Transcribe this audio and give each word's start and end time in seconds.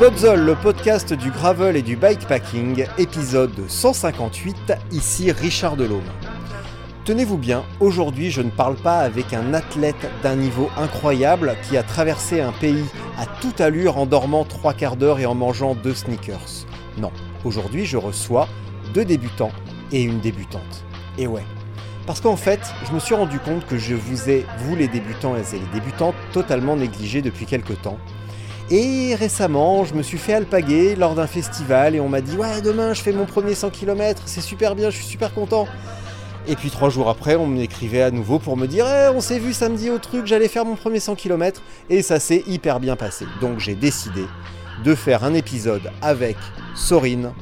Podzol, 0.00 0.40
le 0.40 0.54
podcast 0.54 1.12
du 1.12 1.30
gravel 1.30 1.76
et 1.76 1.82
du 1.82 1.94
bikepacking, 1.94 2.86
épisode 2.96 3.68
158, 3.68 4.72
ici 4.92 5.30
Richard 5.30 5.76
Delhomme. 5.76 6.00
Tenez-vous 7.04 7.36
bien, 7.36 7.64
aujourd'hui 7.80 8.30
je 8.30 8.40
ne 8.40 8.48
parle 8.48 8.76
pas 8.76 9.00
avec 9.00 9.34
un 9.34 9.52
athlète 9.52 10.10
d'un 10.22 10.36
niveau 10.36 10.70
incroyable 10.78 11.54
qui 11.68 11.76
a 11.76 11.82
traversé 11.82 12.40
un 12.40 12.52
pays 12.52 12.86
à 13.18 13.26
toute 13.42 13.60
allure 13.60 13.98
en 13.98 14.06
dormant 14.06 14.46
trois 14.46 14.72
quarts 14.72 14.96
d'heure 14.96 15.20
et 15.20 15.26
en 15.26 15.34
mangeant 15.34 15.74
deux 15.74 15.92
sneakers. 15.92 16.64
Non, 16.96 17.12
aujourd'hui 17.44 17.84
je 17.84 17.98
reçois 17.98 18.48
deux 18.94 19.04
débutants 19.04 19.52
et 19.92 20.00
une 20.02 20.20
débutante. 20.20 20.82
Et 21.18 21.26
ouais. 21.26 21.44
Parce 22.06 22.22
qu'en 22.22 22.36
fait, 22.36 22.60
je 22.88 22.94
me 22.94 23.00
suis 23.00 23.14
rendu 23.14 23.38
compte 23.38 23.66
que 23.66 23.76
je 23.76 23.94
vous 23.94 24.30
ai, 24.30 24.46
vous 24.60 24.76
les 24.76 24.88
débutants 24.88 25.36
et 25.36 25.42
les 25.52 25.78
débutantes, 25.78 26.14
totalement 26.32 26.74
négligés 26.74 27.20
depuis 27.20 27.44
quelques 27.44 27.82
temps. 27.82 27.98
Et 28.72 29.16
récemment, 29.16 29.84
je 29.84 29.94
me 29.94 30.02
suis 30.02 30.16
fait 30.16 30.34
alpaguer 30.34 30.94
lors 30.94 31.16
d'un 31.16 31.26
festival 31.26 31.96
et 31.96 32.00
on 32.00 32.08
m'a 32.08 32.20
dit 32.20 32.36
Ouais, 32.36 32.60
demain 32.62 32.94
je 32.94 33.02
fais 33.02 33.10
mon 33.10 33.26
premier 33.26 33.56
100 33.56 33.70
km, 33.70 34.22
c'est 34.26 34.40
super 34.40 34.76
bien, 34.76 34.90
je 34.90 34.96
suis 34.96 35.06
super 35.06 35.34
content. 35.34 35.66
Et 36.46 36.54
puis 36.54 36.70
trois 36.70 36.88
jours 36.88 37.08
après, 37.08 37.34
on 37.34 37.48
m'écrivait 37.48 38.02
à 38.02 38.12
nouveau 38.12 38.38
pour 38.38 38.56
me 38.56 38.66
dire 38.66 38.86
Eh, 38.86 39.08
on 39.08 39.20
s'est 39.20 39.40
vu 39.40 39.52
samedi 39.52 39.90
au 39.90 39.98
truc, 39.98 40.26
j'allais 40.26 40.46
faire 40.46 40.64
mon 40.64 40.76
premier 40.76 41.00
100 41.00 41.16
km 41.16 41.62
et 41.88 42.00
ça 42.00 42.20
s'est 42.20 42.44
hyper 42.46 42.78
bien 42.78 42.94
passé. 42.94 43.26
Donc 43.40 43.58
j'ai 43.58 43.74
décidé 43.74 44.24
de 44.84 44.94
faire 44.94 45.24
un 45.24 45.34
épisode 45.34 45.90
avec 46.00 46.36
Sorine, 46.76 47.32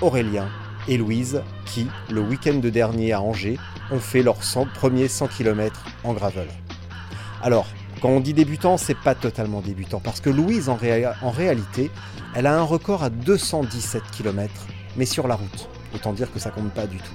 Aurélien 0.00 0.48
et 0.86 0.98
Louise 0.98 1.42
qui, 1.64 1.88
le 2.10 2.20
week-end 2.20 2.60
dernier 2.62 3.12
à 3.12 3.20
Angers, 3.20 3.58
ont 3.90 3.98
fait 3.98 4.22
leur 4.22 4.44
100 4.44 4.68
premier 4.72 5.08
100 5.08 5.26
km 5.26 5.84
en 6.04 6.12
gravel. 6.12 6.46
Alors, 7.42 7.66
quand 8.00 8.10
on 8.10 8.20
dit 8.20 8.34
débutant, 8.34 8.76
c'est 8.76 8.96
pas 8.96 9.14
totalement 9.14 9.60
débutant, 9.60 10.00
parce 10.00 10.20
que 10.20 10.30
Louise, 10.30 10.68
en, 10.68 10.76
réalité, 11.30 11.90
elle 12.34 12.46
a 12.46 12.58
un 12.58 12.62
record 12.62 13.02
à 13.02 13.10
217 13.10 14.02
km, 14.12 14.52
mais 14.96 15.06
sur 15.06 15.28
la 15.28 15.34
route. 15.34 15.68
Autant 15.94 16.12
dire 16.12 16.30
que 16.32 16.38
ça 16.38 16.50
compte 16.50 16.70
pas 16.72 16.86
du 16.86 16.98
tout. 16.98 17.14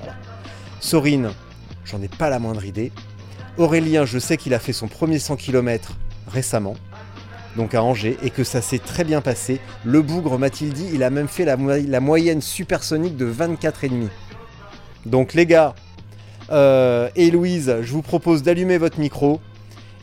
Voilà. 0.00 0.14
Sorine, 0.80 1.30
j'en 1.84 2.02
ai 2.02 2.08
pas 2.08 2.28
la 2.28 2.38
moindre 2.38 2.64
idée. 2.64 2.90
Aurélien, 3.56 4.04
je 4.04 4.18
sais 4.18 4.36
qu'il 4.36 4.52
a 4.52 4.58
fait 4.58 4.72
son 4.72 4.88
premier 4.88 5.20
100 5.20 5.36
km 5.36 5.92
récemment, 6.26 6.74
donc 7.56 7.74
à 7.74 7.82
Angers, 7.82 8.18
et 8.22 8.30
que 8.30 8.42
ça 8.42 8.60
s'est 8.60 8.80
très 8.80 9.04
bien 9.04 9.20
passé. 9.20 9.60
Le 9.84 10.02
bougre, 10.02 10.38
m'a-t-il 10.38 10.72
dit, 10.72 10.88
il 10.92 11.04
a 11.04 11.10
même 11.10 11.28
fait 11.28 11.44
la, 11.44 11.56
la 11.56 12.00
moyenne 12.00 12.40
supersonique 12.40 13.16
de 13.16 13.32
24,5. 13.32 14.08
Donc 15.06 15.34
les 15.34 15.46
gars, 15.46 15.74
euh, 16.50 17.08
et 17.14 17.30
Louise, 17.30 17.76
je 17.82 17.92
vous 17.92 18.02
propose 18.02 18.42
d'allumer 18.42 18.78
votre 18.78 18.98
micro 18.98 19.40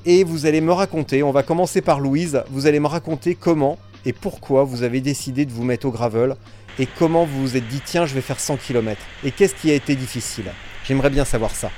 et 0.06 0.24
vous 0.24 0.46
allez 0.46 0.62
me 0.62 0.72
raconter, 0.72 1.24
on 1.24 1.32
va 1.32 1.44
commencer 1.44 1.82
par 1.82 2.00
Louise, 2.00 2.44
vous 2.50 2.68
allez 2.68 2.80
me 2.80 2.88
raconter 2.88 3.36
comment 3.36 3.78
et 4.06 4.14
pourquoi 4.14 4.64
vous 4.64 4.84
avez 4.84 5.02
décidé 5.02 5.46
de 5.46 5.52
vous 5.52 5.64
mettre 5.64 5.86
au 5.86 5.92
gravel 5.92 6.36
et 6.80 6.88
comment 6.98 7.26
vous 7.26 7.42
vous 7.42 7.58
êtes 7.58 7.68
dit 7.68 7.82
tiens 7.84 8.06
je 8.06 8.16
vais 8.16 8.22
faire 8.22 8.40
100 8.40 8.58
km 8.58 9.00
et 9.24 9.32
qu'est-ce 9.32 9.56
qui 9.56 9.72
a 9.72 9.76
été 9.76 9.96
difficile? 9.96 10.46
J'aimerais 10.86 11.10
bien 11.10 11.26
savoir 11.26 11.52
ça. 11.52 11.70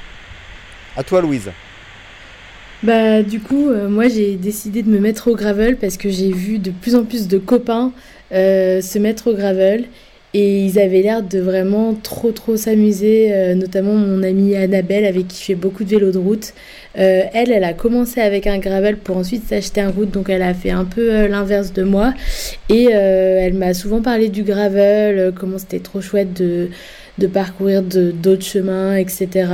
À 0.96 1.04
toi 1.04 1.22
Louise. 1.22 1.52
Bah 2.84 3.24
du 3.24 3.40
coup 3.40 3.70
euh, 3.70 3.90
moi 3.90 4.08
j'ai 4.08 4.36
décidé 4.36 4.84
de 4.84 4.90
me 4.90 5.00
mettre 5.00 5.30
au 5.30 5.36
gravel 5.36 5.78
parce 5.78 5.98
que 5.98 6.10
j'ai 6.10 6.32
vu 6.32 6.60
de 6.60 6.72
plus 6.72 6.96
en 6.96 7.04
plus 7.04 7.28
de 7.28 7.38
copains 7.38 7.92
euh, 8.32 8.82
se 8.82 9.00
mettre 9.00 9.32
au 9.32 9.34
gravel 9.34 9.86
et 10.34 10.66
ils 10.66 10.80
avaient 10.80 11.02
l'air 11.02 11.22
de 11.22 11.40
vraiment 11.40 11.94
trop 11.94 12.32
trop 12.32 12.58
s'amuser, 12.58 13.32
euh, 13.32 13.54
notamment 13.54 13.94
mon 13.94 14.24
amie 14.24 14.56
Annabelle 14.56 15.06
avec 15.06 15.28
qui 15.28 15.40
je 15.40 15.46
fais 15.46 15.56
beaucoup 15.56 15.84
de 15.84 15.90
vélo 15.90 16.12
de 16.12 16.18
route. 16.18 16.54
Euh, 16.98 17.24
elle, 17.34 17.52
elle 17.52 17.64
a 17.64 17.74
commencé 17.74 18.20
avec 18.20 18.48
un 18.48 18.58
gravel 18.58 18.98
pour 18.98 19.18
ensuite 19.18 19.48
s'acheter 19.48 19.82
un 19.82 19.92
route, 19.92 20.10
donc 20.10 20.30
elle 20.30 20.42
a 20.42 20.54
fait 20.56 20.72
un 20.72 20.86
peu 20.86 21.14
euh, 21.14 21.28
l'inverse 21.28 21.72
de 21.74 21.84
moi. 21.84 22.14
Et 22.70 22.86
elle 22.86 23.54
m'a 23.54 23.74
souvent 23.74 24.02
parlé 24.02 24.30
du 24.30 24.44
gravel, 24.44 25.34
comment 25.40 25.60
c'était 25.60 25.80
trop 25.80 26.02
chouette 26.02 26.34
de 26.34 26.70
de 27.20 27.28
parcourir 27.28 27.84
d'autres 27.84 28.44
chemins, 28.44 28.96
etc. 28.96 29.48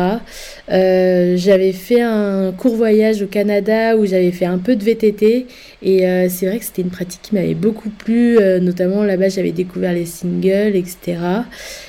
Euh, 0.72 1.36
j'avais 1.36 1.74
fait 1.74 2.02
un 2.02 2.54
court 2.54 2.76
voyage 2.76 3.22
au 3.22 3.28
Canada 3.28 3.98
où 3.98 4.06
j'avais 4.06 4.32
fait 4.32 4.46
un 4.46 4.60
peu 4.60 4.76
de 4.76 4.84
VTT 4.84 5.48
et 5.82 6.08
euh, 6.08 6.30
c'est 6.30 6.48
vrai 6.48 6.60
que 6.60 6.66
c'était 6.66 6.84
une 6.84 6.90
pratique 6.90 7.22
qui 7.22 7.36
m'avait 7.36 7.56
beaucoup 7.56 7.90
plu, 7.90 8.38
euh, 8.38 8.60
notamment 8.60 9.04
là-bas 9.04 9.28
j'avais 9.30 9.52
découvert 9.52 9.94
les 9.94 10.06
singles, 10.06 10.76
etc. 10.76 11.18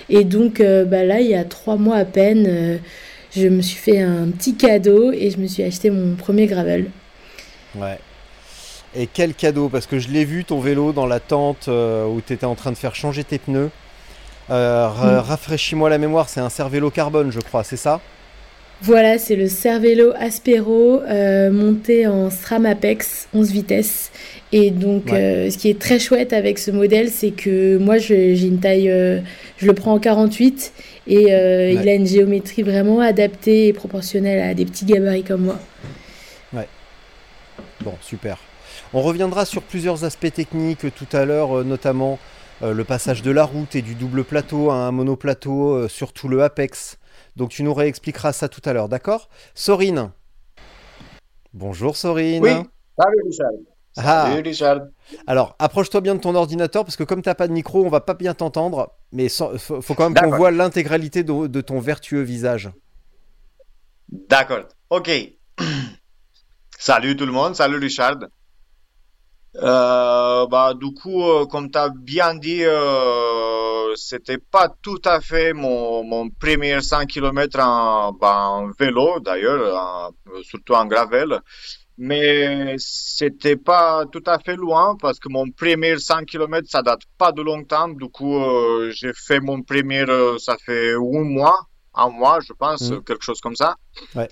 Et 0.09 0.25
donc 0.25 0.61
bah, 0.61 1.05
là, 1.05 1.21
il 1.21 1.29
y 1.29 1.35
a 1.35 1.45
trois 1.45 1.77
mois 1.77 1.97
à 1.97 2.05
peine, 2.05 2.81
je 3.35 3.47
me 3.47 3.63
suis 3.63 3.79
fait 3.79 4.01
un 4.01 4.29
petit 4.29 4.57
cadeau 4.57 5.13
et 5.13 5.31
je 5.31 5.39
me 5.39 5.47
suis 5.47 5.63
acheté 5.63 5.91
mon 5.91 6.17
premier 6.17 6.47
gravel. 6.47 6.87
Ouais. 7.77 7.99
Et 8.97 9.07
quel 9.07 9.35
cadeau? 9.35 9.69
Parce 9.69 9.87
que 9.87 10.01
je 10.01 10.09
l'ai 10.09 10.25
vu 10.25 10.45
ton 10.45 10.59
vélo 10.59 10.93
dans 10.93 11.07
la 11.07 11.21
tente 11.21 11.69
où 11.69 12.21
tu 12.27 12.33
étais 12.33 12.47
en 12.47 12.57
train 12.57 12.73
de 12.73 12.77
faire 12.77 12.97
changer 12.97 13.23
tes 13.23 13.39
pneus. 13.39 13.71
Euh, 14.51 14.89
mm. 14.89 15.19
Rafraîchis-moi 15.21 15.89
la 15.91 15.99
mémoire, 15.99 16.29
c'est 16.29 16.41
un 16.41 16.49
Cervélo 16.49 16.91
carbone, 16.91 17.31
je 17.31 17.41
crois, 17.41 17.65
c'est 17.65 17.77
ça? 17.77 18.01
Voilà, 18.83 19.19
c'est 19.19 19.37
le 19.37 19.47
Cervélo 19.47 20.13
Aspero 20.19 21.03
euh, 21.03 21.51
monté 21.51 22.07
en 22.07 22.31
SRAM 22.31 22.65
Apex 22.65 23.29
11 23.35 23.51
vitesses. 23.51 24.11
Et 24.53 24.71
donc, 24.71 25.13
euh, 25.13 25.51
ce 25.51 25.59
qui 25.59 25.69
est 25.69 25.79
très 25.79 25.99
chouette 25.99 26.33
avec 26.33 26.59
ce 26.59 26.71
modèle, 26.71 27.11
c'est 27.11 27.31
que 27.31 27.77
moi, 27.77 27.99
j'ai 27.99 28.41
une 28.41 28.59
taille, 28.59 28.89
je 29.59 29.67
le 29.67 29.75
prends 29.75 29.93
en 29.93 29.99
48 29.99 30.73
et 31.07 31.25
il 31.25 31.89
a 31.89 31.95
une 31.95 32.07
géométrie 32.07 32.63
vraiment 32.63 33.01
adaptée 33.01 33.69
et 33.69 33.73
proportionnelle 33.75 34.41
à 34.41 34.55
des 34.55 34.65
petits 34.65 34.87
gabarits 34.87 35.25
comme 35.25 35.43
moi. 35.43 35.59
Ouais. 36.55 36.69
Bon, 37.85 37.93
super. 38.01 38.39
On 38.93 39.03
reviendra 39.03 39.45
sur 39.45 39.63
plusieurs 39.63 40.05
aspects 40.05 40.33
techniques 40.33 40.87
tout 40.95 41.17
à 41.17 41.27
l'heure, 41.27 41.65
notamment 41.65 42.15
euh, 42.15 42.40
le 42.63 42.85
passage 42.85 43.23
de 43.23 43.31
la 43.31 43.45
route 43.45 43.75
et 43.75 43.83
du 43.83 43.95
double 43.95 44.25
plateau 44.25 44.71
à 44.71 44.75
un 44.75 44.91
monoplateau, 44.91 45.73
euh, 45.75 45.89
surtout 45.89 46.29
le 46.29 46.43
Apex. 46.43 46.99
Donc 47.37 47.51
tu 47.51 47.63
nous 47.63 47.75
réexpliqueras 47.75 48.33
ça 48.33 48.49
tout 48.49 48.61
à 48.65 48.73
l'heure, 48.73 48.89
d'accord? 48.89 49.29
Sorine 49.55 50.11
Bonjour 51.53 51.97
Sorine. 51.97 52.43
Oui, 52.43 52.51
salut 52.99 53.23
Richard. 53.25 53.51
Ah. 53.97 54.29
Salut 54.29 54.43
Richard. 54.43 54.81
Alors, 55.27 55.57
approche-toi 55.59 56.01
bien 56.01 56.15
de 56.15 56.21
ton 56.21 56.35
ordinateur 56.35 56.85
parce 56.85 56.97
que 56.97 57.03
comme 57.03 57.23
tu 57.23 57.29
n'as 57.29 57.35
pas 57.35 57.49
de 57.49 57.53
micro, 57.53 57.85
on 57.85 57.89
va 57.89 58.01
pas 58.01 58.15
bien 58.15 58.35
t'entendre. 58.35 58.95
Mais 59.13 59.25
il 59.25 59.59
faut, 59.59 59.95
quand 59.95 60.11
même 60.11 60.15
qu'on 60.15 60.37
voit 60.37 60.53
l'intégralité 60.53 61.25
de, 61.25 61.61
ton 61.61 61.81
vertueux 61.81 62.23
visage. 62.23 62.71
D'accord. 64.09 64.69
Ok. 64.91 65.11
salut 66.79 67.17
tout 67.17 67.27
le 67.27 67.33
monde. 67.33 67.57
Salut 67.57 67.79
Richard. 67.79 68.19
Euh, 69.57 70.47
bah, 70.47 70.75
du 70.75 70.93
coup, 70.95 71.23
euh, 71.25 71.47
comme 71.47 71.71
tu 71.71 71.79
as 71.79 71.89
bien 71.89 72.35
dit, 72.35 72.63
euh, 72.65 73.95
c'était 73.97 74.39
pas 74.39 74.69
tout 74.81 75.01
à 75.05 75.21
fait 75.21 75.53
mon, 75.53 76.05
mon 76.05 76.31
premier 76.31 76.81
100 76.81 77.07
km 77.07 77.59
en, 77.59 78.13
bah, 78.13 78.49
en 78.49 78.71
vélo, 78.79 79.19
d'ailleurs, 79.21 80.13
surtout 80.43 80.75
en 80.75 80.87
gravel. 80.87 81.41
Mais 81.99 82.77
c'était 82.79 83.57
pas 83.57 84.07
tout 84.11 84.23
à 84.25 84.39
fait 84.39 84.57
loin 84.57 84.97
parce 84.99 85.19
que 85.19 85.29
mon 85.29 85.51
premier 85.51 85.99
100 85.99 86.25
km, 86.25 86.67
ça 86.71 86.81
date 86.81 87.03
pas 87.19 87.33
de 87.33 87.43
longtemps. 87.43 87.89
Du 87.89 88.09
coup, 88.09 88.37
euh, 88.39 88.91
j'ai 88.95 89.13
fait 89.13 89.41
mon 89.41 89.63
premier, 89.63 90.07
ça 90.39 90.57
fait 90.65 90.95
un 90.95 91.25
mois, 91.25 91.59
un 91.95 92.09
mois, 92.09 92.39
je 92.41 92.53
pense, 92.55 92.91
mmh. 92.91 93.03
quelque 93.03 93.25
chose 93.25 93.41
comme 93.41 93.57
ça. 93.57 93.75
Ouais. 94.15 94.29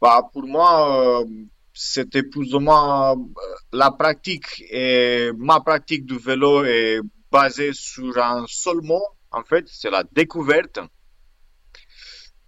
bah, 0.00 0.22
pour 0.32 0.46
moi, 0.46 1.24
c'était 1.74 2.22
plus 2.22 2.54
ou 2.54 2.60
moins 2.60 3.12
euh, 3.12 3.16
la 3.72 3.90
pratique 3.90 4.62
et 4.70 5.30
ma 5.36 5.60
pratique 5.60 6.04
du 6.06 6.18
vélo 6.18 6.64
est 6.64 7.00
basée 7.30 7.72
sur 7.72 8.18
un 8.18 8.44
seul 8.46 8.80
mot 8.82 9.02
en 9.30 9.42
fait 9.42 9.64
c'est 9.68 9.90
la 9.90 10.04
découverte 10.04 10.78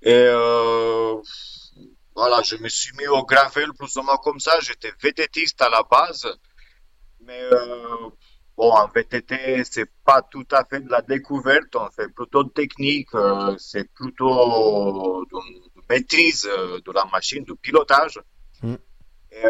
et 0.05 0.13
euh, 0.13 1.17
voilà, 2.15 2.43
je 2.43 2.57
me 2.57 2.69
suis 2.69 2.95
mis 2.99 3.07
au 3.07 3.25
gravel 3.25 3.73
plus 3.73 3.97
ou 3.97 4.03
moins 4.03 4.19
comme 4.19 4.39
ça. 4.39 4.53
J'étais 4.61 4.93
vététiste 5.03 5.61
à 5.63 5.71
la 5.71 5.83
base. 5.91 6.29
Mais 7.21 7.41
euh, 7.41 8.11
bon, 8.55 8.71
en 8.71 8.87
VTT, 8.87 9.65
c'est 9.65 9.91
pas 10.05 10.21
tout 10.21 10.47
à 10.53 10.67
fait 10.67 10.81
de 10.81 10.91
la 10.91 11.01
découverte. 11.01 11.75
On 11.75 11.89
fait 11.91 12.09
plutôt 12.11 12.45
de 12.45 12.51
technique. 12.51 13.09
C'est 13.57 13.91
plutôt 13.95 15.25
de, 15.25 15.39
maîtrise 15.89 16.43
de 16.45 16.93
la 16.93 17.07
machine, 17.07 17.45
de 17.45 17.55
pilotage. 17.55 18.21
Mm. 18.63 18.75
Et 19.37 19.45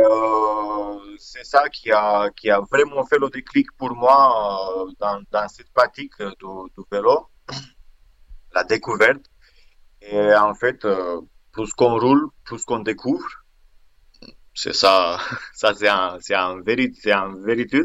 c'est 1.19 1.45
ça 1.45 1.69
qui 1.69 1.93
a, 1.93 2.31
qui 2.31 2.51
a 2.51 2.61
vraiment 2.61 3.05
fait 3.05 3.19
le 3.19 3.29
déclic 3.29 3.67
pour 3.77 3.95
moi 3.95 4.87
dans, 4.99 5.21
dans 5.31 5.49
cette 5.49 5.73
pratique 5.73 6.17
du, 6.19 6.83
vélo, 6.91 7.29
la 8.55 8.65
découverte. 8.65 9.25
Et 10.01 10.35
en 10.35 10.55
fait, 10.55 10.87
plus 11.53 11.73
qu'on 11.75 11.99
roule, 11.99 12.29
plus 12.45 12.65
qu'on 12.65 12.81
découvre. 12.81 13.29
C'est 14.55 14.75
ça, 14.75 15.19
ça 15.55 15.75
c'est 15.75 15.89
un, 15.89 16.19
c'est 16.21 16.35
un 16.35 16.61
c'est 16.95 17.13
un 17.13 17.35
vérité. 17.43 17.83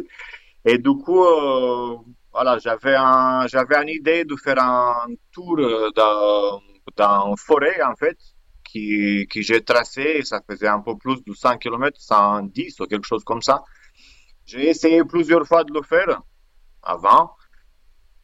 Et 0.66 0.78
du 0.78 0.94
coup, 1.04 1.24
euh, 1.24 1.98
voilà, 2.31 2.57
j'avais 2.60 2.96
un, 2.96 3.48
j'avais 3.48 3.75
une 3.81 3.90
idée 3.90 4.25
de 4.25 4.36
faire 4.36 4.60
un 4.60 5.07
tour 5.31 5.57
dans, 5.96 6.62
dans 6.96 7.36
forêt 7.38 7.81
en 7.84 7.96
fait, 7.96 8.18
qui, 8.71 9.27
qui 9.30 9.44
j'ai 9.44 9.62
tracé. 9.63 10.21
Ça 10.24 10.42
faisait 10.48 10.68
un 10.68 10.81
peu 10.81 10.98
plus 10.98 11.24
de 11.24 11.33
100 11.33 11.57
km, 11.57 12.00
110 12.00 12.80
ou 12.80 12.86
quelque 12.86 13.07
chose 13.07 13.24
comme 13.24 13.42
ça. 13.42 13.63
J'ai 14.45 14.69
essayé 14.69 15.04
plusieurs 15.04 15.45
fois 15.48 15.63
de 15.63 15.74
le 15.74 15.81
faire 15.81 16.21
avant. 16.81 17.31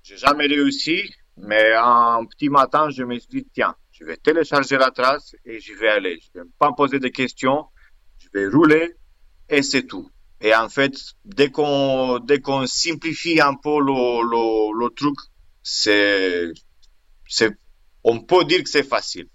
J'ai 0.03 0.18
jamais 0.18 0.47
réussi, 0.47 1.12
mais 1.38 1.74
un 1.75 2.25
petit 2.25 2.50
matin, 2.50 2.89
je 2.89 3.03
me 3.03 3.18
suis 3.19 3.30
dit, 3.30 3.47
tiens, 3.53 3.75
je 3.92 4.06
vais 4.06 4.18
télécharger 4.18 4.77
la 4.77 4.92
trace 4.92 5.36
et 5.45 5.59
j'y 5.59 5.74
vais 5.74 5.89
aller. 5.89 6.19
Je 6.21 6.39
vais 6.39 6.45
pas 6.59 6.69
me 6.69 6.75
poser 6.75 7.00
de 7.00 7.07
questions. 7.07 7.65
Je 8.19 8.27
vais 8.33 8.48
rouler 8.48 8.95
et 9.50 9.62
c'est 9.62 9.83
tout. 9.83 10.09
Et 10.41 10.53
en 10.53 10.69
fait, 10.69 10.94
dès 11.24 11.50
qu'on 11.50 12.19
dès 12.19 12.41
simplifie 12.65 13.39
un 13.41 13.56
peu 13.56 13.80
le, 13.80 14.21
le, 14.31 14.80
le 14.80 14.89
truc, 14.94 15.15
c'est 15.63 16.51
c'est 17.27 17.57
on 18.03 18.19
peut 18.21 18.45
dire 18.45 18.63
que 18.63 18.69
c'est 18.69 18.83
facile. 18.83 19.27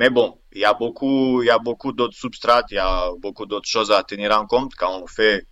Mais 0.00 0.10
bon, 0.10 0.40
il 0.52 0.60
y 0.60 0.64
a 0.64 0.74
beaucoup 0.74 1.42
il 1.42 1.46
y 1.46 1.50
a 1.50 1.58
beaucoup 1.58 1.92
d'autres 1.92 2.16
substrats, 2.16 2.64
il 2.70 2.74
y 2.74 2.78
a 2.78 3.10
beaucoup 3.18 3.46
d'autres 3.46 3.68
choses 3.68 3.92
à 3.92 4.02
tenir 4.02 4.36
en 4.36 4.46
compte 4.46 4.74
quand 4.74 5.00
on 5.02 5.06
fait 5.06 5.46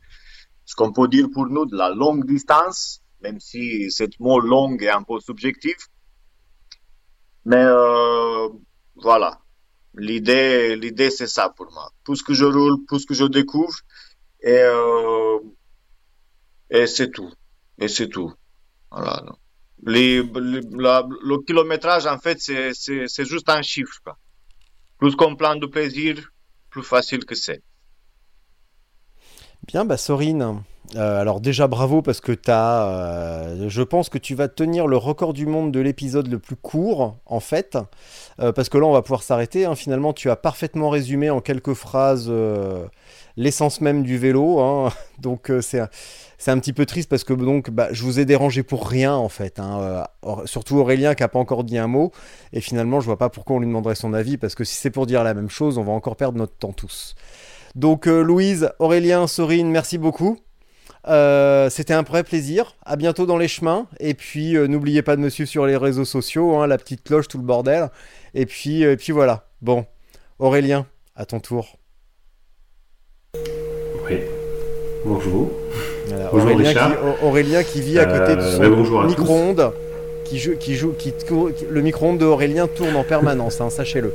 ce 0.65 0.75
qu'on 0.75 0.93
peut 0.93 1.09
dire 1.09 1.29
pour 1.33 1.47
nous 1.47 1.67
de 1.67 1.77
la 1.77 1.91
longue 1.91 2.27
distance, 2.27 3.03
même 3.21 3.39
si 3.41 3.91
cette 3.91 4.19
mot 4.21 4.41
longue 4.41 4.83
est 4.83 4.91
un 4.91 5.03
peu 5.03 5.21
subjectif. 5.21 5.77
Mais 7.45 7.65
euh, 7.65 8.49
voilà, 8.97 9.41
l'idée, 9.95 10.77
l'idée 10.77 11.11
c'est 11.11 11.27
ça 11.27 11.51
pour 11.51 11.71
moi. 11.73 11.91
Plus 12.05 12.23
que 12.23 12.35
je 12.35 12.45
roule, 12.45 12.85
plus 12.87 13.05
que 13.07 13.15
je 13.15 13.25
découvre, 13.25 13.77
et 14.41 14.59
euh, 14.59 15.39
et 16.71 16.87
c'est 16.87 17.11
tout, 17.11 17.31
et 17.79 17.89
c'est 17.89 18.09
tout. 18.09 18.33
Voilà. 18.91 19.23
Les, 19.85 20.23
le 20.23 21.45
kilométrage 21.45 22.07
en 22.07 22.19
fait 22.19 22.39
c'est 22.41 23.25
juste 23.25 23.49
un 23.49 23.63
chiffre. 23.63 24.01
Plus 25.03 25.17
qu'on 25.17 25.35
plane 25.35 25.59
de 25.59 25.67
plaisir, 25.67 26.33
plus 26.71 26.85
facile 26.85 27.25
que 27.25 27.35
c'est. 27.35 27.61
Bien, 29.67 29.85
bah 29.85 29.97
Sorine, 29.97 30.63
euh, 30.95 31.21
alors 31.21 31.41
déjà 31.41 31.67
bravo 31.67 32.03
parce 32.03 32.21
que 32.21 32.39
as, 32.47 32.87
euh, 32.87 33.69
je 33.69 33.83
pense 33.83 34.09
que 34.09 34.19
tu 34.19 34.37
vas 34.37 34.47
tenir 34.47 34.87
le 34.87 34.97
record 34.97 35.33
du 35.33 35.45
monde 35.45 35.73
de 35.73 35.81
l'épisode 35.81 36.29
le 36.29 36.39
plus 36.39 36.55
court 36.55 37.17
en 37.27 37.41
fait, 37.41 37.77
euh, 38.39 38.53
parce 38.53 38.69
que 38.69 38.79
là 38.79 38.87
on 38.87 38.93
va 38.93 39.03
pouvoir 39.03 39.25
s'arrêter. 39.25 39.65
Hein. 39.65 39.75
Finalement 39.75 40.13
tu 40.13 40.31
as 40.31 40.37
parfaitement 40.37 40.89
résumé 40.89 41.31
en 41.31 41.41
quelques 41.41 41.75
phrases 41.75 42.33
l'essence 43.37 43.81
même 43.81 44.03
du 44.03 44.19
vélo, 44.19 44.61
hein. 44.61 44.93
donc 45.19 45.51
c'est 45.61 45.81
un 46.51 46.59
petit 46.59 46.73
peu 46.73 46.87
triste 46.87 47.09
parce 47.09 47.25
que 47.25 47.33
donc 47.33 47.71
bah, 47.71 47.89
je 47.93 48.03
vous 48.03 48.21
ai 48.21 48.25
dérangé 48.25 48.63
pour 48.63 48.89
rien 48.89 49.15
en 49.15 49.29
fait, 49.29 49.59
hein. 49.61 50.05
surtout 50.45 50.79
Aurélien 50.79 51.15
qui 51.15 51.23
a 51.23 51.29
pas 51.29 51.39
encore 51.39 51.65
dit 51.65 51.79
un 51.79 51.87
mot 51.87 52.13
et 52.53 52.61
finalement 52.61 53.01
je 53.01 53.07
vois 53.07 53.19
pas 53.19 53.29
pourquoi 53.29 53.57
on 53.57 53.59
lui 53.61 53.67
demanderait 53.67 53.95
son 53.95 54.13
avis 54.13 54.37
parce 54.37 54.55
que 54.55 54.65
si 54.65 54.75
c'est 54.77 54.91
pour 54.91 55.07
dire 55.07 55.23
la 55.25 55.35
même 55.35 55.51
chose 55.51 55.79
on 55.79 55.85
va 55.85 55.93
encore 55.93 56.17
perdre 56.17 56.39
notre 56.39 56.55
temps 56.55 56.73
tous. 56.73 57.15
Donc 57.75 58.07
Louise, 58.07 58.71
Aurélien, 58.79 59.27
Sorine, 59.27 59.71
merci 59.71 59.99
beaucoup. 59.99 60.39
Euh, 61.09 61.69
c'était 61.71 61.95
un 61.95 62.03
vrai 62.03 62.23
plaisir. 62.25 62.77
À 62.85 62.97
bientôt 62.97 63.27
dans 63.27 63.39
les 63.39 63.49
chemins. 63.49 63.87
Et 64.01 64.15
puis, 64.15 64.57
euh, 64.57 64.67
n'oubliez 64.67 65.03
pas 65.03 65.17
de 65.17 65.21
me 65.21 65.29
suivre 65.29 65.49
sur 65.49 65.67
les 65.67 65.77
réseaux 65.77 66.05
sociaux, 66.05 66.57
hein, 66.57 66.67
la 66.67 66.79
petite 66.79 67.03
cloche, 67.03 67.29
tout 67.29 67.39
le 67.39 67.45
bordel. 67.45 67.91
Et 68.35 68.47
puis, 68.47 68.85
euh, 68.85 68.97
puis 68.97 69.13
voilà. 69.13 69.49
Bon, 69.61 69.87
Aurélien, 70.39 70.87
à 71.17 71.27
ton 71.27 71.41
tour. 71.41 71.79
Oui. 74.09 74.19
Bonjour. 75.05 75.51
bonjour 76.33 76.53
Aurélien, 76.53 76.73
qui, 76.73 77.25
Aurélien 77.25 77.63
qui 77.63 77.81
vit 77.81 77.99
à 77.99 78.05
côté 78.05 78.37
de 78.37 78.43
son 78.43 79.05
micro-ondes. 79.07 79.73
Qui 80.25 80.39
joue, 80.39 80.57
qui 80.59 80.75
joue, 80.75 80.93
qui, 80.99 81.15
le 81.71 81.81
micro-ondes 81.83 82.19
de 82.19 82.25
Aurélien 82.25 82.67
tourne 82.67 82.97
en 82.97 83.05
permanence, 83.05 83.61
hein, 83.61 83.71
sachez-le. 83.71 84.13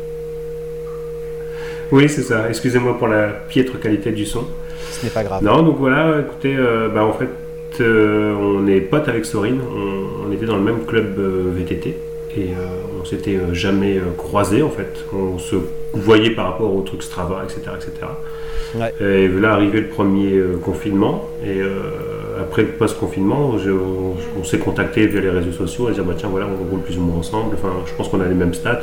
Oui, 1.92 2.10
c'est 2.10 2.22
ça. 2.22 2.48
Excusez-moi 2.50 2.98
pour 2.98 3.08
la 3.08 3.28
piètre 3.30 3.80
qualité 3.80 4.12
du 4.12 4.26
son. 4.26 4.46
Ce 4.92 5.04
n'est 5.04 5.12
pas 5.12 5.24
grave. 5.24 5.44
Non, 5.44 5.64
donc 5.64 5.78
voilà, 5.78 6.20
écoutez, 6.20 6.56
euh, 6.56 6.90
bah, 6.90 7.04
en 7.04 7.14
fait, 7.14 7.30
euh, 7.80 8.36
on 8.36 8.68
est 8.68 8.82
potes 8.82 9.08
avec 9.08 9.26
Sorine. 9.26 9.62
On, 9.62 10.32
était 10.32 10.46
dans 10.46 10.58
le 10.58 10.64
même 10.64 10.86
club 10.86 11.18
euh, 11.18 11.52
VTT 11.56 11.98
et 12.38 12.50
on 13.02 13.06
s'était 13.06 13.40
jamais 13.54 14.00
croisés 14.16 14.62
en 14.62 14.70
fait. 14.70 14.94
On 15.12 15.40
se 15.40 15.56
voyait 15.94 16.30
par 16.30 16.46
rapport 16.46 16.72
aux 16.76 16.82
trucs 16.82 17.02
Strava, 17.02 17.44
etc. 17.44 17.62
etc. 17.76 18.06
Et 19.00 19.28
là, 19.28 19.54
arrivé 19.54 19.82
le 19.82 19.88
premier 19.88 20.42
confinement 20.64 21.30
et 21.46 21.62
après 22.40 22.64
le 22.64 22.70
post-confinement, 22.70 23.56
on, 24.38 24.44
s'est 24.44 24.60
contacté 24.60 25.08
via 25.08 25.22
les 25.22 25.30
réseaux 25.30 25.52
sociaux 25.52 25.88
à 25.88 25.92
dire 25.92 26.04
bah 26.04 26.14
tiens 26.18 26.30
voilà 26.30 26.48
on 26.48 26.70
roule 26.70 26.82
plus 26.82 26.98
ou 26.98 27.02
moins 27.02 27.18
ensemble. 27.18 27.56
Enfin, 27.56 27.74
je 27.86 27.94
pense 27.96 28.10
qu'on 28.10 28.22
a 28.22 28.26
les 28.26 28.36
mêmes 28.36 28.54
stats. 28.54 28.82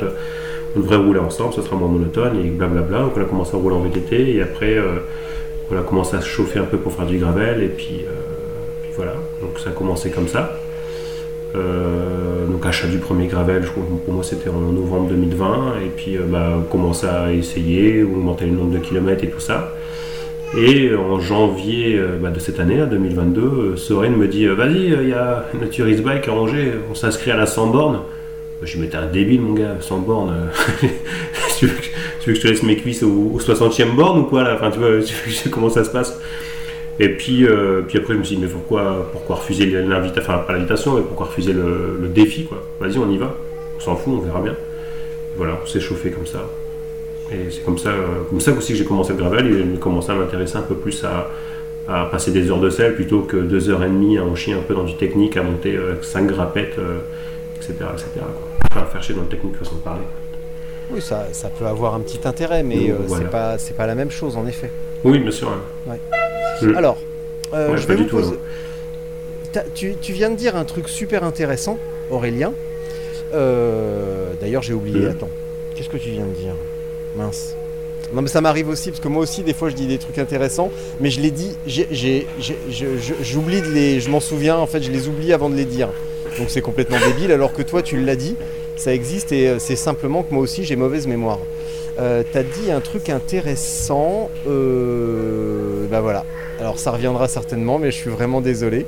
On 0.77 0.81
devrait 0.81 0.97
rouler 0.97 1.21
ensemble, 1.21 1.55
ce 1.55 1.63
sera 1.63 1.77
moins 1.77 1.89
monotone 1.89 2.41
et 2.45 2.49
blablabla. 2.49 3.01
Donc 3.01 3.13
on 3.17 3.21
a 3.21 3.25
commencé 3.25 3.55
à 3.55 3.59
rouler 3.59 3.77
en 3.77 3.81
VTT 3.81 4.37
et 4.37 4.43
après 4.43 4.79
on 5.71 5.79
a 5.79 5.83
commencé 5.83 6.17
à 6.17 6.21
se 6.21 6.27
chauffer 6.27 6.59
un 6.59 6.65
peu 6.65 6.79
pour 6.79 6.93
faire 6.93 7.07
du 7.07 7.19
gravel 7.19 7.63
et 7.63 7.69
puis, 7.69 8.05
euh, 8.07 8.13
voilà, 8.97 9.15
donc 9.41 9.59
ça 9.59 9.71
a 9.71 9.73
commencé 9.73 10.11
comme 10.11 10.29
ça. 10.29 10.59
Euh, 11.55 12.47
donc 12.47 12.67
achat 12.67 12.89
du 12.89 12.99
premier 12.99 13.27
gravel, 13.29 13.63
pour 13.65 14.13
moi 14.13 14.25
c'était 14.25 14.51
en 14.51 14.59
novembre 14.59 15.09
2020 15.11 15.75
et 15.85 15.89
puis 15.89 16.17
euh, 16.17 16.23
bah, 16.27 16.59
on 16.59 16.63
commence 16.63 17.05
à 17.05 17.33
essayer, 17.33 18.03
augmenter 18.03 18.47
le 18.47 18.53
nombre 18.53 18.73
de 18.73 18.79
kilomètres 18.79 19.25
et 19.25 19.31
tout 19.31 19.41
ça. 19.41 19.74
Et 20.57 20.95
en 20.95 21.19
janvier 21.19 22.01
bah, 22.21 22.31
de 22.31 22.39
cette 22.39 22.61
année, 22.61 22.77
2022, 22.89 23.77
Soren 23.77 24.17
me 24.17 24.29
dit 24.29 24.47
Vas-y, 24.47 24.93
il 25.03 25.09
y 25.09 25.13
a 25.13 25.47
Naturis 25.61 25.97
Bike 25.97 26.29
à 26.29 26.33
Angers, 26.33 26.75
on 26.91 26.95
s'inscrit 26.95 27.33
à 27.33 27.37
la 27.37 27.47
100 27.47 27.69
bornes. 27.69 28.01
Je 28.63 28.79
lui 28.79 28.89
un 28.95 29.07
débile, 29.07 29.41
mon 29.41 29.53
gars, 29.53 29.77
100 29.81 29.99
bornes. 29.99 30.33
tu, 31.59 31.67
veux 31.67 31.75
que, 31.75 32.35
je 32.35 32.41
te 32.41 32.47
laisse 32.49 32.63
mes 32.63 32.77
cuisses 32.77 33.03
au, 33.03 33.39
60e 33.39 33.95
borne 33.95 34.21
ou 34.21 34.23
quoi 34.25 34.43
là? 34.43 34.55
Enfin, 34.55 34.71
tu 34.71 34.79
vois, 34.79 35.01
tu 35.25 35.33
sais 35.33 35.51
comment 35.51 35.69
ça 35.69 35.85
se 35.85 35.91
passe. 35.91 36.19
Et 37.01 37.09
puis, 37.09 37.45
euh, 37.45 37.83
puis 37.87 37.99
après, 37.99 38.15
je 38.15 38.19
me 38.21 38.25
suis 38.25 38.37
dit, 38.37 38.43
mais 38.43 38.49
pourquoi, 38.49 39.11
pourquoi 39.13 39.37
refuser 39.37 39.67
l'invitation 39.67 40.23
Enfin, 40.23 40.45
pas 40.47 40.53
l'invitation, 40.53 40.95
mais 40.95 41.03
pourquoi 41.03 41.27
refuser 41.27 41.53
le, 41.53 42.09
défi, 42.15 42.45
quoi? 42.45 42.63
Vas-y, 42.81 42.99
on 42.99 43.11
y 43.11 43.19
va. 43.19 43.35
On 43.77 43.81
s'en 43.81 43.97
fout, 43.97 44.15
on 44.17 44.21
verra 44.21 44.41
bien. 44.41 44.55
Voilà, 45.37 45.59
on 45.63 45.67
s'est 45.67 45.81
chauffé 45.81 46.11
comme 46.11 46.27
ça. 46.27 46.49
Et 47.35 47.51
c'est 47.51 47.65
comme 47.65 47.79
ça, 47.79 47.91
comme 48.31 48.41
ça 48.41 48.53
aussi 48.53 48.73
que 48.73 48.79
j'ai 48.79 48.85
commencé 48.85 49.13
le 49.13 49.19
gravel 49.19 49.47
et 49.47 49.59
j'ai 49.59 49.79
commencé 49.79 50.11
à 50.11 50.15
m'intéresser 50.15 50.57
un 50.57 50.63
peu 50.63 50.77
plus 50.77 51.05
à, 51.05 51.31
passer 52.11 52.31
des 52.31 52.51
heures 52.51 52.61
de 52.61 52.71
sel 52.71 52.95
plutôt 52.95 53.23
que 53.23 53.37
deux 53.37 53.69
heures 53.69 53.85
et 53.85 53.89
demie 53.89 54.17
à 54.17 54.25
en 54.25 54.35
chier 54.35 54.55
un 54.55 54.63
peu 54.63 54.75
dans 54.75 54.85
du 54.85 54.97
technique, 54.97 55.37
à 55.37 55.43
monter 55.43 55.79
5 56.01 56.23
euh, 56.23 56.27
grappettes, 56.27 56.79
etc. 57.57 57.75
etc. 57.93 58.09
Enfin, 58.71 58.87
faire 58.87 59.03
chier 59.03 59.15
dans 59.15 59.23
le 59.23 59.29
technique 59.29 59.57
façon 59.57 59.77
de 59.77 59.81
parler. 59.81 60.05
Oui, 60.91 61.01
ça, 61.01 61.29
ça, 61.33 61.49
peut 61.49 61.67
avoir 61.67 61.95
un 61.95 62.01
petit 62.01 62.21
intérêt, 62.25 62.63
mais 62.63 62.91
euh, 62.91 62.97
c'est 63.09 63.31
pas 63.31 63.57
c'est 63.59 63.77
pas 63.77 63.87
la 63.87 63.95
même 63.95 64.11
chose 64.11 64.37
en 64.37 64.47
effet. 64.47 64.71
Oui, 65.03 65.19
bien 65.19 65.31
sûr. 65.31 65.51
Alors, 66.77 66.99
euh, 67.53 67.77
je 67.77 67.87
vais 67.87 67.97
vous 67.97 68.05
poser. 68.05 68.37
Tu, 69.75 69.95
tu, 70.01 70.13
viens 70.13 70.31
de 70.31 70.35
dire 70.35 70.57
un 70.57 70.65
truc 70.65 70.89
super 70.89 71.23
intéressant, 71.23 71.79
Aurélien. 72.11 72.53
Euh, 73.33 74.33
d'ailleurs, 74.41 74.63
j'ai 74.63 74.75
oublié. 74.75 75.01
Mm. 75.01 75.11
Attends, 75.11 75.31
qu'est-ce 75.75 75.89
que 75.89 75.97
tu 75.97 76.11
viens 76.11 76.27
de 76.27 76.33
dire? 76.33 76.55
Mince. 77.17 77.55
Non, 78.13 78.23
mais 78.23 78.29
ça 78.29 78.41
m'arrive 78.41 78.69
aussi 78.69 78.91
parce 78.91 79.01
que 79.01 79.09
moi 79.09 79.23
aussi, 79.23 79.43
des 79.43 79.55
fois, 79.55 79.71
je 79.71 79.75
dis 79.75 79.87
des 79.87 79.99
trucs 79.99 80.19
intéressants, 80.19 80.71
mais 81.01 81.11
je 81.11 81.21
les 81.21 81.31
dis, 81.31 81.57
j'oublie 81.67 83.61
de 83.63 83.69
les, 83.69 84.01
je 84.01 84.11
m'en 84.11 84.21
souviens. 84.21 84.57
En 84.57 84.67
fait, 84.67 84.83
je 84.83 84.91
les 84.91 85.09
oublie 85.09 85.33
avant 85.33 85.51
de 85.51 85.57
les 85.57 85.65
dire. 85.65 85.89
Donc 86.39 86.51
c'est 86.51 86.61
complètement 86.61 86.99
débile. 86.99 87.33
Alors 87.33 87.53
que 87.53 87.63
toi, 87.63 87.83
tu 87.83 88.01
l'as 88.01 88.17
dit 88.17 88.37
ça 88.77 88.93
existe 88.93 89.33
et 89.33 89.49
euh, 89.49 89.59
c'est 89.59 89.77
simplement 89.77 90.23
que 90.23 90.35
moi 90.35 90.43
aussi 90.43 90.65
j'ai 90.65 90.77
mauvaise 90.77 91.07
mémoire. 91.07 91.39
Euh, 91.99 92.23
T'as 92.33 92.43
dit 92.43 92.73
un 92.73 92.81
truc 92.81 93.09
intéressant. 93.09 94.31
Euh, 94.49 95.87
bah 95.89 96.01
voilà. 96.01 96.25
Alors 96.59 96.79
ça 96.79 96.91
reviendra 96.91 97.29
certainement, 97.29 97.79
mais 97.79 97.91
je 97.91 97.97
suis 97.97 98.11
vraiment 98.11 98.41
désolé. 98.41 98.85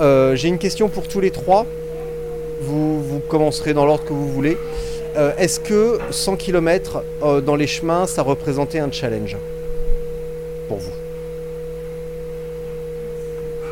Euh, 0.00 0.36
j'ai 0.36 0.48
une 0.48 0.58
question 0.58 0.88
pour 0.88 1.08
tous 1.08 1.20
les 1.20 1.30
trois. 1.30 1.66
Vous, 2.62 3.02
vous 3.02 3.20
commencerez 3.20 3.74
dans 3.74 3.84
l'ordre 3.86 4.04
que 4.04 4.12
vous 4.12 4.28
voulez. 4.28 4.56
Euh, 5.16 5.32
est-ce 5.38 5.60
que 5.60 5.98
100 6.10 6.36
km 6.36 7.02
dans 7.44 7.56
les 7.56 7.66
chemins, 7.66 8.06
ça 8.06 8.22
représentait 8.22 8.78
un 8.78 8.90
challenge 8.90 9.36
pour 10.68 10.78
vous? 10.78 10.92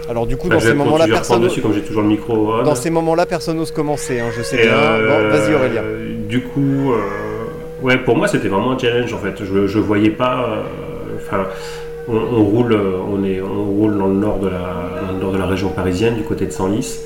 Alors 0.09 0.26
du 0.26 0.37
coup, 0.37 0.49
bah, 0.49 0.54
dans 0.54 0.61
ces 0.61 0.75
moments-là, 0.75 1.07
personne. 1.07 1.42
Dessus, 1.42 1.61
comme 1.61 1.75
j'ai 1.75 1.83
toujours 1.83 2.02
le 2.02 2.09
micro. 2.09 2.62
Dans 2.62 2.75
ces 2.75 2.90
moments-là, 2.90 3.26
personne 3.26 3.59
n'ose 3.59 3.73
commencer. 3.73 4.21
Hein, 4.21 4.30
je 4.37 4.42
sais 4.42 4.57
bien. 4.57 4.73
bon, 4.73 5.28
vas-y 5.28 5.54
Aurélien. 5.54 5.83
Du 6.28 6.40
coup, 6.42 6.92
ouais, 7.83 7.99
pour 7.99 8.16
moi, 8.16 8.26
c'était 8.26 8.49
vraiment 8.49 8.73
un 8.73 8.78
challenge 8.78 9.12
en 9.12 9.18
fait. 9.18 9.45
Je, 9.45 9.66
je 9.66 9.78
voyais 9.78 10.11
pas. 10.11 10.64
Enfin, 11.16 11.47
on, 12.09 12.42
roule, 12.42 12.75
on 12.75 13.23
est, 13.23 13.40
on 13.40 13.64
roule 13.64 13.99
dans 13.99 14.07
le 14.07 14.14
nord 14.14 14.38
de 14.38 14.49
la, 14.49 15.02
dans 15.07 15.12
le 15.12 15.18
nord 15.18 15.33
de 15.33 15.38
la 15.38 15.47
région 15.47 15.68
parisienne, 15.68 16.14
du 16.14 16.23
côté 16.23 16.47
de 16.47 16.52
Senlis. 16.52 17.00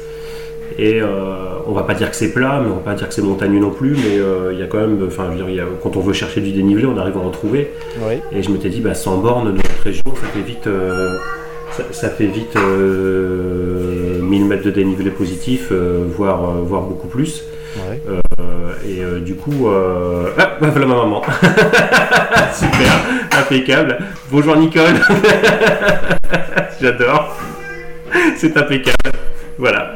Et 0.79 1.01
euh, 1.01 1.52
on 1.67 1.73
va 1.73 1.83
pas 1.83 1.95
dire 1.95 2.11
que 2.11 2.17
c'est 2.17 2.33
plat, 2.33 2.61
mais 2.63 2.71
on 2.71 2.77
va 2.77 2.81
pas 2.81 2.95
dire 2.95 3.09
que 3.09 3.15
c'est 3.15 3.23
montagneux 3.23 3.61
non 3.61 3.71
plus, 3.71 3.93
mais 3.93 4.19
euh, 4.19 4.53
il 4.53 4.59
y 4.59 4.63
a 4.63 4.67
quand 4.67 4.79
même, 4.79 4.99
enfin, 5.07 5.31
je 5.37 5.43
veux 5.43 5.53
dire, 5.53 5.67
quand 5.83 5.97
on 5.97 6.01
veut 6.01 6.13
chercher 6.13 6.41
du 6.41 6.53
dénivelé, 6.53 6.87
on 6.87 6.97
arrive 6.99 7.17
à 7.17 7.21
en 7.21 7.31
trouver. 7.31 7.73
Et 8.33 8.43
je 8.43 8.51
m'étais 8.51 8.69
dit, 8.69 8.81
bah, 8.81 8.95
100 8.95 9.19
bornes 9.19 9.47
de 9.49 9.53
notre 9.53 9.83
région, 9.83 10.03
ça 10.07 10.27
fait 10.35 10.41
vite, 10.41 10.67
euh, 10.67 11.17
ça, 11.91 12.09
fait 12.09 12.27
vite 12.27 12.57
1000 12.57 14.45
mètres 14.45 14.65
de 14.65 14.71
dénivelé 14.71 15.11
positif, 15.11 15.73
voire, 15.73 16.53
voire 16.63 16.83
beaucoup 16.83 17.09
plus. 17.09 17.45
et 18.87 19.21
du 19.21 19.35
coup, 19.35 19.69
ah, 19.69 20.57
bah, 20.61 20.69
voilà 20.71 20.87
ma 20.87 20.97
maman. 20.97 21.23
Super, 22.55 23.39
impeccable. 23.39 23.99
Bonjour 24.31 24.57
Nicole. 24.57 25.01
J'adore. 26.81 27.37
C'est 28.37 28.57
impeccable. 28.57 29.17
Voilà. 29.59 29.95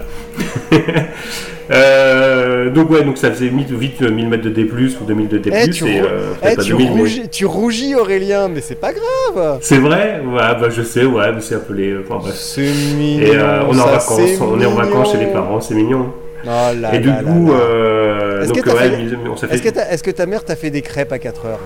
Euh, 1.71 2.71
donc 2.71 2.91
ouais, 2.91 3.03
donc 3.03 3.19
ça 3.19 3.31
faisait 3.31 3.49
vite, 3.49 3.71
vite 3.71 4.01
1000 4.01 4.29
mètres 4.29 4.45
de 4.45 4.51
D+, 4.51 4.65
ou 4.65 5.05
2000 5.05 5.29
de 5.29 5.39
D+. 5.39 5.71
Tu, 5.71 5.87
et, 5.87 6.01
euh, 6.01 6.35
tu, 6.63 6.75
rougis, 6.75 7.29
tu, 7.29 7.45
rougis, 7.45 7.95
Aurélien, 7.95 8.49
mais 8.49 8.61
c'est 8.61 8.77
pas 8.77 8.93
grave. 8.93 9.59
C'est 9.61 9.79
vrai? 9.79 10.23
Ouais, 10.25 10.55
bah 10.61 10.69
je 10.71 10.83
sais, 10.83 11.05
ouais, 11.05 11.33
mais 11.33 11.41
c'est 11.41 11.57
appelé... 11.57 11.91
Euh, 11.91 12.05
enfin, 12.09 12.31
c'est 12.35 12.63
mignon, 12.63 13.23
Et 13.23 13.37
euh, 13.37 13.63
on 13.69 13.77
est 13.77 13.81
en 13.81 13.87
vacances, 13.87 14.41
on 14.41 14.61
est 14.61 14.67
en 14.67 14.75
vacances 14.75 15.13
chez 15.13 15.19
les 15.19 15.27
parents, 15.27 15.61
c'est 15.61 15.75
mignon. 15.75 16.13
Oh 16.45 16.49
là 16.81 16.95
et 16.95 17.01
du 17.01 17.09
là 17.09 17.25
coup, 17.25 17.53
euh, 17.53 18.43
est-ce 18.43 18.53
que, 18.53 18.71
ouais, 18.71 18.77
fait... 18.77 19.17
on 19.29 19.37
s'est 19.37 19.49
fait... 19.49 19.67
Est-ce, 19.91 20.03
que 20.05 20.11
ta 20.13 20.27
mère 20.27 20.45
t'a 20.45 20.55
fait 20.55 20.71
des 20.71 20.83
crêpes 20.83 21.11
à 21.11 21.19
4 21.19 21.47
heures? 21.47 21.61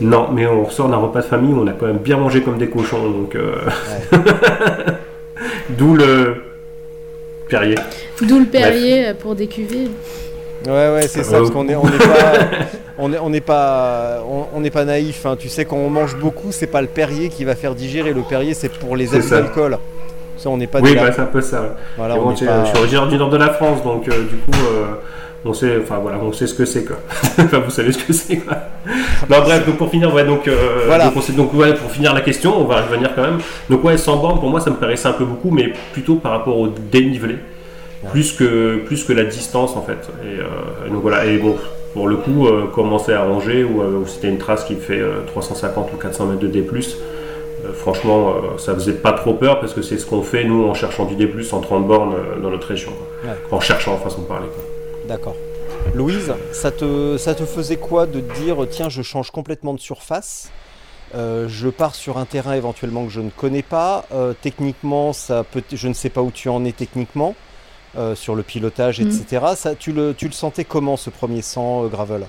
Non, 0.00 0.28
mais 0.32 0.46
on 0.46 0.64
ressort 0.64 0.88
d'un 0.88 0.96
repas 0.96 1.20
de 1.20 1.26
famille 1.26 1.52
où 1.52 1.60
on 1.60 1.66
a 1.66 1.72
quand 1.72 1.86
même 1.86 1.98
bien 1.98 2.16
mangé 2.16 2.42
comme 2.42 2.58
des 2.58 2.68
cochons, 2.68 3.10
donc... 3.10 3.34
Euh... 3.34 3.56
Ouais. 4.12 4.18
D'où 5.70 5.94
le 5.94 6.39
Perrier. 7.50 7.74
D'où 8.22 8.38
le 8.38 8.46
Perrier 8.46 9.12
pour 9.18 9.34
des 9.34 9.46
cuvées. 9.46 9.88
Ouais, 10.66 10.92
ouais, 10.92 11.08
c'est 11.08 11.22
ça, 11.22 11.38
parce 11.38 11.50
qu'on 11.50 11.64
n'est 11.64 11.74
on 11.76 11.86
est 11.86 11.98
pas, 11.98 12.32
on 12.98 13.12
est, 13.12 13.18
on 13.18 13.30
n'est 13.30 13.40
pas, 13.40 14.22
on, 14.54 14.60
n'est 14.60 14.70
pas 14.70 14.84
naïf. 14.84 15.24
Hein. 15.24 15.36
Tu 15.38 15.48
sais, 15.48 15.64
quand 15.64 15.76
on 15.76 15.88
mange 15.88 16.16
beaucoup, 16.16 16.52
c'est 16.52 16.66
pas 16.66 16.82
le 16.82 16.88
Perrier 16.88 17.28
qui 17.28 17.44
va 17.44 17.54
faire 17.54 17.74
digérer. 17.74 18.12
Le 18.12 18.22
Perrier, 18.22 18.54
c'est 18.54 18.70
pour 18.70 18.96
les 18.96 19.14
abus 19.14 19.30
d'alcool. 19.30 19.78
Ça, 20.36 20.50
on 20.50 20.56
n'est 20.56 20.66
pas. 20.66 20.80
Oui, 20.80 20.94
bah, 20.94 21.12
c'est 21.12 21.20
un 21.20 21.26
peu 21.26 21.40
ça. 21.40 21.76
Voilà, 21.96 22.16
bon, 22.16 22.34
je, 22.34 22.44
pas... 22.44 22.64
je, 22.64 22.70
suis 22.70 22.78
originaire 22.78 23.08
du 23.08 23.16
nord 23.16 23.30
de 23.30 23.36
la 23.36 23.50
France, 23.50 23.82
donc 23.82 24.08
euh, 24.08 24.24
du 24.24 24.36
coup. 24.36 24.66
Euh, 24.66 24.94
on 25.44 25.54
sait, 25.54 25.78
enfin 25.82 25.98
voilà, 26.02 26.18
on 26.22 26.32
sait 26.32 26.46
ce 26.46 26.54
que 26.54 26.64
c'est 26.64 26.84
quoi. 26.84 26.98
enfin, 27.38 27.58
vous 27.60 27.70
savez 27.70 27.92
ce 27.92 28.04
que 28.04 28.12
c'est 28.12 28.36
quoi. 28.36 28.56
non, 29.28 29.40
bref, 29.40 29.66
donc 29.66 29.76
pour 29.76 29.90
finir, 29.90 30.12
ouais, 30.12 30.24
donc, 30.24 30.46
euh, 30.46 30.82
voilà. 30.86 31.08
donc, 31.10 31.34
donc 31.34 31.54
ouais, 31.54 31.74
pour 31.74 31.90
finir 31.90 32.12
la 32.12 32.20
question, 32.20 32.60
on 32.60 32.64
va 32.64 32.82
revenir 32.82 33.14
quand 33.14 33.22
même. 33.22 33.38
Donc 33.70 33.82
ouais, 33.84 33.96
100 33.96 34.16
bornes 34.18 34.38
pour 34.38 34.50
moi, 34.50 34.60
ça 34.60 34.70
me 34.70 34.76
paraissait 34.76 35.08
un 35.08 35.12
peu 35.12 35.24
beaucoup, 35.24 35.50
mais 35.50 35.72
plutôt 35.92 36.16
par 36.16 36.32
rapport 36.32 36.58
au 36.58 36.68
dénivelé, 36.68 37.36
plus 38.10 38.32
que 38.32 38.76
plus 38.84 39.04
que 39.04 39.12
la 39.14 39.24
distance 39.24 39.76
en 39.76 39.82
fait. 39.82 40.10
Et, 40.24 40.40
euh, 40.40 40.90
donc 40.90 41.00
voilà, 41.00 41.24
et 41.24 41.38
bon, 41.38 41.56
pour 41.94 42.06
le 42.06 42.16
coup, 42.16 42.46
euh, 42.46 42.66
commencer 42.66 43.12
à 43.14 43.24
ranger 43.24 43.64
ou 43.64 43.82
c'était 44.06 44.28
une 44.28 44.38
trace 44.38 44.64
qui 44.64 44.74
fait 44.74 45.00
350 45.28 45.90
ou 45.94 45.96
400 45.96 46.26
mètres 46.26 46.40
de 46.40 46.48
D+. 46.48 46.64
Franchement, 47.74 48.34
ça 48.58 48.74
faisait 48.74 48.94
pas 48.94 49.12
trop 49.12 49.34
peur 49.34 49.60
parce 49.60 49.74
que 49.74 49.82
c'est 49.82 49.98
ce 49.98 50.06
qu'on 50.06 50.22
fait 50.22 50.44
nous 50.44 50.64
en 50.64 50.74
cherchant 50.74 51.04
du 51.04 51.14
D+, 51.14 51.30
en 51.52 51.60
30 51.60 51.86
bornes 51.86 52.14
dans 52.42 52.50
notre 52.50 52.68
région. 52.68 52.92
Ouais. 53.24 53.30
En 53.50 53.60
cherchant, 53.60 53.96
façon 53.98 54.22
de 54.22 54.26
parler. 54.26 54.46
Quoi. 54.46 54.69
D'accord. 55.10 55.34
Louise, 55.92 56.32
ça 56.52 56.70
te, 56.70 57.16
ça 57.18 57.34
te 57.34 57.44
faisait 57.44 57.76
quoi 57.76 58.06
de 58.06 58.20
te 58.20 58.40
dire 58.40 58.64
tiens, 58.70 58.88
je 58.88 59.02
change 59.02 59.30
complètement 59.32 59.74
de 59.74 59.80
surface 59.80 60.50
euh, 61.14 61.48
je 61.48 61.68
pars 61.68 61.96
sur 61.96 62.18
un 62.18 62.24
terrain 62.24 62.52
éventuellement 62.52 63.04
que 63.04 63.10
je 63.10 63.20
ne 63.20 63.30
connais 63.30 63.62
pas. 63.62 64.06
Euh, 64.12 64.32
techniquement, 64.40 65.12
ça 65.12 65.42
peut, 65.42 65.64
je 65.72 65.88
ne 65.88 65.92
sais 65.94 66.10
pas 66.10 66.22
où 66.22 66.30
tu 66.30 66.48
en 66.48 66.64
es 66.64 66.70
techniquement, 66.70 67.34
euh, 67.96 68.14
sur 68.14 68.36
le 68.36 68.44
pilotage, 68.44 69.00
etc. 69.00 69.42
Mm. 69.42 69.56
Ça, 69.56 69.74
tu, 69.74 69.92
le, 69.92 70.14
tu 70.14 70.26
le 70.26 70.32
sentais 70.32 70.64
comment 70.64 70.96
ce 70.96 71.10
premier 71.10 71.42
100 71.42 71.86
gravel? 71.86 72.26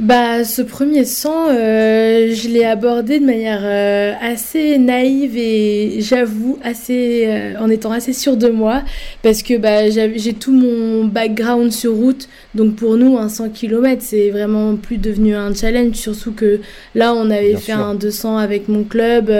Bah, 0.00 0.42
ce 0.42 0.60
premier 0.60 1.04
100, 1.04 1.50
euh, 1.50 2.34
je 2.34 2.48
l'ai 2.48 2.64
abordé 2.64 3.20
de 3.20 3.24
manière 3.24 3.60
euh, 3.62 4.12
assez 4.20 4.76
naïve 4.76 5.36
et 5.36 6.00
j'avoue 6.00 6.58
assez 6.64 7.26
euh, 7.28 7.54
en 7.60 7.70
étant 7.70 7.92
assez 7.92 8.12
sûre 8.12 8.36
de 8.36 8.48
moi 8.48 8.82
parce 9.22 9.44
que 9.44 9.56
bah, 9.56 9.88
j'ai 9.90 10.32
tout 10.32 10.52
mon 10.52 11.04
background 11.04 11.70
sur 11.72 11.94
route. 11.94 12.28
Donc 12.56 12.74
pour 12.74 12.96
nous, 12.96 13.16
un 13.18 13.28
100 13.28 13.50
km, 13.50 14.02
c'est 14.04 14.30
vraiment 14.30 14.74
plus 14.74 14.98
devenu 14.98 15.36
un 15.36 15.54
challenge. 15.54 15.94
Surtout 15.94 16.32
que 16.32 16.60
là, 16.96 17.14
on 17.14 17.30
avait 17.30 17.54
fait 17.54 17.70
un 17.70 17.94
200 17.94 18.38
avec 18.38 18.66
mon 18.66 18.82
club, 18.82 19.32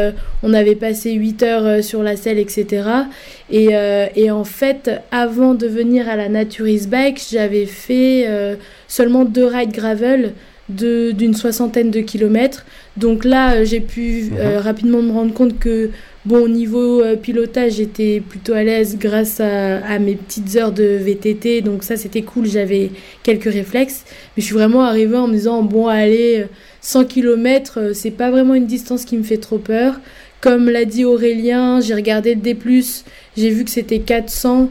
on 0.45 0.55
avait 0.55 0.77
passé 0.77 1.15
8 1.15 1.43
heures 1.43 1.83
sur 1.83 2.05
la 2.05 2.15
selle, 2.15 2.39
etc. 2.39 2.85
Et, 3.51 3.71
et 4.17 4.31
en 4.31 4.45
fait, 4.45 4.91
avant 5.11 5.55
de 5.55 5.67
venir 5.67 6.09
à 6.09 6.17
la 6.17 6.29
Naturis 6.29 6.87
Bike, 6.87 7.21
j'avais 7.31 7.67
fait 7.67 8.27
seulement 8.89 9.25
deux 9.25 9.47
rides 9.47 9.73
gravel 9.73 10.33
d'une 10.69 11.35
soixantaine 11.35 11.91
de 11.91 12.01
kilomètres. 12.01 12.65
Donc 12.97 13.25
là, 13.25 13.55
euh, 13.57 13.65
j'ai 13.65 13.81
pu 13.81 14.31
euh, 14.33 14.57
mhm. 14.57 14.63
rapidement 14.63 15.03
me 15.03 15.13
rendre 15.13 15.35
compte 15.35 15.59
que, 15.59 15.91
bon, 16.25 16.45
au 16.45 16.49
niveau 16.49 17.03
euh, 17.03 17.17
pilotage, 17.17 17.73
j'étais 17.73 18.23
plutôt 18.27 18.55
à 18.55 18.63
l'aise 18.63 18.97
grâce 18.99 19.41
à, 19.41 19.99
mes 19.99 20.15
petites 20.15 20.57
heures 20.57 20.73
de 20.73 20.85
VTT. 20.85 21.61
Donc 21.61 21.83
ça, 21.83 21.97
c'était 21.97 22.23
cool, 22.23 22.47
j'avais 22.47 22.91
quelques 23.23 23.53
réflexes. 23.53 24.05
Mais 24.37 24.41
je 24.41 24.47
suis 24.47 24.55
vraiment 24.55 24.85
arrivée 24.85 25.17
en 25.17 25.29
me 25.29 25.35
disant, 25.35 25.63
bon, 25.63 25.87
allez, 25.87 26.47
100 26.81 27.05
km, 27.05 27.91
c'est 27.93 28.11
pas 28.11 28.31
vraiment 28.31 28.55
une 28.55 28.67
distance 28.67 29.05
qui 29.05 29.17
me 29.19 29.23
fait 29.23 29.39
trop 29.39 29.59
peur. 29.59 30.01
Comme 30.45 30.69
l'a 30.69 30.85
dit 30.85 31.07
Aurélien, 31.07 31.81
j'ai 31.81 31.95
regardé 31.95 32.35
D+, 32.35 32.55
j'ai 33.35 33.49
vu 33.49 33.65
que 33.65 33.71
c'était 33.71 34.01
400. 34.01 34.71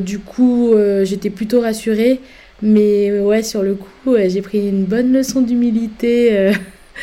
du 0.00 0.18
coup, 0.18 0.74
j'étais 1.04 1.30
plutôt 1.30 1.62
rassurée. 1.62 2.20
Mais 2.62 3.20
ouais, 3.20 3.42
sur 3.42 3.62
le 3.62 3.74
coup, 3.74 4.16
j'ai 4.26 4.42
pris 4.42 4.68
une 4.68 4.84
bonne 4.84 5.12
leçon 5.12 5.42
d'humilité 5.42 6.30
euh, 6.32 6.52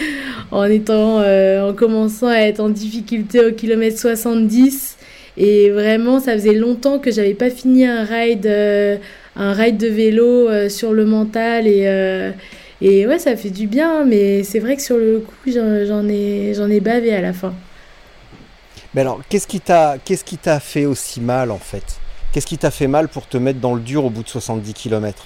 en 0.52 0.66
étant, 0.66 1.20
euh, 1.22 1.70
en 1.70 1.74
commençant 1.74 2.28
à 2.28 2.40
être 2.40 2.60
en 2.60 2.70
difficulté 2.70 3.40
au 3.40 3.52
kilomètre 3.52 3.98
70. 3.98 4.98
Et 5.38 5.70
vraiment, 5.70 6.20
ça 6.20 6.34
faisait 6.34 6.54
longtemps 6.54 7.00
que 7.00 7.12
j'avais 7.12 7.34
pas 7.34 7.50
fini 7.50 7.86
un 7.86 8.04
ride, 8.04 8.46
euh, 8.46 8.98
un 9.38 9.54
ride 9.54 9.78
de 9.78 9.88
vélo 9.88 10.70
sur 10.70 10.94
le 10.94 11.06
mental 11.06 11.68
et 11.68 11.86
et 12.82 13.08
ouais, 13.08 13.20
ça 13.20 13.36
fait 13.36 13.50
du 13.50 13.68
bien. 13.68 14.06
Mais 14.06 14.44
c'est 14.44 14.60
vrai 14.60 14.76
que 14.76 14.82
sur 14.82 14.98
le 14.98 15.20
coup, 15.20 15.52
j'en 15.52 16.08
ai, 16.08 16.54
j'en 16.54 16.70
ai 16.70 16.80
bavé 16.80 17.14
à 17.14 17.22
la 17.22 17.34
fin. 17.34 17.54
Mais 18.94 19.02
alors, 19.02 19.22
qu'est-ce 19.28 19.48
qui 19.48 19.60
t'a, 19.60 19.98
qu'est-ce 20.04 20.24
qui 20.24 20.38
t'a 20.38 20.60
fait 20.60 20.86
aussi 20.86 21.20
mal 21.20 21.52
en 21.52 21.60
fait? 21.60 22.00
Qu'est-ce 22.32 22.46
qui 22.46 22.58
t'a 22.58 22.72
fait 22.72 22.88
mal 22.88 23.08
pour 23.08 23.28
te 23.28 23.38
mettre 23.38 23.60
dans 23.60 23.76
le 23.76 23.82
dur 23.82 24.06
au 24.06 24.10
bout 24.10 24.24
de 24.24 24.30
70 24.30 24.74
km 24.74 25.26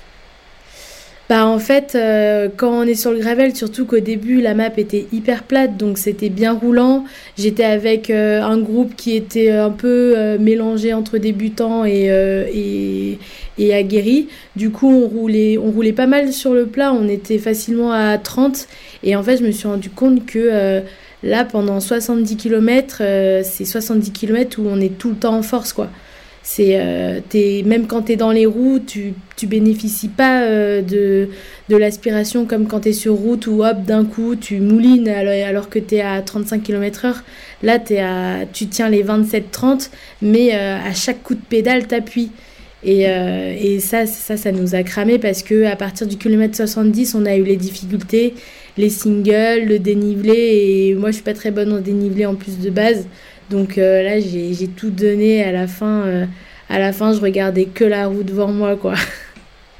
bah 1.30 1.46
en 1.46 1.60
fait, 1.60 1.94
euh, 1.94 2.50
quand 2.58 2.72
on 2.72 2.82
est 2.82 2.96
sur 2.96 3.12
le 3.12 3.20
gravel, 3.20 3.56
surtout 3.56 3.86
qu'au 3.86 4.00
début 4.00 4.42
la 4.42 4.56
map 4.56 4.72
était 4.78 5.06
hyper 5.14 5.44
plate, 5.44 5.78
donc 5.78 6.00
c'était 6.00 6.30
bien 6.30 6.54
roulant. 6.54 7.06
J'étais 7.38 7.66
avec 7.66 8.10
euh, 8.10 8.42
un 8.42 8.58
groupe 8.58 8.96
qui 8.96 9.16
était 9.16 9.52
un 9.52 9.70
peu 9.70 10.16
euh, 10.18 10.40
mélangé 10.40 10.92
entre 10.92 11.20
débutants 11.20 11.86
et, 11.86 12.10
et, 12.52 13.20
et, 13.60 13.76
aguerris. 13.76 14.28
Du 14.56 14.72
coup, 14.72 14.90
on 14.90 15.08
roulait, 15.08 15.60
on 15.60 15.70
roulait 15.70 15.94
pas 15.94 16.08
mal 16.08 16.34
sur 16.34 16.56
le 16.56 16.66
plat, 16.66 16.92
on 16.94 17.08
était 17.08 17.38
facilement 17.38 17.92
à 17.92 18.18
30. 18.18 18.68
Et 19.04 19.16
en 19.16 19.22
fait, 19.22 19.38
je 19.38 19.44
me 19.44 19.52
suis 19.52 19.68
rendu 19.68 19.92
compte 19.92 20.26
que 20.26 20.82
là, 21.22 21.46
pendant 21.46 21.80
70 21.80 22.38
km, 22.38 23.04
c'est 23.44 23.66
70 23.66 24.12
km 24.14 24.60
où 24.60 24.68
on 24.68 24.82
est 24.82 24.98
tout 24.98 25.10
le 25.10 25.16
temps 25.16 25.36
en 25.36 25.44
force, 25.44 25.74
quoi. 25.74 25.90
C'est 26.51 26.79
euh, 26.82 27.20
même 27.63 27.86
quand 27.86 28.01
tu 28.01 28.13
es 28.13 28.15
dans 28.15 28.32
les 28.32 28.48
roues, 28.48 28.79
tu 28.79 29.13
tu 29.36 29.46
bénéficies 29.46 30.08
pas 30.08 30.41
euh, 30.41 30.82
de, 30.82 31.29
de 31.70 31.77
l'aspiration 31.77 32.48
comme 32.48 32.65
quand 32.65 32.79
tu 32.79 32.89
es 32.89 32.94
sur 32.94 33.13
route 33.13 33.46
où 33.46 33.63
hop 33.63 33.84
d'un 33.86 34.03
coup 34.03 34.36
tu 34.36 34.60
moulines 34.60 35.08
alors, 35.08 35.70
que 35.70 35.77
tu 35.77 35.98
es 35.98 36.01
à 36.01 36.20
35 36.24 36.63
km/h. 36.63 37.18
Là 37.62 37.77
es 37.91 38.00
à, 38.00 38.48
tu 38.51 38.65
tiens 38.65 38.89
les 38.89 39.03
27-30 39.03 39.91
mais 40.24 40.56
euh, 40.56 40.77
à 40.77 40.91
chaque 40.96 41.22
coup 41.22 41.36
de 41.36 41.39
pédale 41.48 41.86
t'appuies. 41.86 42.32
Et, 42.84 43.03
et 43.03 43.79
ça, 43.82 44.06
ça, 44.06 44.38
ça 44.38 44.53
nous 44.53 44.74
a 44.74 44.84
cramé 44.84 45.20
parce 45.20 45.44
que 45.44 45.65
à 45.65 45.75
partir 45.75 46.08
du 46.08 46.15
kilomètre 46.15 46.56
70, 46.56 47.13
on 47.13 47.25
a 47.25 47.36
eu 47.36 47.44
les 47.44 47.58
difficultés, 47.58 48.36
les 48.77 48.89
singles, 48.89 49.65
le 49.68 49.79
dénivelé. 49.79 50.34
Et 50.34 50.96
moi, 50.96 51.10
je 51.10 51.15
suis 51.15 51.24
pas 51.24 51.34
très 51.34 51.51
bonne 51.51 51.74
en 51.74 51.82
dénivelé 51.82 52.25
en 52.25 52.36
plus 52.36 52.58
de 52.58 52.70
base. 52.70 53.06
Donc 53.50 53.77
euh, 53.77 54.03
là, 54.03 54.20
j'ai 54.20 54.68
tout 54.68 54.89
donné. 54.89 55.44
À 55.44 55.51
la 55.51 55.68
fin, 55.68 56.01
euh, 56.01 56.25
à 56.70 56.79
la 56.79 56.94
fin, 56.94 57.13
je 57.13 57.20
regardais 57.20 57.65
que 57.65 57.84
la 57.84 58.08
roue 58.08 58.24
devant 58.24 58.48
moi, 58.48 58.75
quoi. 58.75 58.94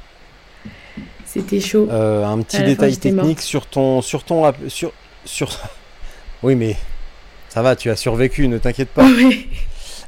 c'était 1.24 1.60
chaud. 1.60 1.88
Euh, 1.90 2.24
un 2.24 2.40
petit 2.42 2.62
détail 2.62 2.96
technique 2.96 3.40
sur 3.40 3.66
ton, 3.66 4.02
sur 4.02 4.24
ton, 4.24 4.52
sur, 4.68 4.92
sur. 5.24 5.50
oui, 6.42 6.56
mais 6.56 6.76
ça 7.48 7.62
va, 7.62 7.76
tu 7.76 7.90
as 7.90 7.96
survécu, 7.96 8.48
ne 8.48 8.58
t'inquiète 8.58 8.90
pas. 8.90 9.06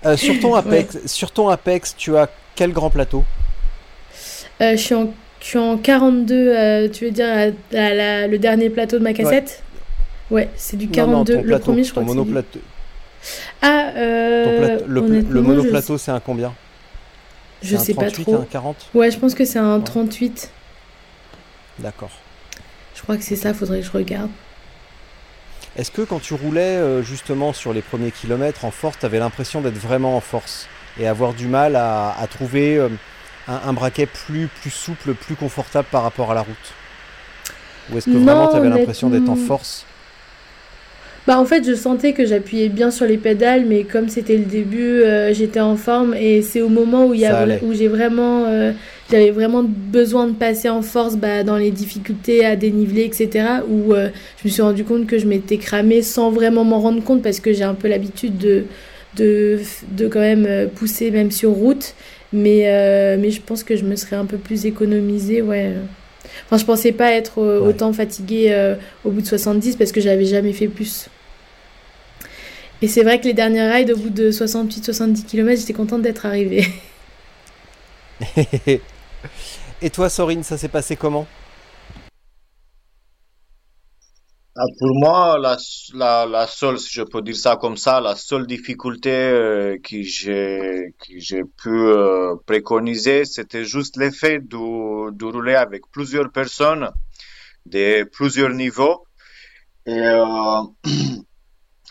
Euh, 0.05 0.17
sur 0.17 0.41
ton 0.41 0.57
Apex, 0.57 1.07
sur 1.07 1.31
ton 1.31 1.49
Apex, 1.49 1.95
tu 1.97 2.17
as 2.17 2.29
quel 2.57 2.73
grand 2.73 2.91
plateau? 2.91 3.23
Je 4.59 4.75
suis 4.75 4.97
en 4.97 5.15
je 5.39 5.47
suis 5.47 5.59
en 5.59 5.77
42, 5.77 6.91
tu 6.91 7.05
veux 7.05 7.13
dire 7.13 7.53
le 7.71 8.37
dernier 8.39 8.69
plateau 8.69 8.99
de 8.99 9.05
ma 9.05 9.13
cassette? 9.13 9.63
Ouais, 10.33 10.49
c'est 10.57 10.77
du 10.77 10.89
42. 10.89 11.43
le 11.43 11.59
premier, 11.61 11.85
je 11.85 11.93
crois. 11.93 12.03
Ton 12.03 12.09
monoplateau. 12.09 12.59
Ah, 13.61 13.91
euh, 13.97 14.79
le, 14.87 15.43
monoplateau, 15.43 15.99
c'est 15.99 16.11
un 16.11 16.21
combien 16.21 16.53
Je 17.63 17.77
sais 17.77 17.95
pas 17.95 18.11
trop. 18.11 18.37
Un 18.37 18.45
40 18.45 18.91
Ouais, 18.95 19.11
je 19.11 19.19
pense 19.19 19.35
que 19.35 19.45
c'est 19.45 19.59
un 19.59 19.81
38. 19.81 20.51
D'accord. 21.79 22.11
Je 22.95 23.03
crois 23.03 23.17
que 23.17 23.25
c'est 23.25 23.37
ça, 23.37 23.55
faudrait 23.55 23.81
que 23.81 23.87
je 23.87 23.93
regarde. 23.93 24.31
Est-ce 25.77 25.91
que 25.91 26.03
quand 26.03 26.21
tu 26.21 26.35
roulais 26.35 26.77
euh, 26.77 27.03
justement 27.03 27.53
sur 27.53 27.73
les 27.73 27.81
premiers 27.81 28.11
kilomètres 28.11 28.65
en 28.65 28.71
force, 28.71 28.99
tu 28.99 29.07
avais 29.07 29.19
l'impression 29.19 29.63
d'être 29.63 29.79
vraiment 29.79 30.17
en 30.17 30.21
force 30.21 30.69
et 31.01 31.07
avoir 31.07 31.33
du 31.33 31.47
mal 31.47 31.77
à, 31.77 32.15
trouver 32.31 32.77
euh, 32.77 32.89
un, 33.49 33.73
braquet 33.73 34.07
plus, 34.07 34.49
plus 34.49 34.71
souple, 34.71 35.15
plus 35.15 35.35
confortable 35.35 35.89
par 35.91 36.03
rapport 36.03 36.31
à 36.31 36.35
la 36.35 36.43
route? 36.43 36.75
Ou 37.91 37.99
est-ce 37.99 38.07
que 38.07 38.17
vraiment 38.17 38.49
tu 38.49 38.57
avais 38.57 38.69
l'impression 38.69 39.09
d'être 39.09 39.29
en 39.31 39.37
force? 39.37 39.87
Bah 41.27 41.39
en 41.39 41.45
fait 41.45 41.65
je 41.65 41.75
sentais 41.75 42.13
que 42.13 42.27
j'appuyais 42.27 42.69
bien 42.69 42.91
sur 42.91 43.07
les 43.07 43.17
pédales 43.17 43.65
mais 43.65 43.85
comme 43.85 44.09
c'était 44.09 44.37
le 44.37 44.45
début 44.45 45.03
euh, 45.03 45.33
j'étais 45.33 45.61
en 45.61 45.77
forme 45.77 46.15
et 46.15 46.43
c'est 46.43 46.61
au 46.61 46.69
moment 46.69 47.07
où 47.07 47.15
il 47.15 47.21
y 47.21 47.27
a 47.27 47.47
où 47.63 47.73
j'ai 47.73 47.87
vraiment 47.87 48.45
euh, 48.47 48.73
j'avais 49.11 49.31
vraiment 49.31 49.63
besoin 49.63 50.27
de 50.27 50.33
passer 50.33 50.69
en 50.69 50.83
force 50.83 51.17
bah, 51.17 51.45
dans 51.45 51.57
les 51.57 51.71
difficultés 51.71 52.45
à 52.45 52.57
déniveler 52.57 53.05
etc 53.05 53.47
où 53.69 53.95
euh, 53.95 54.09
je 54.43 54.49
me 54.49 54.53
suis 54.53 54.63
rendu 54.63 54.83
compte 54.83 55.07
que 55.07 55.19
je 55.19 55.27
m'étais 55.27 55.59
cramé 55.59 56.03
sans 56.03 56.31
vraiment 56.31 56.65
m'en 56.65 56.81
rendre 56.81 57.05
compte 57.05 57.23
parce 57.23 57.39
que 57.39 57.53
j'ai 57.53 57.65
un 57.65 57.75
peu 57.75 57.87
l'habitude 57.87 58.37
de, 58.39 58.65
de 59.17 59.61
de 59.93 60.09
quand 60.09 60.21
même 60.21 60.69
pousser 60.75 61.11
même 61.11 61.31
sur 61.31 61.51
route. 61.51 61.95
Mais 62.35 63.19
mais 63.19 63.31
je 63.31 63.43
pense 63.43 63.63
que 63.63 63.77
je 63.77 63.85
me 63.85 63.95
serais 63.95 64.17
un 64.17 64.25
peu 64.25 64.39
plus 64.39 64.65
économisée 64.65 65.43
ouais. 65.43 65.73
Enfin, 66.47 66.59
je 66.59 66.65
pensais 66.65 66.93
pas 66.93 67.13
être 67.13 67.39
autant 67.39 67.93
fatiguée 67.93 68.49
euh, 68.51 68.75
au 69.05 69.11
bout 69.11 69.21
de 69.21 69.27
70 69.27 69.77
parce 69.77 69.93
que 69.93 70.01
j'avais 70.01 70.25
jamais 70.25 70.53
fait 70.53 70.69
plus. 70.69 71.09
Et 72.83 72.89
c'est 72.89 73.05
vrai 73.05 73.21
que 73.21 73.27
les 73.27 73.33
derniers 73.33 73.71
rides, 73.71 73.93
au 73.93 73.97
bout 73.97 74.11
de 74.11 74.33
68-70 74.33 75.25
km, 75.25 75.61
j'étais 75.61 75.73
contente 75.73 76.03
d'être 76.03 76.27
arrivée. 76.27 76.67
Et 79.83 79.91
toi, 79.91 80.09
Sorine, 80.09 80.43
ça 80.43 80.59
s'est 80.59 80.69
passé 80.69 80.97
comment? 80.97 81.29
Ah, 84.57 84.65
pour 84.79 84.91
moi, 85.01 85.39
la, 85.39 85.57
la, 85.95 86.27
la, 86.27 86.47
seule, 86.49 86.79
si 86.79 86.93
je 86.93 87.03
peux 87.03 87.23
dire 87.23 87.37
ça 87.37 87.57
comme 87.57 87.77
ça, 87.77 88.01
la 88.01 88.17
seule 88.17 88.47
difficulté 88.47 89.11
euh, 89.11 89.79
que 89.79 90.03
j'ai 90.03 90.95
que 90.99 91.19
j'ai 91.19 91.43
pu 91.45 91.71
euh, 91.71 92.35
préconiser, 92.47 93.25
c'était 93.25 93.65
juste 93.65 93.97
l'effet 93.97 94.41
de, 94.41 95.11
de 95.11 95.25
rouler 95.25 95.55
avec 95.55 95.83
plusieurs 95.91 96.31
personnes 96.31 96.91
de 97.65 98.05
plusieurs 98.05 98.51
niveaux. 98.51 99.07
Et 99.87 99.99
euh, 99.99 100.63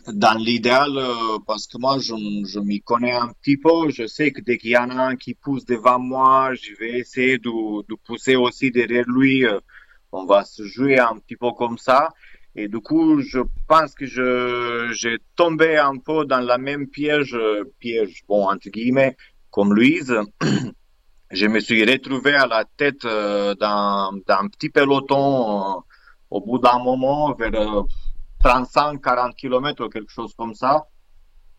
dans 0.08 0.38
l'idéal, 0.38 0.98
euh, 0.98 1.38
parce 1.46 1.68
que 1.68 1.78
moi, 1.78 1.98
je, 2.00 2.14
je 2.46 2.60
m'y 2.60 2.82
connais 2.82 3.14
un 3.14 3.30
petit 3.42 3.58
peu, 3.58 3.90
je 3.90 4.08
sais 4.08 4.32
que 4.32 4.42
dès 4.42 4.58
qu'il 4.58 4.72
y 4.72 4.78
en 4.78 4.90
a 4.90 5.04
un 5.04 5.16
qui 5.16 5.34
pousse 5.34 5.66
devant 5.66 6.00
moi, 6.00 6.54
je 6.56 6.76
vais 6.80 7.00
essayer 7.00 7.38
de, 7.38 7.82
de 7.88 7.96
pousser 8.06 8.36
aussi 8.36 8.72
derrière 8.72 9.06
lui. 9.08 9.46
on 10.12 10.26
va 10.26 10.44
se 10.44 10.64
jouer 10.64 11.00
un 11.00 11.18
petit 11.18 11.36
peu 11.36 11.52
comme 11.52 11.78
ça. 11.78 12.10
Et 12.56 12.68
du 12.68 12.80
coup, 12.80 13.22
je 13.22 13.40
pense 13.68 13.94
que 13.96 14.06
je 14.06 14.92
j'ai 14.94 15.18
tombé 15.36 15.78
un 15.78 15.98
peu 15.98 16.26
dans 16.26 16.42
la 16.42 16.58
même 16.58 16.88
piège, 16.88 17.38
piège, 17.80 18.24
bon, 18.28 18.50
entre 18.50 18.70
guillemets, 18.70 19.16
comme 19.52 19.74
Louise. 19.74 20.14
je 21.32 21.46
me 21.48 21.60
suis 21.60 21.84
retrouvé 21.86 22.34
à 22.34 22.46
la 22.46 22.66
tête 22.66 23.06
euh, 23.06 23.56
d'un, 23.56 24.12
d'un 24.28 24.48
petit 24.50 24.70
peloton 24.70 25.78
euh, 25.78 25.82
au 26.30 26.42
bout 26.42 26.60
d'un 26.60 26.80
moment, 26.80 27.34
vers 27.34 27.52
35-40 28.44 29.30
euh, 29.30 29.32
km 29.38 29.88
quelque 29.88 30.12
chose 30.12 30.34
comme 30.38 30.54
ça. 30.54 30.88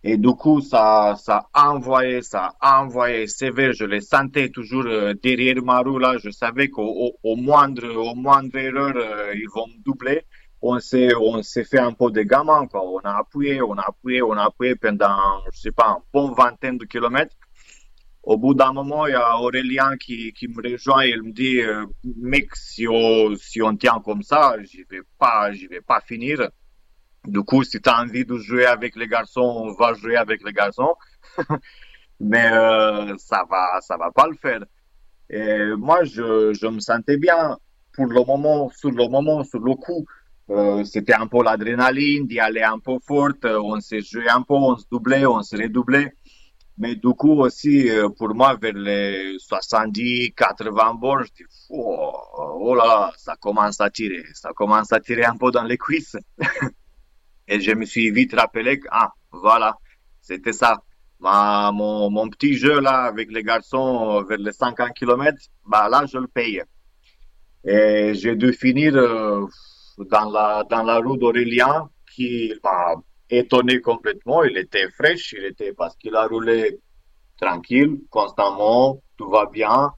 Et 0.05 0.17
du 0.17 0.31
coup, 0.31 0.61
ça, 0.61 1.15
ça 1.17 1.49
a 1.53 1.71
envoyé, 1.71 2.23
ça 2.23 2.55
a 2.61 2.83
envoyé 2.83 3.29
sévère. 3.29 3.73
Je 3.73 3.85
les 3.85 4.01
sentais 4.01 4.49
toujours 4.49 4.85
derrière 5.23 5.63
ma 5.63 5.79
roue 5.79 5.99
là. 5.99 6.19
Je 6.19 6.31
savais 6.31 6.69
qu'au 6.69 7.13
au, 7.23 7.37
moindre, 7.37 7.89
au 7.95 8.17
moindre 8.17 8.57
erreur, 8.57 8.95
ils 9.35 9.49
vont 9.55 9.69
me 9.69 9.81
doubler 9.85 10.25
on 10.63 10.79
s'est, 10.79 11.13
on 11.15 11.43
s'est 11.43 11.65
fait 11.65 11.81
un 11.81 11.93
peu 11.93 12.11
de 12.11 12.23
gamin, 12.23 12.67
quoi. 12.69 12.83
On 12.85 13.01
a 13.01 13.19
appuyé, 13.19 13.61
on 13.61 13.73
a 13.73 13.83
appuyé, 13.83 14.23
on 14.23 14.33
a 14.33 14.45
appuyé 14.45 14.77
pendant, 14.77 15.43
je 15.53 15.59
sais 15.59 15.73
pas, 15.73 15.89
un 15.89 16.03
bon 16.13 16.33
vingtaine 16.33 16.79
de 16.79 16.85
kilomètres. 16.85 17.35
Au 18.23 18.39
bout 18.39 18.55
d'un 18.55 18.73
moment, 18.73 19.09
il 19.09 19.11
y 19.11 19.15
a 19.15 19.37
Aurélien 19.39 19.97
qui, 19.97 20.33
qui 20.33 20.47
me 20.47 20.63
rejoint 20.63 21.03
et 21.03 21.11
il 21.11 21.23
me 21.25 21.33
dit, 21.33 21.61
euh, 21.61 21.85
mec, 22.17 22.55
si 22.55 22.87
on, 22.89 23.35
si 23.35 23.61
on 23.61 23.77
tient 23.77 24.01
comme 24.05 24.23
ça, 24.23 24.55
je 24.63 24.79
vais 24.89 25.03
pas, 25.19 25.53
je 25.53 25.67
vais 25.67 25.81
pas 25.81 26.01
finir. 26.01 26.49
Du 27.27 27.43
coup, 27.43 27.63
si 27.65 27.81
tu 27.81 27.89
as 27.89 28.01
envie 28.01 28.25
de 28.25 28.37
jouer 28.37 28.67
avec 28.67 28.97
les 28.97 29.07
garçons, 29.07 29.41
on 29.41 29.73
va 29.75 29.95
jouer 29.95 30.17
avec 30.17 30.43
les 30.45 30.53
garçons. 30.53 30.95
Mais 32.21 32.51
euh, 32.53 33.17
ça 33.19 33.45
va, 33.49 33.81
ça 33.81 33.97
va 33.97 34.11
pas 34.11 34.27
le 34.29 34.37
faire. 34.37 34.65
Et 35.31 35.75
moi, 35.77 36.05
je, 36.05 36.53
je 36.53 36.67
me 36.67 36.81
sentais 36.81 37.17
bien 37.17 37.57
pour 37.93 38.07
le 38.07 38.25
moment, 38.25 38.71
sur 38.71 38.91
le 38.91 39.09
moment, 39.09 39.45
sur 39.45 39.61
le 39.61 39.75
coup. 39.75 40.05
Euh, 40.51 40.85
c'était 40.85 41.15
un 41.15 41.27
peu 41.27 41.43
l'adrénaline 41.43 42.27
d'y 42.27 42.41
aller 42.41 42.63
un 42.63 42.79
peu 42.79 42.99
fort. 43.07 43.33
Euh, 43.45 43.61
on 43.63 43.81
s'est 43.81 44.01
joué 44.01 44.29
un 44.29 44.43
peu, 44.43 44.55
on 44.55 44.77
se 44.77 44.85
doublait, 44.91 45.25
on 45.25 45.43
se 45.43 45.57
redoublait. 45.57 46.13
Mais 46.79 46.97
du 46.97 47.09
coup 47.15 47.41
aussi, 47.41 47.89
euh, 47.91 48.09
pour 48.09 48.35
moi, 48.35 48.57
vers 48.61 48.73
les 48.75 49.37
70, 49.39 50.33
80 50.35 50.95
bords, 50.95 51.23
je 51.23 51.33
dis, 51.33 51.45
oh, 51.71 52.13
oh, 52.37 52.75
là 52.75 52.85
là, 52.87 53.13
ça 53.17 53.37
commence 53.37 53.81
à 53.81 53.91
tirer. 53.91 54.25
Ça 54.35 54.51
commence 54.55 54.93
à 54.93 55.01
tirer 55.01 55.25
un 55.25 55.37
peu 55.37 55.51
dans 55.51 55.65
les 55.65 55.79
cuisses. 55.79 56.17
Et 57.53 57.61
je 57.61 57.73
me 57.73 57.85
suis 57.85 58.11
vite 58.11 58.35
rappelé 58.35 58.81
que, 58.81 58.89
ah, 58.91 59.13
voilà, 59.31 59.77
c'était 60.23 60.55
ça. 60.55 60.83
Ma, 61.21 61.71
mon, 61.71 62.09
mon, 62.09 62.31
petit 62.31 62.55
jeu 62.55 62.81
là 62.81 63.03
avec 63.03 63.31
les 63.31 63.43
garçons 63.43 64.23
vers 64.23 64.39
les 64.39 64.53
50 64.53 64.95
km, 64.95 65.37
bah 65.67 65.87
là, 65.91 66.07
je 66.07 66.17
le 66.17 66.29
paye. 66.29 66.63
Et 67.63 68.15
j'ai 68.15 68.37
dû 68.37 68.55
finir 68.55 68.95
dans 68.95 70.31
la, 70.31 70.65
dans 70.65 70.83
la 70.83 70.97
rue 70.99 71.19
d'Aurélien 71.19 71.91
qui 72.15 72.55
m'a 72.65 72.95
étonné 73.29 73.83
complètement. 73.83 74.45
Il 74.45 74.57
était 74.57 74.89
fraîche, 74.91 75.35
il 75.37 75.45
était 75.45 75.75
parce 75.75 75.95
qu'il 75.97 76.17
a 76.17 76.27
roulé 76.27 76.81
tranquille, 77.39 77.99
constamment, 78.09 79.03
tout 79.19 79.29
va 79.29 79.45
bien. 79.45 79.93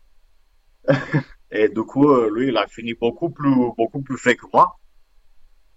et 1.52 1.68
du 1.68 1.82
coup, 1.82 2.08
euh, 2.08 2.28
lui, 2.34 2.48
il 2.48 2.56
a 2.56 2.66
fini 2.66 2.94
beaucoup 2.94 3.30
plus, 3.30 3.54
beaucoup 3.78 4.02
plus 4.02 4.18
frais 4.18 4.34
que 4.34 4.46
moi. 4.52 4.76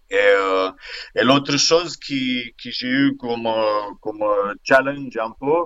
Et, 0.09 0.15
euh, 0.15 0.71
et 1.15 1.23
l'autre 1.23 1.57
chose 1.57 1.97
qui, 1.97 2.53
qui 2.57 2.71
j'ai 2.71 2.87
eu 2.87 3.17
comme, 3.17 3.45
euh, 3.45 3.91
comme 4.01 4.23
challenge 4.63 5.17
un 5.17 5.31
peu, 5.39 5.63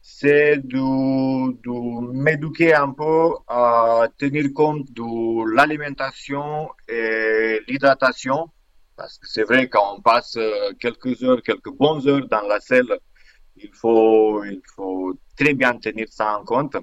c'est 0.00 0.58
de, 0.58 1.52
de 1.62 2.12
m'éduquer 2.12 2.74
un 2.74 2.92
peu 2.92 3.34
à 3.46 4.08
tenir 4.18 4.46
compte 4.54 4.90
de 4.92 5.54
l'alimentation 5.54 6.68
et 6.88 7.60
l'hydratation. 7.68 8.48
Parce 8.96 9.18
que 9.18 9.28
c'est 9.28 9.44
vrai, 9.44 9.68
quand 9.68 9.96
on 9.96 10.00
passe 10.00 10.36
euh, 10.36 10.72
quelques 10.80 11.22
heures, 11.22 11.42
quelques 11.42 11.70
bonnes 11.70 12.06
heures 12.08 12.26
dans 12.28 12.46
la 12.48 12.58
selle, 12.60 12.98
il 13.56 13.70
faut, 13.72 14.42
il 14.44 14.60
faut 14.74 15.14
très 15.36 15.54
bien 15.54 15.74
tenir 15.78 16.08
ça 16.10 16.38
en 16.38 16.44
compte. 16.44 16.76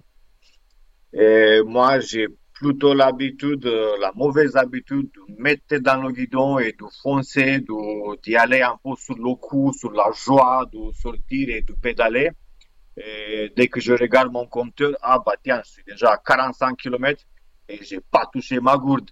Et 1.14 1.62
moi, 1.66 2.00
j'ai 2.00 2.28
plutôt 2.56 2.94
l'habitude, 2.94 3.66
la 4.00 4.12
mauvaise 4.16 4.56
habitude 4.56 5.10
de 5.12 5.42
mettre 5.42 5.78
dans 5.78 6.02
le 6.02 6.12
guidon 6.12 6.58
et 6.58 6.72
de 6.72 6.86
foncer, 7.04 7.60
d'y 8.24 8.36
aller 8.36 8.62
un 8.62 8.78
peu 8.84 8.96
sur 8.98 9.16
le 9.16 9.36
coup, 9.36 9.72
sur 9.74 9.92
la 9.92 10.10
joie, 10.14 10.66
de 10.72 10.92
sortir 10.94 11.50
et 11.50 11.62
de 11.62 11.74
pédaler. 11.74 12.32
Et 12.98 13.52
dès 13.56 13.68
que 13.68 13.82
je 13.82 13.94
regarde 13.94 14.32
mon 14.32 14.48
compteur, 14.48 14.94
ah 15.02 15.22
bah 15.24 15.34
tiens, 15.44 15.62
je 15.66 15.72
suis 15.72 15.84
déjà 15.84 16.14
à 16.14 16.18
45 16.18 16.78
km 16.78 17.22
et 17.68 17.84
j'ai 17.84 18.00
pas 18.00 18.26
touché 18.32 18.60
ma 18.62 18.78
gourde. 18.78 19.10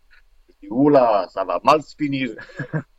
Je 0.48 0.54
dis, 0.62 0.68
oula, 0.72 1.28
ça 1.30 1.44
va 1.44 1.60
mal 1.64 1.82
se 1.84 1.94
finir. 1.96 2.30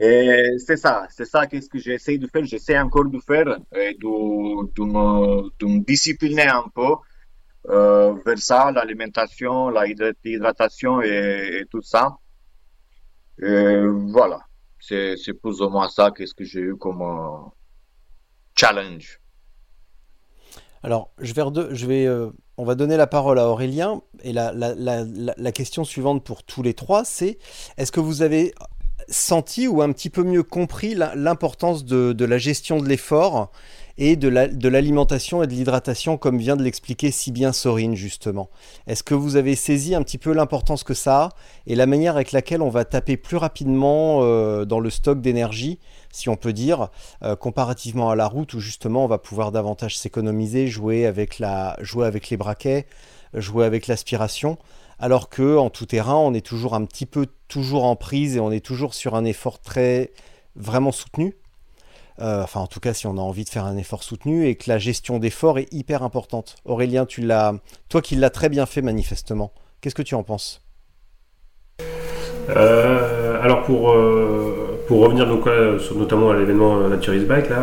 Et 0.00 0.56
c'est 0.58 0.76
ça, 0.76 1.06
c'est 1.10 1.24
ça 1.24 1.46
qu'est-ce 1.46 1.68
que 1.68 1.78
j'essaie 1.78 2.18
de 2.18 2.26
faire. 2.26 2.44
J'essaie 2.44 2.76
encore 2.76 3.08
de 3.08 3.20
faire 3.20 3.56
et 3.72 3.94
de, 3.94 4.72
de, 4.74 4.82
me, 4.82 5.48
de 5.60 5.66
me 5.66 5.84
discipliner 5.84 6.48
un 6.48 6.64
peu 6.74 6.96
euh, 7.68 8.14
vers 8.24 8.38
ça, 8.38 8.72
l'alimentation, 8.72 9.70
l'hydratation 9.70 11.02
et, 11.02 11.60
et, 11.60 11.66
tout 11.66 11.82
ça. 11.82 12.16
Et 13.42 13.82
voilà, 14.12 14.40
c'est 14.78 15.16
plus 15.40 15.60
ou 15.60 15.68
moins 15.68 15.88
ça 15.88 16.10
qu'est-ce 16.10 16.34
que 16.34 16.44
j'ai 16.44 16.60
eu 16.60 16.76
comme 16.76 17.02
euh, 17.02 17.48
challenge. 18.56 19.20
Alors, 20.82 21.12
je 21.18 21.34
vais, 21.34 21.42
je 21.72 21.86
vais 21.86 22.06
euh, 22.06 22.30
on 22.56 22.64
va 22.64 22.74
donner 22.74 22.96
la 22.96 23.06
parole 23.06 23.38
à 23.38 23.48
Aurélien. 23.48 24.02
Et 24.22 24.32
la, 24.32 24.52
la, 24.52 24.74
la, 24.74 25.04
la 25.36 25.52
question 25.52 25.84
suivante 25.84 26.24
pour 26.24 26.42
tous 26.42 26.62
les 26.62 26.74
trois, 26.74 27.04
c'est 27.04 27.38
est-ce 27.76 27.92
que 27.92 28.00
vous 28.00 28.22
avez 28.22 28.54
senti 29.08 29.66
ou 29.66 29.82
un 29.82 29.92
petit 29.92 30.10
peu 30.10 30.22
mieux 30.22 30.42
compris 30.42 30.94
l'importance 30.94 31.84
de, 31.84 32.12
de, 32.12 32.24
la 32.24 32.38
gestion 32.38 32.78
de 32.78 32.88
l'effort 32.88 33.50
et 34.00 34.16
de 34.16 34.68
l'alimentation 34.68 35.42
et 35.42 35.46
de 35.46 35.52
l'hydratation, 35.52 36.16
comme 36.16 36.38
vient 36.38 36.56
de 36.56 36.62
l'expliquer 36.62 37.10
si 37.10 37.30
bien 37.30 37.52
Sorine, 37.52 37.94
justement. 37.94 38.48
Est-ce 38.86 39.02
que 39.02 39.14
vous 39.14 39.36
avez 39.36 39.54
saisi 39.54 39.94
un 39.94 40.02
petit 40.02 40.16
peu 40.16 40.32
l'importance 40.32 40.84
que 40.84 40.94
ça 40.94 41.24
a 41.24 41.28
et 41.66 41.74
la 41.74 41.84
manière 41.84 42.14
avec 42.14 42.32
laquelle 42.32 42.62
on 42.62 42.70
va 42.70 42.86
taper 42.86 43.18
plus 43.18 43.36
rapidement 43.36 44.20
euh, 44.22 44.64
dans 44.64 44.80
le 44.80 44.88
stock 44.88 45.20
d'énergie, 45.20 45.78
si 46.10 46.30
on 46.30 46.36
peut 46.36 46.54
dire, 46.54 46.88
euh, 47.22 47.36
comparativement 47.36 48.08
à 48.10 48.16
la 48.16 48.26
route 48.26 48.54
où 48.54 48.60
justement 48.60 49.04
on 49.04 49.08
va 49.08 49.18
pouvoir 49.18 49.52
davantage 49.52 49.98
s'économiser, 49.98 50.66
jouer, 50.66 51.04
avec 51.04 51.42
jouer 51.80 52.06
avec 52.06 52.30
les 52.30 52.38
braquets, 52.38 52.86
jouer 53.34 53.66
avec 53.66 53.86
l'aspiration 53.86 54.56
alors 54.98 55.30
que 55.30 55.56
en 55.56 55.70
tout 55.70 55.86
terrain, 55.86 56.16
on 56.16 56.34
est 56.34 56.44
toujours 56.44 56.74
un 56.74 56.84
petit 56.84 57.06
peu 57.06 57.26
toujours 57.48 57.84
en 57.84 57.96
prise 57.96 58.36
et 58.36 58.40
on 58.40 58.52
est 58.52 58.64
toujours 58.64 58.92
sur 58.92 59.14
un 59.14 59.24
effort 59.24 59.58
très 59.58 60.12
vraiment 60.56 60.92
soutenu? 60.92 61.39
Euh, 62.20 62.42
enfin, 62.42 62.60
en 62.60 62.66
tout 62.66 62.80
cas, 62.80 62.92
si 62.92 63.06
on 63.06 63.16
a 63.16 63.20
envie 63.20 63.44
de 63.44 63.48
faire 63.48 63.64
un 63.64 63.76
effort 63.76 64.02
soutenu 64.02 64.46
et 64.46 64.54
que 64.54 64.68
la 64.68 64.78
gestion 64.78 65.18
d'effort 65.18 65.58
est 65.58 65.72
hyper 65.72 66.02
importante. 66.02 66.56
Aurélien, 66.64 67.06
tu 67.06 67.22
l'as, 67.22 67.54
toi 67.88 68.02
qui 68.02 68.16
l'as 68.16 68.30
très 68.30 68.48
bien 68.48 68.66
fait 68.66 68.82
manifestement. 68.82 69.52
Qu'est-ce 69.80 69.94
que 69.94 70.02
tu 70.02 70.14
en 70.14 70.22
penses? 70.22 70.62
Euh, 72.50 73.40
Alors 73.42 73.62
pour 73.62 73.90
euh, 73.92 74.82
pour 74.88 75.00
revenir 75.00 75.26
donc 75.26 75.46
notamment 75.94 76.30
à 76.30 76.36
l'événement 76.36 76.88
Naturist 76.88 77.26
Bike 77.26 77.48
là, 77.48 77.60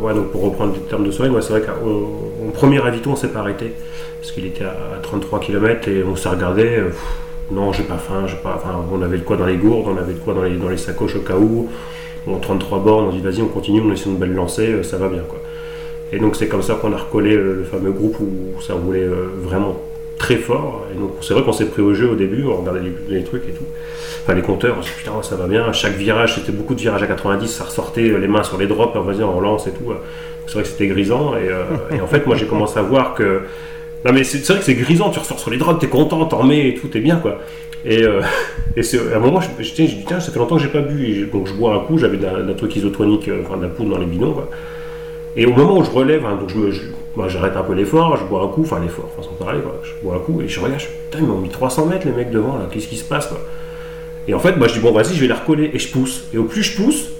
ouais, 0.00 0.14
donc 0.14 0.30
pour 0.30 0.42
reprendre 0.42 0.72
les 0.74 0.80
termes 0.80 1.04
de 1.04 1.10
soirée, 1.10 1.30
c'est 1.42 1.50
vrai 1.50 1.60
qu'au 1.60 2.50
premier 2.54 2.78
ravito 2.78 3.10
on 3.10 3.16
s'est 3.16 3.28
pas 3.28 3.40
arrêté 3.40 3.74
parce 4.20 4.32
qu'il 4.32 4.46
était 4.46 4.64
à 4.64 4.98
33 5.02 5.40
km 5.40 5.88
et 5.88 6.02
on 6.02 6.16
s'est 6.16 6.30
regardé. 6.30 6.82
non, 7.50 7.72
j'ai 7.72 7.82
pas 7.82 7.98
faim, 7.98 8.24
j'ai 8.26 8.36
pas. 8.36 8.54
Enfin, 8.56 8.82
on 8.90 9.02
avait 9.02 9.18
de 9.18 9.22
quoi 9.22 9.36
dans 9.36 9.44
les 9.44 9.56
gourdes, 9.56 9.86
on 9.88 9.98
avait 9.98 10.14
de 10.14 10.18
quoi 10.18 10.34
dans 10.34 10.42
les 10.42 10.78
sacoches 10.78 11.16
au 11.16 11.20
cas 11.20 11.36
où. 11.36 11.68
Bon, 12.26 12.38
33 12.38 12.78
bornes, 12.78 13.06
on 13.06 13.10
dit 13.10 13.20
vas-y, 13.20 13.42
on 13.42 13.48
continue, 13.48 13.80
on 13.80 13.92
essaie 13.92 14.08
une 14.08 14.16
belle 14.16 14.32
lancée, 14.32 14.82
ça 14.82 14.96
va 14.96 15.08
bien 15.08 15.22
quoi. 15.28 15.40
Et 16.12 16.18
donc 16.18 16.36
c'est 16.36 16.46
comme 16.46 16.62
ça 16.62 16.74
qu'on 16.74 16.92
a 16.92 16.96
recollé 16.96 17.34
le, 17.34 17.64
fameux 17.64 17.90
groupe 17.90 18.20
où 18.20 18.60
ça 18.60 18.74
roulait 18.74 19.06
vraiment 19.38 19.76
très 20.18 20.36
fort. 20.36 20.86
Et 20.94 20.98
donc 20.98 21.12
c'est 21.22 21.34
vrai 21.34 21.42
qu'on 21.42 21.52
s'est 21.52 21.66
pris 21.66 21.82
au 21.82 21.94
jeu 21.94 22.10
au 22.10 22.14
début, 22.14 22.44
on 22.44 22.58
regardait 22.58 22.82
les, 23.08 23.24
trucs 23.24 23.48
et 23.48 23.52
tout. 23.52 23.64
Enfin 24.22 24.34
les 24.34 24.42
compteurs, 24.42 24.76
on 24.78 24.82
s'est 24.82 24.90
dit 24.90 24.98
putain 24.98 25.22
ça 25.22 25.36
va 25.36 25.48
bien. 25.48 25.64
À 25.64 25.72
chaque 25.72 25.94
virage, 25.94 26.36
c'était 26.36 26.52
beaucoup 26.52 26.74
de 26.74 26.80
virages 26.80 27.02
à 27.02 27.06
90, 27.06 27.48
ça 27.48 27.64
ressortait 27.64 28.02
les 28.02 28.28
mains 28.28 28.44
sur 28.44 28.58
les 28.58 28.66
drops, 28.66 28.96
vas-y 28.96 29.24
on 29.24 29.32
relance 29.32 29.66
et 29.66 29.72
tout. 29.72 29.92
C'est 30.46 30.54
vrai 30.54 30.62
que 30.62 30.68
c'était 30.68 30.86
grisant. 30.86 31.34
Et, 31.36 31.48
et, 31.96 32.00
en 32.00 32.06
fait 32.06 32.26
moi 32.26 32.36
j'ai 32.36 32.46
commencé 32.46 32.78
à 32.78 32.82
voir 32.82 33.14
que. 33.14 33.40
Non 34.04 34.12
mais 34.12 34.22
c'est 34.22 34.46
vrai 34.46 34.58
que 34.58 34.64
c'est 34.64 34.74
grisant, 34.74 35.10
tu 35.10 35.18
ressors 35.18 35.40
sur 35.40 35.50
les 35.50 35.58
drops, 35.58 35.80
t'es 35.80 35.88
content, 35.88 36.24
t'en 36.26 36.44
mets 36.44 36.68
et 36.68 36.74
tout, 36.74 36.88
t'es 36.88 37.00
bien 37.00 37.16
quoi. 37.16 37.38
Et, 37.84 38.02
euh, 38.02 38.20
à 38.20 39.16
un 39.16 39.20
moment, 39.20 39.40
je, 39.40 39.74
dit, 39.74 40.04
tiens, 40.06 40.20
ça 40.20 40.32
fait 40.32 40.38
longtemps 40.38 40.56
que 40.56 40.62
j'ai 40.62 40.68
pas 40.68 40.80
bu. 40.80 41.28
Donc 41.32 41.46
je 41.46 41.54
bois 41.54 41.74
un 41.74 41.80
coup, 41.80 41.98
j'avais 41.98 42.16
d'un 42.16 42.54
truc 42.54 42.74
isotonique, 42.76 43.28
euh, 43.28 43.42
enfin 43.44 43.56
de 43.56 43.62
la 43.62 43.68
poudre 43.68 43.90
dans 43.90 43.98
les 43.98 44.06
bidons. 44.06 44.36
Et 45.36 45.46
au 45.46 45.52
moment 45.52 45.78
où 45.78 45.84
je 45.84 45.90
relève, 45.90 46.24
hein, 46.26 46.36
donc 46.38 46.50
je 46.50 47.28
j'arrête 47.28 47.56
un 47.56 47.62
peu 47.62 47.74
l'effort, 47.74 48.16
je 48.16 48.24
bois 48.24 48.42
un 48.42 48.48
coup, 48.48 48.62
enfin 48.62 48.80
l'effort, 48.80 49.10
façon 49.16 49.30
parler, 49.38 49.60
quoi. 49.60 49.80
Je 49.82 49.92
bois 50.02 50.16
un 50.16 50.18
coup 50.18 50.40
et 50.40 50.48
je 50.48 50.60
regarde, 50.60 50.80
putain, 50.80 51.18
ils 51.22 51.26
m'ont 51.26 51.38
mis 51.38 51.48
300 51.48 51.86
mètres 51.86 52.06
les 52.06 52.12
mecs 52.12 52.30
devant, 52.30 52.56
là, 52.56 52.68
qu'est-ce 52.70 52.88
qui 52.88 52.96
se 52.96 53.04
passe, 53.04 53.26
quoi? 53.26 53.38
Et 54.28 54.34
en 54.34 54.38
fait, 54.38 54.56
moi 54.56 54.68
je 54.68 54.74
dis, 54.74 54.80
bon, 54.80 54.92
vas-y, 54.92 55.14
je 55.14 55.20
vais 55.20 55.26
les 55.26 55.32
recoller. 55.32 55.70
Et 55.74 55.78
je 55.78 55.90
pousse. 55.90 56.28
Et 56.32 56.38
au 56.38 56.44
plus 56.44 56.62
je 56.62 56.76
pousse, 56.76 57.10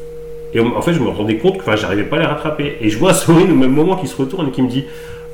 et 0.54 0.60
en 0.60 0.82
fait, 0.82 0.92
je 0.92 1.00
me 1.00 1.08
rendais 1.08 1.38
compte 1.38 1.58
que 1.58 1.76
j'arrivais 1.76 2.04
pas 2.04 2.16
à 2.16 2.20
les 2.20 2.26
rattraper. 2.26 2.76
Et 2.80 2.90
je 2.90 2.98
vois 2.98 3.14
Sorin 3.14 3.50
au 3.50 3.54
même 3.54 3.72
moment 3.72 3.96
qui 3.96 4.06
se 4.06 4.16
retourne 4.16 4.48
et 4.48 4.50
qui 4.50 4.62
me 4.62 4.68
dit, 4.68 4.84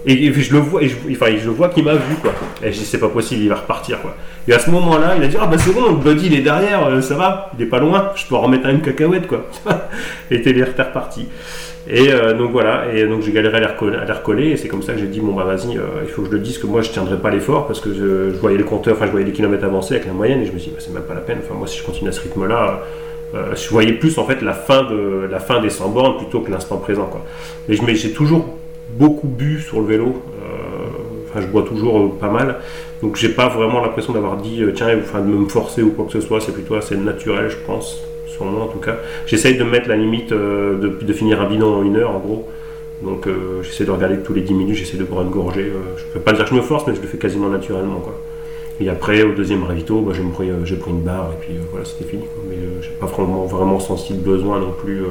et, 0.07 0.33
je 0.33 0.53
le 0.53 0.61
vois, 0.61 0.83
et 0.83 0.89
je, 0.89 0.97
enfin, 1.11 1.27
je 1.37 1.51
vois 1.51 1.69
qu'il 1.69 1.85
m'a 1.85 1.95
vu, 1.95 2.15
quoi. 2.23 2.33
Et 2.63 2.73
je 2.73 2.79
dis, 2.79 2.85
c'est 2.85 2.99
pas 2.99 3.09
possible, 3.09 3.43
il 3.43 3.49
va 3.49 3.57
repartir, 3.57 4.01
quoi. 4.01 4.15
Et 4.47 4.53
à 4.53 4.59
ce 4.59 4.71
moment-là, 4.71 5.15
il 5.17 5.25
a 5.25 5.27
dit, 5.27 5.37
ah 5.41 5.47
bah 5.47 5.57
c'est 5.59 5.73
bon, 5.73 5.93
body 5.93 6.27
il 6.27 6.35
est 6.35 6.43
derrière, 6.43 6.87
euh, 6.87 7.01
ça 7.01 7.15
va, 7.15 7.51
il 7.59 7.65
est 7.65 7.69
pas 7.69 7.81
loin, 7.81 8.13
je 8.15 8.27
peux 8.27 8.35
en 8.35 8.43
remettre 8.43 8.69
une 8.69 8.81
cacahuète, 8.81 9.27
quoi. 9.27 9.47
et 10.31 10.41
t'es 10.41 10.53
reparti. 10.53 11.27
Et 11.91 12.13
euh, 12.13 12.35
donc 12.35 12.53
voilà, 12.53 12.93
et 12.93 13.07
donc 13.07 13.23
j'ai 13.23 13.33
galéré 13.33 13.59
à 13.59 13.61
les 13.61 14.13
recoller, 14.13 14.51
et 14.51 14.57
c'est 14.57 14.69
comme 14.69 14.83
ça 14.83 14.93
que 14.93 15.01
j'ai 15.01 15.07
dit, 15.07 15.21
bon 15.21 15.33
bah 15.33 15.45
vas-y, 15.45 15.77
euh, 15.77 16.03
il 16.03 16.09
faut 16.09 16.23
que 16.23 16.29
je 16.29 16.33
le 16.33 16.41
dise 16.41 16.59
que 16.59 16.67
moi 16.67 16.83
je 16.83 16.91
tiendrai 16.91 17.17
pas 17.17 17.31
l'effort, 17.31 17.67
parce 17.67 17.81
que 17.81 17.93
je, 17.93 18.37
voyais 18.39 18.59
le 18.59 18.65
compteur, 18.65 18.95
enfin 18.97 19.07
je 19.07 19.11
voyais 19.11 19.27
les 19.27 19.33
kilomètres 19.33 19.65
avancer 19.65 19.95
avec 19.95 20.07
la 20.07 20.13
moyenne, 20.13 20.43
et 20.43 20.47
je 20.47 20.53
me 20.53 20.59
suis 20.59 20.71
dit, 20.71 20.77
bah, 20.77 20.83
c'est 20.85 20.93
même 20.93 21.03
pas 21.03 21.15
la 21.15 21.21
peine, 21.21 21.39
enfin 21.43 21.55
moi 21.55 21.67
si 21.67 21.79
je 21.79 21.85
continue 21.85 22.11
à 22.11 22.13
ce 22.13 22.21
rythme-là, 22.21 22.81
je 23.35 23.69
voyais 23.69 23.93
plus 23.93 24.17
en 24.19 24.25
fait 24.25 24.41
la 24.43 24.55
fin, 24.55 24.85
de, 24.85 25.29
la 25.31 25.39
fin 25.39 25.61
des 25.61 25.69
100 25.69 25.89
bornes 25.91 26.17
plutôt 26.17 26.41
que 26.41 26.51
l'instant 26.51 26.79
présent, 26.79 27.07
quoi. 27.07 27.25
Mais 27.69 27.95
j'ai 27.95 28.13
toujours 28.13 28.58
beaucoup 28.91 29.29
bu 29.29 29.61
sur 29.61 29.81
le 29.81 29.87
vélo. 29.87 30.07
Euh, 30.07 30.87
enfin, 31.29 31.41
je 31.41 31.47
bois 31.47 31.63
toujours 31.63 31.99
euh, 31.99 32.09
pas 32.19 32.31
mal. 32.31 32.57
Donc, 33.03 33.17
j'ai 33.17 33.29
pas 33.29 33.49
vraiment 33.49 33.81
l'impression 33.81 34.13
d'avoir 34.13 34.37
dit 34.37 34.63
euh, 34.63 34.73
tiens, 34.73 34.89
enfin, 35.01 35.21
de 35.21 35.27
me 35.27 35.49
forcer 35.49 35.83
ou 35.83 35.91
quoi 35.91 36.07
que 36.07 36.13
ce 36.13 36.21
soit. 36.21 36.41
C'est 36.41 36.53
plutôt 36.53 36.75
assez 36.75 36.97
naturel, 36.97 37.49
je 37.49 37.57
pense, 37.67 38.03
sur 38.27 38.45
moi 38.45 38.65
en 38.65 38.69
tout 38.69 38.79
cas. 38.79 38.97
J'essaye 39.27 39.57
de 39.57 39.65
mettre 39.65 39.89
la 39.89 39.97
limite 39.97 40.33
de, 40.33 41.13
finir 41.13 41.41
un 41.41 41.49
bidon 41.49 41.77
en 41.77 41.83
une 41.83 41.97
heure 41.97 42.11
en 42.11 42.19
gros. 42.19 42.49
Donc, 43.03 43.29
j'essaie 43.63 43.85
de 43.85 43.93
regarder 43.93 44.19
tous 44.19 44.35
les 44.35 44.41
10 44.41 44.55
minutes, 44.55 44.77
j'essaie 44.77 44.97
de 44.97 45.05
boire 45.05 45.23
une 45.23 45.31
gorgée. 45.31 45.71
je 45.97 46.05
peux 46.13 46.19
pas 46.19 46.33
dire 46.33 46.45
que 46.45 46.51
je 46.51 46.57
me 46.57 46.63
force, 46.63 46.85
mais 46.89 46.97
je 46.97 47.01
le 47.01 47.07
fais 47.07 47.19
quasiment 47.19 47.49
naturellement. 47.49 48.01
Quoi. 48.01 48.21
Et 48.81 48.89
après, 48.89 49.23
au 49.23 49.35
deuxième 49.35 49.63
ravito, 49.63 50.01
bah, 50.01 50.13
j'ai 50.15 50.77
pris, 50.77 50.91
une 50.91 51.03
barre 51.03 51.31
et 51.33 51.41
puis 51.41 51.55
voilà, 51.71 51.85
c'était 51.85 52.11
fini. 52.11 52.25
Mais 52.49 52.57
j'ai 52.83 52.91
pas 52.99 53.07
vraiment, 53.07 53.45
vraiment 53.45 53.79
senti 53.79 54.15
le 54.15 54.19
besoin 54.19 54.59
non 54.59 54.73
plus. 54.73 55.03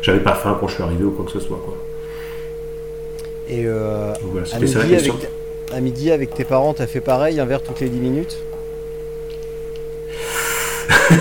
J'avais 0.00 0.20
pas 0.20 0.34
faim 0.34 0.56
quand 0.58 0.68
je 0.68 0.74
suis 0.74 0.82
arrivé 0.82 1.04
ou 1.04 1.10
quoi 1.10 1.26
que 1.26 1.32
ce 1.32 1.40
soit. 1.40 1.60
Quoi. 1.62 1.76
Et 3.48 3.64
euh, 3.64 4.12
à, 4.52 4.58
midi 4.58 4.76
avec, 4.76 5.12
à, 5.72 5.80
midi 5.80 6.10
avec, 6.10 6.34
tes 6.34 6.44
parents, 6.44 6.74
t'as 6.74 6.86
fait 6.86 7.00
pareil, 7.00 7.38
un 7.38 7.44
verre 7.44 7.62
toutes 7.62 7.80
les 7.80 7.88
10 7.88 7.98
minutes 8.00 8.38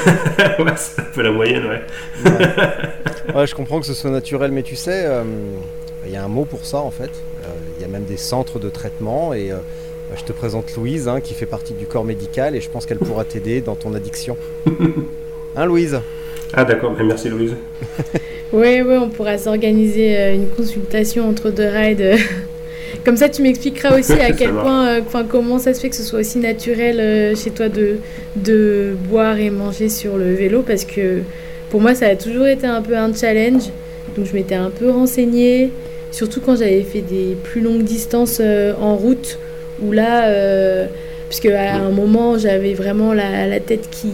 Ouais, 0.59 0.73
c'est 0.75 1.01
un 1.01 1.05
peu 1.13 1.21
la 1.21 1.31
moyenne, 1.31 1.65
ouais. 1.65 1.83
ouais. 3.35 3.45
je 3.45 3.53
comprends 3.53 3.79
que 3.79 3.85
ce 3.85 3.93
soit 3.93 4.09
naturel, 4.09 4.51
mais 4.51 4.63
tu 4.63 4.75
sais, 4.75 5.05
euh, 5.05 5.23
il 6.05 6.11
y 6.11 6.15
a 6.15 6.23
un 6.23 6.27
mot 6.27 6.45
pour 6.45 6.65
ça 6.65 6.79
en 6.79 6.89
fait. 6.89 7.11
Euh, 7.43 7.47
il 7.77 7.81
y 7.81 7.85
a 7.85 7.87
même 7.87 8.05
des 8.05 8.17
centres 8.17 8.57
de 8.57 8.69
traitement 8.69 9.33
et 9.33 9.51
je 10.15 10.23
te 10.23 10.33
présente 10.33 10.75
Louise 10.75 11.07
hein, 11.07 11.21
qui 11.21 11.35
fait 11.35 11.45
partie 11.45 11.73
du 11.73 11.85
corps 11.85 12.05
médical 12.05 12.55
et 12.55 12.61
je 12.61 12.69
pense 12.69 12.87
qu'elle 12.87 12.97
pourra 12.97 13.23
t'aider 13.25 13.61
dans 13.61 13.75
ton 13.75 13.93
addiction. 13.93 14.35
hein, 15.55 15.65
Louise? 15.65 15.99
Ah, 16.53 16.63
d'accord, 16.63 16.95
merci 17.03 17.29
Louise. 17.29 17.55
Oui, 18.55 18.79
oui, 18.79 18.95
on 18.95 19.09
pourra 19.09 19.37
s'organiser 19.37 20.15
euh, 20.17 20.35
une 20.35 20.47
consultation 20.47 21.27
entre 21.27 21.51
deux 21.51 21.67
rides. 21.67 21.99
Euh. 21.99 22.15
Comme 23.03 23.17
ça, 23.17 23.27
tu 23.27 23.41
m'expliqueras 23.41 23.99
aussi 23.99 24.13
à 24.21 24.31
quel 24.31 24.51
point, 24.51 24.87
euh, 24.87 25.01
enfin, 25.05 25.25
comment 25.27 25.59
ça 25.59 25.73
se 25.73 25.81
fait 25.81 25.89
que 25.89 25.95
ce 25.97 26.03
soit 26.03 26.19
aussi 26.19 26.37
naturel 26.37 27.35
chez 27.35 27.51
toi 27.51 27.67
de, 27.67 27.97
de 28.37 28.95
boire 29.09 29.37
et 29.39 29.49
manger 29.49 29.89
sur 29.89 30.17
le 30.17 30.33
vélo, 30.33 30.63
parce 30.65 30.85
que 30.85 31.19
pour 31.69 31.81
moi, 31.81 31.95
ça 31.95 32.07
a 32.07 32.15
toujours 32.15 32.47
été 32.47 32.65
un 32.65 32.81
peu 32.81 32.95
un 32.95 33.13
challenge. 33.13 33.63
Donc, 34.15 34.25
je 34.25 34.33
m'étais 34.33 34.55
un 34.55 34.69
peu 34.69 34.89
renseignée, 34.89 35.71
surtout 36.11 36.39
quand 36.39 36.55
j'avais 36.55 36.83
fait 36.83 37.01
des 37.01 37.35
plus 37.43 37.59
longues 37.59 37.83
distances 37.83 38.39
en 38.39 38.95
route, 38.95 39.37
où 39.83 39.91
là 39.91 40.29
puisque 41.27 41.45
à 41.47 41.75
un 41.75 41.91
moment 41.91 42.37
j'avais 42.37 42.73
vraiment 42.73 43.13
la, 43.13 43.59
tête 43.59 43.89
qui, 43.89 44.09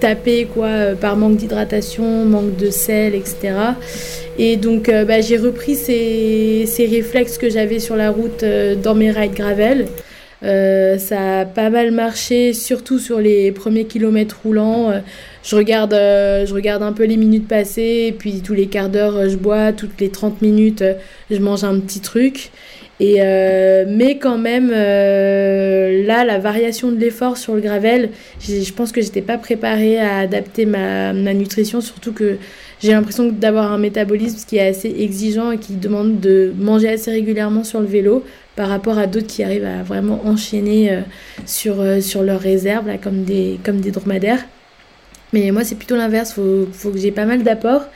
tapait 0.00 0.48
quoi 0.52 0.66
euh, 0.66 0.94
par 0.94 1.16
manque 1.16 1.36
d'hydratation, 1.36 2.24
manque 2.24 2.56
de 2.56 2.70
sel, 2.70 3.14
etc. 3.14 3.54
Et 4.38 4.56
donc 4.56 4.88
euh, 4.88 5.04
bah, 5.04 5.20
j'ai 5.20 5.36
repris 5.36 5.74
ces, 5.76 6.66
réflexes 6.78 7.38
que 7.38 7.48
j'avais 7.48 7.78
sur 7.78 7.96
la 7.96 8.10
route 8.10 8.42
euh, 8.42 8.74
dans 8.74 8.94
mes 8.94 9.10
rides 9.10 9.34
gravel. 9.34 9.86
ça 10.42 11.40
a 11.40 11.44
pas 11.44 11.70
mal 11.70 11.92
marché, 11.92 12.52
surtout 12.52 12.98
sur 12.98 13.20
les 13.20 13.52
premiers 13.52 13.84
kilomètres 13.84 14.40
roulants. 14.42 14.92
je, 15.44 15.54
regarde, 15.54 15.94
je 15.94 16.52
regarde 16.52 16.82
un 16.82 16.92
peu 16.92 17.04
les 17.04 17.16
minutes 17.16 17.46
passées, 17.46 18.06
et 18.08 18.12
puis 18.12 18.42
tous 18.44 18.54
les 18.54 18.66
quarts 18.66 18.88
d'heure, 18.88 19.28
je 19.28 19.36
bois, 19.36 19.72
toutes 19.72 20.00
les 20.00 20.08
30 20.08 20.42
minutes, 20.42 20.82
je 21.30 21.38
mange 21.38 21.62
un 21.62 21.78
petit 21.78 22.00
truc. 22.00 22.50
Euh, 23.02 23.84
mais 23.88 24.18
quand 24.18 24.38
même, 24.38 24.70
euh, 24.72 26.04
là, 26.06 26.24
la 26.24 26.38
variation 26.38 26.92
de 26.92 26.96
l'effort 26.96 27.36
sur 27.36 27.54
le 27.54 27.60
gravel, 27.60 28.10
je 28.40 28.72
pense 28.72 28.92
que 28.92 29.00
j'étais 29.00 29.22
pas 29.22 29.38
préparée 29.38 29.98
à 29.98 30.18
adapter 30.18 30.66
ma, 30.66 31.12
nutrition, 31.12 31.80
surtout 31.80 32.12
que 32.12 32.36
j'ai 32.80 32.92
l'impression 32.92 33.28
d'avoir 33.28 33.72
un 33.72 33.78
métabolisme 33.78 34.44
qui 34.46 34.56
est 34.56 34.68
assez 34.68 34.94
exigeant 34.98 35.52
et 35.52 35.58
qui 35.58 35.74
demande 35.74 36.20
de 36.20 36.52
manger 36.58 36.90
assez 36.90 37.10
régulièrement 37.10 37.64
sur 37.64 37.80
le 37.80 37.86
vélo 37.86 38.24
par 38.56 38.68
rapport 38.68 38.98
à 38.98 39.06
d'autres 39.06 39.26
qui 39.26 39.42
arrivent 39.42 39.64
à 39.64 39.82
vraiment 39.82 40.20
enchaîner 40.26 40.92
euh, 40.92 41.00
sur, 41.46 41.82
sur 42.02 42.22
leurs 42.22 42.40
réserves, 42.40 42.88
comme, 43.02 43.24
des, 43.24 43.58
comme 43.64 43.80
des 43.80 43.90
dromadaires. 43.90 44.44
Mais 45.32 45.50
moi, 45.50 45.64
c'est 45.64 45.76
plutôt 45.76 45.96
l'inverse, 45.96 46.30
il 46.30 46.34
faut, 46.34 46.68
faut 46.72 46.90
que 46.90 46.98
j'ai 46.98 47.10
pas 47.10 47.24
mal 47.24 47.42
d'apports. 47.42 47.86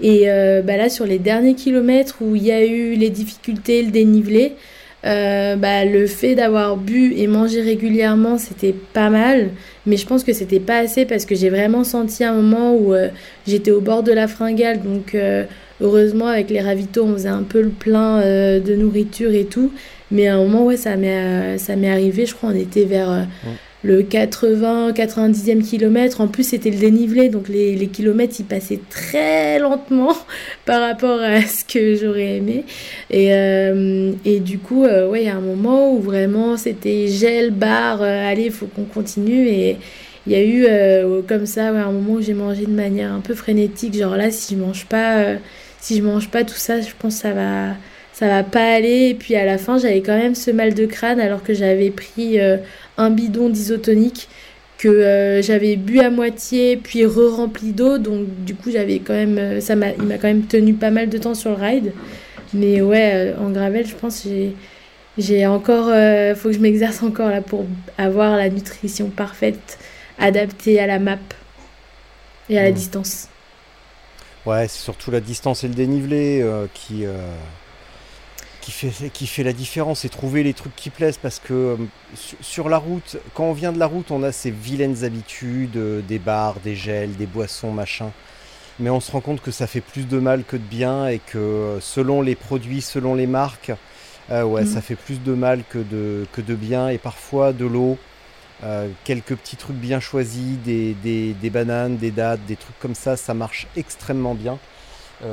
Et 0.00 0.24
euh, 0.26 0.62
bah 0.62 0.76
là, 0.76 0.88
sur 0.88 1.06
les 1.06 1.18
derniers 1.18 1.54
kilomètres 1.54 2.16
où 2.20 2.36
il 2.36 2.44
y 2.44 2.52
a 2.52 2.64
eu 2.64 2.94
les 2.94 3.10
difficultés, 3.10 3.82
le 3.82 3.90
dénivelé, 3.90 4.52
euh, 5.04 5.56
bah, 5.56 5.84
le 5.84 6.06
fait 6.06 6.34
d'avoir 6.34 6.76
bu 6.76 7.14
et 7.16 7.26
mangé 7.26 7.60
régulièrement, 7.62 8.38
c'était 8.38 8.74
pas 8.92 9.08
mal. 9.08 9.50
Mais 9.86 9.96
je 9.96 10.06
pense 10.06 10.24
que 10.24 10.32
c'était 10.32 10.60
pas 10.60 10.78
assez 10.78 11.06
parce 11.06 11.24
que 11.24 11.34
j'ai 11.34 11.50
vraiment 11.50 11.84
senti 11.84 12.24
un 12.24 12.34
moment 12.34 12.74
où 12.74 12.92
euh, 12.92 13.08
j'étais 13.46 13.70
au 13.70 13.80
bord 13.80 14.02
de 14.02 14.12
la 14.12 14.28
fringale. 14.28 14.82
Donc 14.82 15.16
heureusement, 15.80 16.26
avec 16.26 16.50
les 16.50 16.60
ravitaux, 16.60 17.04
on 17.04 17.14
faisait 17.14 17.28
un 17.28 17.44
peu 17.44 17.62
le 17.62 17.70
plein 17.70 18.20
de 18.20 18.74
nourriture 18.74 19.32
et 19.32 19.44
tout. 19.44 19.72
Mais 20.10 20.28
à 20.28 20.36
un 20.36 20.38
moment, 20.38 20.64
ouais, 20.64 20.76
ça 20.76 20.96
m'est, 20.96 21.56
m'est 21.76 21.90
arrivé, 21.90 22.26
je 22.26 22.34
crois, 22.34 22.50
on 22.50 22.56
était 22.56 22.84
vers 22.84 23.26
le 23.82 24.02
80-90e 24.02 25.62
kilomètre. 25.62 26.20
En 26.20 26.28
plus, 26.28 26.44
c'était 26.44 26.70
le 26.70 26.78
dénivelé, 26.78 27.28
donc 27.28 27.48
les, 27.48 27.74
les, 27.76 27.86
kilomètres, 27.88 28.34
ils 28.38 28.46
passaient 28.46 28.80
très 28.90 29.58
lentement 29.58 30.16
par 30.64 30.80
rapport 30.80 31.20
à 31.20 31.42
ce 31.42 31.64
que 31.64 31.94
j'aurais 31.94 32.36
aimé. 32.36 32.64
Et, 33.10 33.32
euh, 33.32 34.12
et 34.24 34.40
du 34.40 34.58
coup, 34.58 34.84
euh, 34.84 35.08
ouais, 35.08 35.22
il 35.22 35.26
y 35.26 35.30
a 35.30 35.36
un 35.36 35.40
moment 35.40 35.92
où 35.92 36.00
vraiment 36.00 36.56
c'était 36.56 37.06
gel, 37.08 37.50
barre, 37.50 38.02
euh, 38.02 38.30
allez, 38.30 38.46
il 38.46 38.52
faut 38.52 38.66
qu'on 38.66 38.84
continue. 38.84 39.46
Et 39.48 39.76
il 40.26 40.32
y 40.32 40.34
a 40.34 40.44
eu 40.44 40.66
comme 41.28 41.46
ça, 41.46 41.72
ouais, 41.72 41.78
un 41.78 41.92
moment 41.92 42.14
où 42.14 42.20
j'ai 42.20 42.34
mangé 42.34 42.66
de 42.66 42.72
manière 42.72 43.12
un 43.12 43.20
peu 43.20 43.34
frénétique. 43.34 43.94
Genre 43.94 44.16
là, 44.16 44.32
si 44.32 44.56
je 44.56 44.60
mange 44.60 44.86
pas, 44.86 45.36
si 45.80 45.96
je 45.96 46.02
mange 46.02 46.28
pas 46.30 46.42
tout 46.42 46.56
ça, 46.56 46.80
je 46.80 46.88
pense 46.98 47.14
que 47.14 47.20
ça 47.20 47.32
va 47.32 47.74
ça 48.18 48.28
va 48.28 48.42
pas 48.42 48.74
aller. 48.74 49.08
Et 49.10 49.14
puis 49.14 49.36
à 49.36 49.44
la 49.44 49.58
fin, 49.58 49.78
j'avais 49.78 50.00
quand 50.00 50.16
même 50.16 50.34
ce 50.34 50.50
mal 50.50 50.74
de 50.74 50.86
crâne 50.86 51.20
alors 51.20 51.42
que 51.42 51.52
j'avais 51.52 51.90
pris 51.90 52.38
un 52.96 53.10
bidon 53.10 53.50
d'isotonique 53.50 54.28
que 54.78 54.88
euh, 54.88 55.42
j'avais 55.42 55.76
bu 55.76 56.00
à 56.00 56.10
moitié 56.10 56.76
puis 56.76 57.04
re-rempli 57.06 57.72
d'eau 57.72 57.98
donc 57.98 58.26
du 58.44 58.54
coup 58.54 58.70
j'avais 58.70 58.98
quand 58.98 59.14
même 59.14 59.38
euh, 59.38 59.60
ça 59.60 59.74
m'a 59.74 59.90
il 59.90 60.02
m'a 60.02 60.18
quand 60.18 60.28
même 60.28 60.46
tenu 60.46 60.74
pas 60.74 60.90
mal 60.90 61.08
de 61.08 61.18
temps 61.18 61.34
sur 61.34 61.50
le 61.50 61.56
ride 61.56 61.92
mais 62.52 62.80
ouais 62.82 63.12
euh, 63.14 63.38
en 63.40 63.50
gravel 63.50 63.86
je 63.86 63.94
pense 63.94 64.24
j'ai 64.24 64.54
j'ai 65.18 65.46
encore 65.46 65.86
faut 66.36 66.50
que 66.50 66.54
je 66.54 66.58
m'exerce 66.58 67.02
encore 67.02 67.30
là 67.30 67.40
pour 67.40 67.64
avoir 67.96 68.36
la 68.36 68.50
nutrition 68.50 69.08
parfaite 69.08 69.78
adaptée 70.18 70.78
à 70.78 70.86
la 70.86 70.98
map 70.98 71.16
et 72.50 72.58
à 72.58 72.62
la 72.62 72.70
mmh. 72.70 72.74
distance 72.74 73.28
ouais 74.44 74.68
c'est 74.68 74.82
surtout 74.82 75.10
la 75.10 75.20
distance 75.20 75.64
et 75.64 75.68
le 75.68 75.74
dénivelé 75.74 76.44
qui 76.74 77.06
qui 78.66 78.72
fait, 78.72 79.10
qui 79.10 79.28
fait 79.28 79.44
la 79.44 79.52
différence 79.52 80.04
et 80.04 80.08
trouver 80.08 80.42
les 80.42 80.52
trucs 80.52 80.74
qui 80.74 80.90
plaisent 80.90 81.18
parce 81.18 81.38
que 81.38 81.54
euh, 81.54 81.76
sur 82.40 82.68
la 82.68 82.78
route, 82.78 83.16
quand 83.32 83.44
on 83.44 83.52
vient 83.52 83.72
de 83.72 83.78
la 83.78 83.86
route, 83.86 84.10
on 84.10 84.24
a 84.24 84.32
ces 84.32 84.50
vilaines 84.50 85.04
habitudes, 85.04 85.76
euh, 85.76 86.00
des 86.00 86.18
bars, 86.18 86.56
des 86.64 86.74
gels, 86.74 87.14
des 87.14 87.26
boissons, 87.26 87.70
machin. 87.70 88.10
Mais 88.80 88.90
on 88.90 88.98
se 88.98 89.12
rend 89.12 89.20
compte 89.20 89.40
que 89.40 89.52
ça 89.52 89.68
fait 89.68 89.80
plus 89.80 90.08
de 90.08 90.18
mal 90.18 90.42
que 90.42 90.56
de 90.56 90.64
bien 90.64 91.06
et 91.06 91.20
que 91.20 91.38
euh, 91.38 91.80
selon 91.80 92.22
les 92.22 92.34
produits, 92.34 92.82
selon 92.82 93.14
les 93.14 93.28
marques, 93.28 93.70
ouais, 94.30 94.64
mm. 94.64 94.66
ça 94.66 94.80
fait 94.80 94.96
plus 94.96 95.22
de 95.22 95.32
mal 95.32 95.62
que 95.70 95.78
de, 95.78 96.26
que 96.32 96.40
de 96.40 96.56
bien 96.56 96.88
et 96.88 96.98
parfois 96.98 97.52
de 97.52 97.66
l'eau. 97.66 97.96
quelques 99.04 99.36
petits 99.36 99.56
trucs 99.56 99.76
bien 99.76 100.00
choisis, 100.00 100.58
des, 100.64 100.94
des, 100.94 101.34
des, 101.34 101.50
bananes, 101.50 101.98
des 101.98 102.10
dattes, 102.10 102.44
des 102.46 102.56
trucs 102.56 102.78
comme 102.80 102.96
ça, 102.96 103.16
ça 103.16 103.32
marche 103.32 103.68
extrêmement 103.76 104.34
bien. 104.34 104.58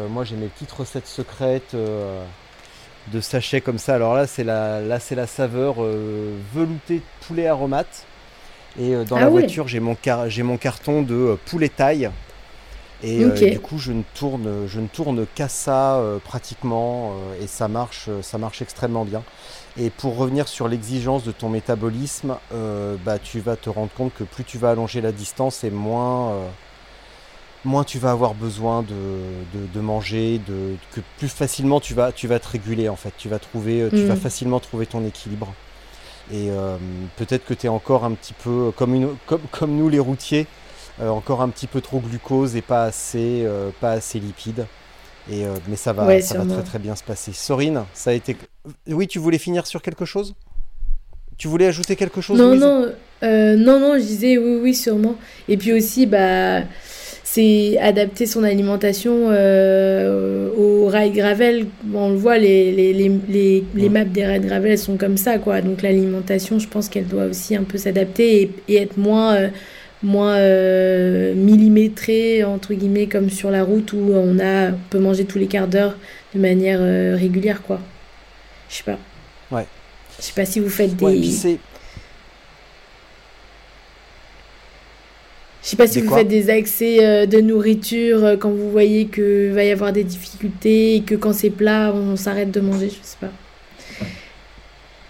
moi 0.09 0.23
j'ai 0.23 0.35
mes 0.35 0.49
petites 0.49 0.71
recettes 0.71 1.07
secrètes 1.07 1.75
de 3.11 3.21
sachets 3.21 3.61
comme 3.61 3.77
ça. 3.77 3.95
Alors 3.95 4.15
là, 4.15 4.27
c'est 4.27 4.43
la, 4.43 4.81
là, 4.81 4.99
c'est 4.99 5.15
la 5.15 5.27
saveur 5.27 5.75
euh, 5.79 6.35
veloutée 6.53 6.97
de 6.97 7.27
poulet 7.27 7.47
aromate. 7.47 8.05
Et 8.79 8.95
euh, 8.95 9.03
dans 9.03 9.17
ah 9.17 9.21
la 9.21 9.29
voiture, 9.29 9.67
j'ai 9.67 9.79
mon, 9.79 9.95
car 9.95 10.29
j'ai 10.29 10.43
mon 10.43 10.57
carton 10.57 11.01
de 11.01 11.15
euh, 11.15 11.35
poulet 11.45 11.69
taille. 11.69 12.09
Et 13.05 13.25
du 13.25 13.59
coup, 13.59 13.79
je 13.79 13.91
ne 13.91 14.03
tourne, 14.15 14.65
je 14.65 14.79
ne 14.79 14.87
tourne 14.87 15.25
qu'à 15.35 15.49
ça 15.49 16.01
pratiquement, 16.23 17.17
et 17.41 17.47
ça 17.47 17.67
marche, 17.67 18.07
ça 18.21 18.37
marche 18.37 18.61
extrêmement 18.61 19.03
bien. 19.03 19.23
Et 19.77 19.89
pour 19.89 20.15
revenir 20.15 20.47
sur 20.47 20.69
l'exigence 20.69 21.25
de 21.25 21.33
ton 21.33 21.49
métabolisme, 21.49 22.37
bah, 23.03 23.19
tu 23.19 23.41
vas 23.41 23.57
te 23.57 23.69
rendre 23.69 23.91
compte 23.91 24.13
que 24.17 24.23
plus 24.23 24.45
tu 24.45 24.57
vas 24.57 24.69
allonger 24.69 25.01
la 25.01 25.11
distance 25.11 25.65
et 25.65 25.69
moins 25.69 26.33
moins 27.65 27.83
tu 27.83 27.97
vas 27.99 28.11
avoir 28.11 28.33
besoin 28.33 28.83
de, 28.83 29.79
manger, 29.79 30.39
de, 30.47 30.75
que 30.91 31.01
plus 31.17 31.29
facilement 31.29 31.79
tu 31.79 31.93
vas, 31.93 32.11
tu 32.11 32.27
vas 32.27 32.39
te 32.39 32.49
réguler 32.49 32.89
en 32.89 32.95
fait. 32.95 33.13
Tu 33.17 33.29
vas, 33.29 33.39
trouver, 33.39 33.81
euh, 33.81 33.89
tu 33.89 34.03
vas 34.05 34.15
mm. 34.15 34.19
facilement 34.19 34.59
trouver 34.59 34.85
ton 34.85 35.05
équilibre. 35.05 35.53
Et 36.31 36.49
euh, 36.49 36.77
peut-être 37.17 37.45
que 37.45 37.53
tu 37.53 37.65
es 37.67 37.69
encore 37.69 38.05
un 38.05 38.13
petit 38.13 38.33
peu, 38.33 38.71
comme, 38.75 38.95
une, 38.95 39.09
comme, 39.25 39.41
comme 39.51 39.75
nous 39.75 39.89
les 39.89 39.99
routiers, 39.99 40.47
euh, 41.01 41.09
encore 41.09 41.41
un 41.41 41.49
petit 41.49 41.67
peu 41.67 41.81
trop 41.81 41.99
glucose 41.99 42.55
et 42.55 42.61
pas 42.61 42.83
assez, 42.85 43.47
pas 43.79 43.91
assez 43.91 44.19
lipides. 44.19 44.65
Et, 45.31 45.45
mais 45.69 45.77
ça 45.77 45.93
va, 45.93 46.21
ça 46.21 46.39
va 46.39 46.53
très 46.53 46.63
très 46.63 46.79
bien 46.79 46.95
se 46.95 47.03
passer. 47.03 47.31
Sorine, 47.31 47.83
ça 47.93 48.09
a 48.09 48.13
été. 48.13 48.35
Oui, 48.87 49.07
tu 49.07 49.19
voulais 49.19 49.37
finir 49.37 49.65
sur 49.67 49.81
quelque 49.81 50.03
chose? 50.03 50.35
Tu 51.37 51.47
voulais 51.47 51.65
ajouter 51.65 51.95
quelque 51.95 52.21
chose 52.21 52.37
Non, 52.37 52.55
non, 52.55 52.91
non, 53.21 53.79
non, 53.79 53.93
je 53.95 54.03
disais 54.03 54.37
oui, 54.37 54.59
oui, 54.61 54.75
sûrement. 54.75 55.15
Et 55.47 55.55
puis 55.55 55.71
aussi, 55.71 56.05
bah 56.05 56.63
c'est 57.33 57.79
adapter 57.79 58.27
son 58.27 58.43
alimentation 58.43 59.29
euh, 59.31 60.51
au 60.55 60.87
rail 60.87 61.09
gravel. 61.09 61.65
On 61.91 62.09
le 62.09 62.15
voit, 62.15 62.37
les, 62.37 62.71
les, 62.71 62.93
les, 62.93 63.63
les, 63.73 63.89
maps 63.89 64.03
des 64.03 64.23
rails 64.23 64.39
gravel 64.39 64.77
sont 64.77 64.97
comme 64.97 65.17
ça, 65.17 65.39
quoi. 65.39 65.61
Donc 65.61 65.81
l'alimentation, 65.81 66.59
je 66.59 66.67
pense 66.67 66.89
qu'elle 66.89 67.07
doit 67.07 67.25
aussi 67.25 67.55
un 67.55 67.63
peu 67.63 67.79
s'adapter 67.79 68.51
et, 68.67 68.75
être 68.75 68.97
moins, 68.97 69.33
euh, 69.33 69.49
moins 70.03 70.35
euh, 70.35 71.33
millimétrée, 71.33 72.43
entre 72.43 72.75
guillemets, 72.75 73.07
comme 73.07 73.31
sur 73.31 73.49
la 73.49 73.63
route 73.63 73.93
où 73.93 74.11
on, 74.13 74.37
a, 74.37 74.69
peut 74.91 74.99
manger 74.99 75.25
tous 75.25 75.39
les 75.39 75.47
quarts 75.47 75.67
d'heure 75.67 75.97
de 76.35 76.39
manière 76.39 76.81
régulière, 77.17 77.63
quoi. 77.63 77.79
Je 78.69 78.75
sais 78.75 78.83
pas. 78.83 78.99
Ouais. 79.49 79.65
Je 80.19 80.25
sais 80.25 80.33
pas 80.35 80.45
si 80.45 80.59
vous 80.59 80.69
faites 80.69 80.95
des... 80.95 81.57
Je 85.63 85.69
sais 85.69 85.77
pas 85.77 85.87
si 85.87 86.01
vous 86.01 86.13
faites 86.13 86.27
des 86.27 86.49
accès 86.49 87.05
euh, 87.05 87.25
de 87.25 87.39
nourriture 87.39 88.23
euh, 88.23 88.37
quand 88.37 88.51
vous 88.51 88.69
voyez 88.69 89.07
qu'il 89.07 89.51
va 89.53 89.63
y 89.63 89.71
avoir 89.71 89.93
des 89.93 90.03
difficultés 90.03 90.95
et 90.95 91.03
que 91.03 91.15
quand 91.15 91.31
c'est 91.31 91.49
plat, 91.49 91.93
on 91.93 92.17
s'arrête 92.17 92.51
de 92.51 92.59
manger, 92.59 92.89
je 92.89 92.97
sais 93.01 93.17
pas. 93.19 93.31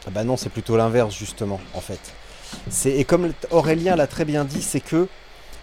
Ah 0.05 0.11
bah 0.11 0.23
non, 0.23 0.37
c'est 0.37 0.49
plutôt 0.49 0.77
l'inverse 0.77 1.17
justement, 1.17 1.59
en 1.73 1.81
fait. 1.81 1.99
Et 2.85 3.03
comme 3.03 3.33
Aurélien 3.49 3.95
l'a 3.95 4.05
très 4.05 4.25
bien 4.25 4.45
dit, 4.45 4.61
c'est 4.61 4.79
que, 4.79 5.07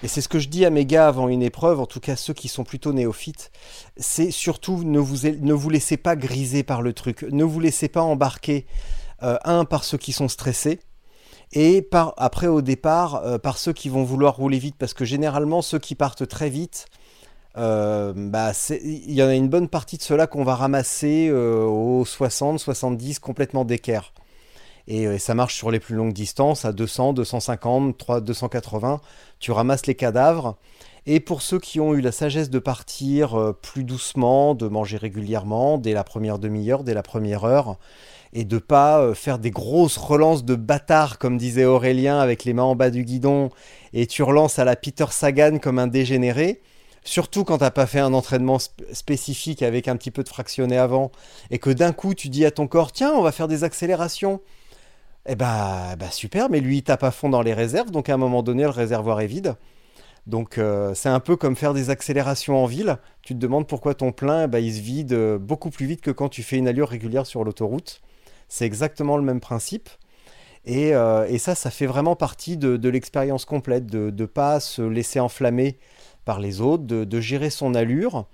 et 0.02 0.08
c'est 0.08 0.20
ce 0.20 0.28
que 0.28 0.40
je 0.40 0.48
dis 0.48 0.64
à 0.64 0.70
mes 0.70 0.86
gars 0.86 1.06
avant 1.06 1.28
une 1.28 1.42
épreuve, 1.42 1.78
en 1.78 1.86
tout 1.86 2.00
cas 2.00 2.16
ceux 2.16 2.34
qui 2.34 2.48
sont 2.48 2.64
plutôt 2.64 2.92
néophytes, 2.92 3.52
c'est 3.96 4.32
surtout 4.32 4.82
ne 4.82 4.98
vous, 4.98 5.28
ne 5.28 5.52
vous 5.52 5.70
laissez 5.70 5.98
pas 5.98 6.16
griser 6.16 6.64
par 6.64 6.82
le 6.82 6.94
truc, 6.94 7.22
ne 7.30 7.44
vous 7.44 7.60
laissez 7.60 7.88
pas 7.88 8.02
embarquer, 8.02 8.66
euh, 9.22 9.36
un, 9.44 9.64
par 9.66 9.84
ceux 9.84 9.98
qui 9.98 10.12
sont 10.12 10.28
stressés, 10.28 10.80
et 11.52 11.88
après 12.16 12.46
au 12.46 12.62
départ 12.62 13.16
euh, 13.16 13.38
par 13.38 13.58
ceux 13.58 13.72
qui 13.72 13.88
vont 13.88 14.04
vouloir 14.04 14.36
rouler 14.36 14.58
vite 14.58 14.76
parce 14.78 14.94
que 14.94 15.04
généralement 15.04 15.62
ceux 15.62 15.78
qui 15.78 15.94
partent 15.94 16.26
très 16.28 16.48
vite 16.48 16.86
euh, 17.56 18.12
bah 18.14 18.52
il 18.70 19.12
y 19.12 19.22
en 19.22 19.26
a 19.26 19.34
une 19.34 19.48
bonne 19.48 19.68
partie 19.68 19.96
de 19.96 20.02
ceux-là 20.02 20.28
qu'on 20.28 20.44
va 20.44 20.54
ramasser 20.54 21.28
euh, 21.28 21.64
aux 21.64 22.04
60 22.04 22.60
70 22.60 23.18
complètement 23.18 23.64
d'équerre. 23.64 24.12
Et, 24.86 25.18
ça 25.18 25.34
marche 25.34 25.54
sur 25.54 25.70
les 25.70 25.78
plus 25.78 25.94
longues 25.94 26.12
distances 26.12 26.64
à 26.64 26.72
200 26.72 27.12
250 27.12 27.98
3, 27.98 28.20
280 28.20 29.00
tu 29.40 29.52
ramasses 29.52 29.86
les 29.86 29.94
cadavres. 29.94 30.56
Et 31.06 31.18
pour 31.18 31.42
ceux 31.42 31.58
qui 31.58 31.80
ont 31.80 31.94
eu 31.94 32.00
la 32.00 32.12
sagesse 32.12 32.50
de 32.50 32.58
partir 32.58 33.54
plus 33.62 33.84
doucement 33.84 34.54
de 34.54 34.68
manger 34.68 34.96
régulièrement 34.96 35.78
dès 35.78 35.92
la 35.92 36.04
première 36.04 36.38
demi-heure 36.38 36.84
dès 36.84 36.94
la 36.94 37.02
première 37.02 37.44
heure 37.44 37.78
et 38.32 38.44
de 38.44 38.58
pas 38.58 39.00
euh, 39.00 39.14
faire 39.14 39.38
des 39.38 39.50
grosses 39.50 39.96
relances 39.96 40.44
de 40.44 40.54
bâtard 40.54 41.18
comme 41.18 41.38
disait 41.38 41.64
Aurélien 41.64 42.18
avec 42.20 42.44
les 42.44 42.52
mains 42.52 42.62
en 42.62 42.76
bas 42.76 42.90
du 42.90 43.04
guidon 43.04 43.50
et 43.92 44.06
tu 44.06 44.22
relances 44.22 44.58
à 44.58 44.64
la 44.64 44.76
Peter 44.76 45.06
Sagan 45.10 45.58
comme 45.58 45.78
un 45.78 45.86
dégénéré. 45.86 46.60
Surtout 47.02 47.44
quand 47.44 47.58
t'as 47.58 47.70
pas 47.70 47.86
fait 47.86 47.98
un 47.98 48.12
entraînement 48.12 48.58
spécifique 48.92 49.62
avec 49.62 49.88
un 49.88 49.96
petit 49.96 50.10
peu 50.10 50.22
de 50.22 50.28
fractionné 50.28 50.76
avant 50.76 51.10
et 51.50 51.58
que 51.58 51.70
d'un 51.70 51.92
coup 51.92 52.14
tu 52.14 52.28
dis 52.28 52.44
à 52.44 52.50
ton 52.50 52.66
corps 52.66 52.92
tiens 52.92 53.12
on 53.14 53.22
va 53.22 53.32
faire 53.32 53.48
des 53.48 53.64
accélérations. 53.64 54.40
Eh 55.26 55.34
bah, 55.34 55.96
bah 55.98 56.10
super, 56.10 56.48
mais 56.48 56.60
lui 56.60 56.78
il 56.78 56.82
tape 56.82 57.04
à 57.04 57.10
fond 57.10 57.28
dans 57.28 57.42
les 57.42 57.52
réserves, 57.52 57.90
donc 57.90 58.08
à 58.08 58.14
un 58.14 58.16
moment 58.16 58.42
donné 58.42 58.62
le 58.62 58.70
réservoir 58.70 59.20
est 59.20 59.26
vide. 59.26 59.54
Donc 60.26 60.58
euh, 60.58 60.94
c'est 60.94 61.08
un 61.08 61.20
peu 61.20 61.36
comme 61.36 61.56
faire 61.56 61.74
des 61.74 61.90
accélérations 61.90 62.62
en 62.62 62.66
ville. 62.66 62.98
Tu 63.22 63.34
te 63.34 63.38
demandes 63.38 63.66
pourquoi 63.66 63.94
ton 63.94 64.12
plein 64.12 64.48
bah, 64.48 64.60
il 64.60 64.74
se 64.74 64.80
vide 64.80 65.12
euh, 65.12 65.38
beaucoup 65.38 65.70
plus 65.70 65.86
vite 65.86 66.00
que 66.00 66.10
quand 66.10 66.28
tu 66.28 66.42
fais 66.42 66.56
une 66.56 66.68
allure 66.68 66.88
régulière 66.88 67.26
sur 67.26 67.44
l'autoroute. 67.44 68.00
C'est 68.50 68.66
exactement 68.66 69.16
le 69.16 69.22
même 69.22 69.40
principe. 69.40 69.88
Euh, 70.68 71.24
et, 71.26 71.38
ça, 71.38 71.54
ça 71.54 71.70
fait 71.70 71.86
vraiment 71.86 72.16
partie 72.16 72.58
de, 72.58 72.88
l'expérience 72.88 73.46
complète, 73.46 73.86
de 73.86 74.10
ne 74.10 74.26
pas 74.26 74.60
se 74.60 74.82
laisser 74.82 75.20
enflammer 75.20 75.78
par 76.24 76.40
les 76.40 76.60
autres, 76.60 76.84
de, 76.84 77.20
gérer 77.20 77.48
son 77.48 77.74
allure, 77.74 78.26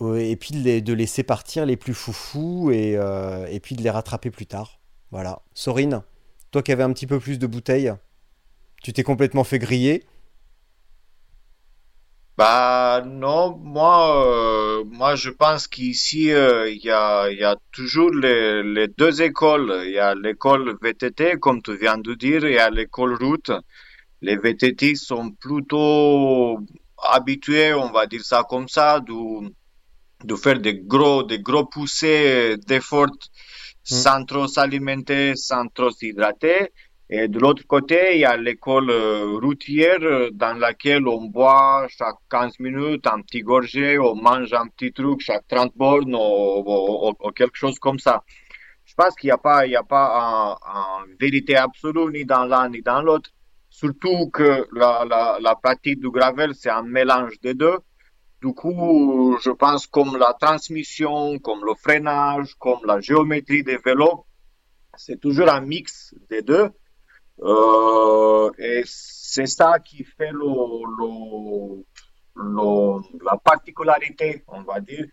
euh, 0.00 0.16
et 0.16 0.34
puis 0.34 0.52
de, 0.52 0.92
laisser 0.92 1.22
partir 1.22 1.66
les 1.66 1.76
plus 1.76 1.94
foufous, 1.94 2.72
et, 2.72 2.96
euh, 2.96 3.46
et 3.50 3.60
puis 3.60 3.76
de 3.76 3.82
les 3.82 3.90
rattraper 3.90 4.30
plus 4.30 4.46
tard. 4.46 4.80
Voilà. 5.12 5.42
Sorine, 5.54 6.02
toi 6.50 6.62
qui 6.62 6.72
avais 6.72 6.82
un 6.82 6.92
petit 6.92 7.06
peu 7.06 7.20
plus 7.20 7.38
de 7.38 7.46
bouteilles, 7.46 7.92
tu 8.82 8.92
t'es 8.92 9.02
complètement 9.02 9.44
fait 9.44 9.58
griller. 9.58 10.04
Bah 12.40 13.02
non, 13.04 13.58
moi, 13.58 14.26
euh, 14.26 14.84
moi 14.86 15.14
je 15.14 15.28
pense 15.28 15.68
qu'ici 15.68 16.32
euh, 16.32 16.70
il 16.70 16.82
y, 16.82 16.90
a, 16.90 17.28
y 17.30 17.44
a 17.44 17.54
toujours 17.70 18.10
les, 18.12 18.62
les 18.62 18.88
deux 18.88 19.20
écoles. 19.20 19.82
Il 19.84 19.92
y 19.92 19.98
a 19.98 20.14
l'école 20.14 20.74
VTT, 20.80 21.38
comme 21.38 21.60
tu 21.60 21.76
viens 21.76 21.98
de 21.98 22.14
dire, 22.14 22.46
et 22.46 22.58
a 22.58 22.70
l'école 22.70 23.14
route. 23.22 23.50
Les 24.22 24.36
VTT 24.36 24.94
sont 24.94 25.32
plutôt 25.32 26.58
habitués, 27.12 27.74
on 27.74 27.90
va 27.90 28.06
dire 28.06 28.24
ça 28.24 28.42
comme 28.48 28.68
ça, 28.68 29.00
du, 29.00 29.12
de 30.24 30.34
faire 30.34 30.60
des 30.60 30.76
gros, 30.80 31.22
des 31.22 31.40
gros 31.40 31.66
poussées 31.66 32.56
d'effort 32.66 33.08
mm. 33.08 33.84
sans 33.84 34.24
trop 34.24 34.46
s'alimenter, 34.48 35.36
sans 35.36 35.66
trop 35.68 35.90
s'hydrater. 35.90 36.70
Et 37.12 37.26
de 37.26 37.40
l'autre 37.40 37.66
côté, 37.66 38.14
il 38.14 38.20
y 38.20 38.24
a 38.24 38.36
l'école 38.36 38.88
euh, 38.88 39.36
routière 39.42 39.98
euh, 40.00 40.30
dans 40.32 40.56
laquelle 40.56 41.08
on 41.08 41.24
boit 41.24 41.88
chaque 41.88 42.14
15 42.30 42.60
minutes 42.60 43.04
un 43.08 43.20
petit 43.22 43.40
gorgée, 43.40 43.98
on 43.98 44.14
mange 44.14 44.52
un 44.52 44.68
petit 44.68 44.92
truc 44.92 45.20
chaque 45.20 45.44
30 45.48 45.72
bornes 45.74 46.14
ou, 46.14 47.12
quelque 47.32 47.56
chose 47.56 47.80
comme 47.80 47.98
ça. 47.98 48.22
Je 48.84 48.94
pense 48.94 49.16
qu'il 49.16 49.26
n'y 49.26 49.32
a 49.32 49.38
pas, 49.38 49.66
il 49.66 49.72
y 49.72 49.76
a 49.76 49.82
pas 49.82 50.56
une 51.08 51.16
vérité 51.18 51.56
absolue 51.56 52.12
ni 52.12 52.24
dans 52.24 52.44
l'un 52.44 52.68
ni 52.68 52.80
dans 52.80 53.02
l'autre. 53.02 53.30
Surtout 53.70 54.30
que 54.32 54.68
la 54.72 55.56
pratique 55.60 55.98
du 55.98 56.10
gravel, 56.10 56.54
c'est 56.54 56.70
un 56.70 56.82
mélange 56.82 57.40
des 57.40 57.54
deux. 57.54 57.78
Du 58.40 58.54
coup, 58.54 59.36
je 59.42 59.50
pense 59.50 59.88
comme 59.88 60.16
la 60.16 60.32
transmission, 60.40 61.40
comme 61.40 61.64
le 61.64 61.74
freinage, 61.74 62.54
comme 62.60 62.80
la 62.86 63.00
géométrie 63.00 63.64
des 63.64 63.78
vélos, 63.78 64.24
c'est 64.96 65.20
toujours 65.20 65.48
un 65.48 65.60
mix 65.60 66.14
des 66.28 66.42
deux. 66.42 66.70
Euh, 67.42 68.50
et 68.58 68.82
c'est 68.84 69.46
ça 69.46 69.78
qui 69.78 70.04
fait 70.04 70.32
la 72.36 73.36
particularité, 73.42 74.44
on 74.48 74.62
va 74.62 74.80
dire. 74.80 75.06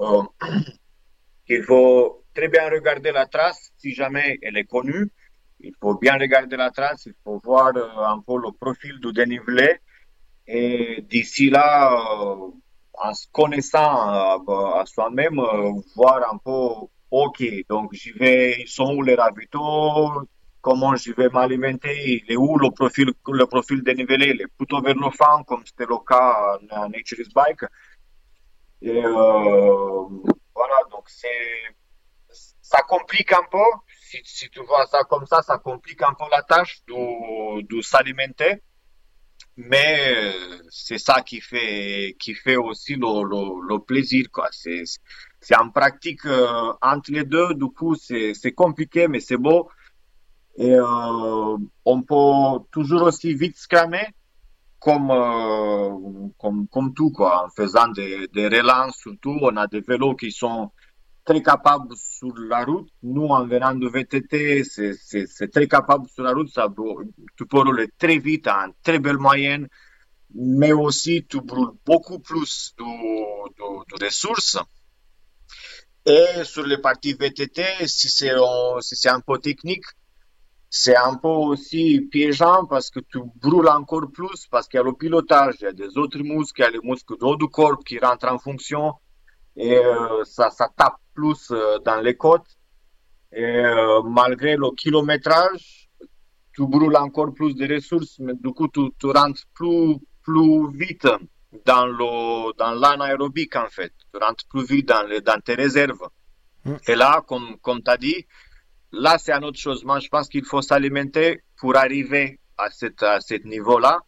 Euh, 0.00 0.22
il 1.48 1.62
faut 1.62 2.24
très 2.34 2.48
bien 2.48 2.68
regarder 2.68 3.12
la 3.12 3.26
trace 3.26 3.72
si 3.76 3.94
jamais 3.94 4.38
elle 4.42 4.56
est 4.56 4.64
connue. 4.64 5.10
Il 5.60 5.72
faut 5.80 5.94
bien 5.94 6.14
regarder 6.18 6.56
la 6.56 6.70
trace, 6.70 7.06
il 7.06 7.14
faut 7.22 7.40
voir 7.42 7.72
euh, 7.76 8.04
un 8.04 8.20
peu 8.20 8.36
le 8.36 8.52
profil 8.52 8.98
du 9.00 9.12
dénivelé. 9.12 9.78
Et 10.46 11.02
d'ici 11.08 11.48
là, 11.48 11.92
euh, 11.92 12.50
en 12.92 13.14
se 13.14 13.26
connaissant 13.32 14.42
euh, 14.46 14.80
à 14.80 14.84
soi-même, 14.84 15.40
voir 15.96 16.30
un 16.32 16.36
peu, 16.36 16.86
OK, 17.10 17.42
donc 17.68 17.94
j'y 17.94 18.12
vais, 18.12 18.60
ils 18.60 18.68
sont 18.68 18.94
où 18.94 19.02
les 19.02 19.14
ravitaux, 19.14 20.26
comment 20.64 20.96
je 20.96 21.12
vais 21.12 21.28
m'alimenter, 21.28 22.22
il 22.26 22.32
est 22.32 22.36
où 22.36 22.56
le 22.56 22.70
profil, 22.70 23.12
le 23.28 23.46
profil 23.46 23.82
dénivelé, 23.82 24.32
il 24.34 24.40
est 24.40 24.52
plutôt 24.56 24.80
vers 24.80 24.94
le 24.94 25.10
fond, 25.10 25.44
comme 25.46 25.62
c'était 25.66 25.84
le 25.84 25.98
cas 26.10 26.58
en 26.70 26.88
Nature's 26.88 27.28
Bike. 27.34 27.64
Et 28.80 29.04
euh, 29.04 30.04
voilà, 30.54 30.78
donc 30.90 31.04
c'est, 31.06 31.64
ça 32.62 32.80
complique 32.88 33.30
un 33.32 33.44
peu, 33.50 33.68
si, 34.24 34.48
tu 34.48 34.60
vois 34.64 34.86
ça 34.86 35.04
comme 35.04 35.26
ça, 35.26 35.42
ça 35.42 35.58
complique 35.58 36.02
un 36.02 36.14
peu 36.14 36.24
la 36.30 36.42
tâche 36.42 36.80
de, 36.88 37.60
de 37.60 37.82
s'alimenter. 37.82 38.62
Mais 39.56 40.32
c'est 40.70 40.98
ça 40.98 41.20
qui 41.20 41.40
fait, 41.40 42.16
qui 42.18 42.34
fait 42.34 42.56
aussi 42.56 42.94
le, 42.94 43.68
le, 43.68 43.78
plaisir, 43.78 44.26
quoi. 44.32 44.48
C'est, 44.50 44.82
en 45.56 45.70
pratique 45.70 46.24
euh, 46.26 46.72
entre 46.82 47.12
les 47.12 47.24
deux, 47.24 47.54
du 47.54 47.66
coup, 47.66 47.94
c'est 47.94 48.52
compliqué, 48.56 49.06
mais 49.08 49.20
c'est 49.20 49.36
beau. 49.36 49.68
Et 50.56 50.74
euh, 50.74 51.56
on 51.84 52.02
peut 52.02 52.64
toujours 52.70 53.02
aussi 53.02 53.34
vite 53.34 53.56
scramer, 53.56 54.06
comme, 54.78 55.10
euh, 55.10 56.28
comme, 56.38 56.68
comme 56.68 56.94
tout, 56.94 57.10
quoi, 57.10 57.46
en 57.46 57.50
faisant 57.50 57.88
des, 57.88 58.28
des 58.28 58.46
relances, 58.48 58.96
surtout. 58.98 59.36
On 59.42 59.56
a 59.56 59.66
des 59.66 59.80
vélos 59.80 60.14
qui 60.14 60.30
sont 60.30 60.70
très 61.24 61.42
capables 61.42 61.94
sur 61.96 62.34
la 62.36 62.64
route. 62.64 62.88
Nous, 63.02 63.26
en 63.26 63.46
venant 63.46 63.74
de 63.74 63.88
VTT, 63.88 64.62
c'est 64.64 65.50
très 65.50 65.66
capable 65.66 66.08
sur 66.08 66.22
la 66.22 66.32
route. 66.32 66.50
Ça, 66.50 66.68
tu 67.36 67.46
peux 67.46 67.58
rouler 67.60 67.88
très 67.98 68.18
vite, 68.18 68.46
en 68.46 68.68
très 68.82 68.98
belle 68.98 69.18
moyenne, 69.18 69.68
mais 70.34 70.72
aussi 70.72 71.26
tu 71.28 71.40
brûles 71.40 71.74
beaucoup 71.84 72.20
plus 72.20 72.74
de, 72.78 72.84
de, 72.84 73.98
de 73.98 74.04
ressources. 74.04 74.58
Et 76.06 76.44
sur 76.44 76.66
les 76.66 76.78
parties 76.78 77.14
VTT, 77.14 77.62
si 77.86 78.10
c'est 78.10 78.34
si 78.82 79.08
un 79.08 79.20
peu 79.20 79.38
technique, 79.38 79.84
c'est 80.76 80.96
un 80.96 81.14
peu 81.14 81.28
aussi 81.28 82.00
piégeant 82.10 82.66
parce 82.66 82.90
que 82.90 82.98
tu 82.98 83.20
brûles 83.36 83.68
encore 83.68 84.10
plus 84.10 84.48
parce 84.50 84.66
qu'il 84.66 84.78
y 84.78 84.80
a 84.80 84.82
le 84.82 84.92
pilotage, 84.92 85.54
il 85.60 85.64
y 85.64 85.66
a 85.68 85.72
des 85.72 85.96
autres 85.96 86.18
muscles, 86.18 86.62
il 86.62 86.64
y 86.64 86.66
a 86.66 86.70
les 86.70 86.80
muscles 86.82 87.16
du 87.16 87.24
haut 87.24 87.36
du 87.36 87.46
corps 87.46 87.78
qui 87.86 87.96
rentrent 88.00 88.26
en 88.26 88.40
fonction 88.40 88.92
et 89.54 89.76
euh, 89.76 90.24
ça, 90.24 90.50
ça 90.50 90.68
tape 90.76 90.96
plus 91.14 91.52
euh, 91.52 91.78
dans 91.78 92.00
les 92.00 92.16
côtes. 92.16 92.58
Et 93.32 93.44
euh, 93.44 94.02
malgré 94.02 94.56
le 94.56 94.72
kilométrage, 94.72 95.90
tu 96.52 96.66
brûles 96.66 96.96
encore 96.96 97.32
plus 97.32 97.54
de 97.54 97.72
ressources, 97.72 98.18
mais 98.18 98.34
du 98.34 98.50
coup, 98.50 98.66
tu, 98.66 98.80
tu 98.98 99.06
rentres 99.06 99.44
plus, 99.54 99.94
plus 100.24 100.76
vite 100.76 101.06
dans 101.64 101.86
le 101.86 102.52
dans 102.58 102.72
l'anaérobique 102.72 103.54
en 103.54 103.68
fait. 103.68 103.92
Tu 104.12 104.18
rentres 104.20 104.44
plus 104.50 104.64
vite 104.66 104.88
dans, 104.88 105.06
les, 105.06 105.20
dans 105.20 105.40
tes 105.40 105.54
réserves. 105.54 106.08
Mm. 106.64 106.74
Et 106.88 106.96
là, 106.96 107.22
comme, 107.28 107.58
comme 107.62 107.80
tu 107.80 107.90
as 107.92 107.96
dit, 107.96 108.26
Là, 108.96 109.18
c'est 109.18 109.32
une 109.32 109.44
autre 109.44 109.58
chose. 109.58 109.84
Moi, 109.84 109.98
je 110.00 110.08
pense 110.08 110.28
qu'il 110.28 110.44
faut 110.44 110.62
s'alimenter 110.62 111.42
pour 111.58 111.76
arriver 111.76 112.40
à, 112.56 112.70
cette, 112.70 113.02
à 113.02 113.20
ce 113.20 113.34
niveau-là. 113.46 114.00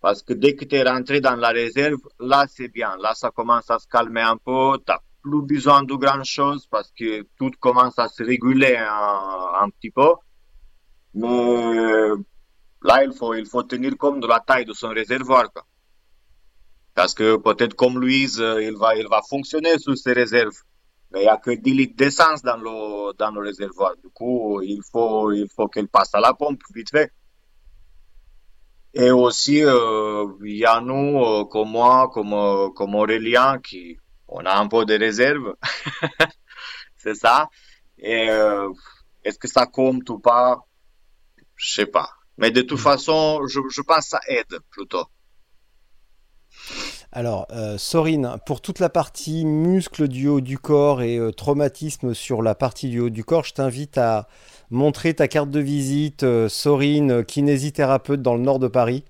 Parce 0.00 0.22
que 0.22 0.32
dès 0.32 0.54
que 0.54 0.64
tu 0.64 0.76
es 0.76 0.82
rentré 0.82 1.20
dans 1.20 1.36
la 1.36 1.50
réserve, 1.50 2.00
là, 2.18 2.46
c'est 2.48 2.68
bien. 2.68 2.96
Là, 3.00 3.14
ça 3.14 3.30
commence 3.30 3.70
à 3.70 3.78
se 3.78 3.86
calmer 3.86 4.22
un 4.22 4.36
peu. 4.36 4.78
Tu 4.78 4.84
n'as 4.88 4.98
plus 5.22 5.42
besoin 5.42 5.82
de 5.82 5.94
grand 5.94 6.24
chose 6.24 6.66
parce 6.70 6.90
que 6.98 7.22
tout 7.38 7.50
commence 7.60 7.98
à 7.98 8.08
se 8.08 8.22
réguler 8.22 8.76
un, 8.76 9.64
un 9.64 9.68
petit 9.70 9.90
peu. 9.90 10.12
Mais 11.14 12.12
là, 12.82 13.04
il 13.04 13.12
faut, 13.12 13.34
il 13.34 13.46
faut 13.46 13.62
tenir 13.62 13.96
compte 13.98 14.20
de 14.20 14.26
la 14.26 14.40
taille 14.40 14.64
de 14.64 14.72
son 14.72 14.88
réservoir. 14.88 15.52
Quoi. 15.52 15.66
Parce 16.94 17.14
que 17.14 17.36
peut-être 17.36 17.74
comme 17.74 17.98
Louise, 17.98 18.42
il 18.60 18.76
va, 18.76 18.96
il 18.96 19.06
va 19.08 19.20
fonctionner 19.28 19.78
sur 19.78 19.96
ses 19.96 20.12
réserves 20.12 20.56
mais 21.10 21.20
il 21.20 21.22
n'y 21.22 21.28
a 21.28 21.36
que 21.36 21.50
10 21.50 21.72
litres 21.72 21.96
d'essence 21.96 22.42
dans 22.42 22.56
le, 22.56 23.12
dans 23.16 23.30
le 23.30 23.40
réservoir. 23.40 23.96
Du 23.96 24.08
coup, 24.10 24.60
il 24.62 24.80
faut, 24.90 25.32
il 25.32 25.48
faut 25.48 25.68
qu'elle 25.68 25.88
passe 25.88 26.14
à 26.14 26.20
la 26.20 26.34
pompe 26.34 26.60
vite 26.74 26.90
fait. 26.90 27.12
Et 28.94 29.10
aussi, 29.10 29.62
euh, 29.62 30.26
il 30.44 30.56
y 30.56 30.64
a 30.64 30.80
nous, 30.80 31.22
euh, 31.24 31.44
comme 31.44 31.70
moi, 31.70 32.10
comme, 32.12 32.32
euh, 32.32 32.70
comme 32.70 32.94
Aurélien, 32.94 33.58
qui, 33.60 33.98
on 34.28 34.44
a 34.44 34.56
un 34.56 34.66
peu 34.68 34.84
de 34.84 34.98
réserve. 34.98 35.54
C'est 36.96 37.14
ça. 37.14 37.48
Et 37.98 38.28
est-ce 39.24 39.38
que 39.38 39.48
ça 39.48 39.66
compte 39.66 40.08
ou 40.10 40.18
pas? 40.18 40.64
Je 41.56 41.72
sais 41.72 41.86
pas. 41.86 42.10
Mais 42.38 42.50
de 42.50 42.62
toute 42.62 42.78
mm. 42.78 42.82
façon, 42.82 43.46
je, 43.46 43.60
je 43.70 43.82
pense 43.82 44.04
que 44.04 44.10
ça 44.10 44.20
aide 44.28 44.58
plutôt. 44.70 45.04
Alors, 47.12 47.48
euh, 47.50 47.76
Sorine, 47.76 48.36
pour 48.46 48.60
toute 48.60 48.78
la 48.78 48.88
partie 48.88 49.44
muscle 49.44 50.06
du 50.06 50.28
haut 50.28 50.40
du 50.40 50.58
corps 50.58 51.02
et 51.02 51.18
euh, 51.18 51.32
traumatisme 51.32 52.14
sur 52.14 52.40
la 52.40 52.54
partie 52.54 52.88
du 52.88 53.00
haut 53.00 53.10
du 53.10 53.24
corps, 53.24 53.44
je 53.44 53.52
t'invite 53.52 53.98
à 53.98 54.28
montrer 54.70 55.12
ta 55.14 55.26
carte 55.26 55.50
de 55.50 55.58
visite 55.58 56.22
euh, 56.22 56.48
Sorine, 56.48 57.24
kinésithérapeute 57.24 58.22
dans 58.22 58.36
le 58.36 58.42
nord 58.42 58.60
de 58.60 58.68
Paris. 58.68 59.04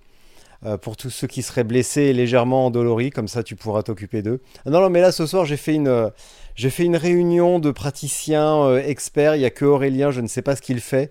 pour 0.82 0.96
tous 0.96 1.08
ceux 1.08 1.26
qui 1.26 1.42
seraient 1.42 1.64
blessés 1.64 2.02
et 2.02 2.12
légèrement 2.12 2.66
endoloris, 2.66 3.10
comme 3.10 3.28
ça 3.28 3.42
tu 3.42 3.56
pourras 3.56 3.82
t'occuper 3.82 4.22
d'eux. 4.22 4.40
Ah 4.66 4.70
non, 4.70 4.80
non, 4.80 4.90
mais 4.90 5.00
là 5.00 5.10
ce 5.10 5.26
soir 5.26 5.46
j'ai 5.46 5.56
fait 5.56 5.74
une, 5.74 6.10
j'ai 6.54 6.68
fait 6.68 6.84
une 6.84 6.96
réunion 6.96 7.58
de 7.58 7.70
praticiens 7.70 8.76
experts. 8.76 9.36
Il 9.36 9.38
n'y 9.38 9.46
a 9.46 9.50
que 9.50 9.64
Aurélien, 9.64 10.10
je 10.10 10.20
ne 10.20 10.26
sais 10.26 10.42
pas 10.42 10.56
ce 10.56 10.62
qu'il 10.62 10.80
fait. 10.80 11.10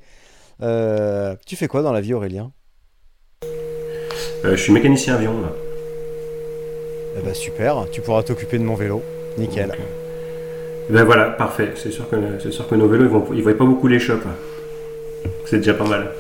tu 0.60 1.56
fais 1.56 1.68
quoi 1.68 1.82
dans 1.82 1.94
la 1.94 2.02
vie, 2.02 2.14
Aurélien? 2.14 2.52
Je 4.44 4.56
suis 4.56 4.72
mécanicien 4.72 5.16
avion 5.16 5.42
là. 5.42 5.69
Eh 7.20 7.26
ben, 7.26 7.34
super, 7.34 7.86
tu 7.92 8.02
pourras 8.02 8.24
t'occuper 8.24 8.58
de 8.58 8.64
mon 8.64 8.76
vélo. 8.76 9.02
Nickel. 9.38 9.74
Eh 10.90 10.94
ben 10.94 11.04
voilà, 11.04 11.26
parfait. 11.26 11.74
C'est 11.76 11.92
sûr 11.92 12.10
que, 12.10 12.16
c'est 12.42 12.52
sûr 12.52 12.68
que 12.68 12.76
nos 12.76 12.88
vélos, 12.88 13.06
ils 13.06 13.10
vont, 13.10 13.26
ils 13.34 13.44
voient 13.44 13.58
pas 13.58 13.66
beaucoup 13.66 13.88
les 13.88 14.00
chops. 14.00 14.26
C'est 15.46 15.58
déjà 15.58 15.74
pas 15.74 15.86
mal. 15.86 16.12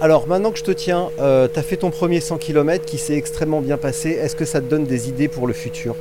Alors 0.00 0.26
maintenant 0.26 0.50
que 0.50 0.58
je 0.58 0.64
te 0.64 0.72
tiens, 0.72 1.10
euh, 1.20 1.46
tu 1.52 1.58
as 1.58 1.62
fait 1.62 1.76
ton 1.76 1.90
premier 1.90 2.20
100 2.20 2.38
km 2.38 2.84
qui 2.84 2.98
s'est 2.98 3.16
extrêmement 3.16 3.60
bien 3.60 3.76
passé. 3.76 4.10
Est-ce 4.10 4.34
que 4.34 4.44
ça 4.44 4.60
te 4.60 4.66
donne 4.66 4.84
des 4.84 5.08
idées 5.08 5.28
pour 5.28 5.46
le 5.46 5.52
futur? 5.52 5.94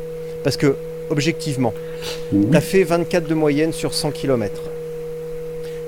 Parce 0.43 0.57
que, 0.57 0.75
objectivement, 1.11 1.73
tu 2.31 2.57
as 2.57 2.61
fait 2.61 2.83
24 2.83 3.27
de 3.27 3.35
moyenne 3.35 3.73
sur 3.73 3.93
100 3.93 4.11
km. 4.11 4.59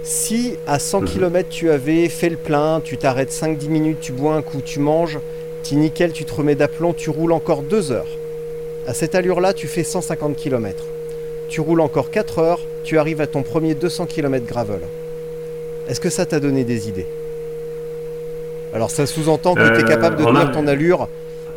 Si 0.03 0.57
à 0.67 0.79
100 0.79 1.01
km 1.01 1.49
tu 1.49 1.71
avais 1.71 2.07
fait 2.09 2.29
le 2.29 2.37
plein, 2.37 2.81
tu 2.81 2.97
t'arrêtes 2.97 3.31
5-10 3.31 3.69
minutes, 3.69 3.99
tu 3.99 4.11
bois 4.11 4.35
un 4.35 4.41
coup, 4.41 4.61
tu 4.63 4.79
manges, 4.79 5.19
tu 5.63 5.75
nickel, 5.75 6.11
tu 6.11 6.25
te 6.25 6.33
remets 6.33 6.55
d'aplomb, 6.55 6.93
tu 6.93 7.09
roules 7.09 7.31
encore 7.31 7.63
2 7.63 7.91
heures. 7.91 8.05
À 8.85 8.93
cette 8.93 9.15
allure-là, 9.15 9.53
tu 9.53 9.67
fais 9.67 9.83
150 9.83 10.35
km. 10.35 10.83
Tu 11.47 11.61
roules 11.61 11.79
encore 11.79 12.11
4 12.11 12.39
heures, 12.39 12.59
tu 12.83 12.97
arrives 12.97 13.21
à 13.21 13.27
ton 13.27 13.41
premier 13.41 13.75
200 13.75 14.07
km 14.07 14.45
gravel. 14.45 14.81
Est-ce 15.87 16.01
que 16.01 16.09
ça 16.09 16.25
t'a 16.25 16.39
donné 16.41 16.65
des 16.65 16.89
idées? 16.89 17.05
Alors 18.73 18.91
ça 18.91 19.05
sous-entend 19.05 19.55
que 19.55 19.75
tu 19.75 19.81
es 19.81 19.83
capable 19.83 20.17
de 20.17 20.23
euh, 20.23 20.25
tenir 20.25 20.51
ton 20.51 20.67
allure 20.67 21.07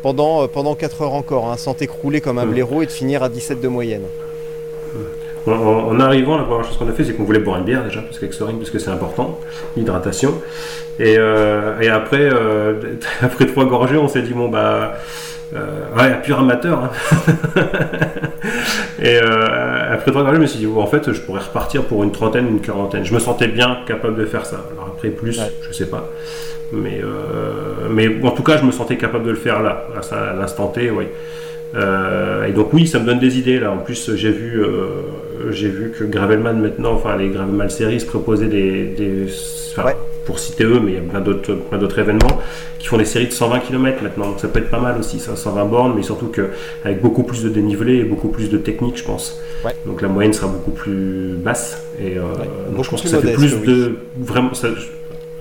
pendant, 0.03 0.43
euh, 0.43 0.47
pendant 0.47 0.75
4 0.75 1.01
heures 1.01 1.13
encore, 1.13 1.49
hein, 1.51 1.57
sans 1.57 1.73
t'écrouler 1.73 2.21
comme 2.21 2.37
un 2.37 2.45
hmm. 2.45 2.51
blaireau 2.51 2.81
et 2.81 2.85
de 2.85 2.91
finir 2.91 3.23
à 3.23 3.29
17 3.29 3.59
de 3.59 3.67
moyenne. 3.67 4.03
En, 5.47 5.99
arrivant, 5.99 6.37
la 6.37 6.43
première 6.43 6.65
chose 6.65 6.77
qu'on 6.77 6.89
a 6.89 6.91
fait, 6.91 7.05
c'est 7.05 7.13
qu'on 7.13 7.23
voulait 7.23 7.39
boire 7.39 7.57
une 7.57 7.63
bière 7.63 7.83
déjà, 7.83 8.01
parce 8.01 8.19
qu'avec 8.19 8.57
parce 8.57 8.69
que 8.69 8.79
c'est 8.79 8.89
important, 8.89 9.39
l'hydratation. 9.77 10.33
Et, 10.99 11.15
euh, 11.17 11.79
et 11.79 11.87
après, 11.87 12.29
après 13.21 13.45
trois 13.45 13.65
gorgées, 13.65 13.95
on 13.95 14.09
s'est 14.09 14.23
dit, 14.23 14.33
bon, 14.33 14.49
bah, 14.49 14.97
euh, 15.55 15.95
ouais, 15.97 16.21
pur 16.23 16.39
amateur. 16.39 16.79
Hein. 16.79 16.91
Et 19.01 19.19
euh, 19.21 19.93
après 19.93 20.11
trois 20.11 20.33
je 20.33 20.39
me 20.39 20.45
suis 20.45 20.59
dit, 20.59 20.67
en 20.67 20.87
fait, 20.87 21.11
je 21.11 21.21
pourrais 21.21 21.41
repartir 21.41 21.83
pour 21.83 22.03
une 22.03 22.11
trentaine, 22.11 22.47
une 22.47 22.61
quarantaine. 22.61 23.05
Je 23.05 23.13
me 23.13 23.19
sentais 23.19 23.47
bien 23.47 23.79
capable 23.85 24.17
de 24.17 24.25
faire 24.25 24.45
ça. 24.45 24.65
Alors 24.73 24.91
après, 24.93 25.09
plus, 25.09 25.39
je 25.61 25.73
sais 25.73 25.87
pas. 25.87 26.09
Mais, 26.71 26.99
euh, 27.01 27.87
mais 27.89 28.09
en 28.23 28.31
tout 28.31 28.43
cas, 28.43 28.57
je 28.57 28.63
me 28.63 28.71
sentais 28.71 28.97
capable 28.97 29.25
de 29.25 29.29
le 29.29 29.37
faire 29.37 29.61
là, 29.61 29.87
à, 30.11 30.33
l'instant 30.33 30.67
T, 30.67 30.91
oui. 30.91 31.05
Euh, 31.75 32.45
et 32.45 32.53
donc 32.53 32.73
oui, 32.73 32.87
ça 32.87 32.99
me 32.99 33.05
donne 33.05 33.19
des 33.19 33.37
idées 33.37 33.59
là. 33.59 33.71
En 33.71 33.77
plus, 33.77 34.15
j'ai 34.15 34.31
vu, 34.31 34.61
j'ai 35.51 35.69
vu 35.69 35.91
que 35.97 36.03
Gravelman 36.03 36.53
maintenant, 36.53 36.93
enfin 36.93 37.15
les 37.17 37.29
Gravelman 37.29 37.69
Series 37.69 38.03
proposaient 38.05 38.47
des, 38.47 38.85
des 38.85 39.27
pour 40.27 40.39
citer 40.39 40.65
eux, 40.65 40.81
mais 40.83 40.91
il 40.91 40.95
y 40.95 40.97
a 40.97 41.09
plein 41.09 41.21
d'autres, 41.21 41.55
plein 41.55 41.79
d'autres 41.79 41.97
événements 41.97 42.39
qui 42.77 42.87
font 42.87 42.97
des 42.97 43.05
séries 43.05 43.27
de 43.27 43.31
120 43.31 43.61
km 43.61 44.03
maintenant. 44.03 44.27
Donc 44.27 44.39
ça 44.41 44.49
peut 44.49 44.59
être 44.59 44.69
pas 44.69 44.79
mal 44.79 44.99
aussi, 44.99 45.19
ça, 45.19 45.35
120 45.37 45.65
bornes, 45.65 45.93
mais 45.95 46.03
surtout 46.03 46.31
avec 46.83 47.01
beaucoup 47.01 47.23
plus 47.23 47.43
de 47.43 47.49
dénivelé 47.49 47.95
et 47.99 48.03
beaucoup 48.03 48.27
plus 48.27 48.49
de 48.49 48.57
technique, 48.57 48.97
je 48.97 49.05
pense. 49.05 49.39
Donc 49.85 50.01
la 50.01 50.09
moyenne 50.09 50.33
sera 50.33 50.47
beaucoup 50.47 50.71
plus 50.71 51.35
basse. 51.37 51.81
Et 51.99 52.17
euh, 52.17 52.21
donc 52.75 52.83
je 52.83 52.89
pense 52.89 53.01
que 53.01 53.07
ça 53.07 53.19
fait 53.19 53.33
plus 53.33 53.55
de. 53.61 53.95
Vraiment, 54.19 54.51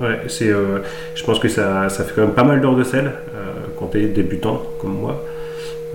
ouais, 0.00 0.20
c'est, 0.28 0.48
euh, 0.48 0.78
je 1.16 1.24
pense 1.24 1.40
que 1.40 1.48
ça, 1.48 1.88
ça, 1.88 2.04
fait 2.04 2.12
quand 2.14 2.22
même 2.22 2.34
pas 2.34 2.44
mal 2.44 2.60
d'heures 2.60 2.76
de 2.76 2.84
sel 2.84 3.06
euh, 3.06 3.52
quand 3.78 3.88
tu 3.88 4.02
es 4.02 4.06
débutant 4.06 4.62
comme 4.80 4.94
moi. 4.94 5.24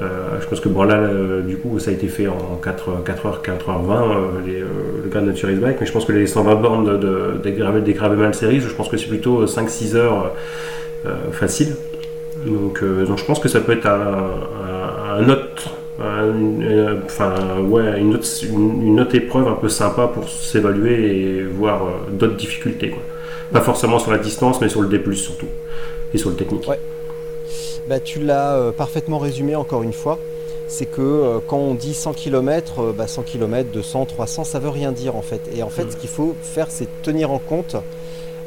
Euh, 0.02 0.40
je 0.42 0.48
pense 0.48 0.60
que 0.60 0.70
bon 0.70 0.84
là, 0.84 0.96
euh, 0.96 1.42
du 1.42 1.58
coup, 1.58 1.78
ça 1.80 1.92
a 1.92 1.94
été 1.94 2.08
fait 2.08 2.28
en 2.28 2.60
4, 2.64 3.04
4h, 3.06 3.42
4h20, 3.44 4.46
les, 4.46 4.60
le 4.60 5.10
Grand 5.10 5.22
Nature's 5.22 5.60
Bike, 5.60 5.78
mais 5.80 5.86
je 5.86 5.92
pense 5.92 6.06
que 6.06 6.12
les 6.12 6.26
120 6.26 6.56
bornes 6.56 7.00
de, 7.00 7.40
des, 7.44 7.52
Gravel, 7.52 8.34
Series, 8.34 8.62
je 8.62 8.74
pense 8.74 8.90
que 8.90 8.98
c'est 8.98 9.08
plutôt 9.08 9.46
5-6 9.46 9.96
heures 9.96 10.32
euh, 11.06 11.32
facile. 11.32 11.76
Donc, 12.46 12.80
je 12.82 13.24
pense 13.26 13.40
que 13.40 13.48
ça 13.48 13.60
peut 13.60 13.74
être 13.74 13.88
une 15.20 15.30
autre, 15.30 15.76
une, 16.00 16.64
épreuve 19.14 19.48
un 19.48 19.54
peu 19.54 19.70
sympa 19.70 20.08
pour 20.08 20.28
s'évaluer 20.28 21.38
et 21.38 21.44
voir 21.44 21.82
d'autres 22.12 22.38
difficultés. 22.38 22.96
Pas 23.54 23.62
forcément 23.62 24.00
sur 24.00 24.12
la 24.12 24.18
distance 24.18 24.60
mais 24.60 24.70
sur 24.70 24.82
le 24.82 24.88
D+, 24.88 25.00
surtout 25.14 25.46
et 26.14 26.18
sur 26.18 26.32
le 26.32 26.36
technique. 26.36 26.68
Bah, 27.92 28.00
tu 28.00 28.22
l'as 28.22 28.56
euh, 28.56 28.72
parfaitement 28.72 29.18
résumé 29.18 29.54
encore 29.54 29.84
une 29.84 29.92
fois. 29.92 30.18
C'est 30.70 30.86
que 30.86 31.02
euh, 31.02 31.40
quand 31.46 31.58
on 31.58 31.74
dit 31.74 31.94
100 31.94 32.14
km, 32.14 32.94
100 33.06 33.24
km, 33.24 33.70
200, 33.70 34.06
300, 34.06 34.46
ça 34.46 34.60
veut 34.60 34.70
rien 34.70 34.94
dire 34.94 35.18
en 35.18 35.22
fait. 35.22 35.42
Et 35.54 35.62
en 35.62 35.70
fait, 35.70 35.92
ce 35.92 35.98
qu'il 35.98 36.08
faut 36.08 36.34
faire, 36.42 36.68
c'est 36.70 36.88
tenir 37.04 37.32
en 37.32 37.40
compte, 37.40 37.76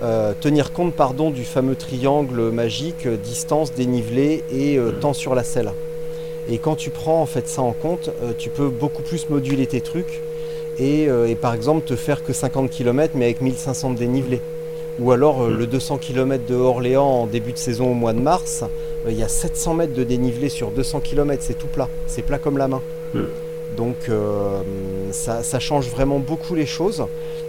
euh, 0.02 0.32
tenir 0.40 0.72
compte 0.72 0.94
pardon, 0.94 1.28
du 1.28 1.44
fameux 1.44 1.74
triangle 1.74 2.40
magique 2.52 3.06
distance, 3.06 3.74
dénivelé 3.74 4.44
et 4.50 4.78
temps 5.02 5.12
sur 5.12 5.34
la 5.34 5.44
selle. 5.44 5.72
Et 6.48 6.56
quand 6.56 6.76
tu 6.76 6.88
prends 6.88 7.20
en 7.20 7.26
fait 7.26 7.46
ça 7.46 7.60
en 7.60 7.74
compte, 7.74 8.08
tu 8.38 8.48
peux 8.48 8.70
beaucoup 8.70 9.02
plus 9.02 9.28
moduler 9.28 9.66
tes 9.66 9.82
trucs 9.82 10.22
et, 10.78 11.02
et, 11.02 11.34
par 11.34 11.52
exemple 11.52 11.84
te 11.84 11.96
faire 11.96 12.24
que 12.24 12.32
50 12.32 12.70
km 12.70 13.12
mais 13.14 13.26
avec 13.26 13.42
1500 13.42 13.90
de 13.90 13.98
dénivelé. 13.98 14.40
Ou 15.00 15.12
alors 15.12 15.50
le 15.50 15.66
200 15.66 15.98
km 15.98 16.46
de 16.46 16.54
Orléans 16.54 17.22
en 17.22 17.26
début 17.26 17.52
de 17.52 17.58
saison 17.58 17.90
au 17.90 17.94
mois 17.94 18.14
de 18.14 18.20
mars, 18.20 18.64
il 19.08 19.18
y 19.18 19.22
a 19.22 19.28
700 19.28 19.74
mètres 19.74 19.94
de 19.94 20.04
dénivelé 20.04 20.48
sur 20.48 20.70
200 20.70 21.00
km, 21.00 21.42
c'est 21.44 21.58
tout 21.58 21.66
plat, 21.66 21.88
c'est 22.06 22.22
plat 22.22 22.38
comme 22.38 22.58
la 22.58 22.68
main. 22.68 22.82
Donc 23.76 24.08
euh, 24.08 24.62
ça, 25.12 25.58
change 25.58 25.88
vraiment 25.88 26.18
beaucoup 26.18 26.54
les 26.54 26.66
choses. 26.66 27.04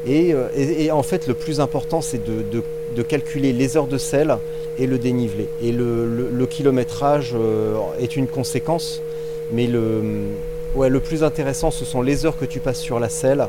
Et, 0.08 0.34
euh, 0.34 0.50
en 0.92 1.04
fait, 1.04 1.28
le 1.28 1.34
plus 1.34 1.60
important, 1.60 2.02
c'est 2.02 2.22
de, 2.24 3.02
calculer 3.04 3.54
les 3.54 3.78
heures 3.78 3.88
de 3.88 3.98
selle 3.98 4.38
et 4.78 4.88
le 4.88 4.98
dénivelé. 4.98 5.48
Et 5.62 5.72
le, 5.72 6.46
kilométrage 6.50 7.36
est 8.00 8.16
une 8.16 8.28
conséquence, 8.28 9.02
mais 9.52 9.68
le, 9.68 10.02
ouais, 10.76 10.90
le 10.90 11.00
plus 11.00 11.24
intéressant, 11.24 11.72
ce 11.72 11.86
sont 11.86 12.02
les 12.02 12.26
heures 12.26 12.38
que 12.38 12.46
tu 12.46 12.60
passes 12.60 12.80
sur 12.80 13.00
la 13.00 13.10
selle 13.10 13.48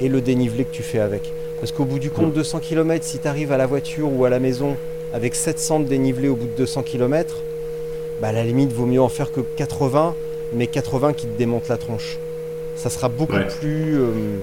et 0.00 0.08
le 0.08 0.20
dénivelé 0.20 0.64
que 0.64 0.72
tu 0.72 0.82
fais 0.82 1.00
avec. 1.00 1.32
Parce 1.60 1.72
qu'au 1.72 1.84
bout 1.84 1.98
du 1.98 2.10
compte, 2.10 2.32
200 2.32 2.60
km, 2.60 3.04
si 3.04 3.18
tu 3.18 3.26
arrives 3.26 3.52
à 3.52 3.56
la 3.56 3.66
voiture 3.66 4.12
ou 4.12 4.24
à 4.24 4.30
la 4.30 4.38
maison 4.38 4.76
avec 5.12 5.34
700 5.34 5.80
de 5.80 5.84
dénivelé 5.86 6.28
au 6.28 6.36
bout 6.36 6.46
de 6.46 6.56
200 6.56 6.82
km, 6.82 7.42
bah 8.20 8.28
à 8.28 8.32
la 8.32 8.44
limite, 8.44 8.72
vaut 8.72 8.86
mieux 8.86 9.00
en 9.00 9.08
faire 9.08 9.30
que 9.30 9.40
80, 9.40 10.14
mais 10.52 10.66
80 10.66 11.12
qui 11.12 11.26
te 11.26 11.38
démonte 11.38 11.68
la 11.68 11.76
tronche. 11.76 12.18
Ça 12.76 12.90
sera 12.90 13.08
beaucoup 13.08 13.38
plus 13.60 13.98
euh, 13.98 14.38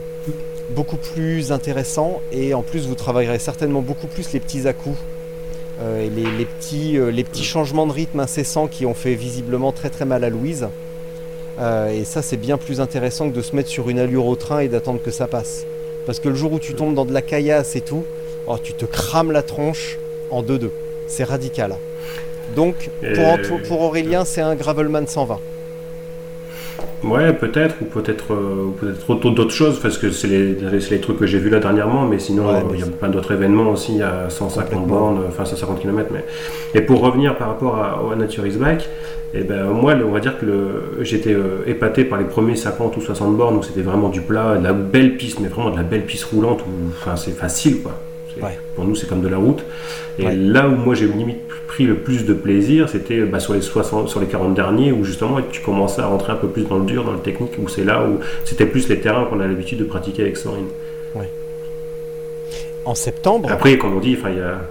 beaucoup 0.69 0.97
plus 0.97 1.51
intéressant 1.51 2.21
et 2.31 2.53
en 2.53 2.63
plus 2.63 2.87
vous 2.87 2.95
travaillerez 2.95 3.39
certainement 3.39 3.81
beaucoup 3.81 4.07
plus 4.07 4.33
les 4.33 4.39
petits 4.39 4.67
à-coups 4.67 4.97
euh, 5.81 6.05
et 6.05 6.09
les, 6.09 6.45
petits, 6.45 6.97
euh, 6.97 7.11
les 7.11 7.23
petits 7.23 7.43
changements 7.43 7.87
de 7.87 7.93
rythme 7.93 8.19
incessants 8.19 8.67
qui 8.67 8.85
ont 8.85 8.93
fait 8.93 9.15
visiblement 9.15 9.71
très 9.71 9.89
très 9.89 10.05
mal 10.05 10.23
à 10.23 10.29
Louise. 10.29 10.67
et 11.59 12.03
ça 12.03 12.21
c'est 12.21 12.37
bien 12.37 12.57
plus 12.57 12.81
intéressant 12.81 13.29
que 13.29 13.35
de 13.35 13.41
se 13.41 13.55
mettre 13.55 13.69
sur 13.69 13.89
une 13.89 13.99
allure 13.99 14.25
au 14.25 14.35
train 14.35 14.59
et 14.59 14.67
d'attendre 14.67 15.01
que 15.01 15.11
ça 15.11 15.27
passe. 15.27 15.65
Parce 16.05 16.19
que 16.19 16.29
le 16.29 16.35
jour 16.35 16.51
où 16.51 16.59
tu 16.59 16.73
tombes 16.73 16.93
dans 16.93 17.05
de 17.05 17.13
la 17.13 17.21
caillasse 17.21 17.75
et 17.75 17.81
tout, 17.81 18.03
oh, 18.47 18.57
tu 18.61 18.73
te 18.73 18.85
crames 18.85 19.31
la 19.31 19.43
tronche 19.43 19.97
en 20.29 20.43
2-2. 20.43 20.69
C'est 21.07 21.23
radical. 21.23 21.77
Donc 22.55 22.89
pour, 23.15 23.61
pour 23.67 23.81
Aurélien, 23.81 24.25
c'est 24.25 24.41
un 24.41 24.55
Gravelman 24.55 25.07
120. 25.07 25.39
Ouais, 27.03 27.33
peut-être, 27.33 27.75
ou 27.81 27.85
peut-être 27.85 28.33
euh, 28.33 28.71
peut 28.79 29.29
d'autres 29.29 29.51
choses, 29.51 29.79
parce 29.79 29.97
que 29.97 30.09
c'est 30.09 30.27
les, 30.27 30.55
les, 30.55 30.99
trucs 30.99 31.17
que 31.17 31.27
j'ai 31.27 31.37
vus 31.37 31.49
là 31.49 31.59
dernièrement, 31.59 32.05
mais 32.05 32.17
sinon, 32.17 32.45
il 32.73 32.79
y 32.79 32.83
a 32.83 32.87
plein 32.87 33.09
d'autres 33.09 33.33
événements 33.33 33.69
aussi, 33.69 34.01
à 34.01 34.29
150 34.29 34.87
bornes, 34.87 35.19
enfin 35.27 35.45
150 35.45 35.81
km. 35.81 36.09
Mais... 36.11 36.23
Et 36.73 36.81
pour 36.81 37.01
revenir 37.01 37.37
par 37.37 37.49
rapport 37.49 37.75
à, 37.77 38.01
au 38.03 38.15
Nature 38.15 38.47
is 38.47 38.57
Back, 38.57 38.89
eh 39.35 39.43
ben, 39.43 39.65
moi, 39.65 39.93
on 40.03 40.11
va 40.11 40.19
dire 40.19 40.39
que 40.39 40.97
j'étais 41.01 41.33
euh, 41.33 41.63
épaté 41.67 42.05
par 42.05 42.17
les 42.17 42.25
premiers 42.25 42.55
50 42.55 42.97
ou 42.97 43.01
60 43.01 43.37
bornes 43.37 43.57
où 43.57 43.63
c'était 43.63 43.81
vraiment 43.81 44.09
du 44.09 44.21
plat, 44.21 44.57
de 44.57 44.63
la 44.63 44.73
belle 44.73 45.15
piste, 45.17 45.39
mais 45.41 45.47
vraiment 45.47 45.71
de 45.71 45.77
la 45.77 45.83
belle 45.83 46.05
piste 46.05 46.23
roulante, 46.25 46.61
où 46.61 46.89
enfin, 46.89 47.15
c'est 47.17 47.35
facile, 47.37 47.83
quoi. 47.83 47.93
Pour 48.75 48.85
nous, 48.85 48.95
c'est 48.95 49.07
comme 49.07 49.21
de 49.21 49.27
la 49.27 49.37
route. 49.37 49.63
Et 50.19 50.31
là 50.31 50.67
où 50.67 50.75
moi 50.75 50.95
j'ai 50.95 51.07
limite 51.07 51.44
pris 51.75 51.85
le 51.85 51.95
plus 51.95 52.23
de 52.23 52.33
plaisir, 52.33 52.87
c'était 52.87 53.23
bah, 53.23 53.41
sur 53.41 53.53
les 53.53 53.61
60, 53.61 54.07
sur 54.07 54.21
les 54.21 54.27
40 54.27 54.53
derniers, 54.53 54.93
où 54.93 55.03
justement 55.03 55.39
tu 55.51 55.61
commençais 55.61 56.01
à 56.01 56.05
rentrer 56.05 56.31
un 56.31 56.37
peu 56.37 56.47
plus 56.47 56.63
dans 56.63 56.77
le 56.77 56.85
dur, 56.85 57.03
dans 57.03 57.11
le 57.11 57.19
technique, 57.19 57.51
où 57.61 57.67
c'est 57.67 57.83
là 57.83 58.01
où 58.07 58.19
c'était 58.45 58.65
plus 58.65 58.87
les 58.87 59.01
terrains 59.01 59.25
qu'on 59.25 59.41
a 59.41 59.47
l'habitude 59.47 59.79
de 59.79 59.83
pratiquer 59.83 60.21
avec 60.21 60.37
Sorine. 60.37 60.67
En 62.85 62.95
septembre? 62.95 63.49
Après, 63.51 63.77
comme 63.77 63.97
on 63.97 63.99
dit, 63.99 64.15
il 64.17 64.37
y 64.37 64.41
a. 64.41 64.61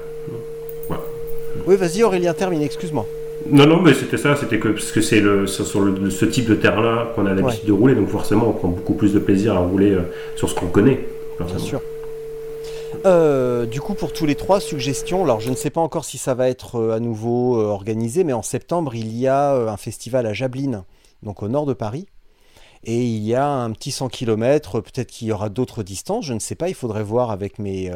Oui, 1.66 1.76
vas-y 1.76 2.02
Aurélien, 2.02 2.32
termine, 2.32 2.62
excuse-moi. 2.62 3.06
Non, 3.50 3.66
non, 3.66 3.82
mais 3.82 3.92
c'était 3.92 4.16
ça, 4.16 4.34
c'était 4.36 4.58
que 4.58 4.68
parce 4.68 4.90
que 4.90 5.02
c'est 5.02 5.20
le, 5.20 5.46
sur 5.46 5.66
ce 5.66 6.24
type 6.24 6.46
de 6.46 6.54
terrain-là 6.54 7.12
qu'on 7.14 7.26
a 7.26 7.34
l'habitude 7.34 7.66
de 7.66 7.72
rouler, 7.72 7.94
donc 7.94 8.08
forcément 8.08 8.48
on 8.48 8.52
prend 8.52 8.68
beaucoup 8.68 8.94
plus 8.94 9.12
de 9.12 9.18
plaisir 9.18 9.54
à 9.54 9.58
rouler 9.58 9.90
euh, 9.90 10.00
sur 10.36 10.48
ce 10.48 10.54
qu'on 10.54 10.68
connaît. 10.68 11.00
Bien 11.38 11.58
sûr. 11.58 11.80
Euh, 13.06 13.66
du 13.66 13.82
coup, 13.82 13.92
pour 13.92 14.14
tous 14.14 14.24
les 14.24 14.34
trois, 14.34 14.60
suggestions. 14.60 15.24
Alors, 15.24 15.40
je 15.40 15.50
ne 15.50 15.54
sais 15.54 15.68
pas 15.68 15.82
encore 15.82 16.06
si 16.06 16.16
ça 16.16 16.34
va 16.34 16.48
être 16.48 16.76
euh, 16.76 16.96
à 16.96 17.00
nouveau 17.00 17.60
euh, 17.60 17.66
organisé, 17.66 18.24
mais 18.24 18.32
en 18.32 18.42
septembre, 18.42 18.94
il 18.94 19.14
y 19.14 19.28
a 19.28 19.52
un 19.52 19.76
festival 19.76 20.24
à 20.26 20.32
Jablines, 20.32 20.84
donc 21.22 21.42
au 21.42 21.48
nord 21.48 21.66
de 21.66 21.74
Paris. 21.74 22.06
Et 22.84 23.04
il 23.04 23.22
y 23.22 23.34
a 23.34 23.46
un 23.46 23.70
petit 23.72 23.92
100 23.92 24.08
km, 24.08 24.80
peut-être 24.80 25.10
qu'il 25.10 25.28
y 25.28 25.32
aura 25.32 25.50
d'autres 25.50 25.82
distances, 25.82 26.24
je 26.24 26.32
ne 26.34 26.38
sais 26.38 26.54
pas, 26.54 26.68
il 26.68 26.74
faudrait 26.74 27.02
voir 27.02 27.30
avec 27.30 27.58
mes, 27.58 27.90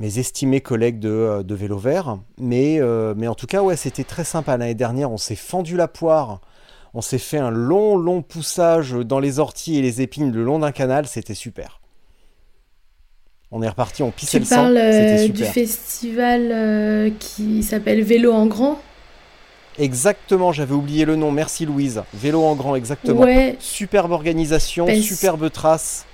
estimés 0.00 0.60
collègues 0.60 0.98
de, 0.98 1.54
vélo 1.54 1.78
vert. 1.78 2.18
Mais 2.38 2.80
en 2.82 3.34
tout 3.36 3.46
cas, 3.46 3.62
ouais, 3.62 3.76
c'était 3.76 4.04
très 4.04 4.24
sympa. 4.24 4.56
L'année 4.56 4.74
dernière, 4.74 5.12
on 5.12 5.18
s'est 5.18 5.36
fendu 5.36 5.76
la 5.76 5.86
poire. 5.86 6.40
On 6.94 7.00
s'est 7.00 7.18
fait 7.18 7.38
un 7.38 7.50
long, 7.50 7.96
long 7.96 8.22
poussage 8.22 8.92
dans 8.92 9.20
les 9.20 9.38
orties 9.38 9.78
et 9.78 9.82
les 9.82 10.02
épines 10.02 10.32
le 10.32 10.42
long 10.42 10.58
d'un 10.58 10.72
canal, 10.72 11.06
c'était 11.06 11.34
super. 11.34 11.81
On 13.54 13.62
est 13.62 13.68
reparti, 13.68 14.02
on 14.02 14.10
pissait 14.10 14.38
le 14.38 14.46
sang. 14.46 14.68
Tu 14.68 14.74
parles 14.74 15.28
du 15.30 15.44
festival 15.44 16.48
euh, 16.50 17.10
qui 17.18 17.62
s'appelle 17.62 18.02
Vélo 18.02 18.32
en 18.32 18.46
Grand 18.46 18.80
Exactement, 19.78 20.52
j'avais 20.52 20.74
oublié 20.74 21.04
le 21.04 21.16
nom. 21.16 21.30
Merci 21.30 21.66
Louise. 21.66 22.02
Vélo 22.14 22.42
en 22.42 22.54
Grand, 22.54 22.76
exactement. 22.76 23.26
Superbe 23.58 24.12
organisation, 24.12 24.86
superbe 25.00 25.50
trace. 25.50 26.06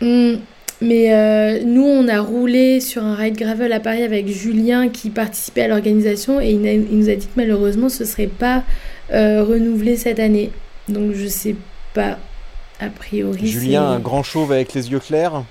Hmm, 0.00 0.36
mais 0.80 1.12
euh, 1.12 1.62
nous, 1.64 1.84
on 1.84 2.08
a 2.08 2.20
roulé 2.20 2.80
sur 2.80 3.04
un 3.04 3.14
ride 3.14 3.36
gravel 3.36 3.72
à 3.72 3.80
Paris 3.80 4.02
avec 4.02 4.28
Julien 4.28 4.88
qui 4.88 5.10
participait 5.10 5.62
à 5.62 5.68
l'organisation 5.68 6.40
et 6.40 6.50
il, 6.52 6.60
nous 6.90 7.10
a 7.10 7.16
dit 7.16 7.26
que 7.26 7.32
malheureusement 7.36 7.88
ce 7.88 8.04
serait 8.04 8.28
pas 8.28 8.62
euh, 9.12 9.44
renouvelé 9.44 9.96
cette 9.96 10.20
année. 10.20 10.52
Donc 10.88 11.12
je 11.12 11.26
sais 11.26 11.56
pas. 11.92 12.18
A 12.80 12.90
priori. 12.90 13.48
Julien, 13.48 13.82
un 13.82 13.98
grand 13.98 14.22
chauve 14.22 14.52
avec 14.52 14.72
les 14.72 14.92
yeux 14.92 15.00
clairs. 15.00 15.42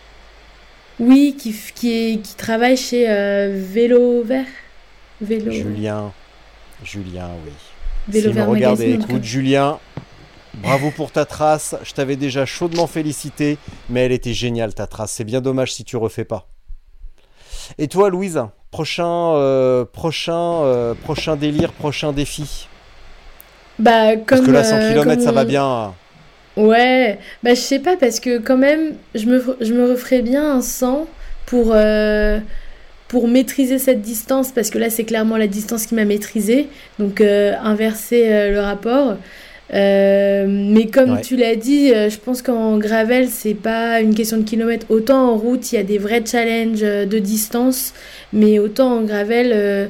Oui, 1.00 1.36
qui, 1.38 1.56
qui, 1.76 2.22
qui 2.24 2.36
travaille 2.36 2.78
chez 2.78 3.10
euh, 3.10 3.52
Vélo 3.54 4.24
Vert. 4.24 4.46
Vélo... 5.22 5.52
Julien. 5.52 6.12
Julien, 6.84 7.30
oui. 7.46 7.52
Vélo 8.08 8.32
Vert 8.32 8.48
regarde 8.48 8.82
et 8.82 8.94
écoute, 8.94 9.24
Julien, 9.24 9.80
bravo 10.56 10.92
pour 10.92 11.12
ta 11.12 11.26
trace. 11.26 11.76
Je 11.84 11.94
t'avais 11.94 12.16
déjà 12.16 12.46
chaudement 12.46 12.88
félicité, 12.88 13.58
mais 13.90 14.06
elle 14.06 14.12
était 14.12 14.34
géniale 14.34 14.74
ta 14.74 14.88
trace. 14.88 15.12
C'est 15.12 15.24
bien 15.24 15.42
dommage 15.42 15.74
si 15.74 15.84
tu 15.84 15.98
refais 15.98 16.26
pas. 16.26 16.48
Et 17.78 17.88
toi, 17.88 18.10
Louise, 18.10 18.42
prochain, 18.72 19.34
euh, 19.36 19.86
prochain, 19.86 20.64
euh, 20.64 20.94
prochain 20.96 21.36
délire, 21.36 21.74
prochain 21.74 22.12
défi? 22.12 22.68
Bah, 23.78 24.16
comme, 24.16 24.26
Parce 24.26 24.42
que 24.42 24.52
là, 24.52 24.64
100 24.64 24.94
km, 24.94 25.22
ça 25.22 25.32
va 25.32 25.46
bien. 25.46 25.94
Ouais, 26.58 27.20
bah 27.44 27.54
je 27.54 27.60
sais 27.60 27.78
pas 27.78 27.96
parce 27.98 28.20
que 28.20 28.40
quand 28.40 28.58
même, 28.58 28.96
je 29.14 29.28
me, 29.28 29.44
je 29.62 29.74
me 29.74 29.92
referais 29.92 30.24
bien 30.24 30.56
un 30.56 30.62
100 30.62 31.08
pour, 31.46 31.72
euh, 31.72 32.40
pour 33.08 33.28
maîtriser 33.28 33.78
cette 33.78 34.02
distance 34.02 34.52
parce 34.52 34.72
que 34.72 34.80
là 34.80 34.90
c'est 34.90 35.04
clairement 35.04 35.38
la 35.38 35.46
distance 35.46 35.86
qui 35.86 35.94
m'a 35.94 36.04
maîtrisé, 36.04 36.68
donc 36.98 37.22
euh, 37.22 37.54
inverser 37.64 38.24
euh, 38.26 38.52
le 38.54 38.60
rapport. 38.60 39.18
mais 39.72 40.88
comme 40.92 41.22
tu 41.22 41.36
l'as 41.36 41.56
dit, 41.56 41.90
je 41.90 42.18
pense 42.18 42.42
qu'en 42.42 42.80
gravel 42.80 43.28
c'est 43.30 43.54
pas 43.54 44.02
une 44.02 44.16
question 44.16 44.38
de 44.38 44.44
kilomètres. 44.44 44.88
Autant 44.90 45.30
en 45.34 45.38
route 45.38 45.72
il 45.72 45.76
y 45.76 45.78
a 45.78 45.84
des 45.84 46.00
vrais 46.00 46.24
challenges 46.26 46.82
de 46.82 47.20
distance, 47.20 47.94
mais 48.34 48.58
autant 48.58 48.98
en 48.98 49.04
gravel 49.04 49.90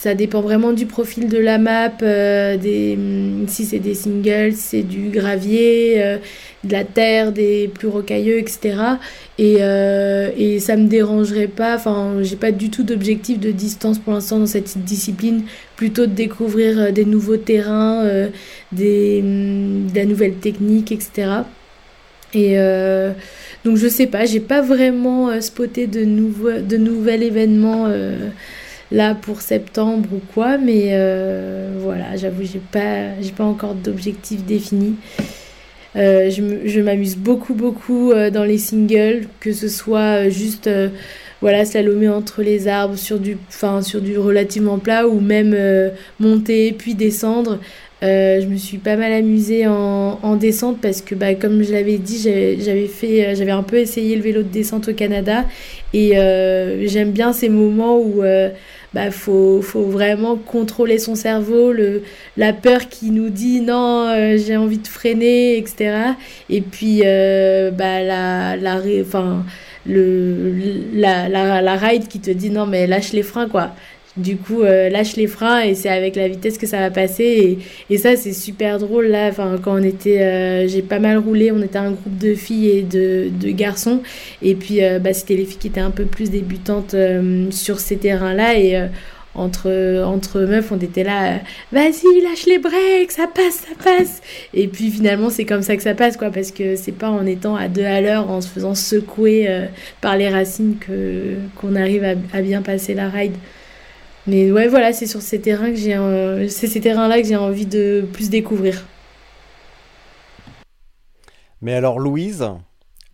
ça 0.00 0.14
dépend 0.14 0.42
vraiment 0.42 0.72
du 0.72 0.86
profil 0.86 1.28
de 1.28 1.38
la 1.38 1.58
map, 1.58 1.90
euh, 2.02 2.56
mm, 2.56 3.48
si 3.48 3.64
c'est 3.64 3.80
des 3.80 3.94
singles, 3.94 4.52
si 4.52 4.62
c'est 4.62 4.82
du 4.82 5.08
gravier, 5.08 5.94
euh, 5.96 6.18
de 6.62 6.72
la 6.72 6.84
terre, 6.84 7.32
des 7.32 7.66
plus 7.66 7.88
rocailleux, 7.88 8.38
etc. 8.38 8.76
Et, 9.38 9.56
euh, 9.58 10.30
et 10.36 10.60
ça 10.60 10.76
me 10.76 10.86
dérangerait 10.86 11.48
pas, 11.48 11.74
enfin, 11.74 12.18
j'ai 12.22 12.36
pas 12.36 12.52
du 12.52 12.70
tout 12.70 12.84
d'objectif 12.84 13.40
de 13.40 13.50
distance 13.50 13.98
pour 13.98 14.12
l'instant 14.12 14.38
dans 14.38 14.46
cette 14.46 14.78
discipline, 14.84 15.42
plutôt 15.74 16.06
de 16.06 16.12
découvrir 16.12 16.92
des 16.92 17.04
nouveaux 17.04 17.36
terrains, 17.36 18.08
des, 18.70 19.20
mm, 19.20 19.90
de 19.90 19.96
la 19.96 20.04
nouvelle 20.04 20.34
technique, 20.34 20.92
etc. 20.92 21.28
Et 22.34 22.56
donc 23.64 23.76
je 23.76 23.88
sais 23.88 24.06
pas, 24.06 24.26
j'ai 24.26 24.40
pas 24.40 24.60
vraiment 24.60 25.40
spoté 25.40 25.88
de, 25.88 26.04
nouveaux 26.04 26.60
de 26.60 26.76
nouvel 26.76 27.24
événement 27.24 27.88
là 28.90 29.14
pour 29.14 29.40
septembre 29.40 30.08
ou 30.12 30.20
quoi, 30.34 30.58
mais 30.58 30.90
euh, 30.92 31.72
voilà, 31.78 32.16
j'avoue, 32.16 32.42
j'ai 32.42 32.60
pas, 32.72 33.20
j'ai 33.20 33.32
pas 33.32 33.44
encore 33.44 33.74
d'objectif 33.74 34.44
défini. 34.44 34.94
Euh, 35.96 36.30
je 36.30 36.80
m'amuse 36.80 37.16
beaucoup, 37.16 37.54
beaucoup 37.54 38.12
euh, 38.12 38.30
dans 38.30 38.44
les 38.44 38.58
singles, 38.58 39.26
que 39.40 39.52
ce 39.52 39.68
soit 39.68 40.28
juste 40.28 40.70
voilà, 41.40 41.64
slalomer 41.64 42.08
entre 42.08 42.42
les 42.42 42.68
arbres 42.68 42.96
sur 42.96 43.18
du, 43.18 43.36
fin, 43.48 43.82
sur 43.82 44.00
du 44.00 44.18
relativement 44.18 44.78
plat 44.78 45.06
ou 45.06 45.20
même 45.20 45.56
monter 46.18 46.72
puis 46.72 46.94
descendre. 46.94 47.60
je 48.02 48.44
me 48.46 48.56
suis 48.56 48.78
pas 48.78 48.96
mal 48.96 49.12
amusée 49.12 49.66
en, 49.66 50.18
en 50.22 50.36
descente 50.36 50.78
parce 50.80 51.00
que, 51.00 51.14
bah, 51.14 51.34
comme 51.34 51.62
je 51.62 51.72
l'avais 51.72 51.98
dit, 51.98 52.20
j'avais 52.20 52.86
fait, 52.86 53.36
j'avais 53.36 53.52
un 53.52 53.62
peu 53.62 53.76
essayé 53.76 54.16
le 54.16 54.22
vélo 54.22 54.42
de 54.42 54.48
descente 54.48 54.88
au 54.88 54.94
Canada 54.94 55.44
et 55.94 56.10
j'aime 56.86 57.12
bien 57.12 57.32
ces 57.32 57.48
moments 57.48 57.98
où 57.98 58.22
bah 58.94 59.10
faut, 59.10 59.60
faut 59.62 59.84
vraiment 59.84 60.36
contrôler 60.36 60.98
son 60.98 61.14
cerveau, 61.14 61.72
le, 61.72 62.02
la 62.36 62.52
peur 62.52 62.88
qui 62.88 63.10
nous 63.10 63.28
dit 63.28 63.60
non, 63.60 64.08
euh, 64.08 64.38
j'ai 64.38 64.56
envie 64.56 64.78
de 64.78 64.88
freiner, 64.88 65.58
etc. 65.58 66.14
Et 66.48 66.60
puis 66.62 67.02
euh, 67.04 67.70
bah, 67.70 68.02
la, 68.02 68.56
la, 68.56 68.80
enfin, 69.00 69.44
le, 69.86 70.54
la, 70.94 71.28
la, 71.28 71.60
la 71.62 71.76
ride 71.76 72.08
qui 72.08 72.20
te 72.20 72.30
dit 72.30 72.50
non 72.50 72.66
mais 72.66 72.86
lâche 72.86 73.12
les 73.12 73.22
freins 73.22 73.48
quoi. 73.48 73.72
Du 74.18 74.36
coup, 74.36 74.62
euh, 74.62 74.88
lâche 74.88 75.14
les 75.14 75.28
freins 75.28 75.60
et 75.60 75.76
c'est 75.76 75.88
avec 75.88 76.16
la 76.16 76.26
vitesse 76.26 76.58
que 76.58 76.66
ça 76.66 76.78
va 76.78 76.90
passer. 76.90 77.58
Et, 77.88 77.98
ça, 77.98 78.16
c'est 78.16 78.32
super 78.32 78.78
drôle 78.78 79.06
là. 79.06 79.28
Enfin, 79.28 79.56
quand 79.62 79.78
on 79.78 79.82
était, 79.82 80.20
euh, 80.20 80.68
j'ai 80.68 80.82
pas 80.82 80.98
mal 80.98 81.18
roulé. 81.18 81.52
On 81.52 81.62
était 81.62 81.78
un 81.78 81.92
groupe 81.92 82.18
de 82.18 82.34
filles 82.34 82.70
et 82.70 82.82
de, 82.82 83.30
garçons. 83.50 84.02
Et 84.42 84.56
puis, 84.56 84.82
euh, 84.82 84.98
bah, 84.98 85.12
c'était 85.12 85.36
les 85.36 85.44
filles 85.44 85.58
qui 85.58 85.68
étaient 85.68 85.80
un 85.80 85.92
peu 85.92 86.04
plus 86.04 86.30
débutantes 86.30 86.96
sur 87.50 87.78
ces 87.78 87.96
terrains-là. 87.96 88.58
Et 88.58 88.88
entre, 89.34 90.40
meufs, 90.40 90.72
on 90.72 90.78
était 90.78 91.04
là, 91.04 91.38
vas-y, 91.70 92.20
lâche 92.22 92.46
les 92.46 92.58
breaks, 92.58 93.12
ça 93.12 93.28
passe, 93.32 93.66
ça 93.68 93.74
passe. 93.82 94.20
Et 94.52 94.66
puis 94.66 94.90
finalement, 94.90 95.30
c'est 95.30 95.44
comme 95.44 95.62
ça 95.62 95.76
que 95.76 95.82
ça 95.82 95.94
passe, 95.94 96.16
quoi, 96.16 96.30
parce 96.30 96.50
que 96.50 96.74
c'est 96.74 96.92
pas 96.92 97.10
en 97.10 97.24
étant 97.24 97.54
à 97.54 97.68
deux 97.68 97.84
à 97.84 98.00
l'heure, 98.00 98.28
en 98.30 98.40
se 98.40 98.48
faisant 98.48 98.74
secouer 98.74 99.48
par 100.00 100.16
les 100.16 100.28
racines 100.28 100.76
que 100.80 101.36
qu'on 101.54 101.76
arrive 101.76 102.04
à 102.32 102.42
bien 102.42 102.62
passer 102.62 102.94
la 102.94 103.08
ride. 103.08 103.34
Mais 104.28 104.52
ouais, 104.52 104.68
voilà, 104.68 104.92
c'est 104.92 105.06
sur 105.06 105.22
ces 105.22 105.40
terrains 105.40 105.70
que 105.70 105.76
j'ai, 105.76 106.48
c'est 106.50 106.66
ces 106.66 106.82
terrains-là 106.82 107.22
que 107.22 107.26
j'ai 107.26 107.36
envie 107.36 107.64
de 107.64 108.06
plus 108.12 108.28
découvrir. 108.28 108.84
Mais 111.62 111.72
alors, 111.72 111.98
Louise, 111.98 112.46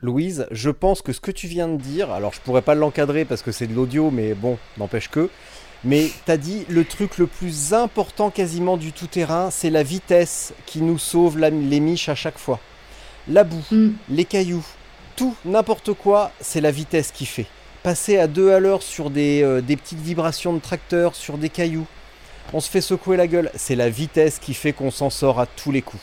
Louise, 0.00 0.48
je 0.50 0.70
pense 0.70 1.02
que 1.02 1.12
ce 1.12 1.20
que 1.20 1.30
tu 1.30 1.46
viens 1.46 1.68
de 1.68 1.76
dire, 1.76 2.10
alors 2.10 2.32
je 2.32 2.40
pourrais 2.40 2.62
pas 2.62 2.74
l'encadrer 2.74 3.24
parce 3.24 3.42
que 3.42 3.52
c'est 3.52 3.68
de 3.68 3.74
l'audio, 3.74 4.10
mais 4.10 4.34
bon, 4.34 4.58
n'empêche 4.76 5.08
que. 5.08 5.30
Mais 5.84 6.10
t'as 6.24 6.36
dit 6.36 6.64
le 6.68 6.84
truc 6.84 7.18
le 7.18 7.28
plus 7.28 7.74
important 7.74 8.30
quasiment 8.30 8.76
du 8.76 8.90
tout-terrain, 8.90 9.50
c'est 9.52 9.70
la 9.70 9.84
vitesse 9.84 10.52
qui 10.66 10.82
nous 10.82 10.98
sauve 10.98 11.38
les 11.38 11.80
miches 11.80 12.08
à 12.08 12.16
chaque 12.16 12.38
fois. 12.38 12.58
La 13.28 13.44
boue, 13.44 13.62
mm. 13.70 13.90
les 14.10 14.24
cailloux, 14.24 14.66
tout, 15.14 15.36
n'importe 15.44 15.92
quoi, 15.92 16.32
c'est 16.40 16.60
la 16.60 16.72
vitesse 16.72 17.12
qui 17.12 17.24
fait 17.24 17.46
passer 17.84 18.16
à 18.16 18.26
deux 18.26 18.50
à 18.50 18.60
l'heure 18.60 18.82
sur 18.82 19.12
euh, 19.14 19.60
des, 19.60 19.76
petites 19.76 20.00
vibrations 20.00 20.54
de 20.54 20.58
tracteur, 20.58 21.14
sur 21.14 21.36
des 21.36 21.50
cailloux. 21.50 21.86
On 22.54 22.60
se 22.60 22.70
fait 22.70 22.80
secouer 22.80 23.16
la 23.16 23.26
gueule. 23.26 23.50
C'est 23.54 23.76
la 23.76 23.90
vitesse 23.90 24.38
qui 24.38 24.54
fait 24.54 24.72
qu'on 24.72 24.90
s'en 24.90 25.10
sort 25.10 25.38
à 25.38 25.46
tous 25.46 25.70
les 25.70 25.82
coups. 25.82 26.02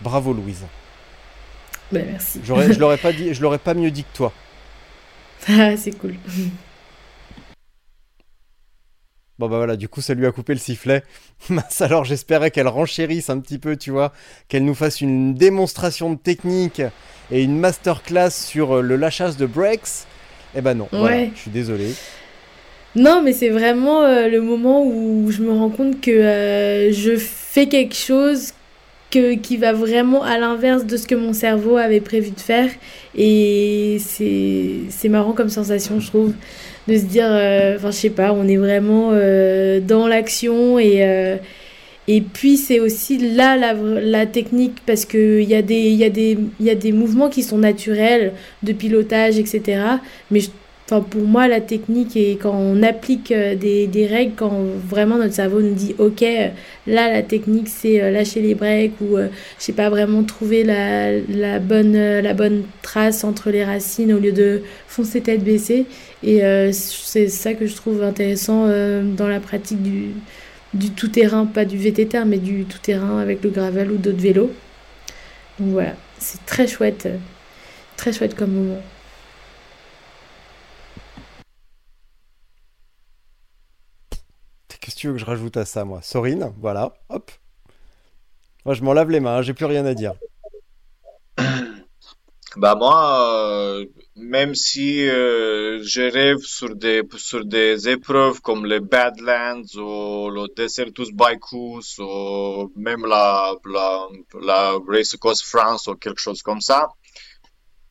Bravo 0.00 0.32
Louise. 0.32 0.64
Ben, 1.92 2.06
merci. 2.10 2.40
je 2.42 2.52
l'aurais 2.80 2.96
pas 2.96 3.12
dit, 3.12 3.34
je 3.34 3.42
l'aurais 3.42 3.58
pas 3.58 3.74
mieux 3.74 3.90
dit 3.90 4.04
que 4.04 4.16
toi. 4.16 4.32
Ah, 5.48 5.76
c'est 5.76 5.96
cool. 5.98 6.14
Bon 9.38 9.48
bah 9.48 9.56
voilà, 9.58 9.76
du 9.76 9.88
coup 9.88 10.00
ça 10.00 10.14
lui 10.14 10.26
a 10.26 10.32
coupé 10.32 10.52
le 10.52 10.58
sifflet. 10.58 11.04
Alors 11.80 12.04
j'espérais 12.04 12.50
qu'elle 12.50 12.66
renchérisse 12.66 13.30
un 13.30 13.38
petit 13.38 13.58
peu, 13.58 13.76
tu 13.76 13.92
vois, 13.92 14.12
qu'elle 14.48 14.64
nous 14.64 14.74
fasse 14.74 15.00
une 15.00 15.34
démonstration 15.34 16.12
de 16.12 16.18
technique 16.18 16.82
et 17.30 17.42
une 17.44 17.56
masterclass 17.58 18.30
sur 18.30 18.78
euh, 18.78 18.82
le 18.82 18.96
lâchage 18.96 19.36
de 19.36 19.46
breaks. 19.46 20.06
Eh 20.56 20.60
ben 20.60 20.74
non, 20.74 20.88
ouais. 20.92 21.30
je 21.34 21.40
suis 21.40 21.50
désolé. 21.50 21.92
Non, 22.96 23.22
mais 23.22 23.32
c'est 23.32 23.50
vraiment 23.50 24.02
euh, 24.02 24.28
le 24.28 24.40
moment 24.40 24.84
où 24.84 25.30
je 25.30 25.42
me 25.42 25.52
rends 25.52 25.68
compte 25.68 26.00
que 26.00 26.10
euh, 26.10 26.92
je 26.92 27.16
fais 27.16 27.66
quelque 27.66 27.94
chose 27.94 28.52
que, 29.10 29.34
qui 29.34 29.56
va 29.56 29.72
vraiment 29.72 30.22
à 30.22 30.38
l'inverse 30.38 30.84
de 30.84 30.96
ce 30.96 31.06
que 31.06 31.14
mon 31.14 31.32
cerveau 31.32 31.76
avait 31.76 32.00
prévu 32.00 32.30
de 32.30 32.40
faire. 32.40 32.70
Et 33.16 33.98
c'est 34.00 35.08
marrant 35.08 35.32
comme 35.32 35.48
sensation, 35.48 36.00
je 36.00 36.08
trouve, 36.08 36.32
de 36.88 36.96
se 36.96 37.04
dire, 37.04 37.28
euh, 37.28 37.76
enfin, 37.76 37.90
je 37.90 37.96
sais 37.96 38.10
pas, 38.10 38.32
on 38.32 38.48
est 38.48 38.56
vraiment 38.56 39.12
dans 39.12 40.06
l'action 40.06 40.78
et. 40.78 41.38
Et 42.08 42.20
puis 42.20 42.56
c'est 42.56 42.80
aussi 42.80 43.18
là 43.18 43.56
la, 43.56 44.26
technique 44.26 44.78
parce 44.86 45.04
qu'il 45.04 45.42
y, 45.42 45.54
a 45.54 45.62
des, 45.62 45.90
y, 45.90 46.04
a 46.04 46.10
des, 46.10 46.38
y 46.58 46.70
a 46.70 46.74
des 46.74 46.92
mouvements 46.92 47.28
qui 47.28 47.42
sont 47.42 47.58
naturels 47.58 48.32
de 48.62 48.72
pilotage, 48.72 49.38
etc. 49.38 49.82
Mais 50.30 50.40
je 50.40 50.48
pour 50.88 51.22
moi, 51.22 51.48
la 51.48 51.60
technique 51.60 52.16
est 52.16 52.38
quand 52.40 52.54
on 52.54 52.82
applique 52.82 53.30
euh, 53.32 53.54
des, 53.54 53.86
des, 53.86 54.06
règles, 54.06 54.32
quand 54.36 54.52
vraiment 54.86 55.18
notre 55.18 55.34
cerveau 55.34 55.60
nous 55.60 55.74
dit 55.74 55.94
Ok, 55.98 56.22
là, 56.86 57.12
la 57.12 57.22
technique, 57.22 57.68
c'est 57.68 58.00
euh, 58.02 58.10
lâcher 58.10 58.40
les 58.40 58.54
breaks 58.54 59.00
ou, 59.00 59.16
euh, 59.16 59.28
je 59.58 59.64
sais 59.64 59.72
pas, 59.72 59.90
vraiment 59.90 60.22
trouver 60.24 60.64
la, 60.64 61.12
la, 61.28 61.58
bonne, 61.58 61.94
la 61.94 62.34
bonne 62.34 62.62
trace 62.82 63.24
entre 63.24 63.50
les 63.50 63.64
racines 63.64 64.12
au 64.12 64.18
lieu 64.18 64.32
de 64.32 64.62
foncer 64.86 65.20
tête 65.20 65.44
baissée. 65.44 65.86
Et 66.22 66.40
c'est 66.72 67.28
ça 67.28 67.54
que 67.54 67.66
je 67.66 67.76
trouve 67.76 68.02
intéressant 68.02 68.66
dans 68.66 69.28
la 69.28 69.38
pratique 69.38 69.80
du, 69.80 70.10
du 70.74 70.90
tout-terrain, 70.90 71.46
pas 71.46 71.64
du 71.64 71.78
VTT, 71.78 72.24
mais 72.24 72.38
du 72.38 72.64
tout-terrain 72.64 73.18
avec 73.18 73.42
le 73.42 73.50
gravel 73.50 73.90
ou 73.90 73.96
d'autres 73.96 74.20
vélos. 74.20 74.52
Donc 75.58 75.70
voilà, 75.70 75.94
c'est 76.18 76.44
très 76.46 76.66
chouette, 76.66 77.08
très 77.96 78.12
chouette 78.12 78.34
comme 78.34 78.52
moment. 78.52 78.82
Qu'est-ce 84.80 84.94
que 84.94 85.00
tu 85.00 85.06
veux 85.08 85.12
que 85.14 85.18
je 85.18 85.24
rajoute 85.24 85.56
à 85.56 85.64
ça, 85.64 85.84
moi? 85.84 86.00
Sorine, 86.02 86.52
voilà, 86.60 86.94
hop. 87.08 87.30
Moi, 88.64 88.74
je 88.74 88.82
m'en 88.82 88.92
lave 88.92 89.10
les 89.10 89.20
mains, 89.20 89.36
hein, 89.36 89.42
j'ai 89.42 89.54
plus 89.54 89.66
rien 89.66 89.84
à 89.84 89.94
dire. 89.94 90.14
Bah 92.58 92.74
moi, 92.74 92.98
euh, 93.36 93.86
même 94.16 94.52
si 94.56 95.08
euh, 95.08 95.80
je 95.84 96.02
rêve 96.02 96.38
sur 96.38 96.74
des 96.74 97.02
sur 97.16 97.44
des 97.44 97.88
épreuves 97.88 98.40
comme 98.40 98.66
les 98.66 98.80
Badlands 98.80 99.70
ou 99.76 100.28
le 100.28 100.52
Desertus 100.56 101.12
Baikus 101.12 101.98
ou 102.00 102.72
même 102.74 103.06
la 103.06 103.54
la, 103.64 104.08
la 104.40 104.72
Race 104.88 105.14
Across 105.14 105.44
France 105.44 105.86
ou 105.86 105.94
quelque 105.94 106.20
chose 106.20 106.42
comme 106.42 106.60
ça, 106.60 106.88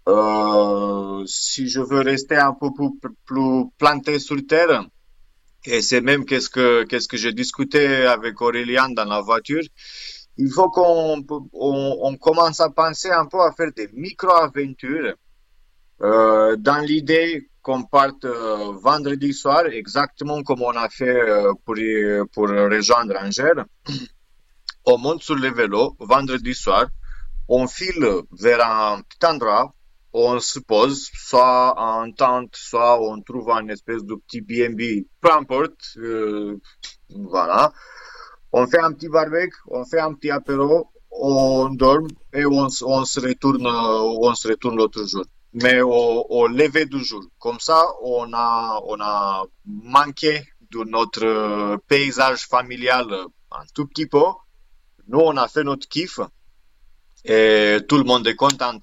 euh, 0.09 1.23
si 1.25 1.69
je 1.69 1.79
veux 1.79 2.01
rester 2.01 2.35
un 2.35 2.53
peu 2.53 2.69
plus, 2.73 2.91
plus 3.25 3.69
planté 3.77 4.19
sur 4.19 4.35
terre, 4.45 4.85
et 5.65 5.81
c'est 5.81 6.01
même 6.01 6.25
qu'est-ce 6.25 6.49
que 6.49 6.83
qu'est-ce 6.83 7.07
que 7.07 7.15
j'ai 7.15 7.31
discuté 7.31 8.05
avec 8.05 8.41
Aurélien 8.41 8.89
dans 8.89 9.05
la 9.05 9.21
voiture. 9.21 9.63
Il 10.37 10.51
faut 10.51 10.69
qu'on 10.69 11.23
on, 11.53 12.17
commence 12.17 12.59
à 12.59 12.69
penser 12.69 13.09
un 13.09 13.25
peu 13.25 13.41
à 13.41 13.51
faire 13.51 13.71
des 13.75 13.89
micro-aventures 13.93 15.15
euh, 16.01 16.55
dans 16.57 16.77
l'idée 16.79 17.49
qu'on 17.61 17.83
parte 17.83 18.25
euh, 18.25 18.73
vendredi 18.81 19.33
soir, 19.33 19.65
exactement 19.65 20.43
comme 20.43 20.61
on 20.61 20.75
a 20.75 20.89
fait 20.89 21.09
euh, 21.09 21.53
pour, 21.65 21.75
pour 22.33 22.49
rejoindre 22.49 23.15
Angers. 23.19 23.63
On 24.85 24.97
monte 24.97 25.23
sur 25.23 25.35
le 25.35 25.51
vélo 25.51 25.95
vendredi 25.99 26.53
soir, 26.53 26.87
on 27.49 27.67
file 27.67 28.07
vers 28.31 28.65
un 28.65 29.01
petit 29.01 29.25
endroit, 29.25 29.73
on 30.13 30.39
se 30.39 30.59
pose, 30.59 31.09
soit 31.13 31.79
en 31.79 32.11
tente, 32.11 32.55
soit 32.55 32.99
on 33.01 33.21
trouve 33.21 33.51
un 33.51 33.67
espèce 33.67 34.03
de 34.03 34.15
petit 34.15 34.41
BNB, 34.41 35.05
peu 35.21 35.31
importe, 35.31 35.97
euh, 35.97 36.59
voilà. 37.09 37.71
On 38.51 38.65
fait 38.67 38.79
un 38.79 38.93
petit 38.93 39.09
barbecue, 39.09 39.57
on 39.67 39.85
fait 39.85 39.99
un 39.99 40.13
petit 40.13 40.31
apéro, 40.31 40.89
on 41.11 41.69
dort 41.69 42.07
et 42.33 42.45
on, 42.45 42.69
se 42.69 43.19
retourne, 43.19 43.67
on 43.67 44.33
se 44.35 44.47
retourne 44.47 44.77
l'autre 44.77 45.05
jour. 45.07 45.25
Mais 45.53 45.81
au, 45.81 46.25
au 46.29 46.47
lever 46.47 46.85
du 46.85 47.03
jour, 47.03 47.23
comme 47.39 47.59
ça, 47.59 47.85
on 48.03 48.31
a, 48.33 48.79
on 48.85 48.99
a 48.99 49.43
manqué 49.65 50.43
de 50.71 50.83
notre 50.83 51.77
paysage 51.87 52.45
familial 52.47 53.07
un 53.51 53.63
tout 53.73 53.85
petit 53.87 54.07
peu. 54.07 54.23
Nous, 55.07 55.19
on 55.19 55.37
a 55.37 55.47
fait 55.47 55.63
notre 55.63 55.87
kiff 55.87 56.19
et 57.23 57.77
tout 57.87 57.97
le 57.97 58.03
monde 58.03 58.27
est 58.27 58.35
content. 58.35 58.79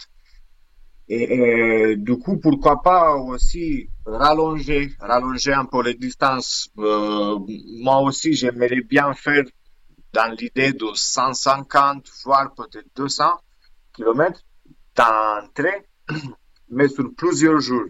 Et, 1.08 1.96
du 1.96 2.18
coup, 2.18 2.38
pourquoi 2.38 2.80
pas 2.80 3.14
aussi 3.14 3.90
rallonger, 4.06 4.94
rallonger 5.00 5.52
un 5.52 5.66
peu 5.66 5.82
les 5.82 5.94
distances. 5.94 6.70
Euh, 6.78 7.38
moi 7.82 8.00
aussi, 8.00 8.32
j'aimerais 8.32 8.80
bien 8.80 9.12
faire 9.12 9.44
dans 10.12 10.34
l'idée 10.34 10.72
de 10.72 10.86
150, 10.94 12.08
voire 12.24 12.54
peut-être 12.54 12.86
200 12.96 13.24
km 13.92 14.40
d'entrée, 14.96 15.88
mais 16.70 16.88
sur 16.88 17.14
plusieurs 17.14 17.60
jours. 17.60 17.86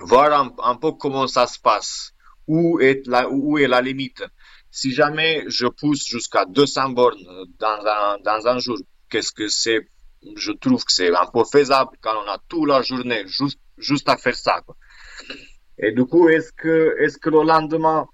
Voir 0.00 0.52
un, 0.62 0.76
peu 0.76 0.92
comment 0.92 1.26
ça 1.26 1.46
se 1.46 1.58
passe, 1.58 2.12
où 2.46 2.78
est 2.80 3.02
la, 3.06 3.80
limite? 3.80 4.22
Si 4.70 4.92
jamais 4.92 5.44
je 5.48 5.66
pousse 5.66 6.04
jusqu'à 6.06 6.44
200 6.44 6.90
bornes 6.90 7.46
dans 7.58 8.46
un 8.46 8.58
jour, 8.58 8.76
qu'est-ce 9.08 9.32
que 9.32 9.48
c'est 9.48 9.88
je 10.36 10.52
trouve 10.52 10.84
que 10.84 10.92
c'est 10.92 11.14
un 11.14 11.26
peu 11.26 11.44
faisable 11.44 11.92
quand 12.00 12.14
on 12.24 12.28
a 12.28 12.38
toute 12.48 12.68
la 12.68 12.82
journée 12.82 13.22
juste, 13.26 13.60
juste 13.76 14.08
à 14.08 14.16
faire 14.16 14.36
ça. 14.36 14.60
Et 15.78 15.92
du 15.92 16.04
coup, 16.04 16.28
est-ce 16.28 16.52
que, 16.52 16.96
est-ce 17.00 17.18
que 17.18 17.30
le 17.30 17.42
lendemain, 17.44 18.06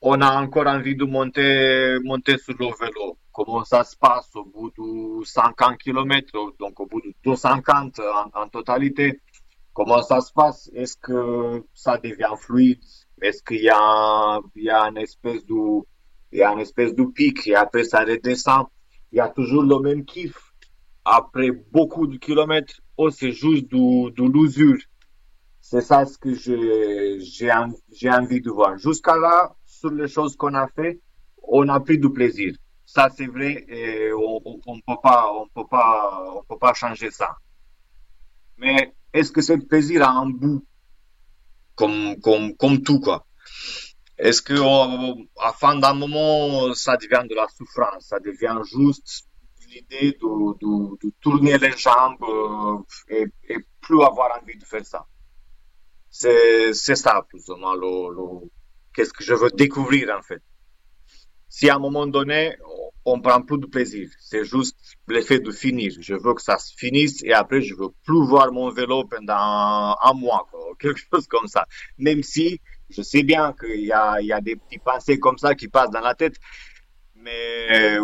on 0.00 0.20
a 0.20 0.40
encore 0.40 0.66
envie 0.66 0.96
de 0.96 1.04
monter, 1.04 1.98
monter 2.02 2.38
sur 2.38 2.54
le 2.58 2.66
vélo? 2.66 3.18
Comment 3.32 3.64
ça 3.64 3.84
se 3.84 3.96
passe 3.96 4.30
au 4.36 4.44
bout 4.44 4.70
de 4.70 5.24
50 5.24 5.78
km, 5.78 6.54
donc 6.58 6.78
au 6.80 6.86
bout 6.86 7.00
de 7.00 7.12
250 7.24 8.00
en, 8.34 8.48
totalité? 8.48 9.20
Comment 9.72 10.02
ça 10.02 10.20
se 10.20 10.32
passe? 10.32 10.70
Est-ce 10.74 10.96
que 10.96 11.64
ça 11.74 11.98
devient 11.98 12.34
fluide? 12.38 12.78
Est-ce 13.20 13.42
qu'il 13.42 13.62
y 13.62 13.70
a, 13.70 14.40
il 14.54 14.64
y 14.64 14.70
a 14.70 14.82
une 14.88 14.98
espèce 14.98 15.44
de, 15.44 15.82
y 16.32 16.42
a 16.42 16.52
une 16.52 16.60
espèce 16.60 16.94
de 16.94 17.04
pic 17.04 17.46
et 17.46 17.56
après 17.56 17.84
ça 17.84 18.04
redescend? 18.04 18.66
Il 19.12 19.18
y 19.18 19.20
a 19.20 19.28
toujours 19.28 19.62
le 19.62 19.78
même 19.80 20.04
kiff 20.04 20.43
après 21.04 21.50
beaucoup 21.50 22.06
de 22.06 22.16
kilomètres, 22.16 22.80
oh, 22.96 23.10
c'est 23.10 23.32
juste 23.32 23.68
de, 23.70 24.22
l'usure. 24.22 24.78
C'est 25.60 25.80
ça 25.80 26.04
ce 26.06 26.18
que 26.18 26.34
j'ai, 26.34 27.52
envie 28.10 28.40
de 28.40 28.50
voir. 28.50 28.78
Jusqu'à 28.78 29.16
là, 29.16 29.54
sur 29.64 29.90
les 29.90 30.08
choses 30.08 30.36
qu'on 30.36 30.54
a 30.54 30.68
fait, 30.68 31.00
on 31.42 31.68
a 31.68 31.80
pris 31.80 31.98
du 31.98 32.10
plaisir. 32.10 32.54
Ça, 32.86 33.08
c'est 33.14 33.26
vrai, 33.26 33.64
et 33.68 34.12
on, 34.12 34.40
on, 34.66 34.80
peut 34.80 35.00
pas, 35.02 35.32
on 35.32 35.48
peut 35.48 35.66
pas, 35.68 36.42
peut 36.48 36.58
pas 36.58 36.74
changer 36.74 37.10
ça. 37.10 37.36
Mais 38.58 38.94
est-ce 39.12 39.32
que 39.32 39.40
ce 39.40 39.54
plaisir 39.54 40.06
a 40.06 40.12
un 40.12 40.28
bout? 40.28 40.64
Comme, 41.74 42.16
tout, 42.84 43.00
quoi. 43.00 43.26
Est-ce 44.16 44.42
que, 44.42 44.54
à 45.40 45.52
fin 45.52 45.76
d'un 45.76 45.94
moment, 45.94 46.72
ça 46.74 46.96
devient 46.96 47.26
de 47.28 47.34
la 47.34 47.48
souffrance? 47.48 48.06
Ça 48.06 48.20
devient 48.20 48.60
juste 48.64 49.26
l'idée 49.68 50.12
de, 50.12 50.96
de, 51.02 51.10
tourner 51.20 51.58
les 51.58 51.76
jambes 51.76 52.22
euh, 52.22 52.78
et, 53.08 53.56
plus 53.80 54.02
avoir 54.02 54.40
envie 54.40 54.56
de 54.56 54.64
faire 54.64 54.84
ça. 54.84 55.06
C'est, 56.10 56.72
ça, 56.72 57.26
plus 57.28 57.48
ou 57.48 57.56
moins, 57.56 57.74
le, 57.74 58.48
qu'est-ce 58.94 59.12
que 59.12 59.24
je 59.24 59.34
veux 59.34 59.50
découvrir, 59.50 60.14
en 60.16 60.22
fait. 60.22 60.42
Si 61.48 61.68
à 61.68 61.76
un 61.76 61.78
moment 61.78 62.06
donné, 62.06 62.56
on, 63.04 63.20
prend 63.20 63.42
plus 63.42 63.58
de 63.58 63.66
plaisir, 63.66 64.08
c'est 64.18 64.44
juste 64.44 64.76
l'effet 65.06 65.38
de 65.38 65.52
finir. 65.52 65.92
Je 66.00 66.14
veux 66.14 66.34
que 66.34 66.42
ça 66.42 66.58
se 66.58 66.74
finisse 66.76 67.22
et 67.22 67.32
après, 67.32 67.60
je 67.60 67.74
veux 67.74 67.90
plus 68.04 68.26
voir 68.26 68.50
mon 68.50 68.70
vélo 68.70 69.04
pendant 69.04 69.96
un 70.02 70.14
mois, 70.14 70.46
quelque 70.80 70.98
chose 71.12 71.26
comme 71.28 71.46
ça. 71.46 71.66
Même 71.98 72.22
si 72.22 72.60
je 72.90 73.02
sais 73.02 73.22
bien 73.22 73.52
qu'il 73.52 73.82
y 73.82 73.86
y 73.86 74.32
a 74.32 74.40
des 74.40 74.56
petits 74.56 74.78
pensées 74.78 75.20
comme 75.20 75.38
ça 75.38 75.54
qui 75.54 75.68
passent 75.68 75.90
dans 75.90 76.00
la 76.00 76.14
tête, 76.14 76.34
mais 77.14 77.98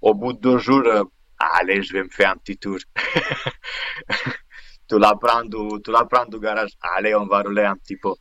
au 0.00 0.14
bout 0.14 0.32
de 0.32 0.40
deux 0.40 0.58
jours, 0.58 0.86
euh, 0.86 1.04
allez, 1.38 1.82
je 1.82 1.92
vais 1.92 2.02
me 2.02 2.08
faire 2.08 2.30
un 2.30 2.36
petit 2.36 2.56
tour. 2.56 2.78
tu 4.88 4.98
la 4.98 5.14
prends 5.16 5.44
du, 5.44 5.82
tu 5.82 5.90
la 5.90 6.04
prends 6.04 6.26
du 6.26 6.38
garage, 6.38 6.72
allez, 6.80 7.14
on 7.14 7.26
va 7.26 7.42
rouler 7.42 7.64
un 7.64 7.76
petit 7.76 7.96
peu. 7.96 8.14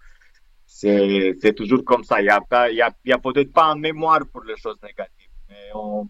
C'est, 0.65 1.55
toujours 1.55 1.83
comme 1.83 2.03
ça. 2.03 2.19
Il 2.19 2.25
n'y 2.25 2.29
a, 2.29 2.41
pas, 2.41 2.69
il 2.69 2.75
y 2.75 2.81
a, 2.81 2.91
il 3.05 3.09
y 3.09 3.13
a 3.13 3.17
peut-être 3.17 3.51
pas 3.51 3.71
en 3.71 3.75
mémoire 3.75 4.19
pour 4.31 4.43
les 4.43 4.57
choses 4.57 4.77
négatives, 4.83 5.29
mais 5.49 5.71
on... 5.73 6.07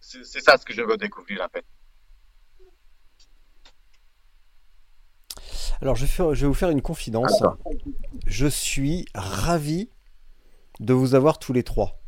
c'est, 0.00 0.40
ça 0.40 0.58
ce 0.58 0.64
que 0.64 0.74
je 0.74 0.82
veux 0.82 0.96
découvrir 0.96 1.42
en 1.42 1.48
fait. 1.48 1.64
Alors, 5.80 5.96
je 5.96 6.04
vais 6.04 6.46
vous 6.46 6.52
faire 6.52 6.68
une 6.68 6.82
confidence. 6.82 7.42
Je 8.26 8.46
suis 8.46 9.06
ravi 9.14 9.88
de 10.78 10.92
vous 10.92 11.14
avoir 11.14 11.38
tous 11.38 11.54
les 11.54 11.62
trois 11.62 11.99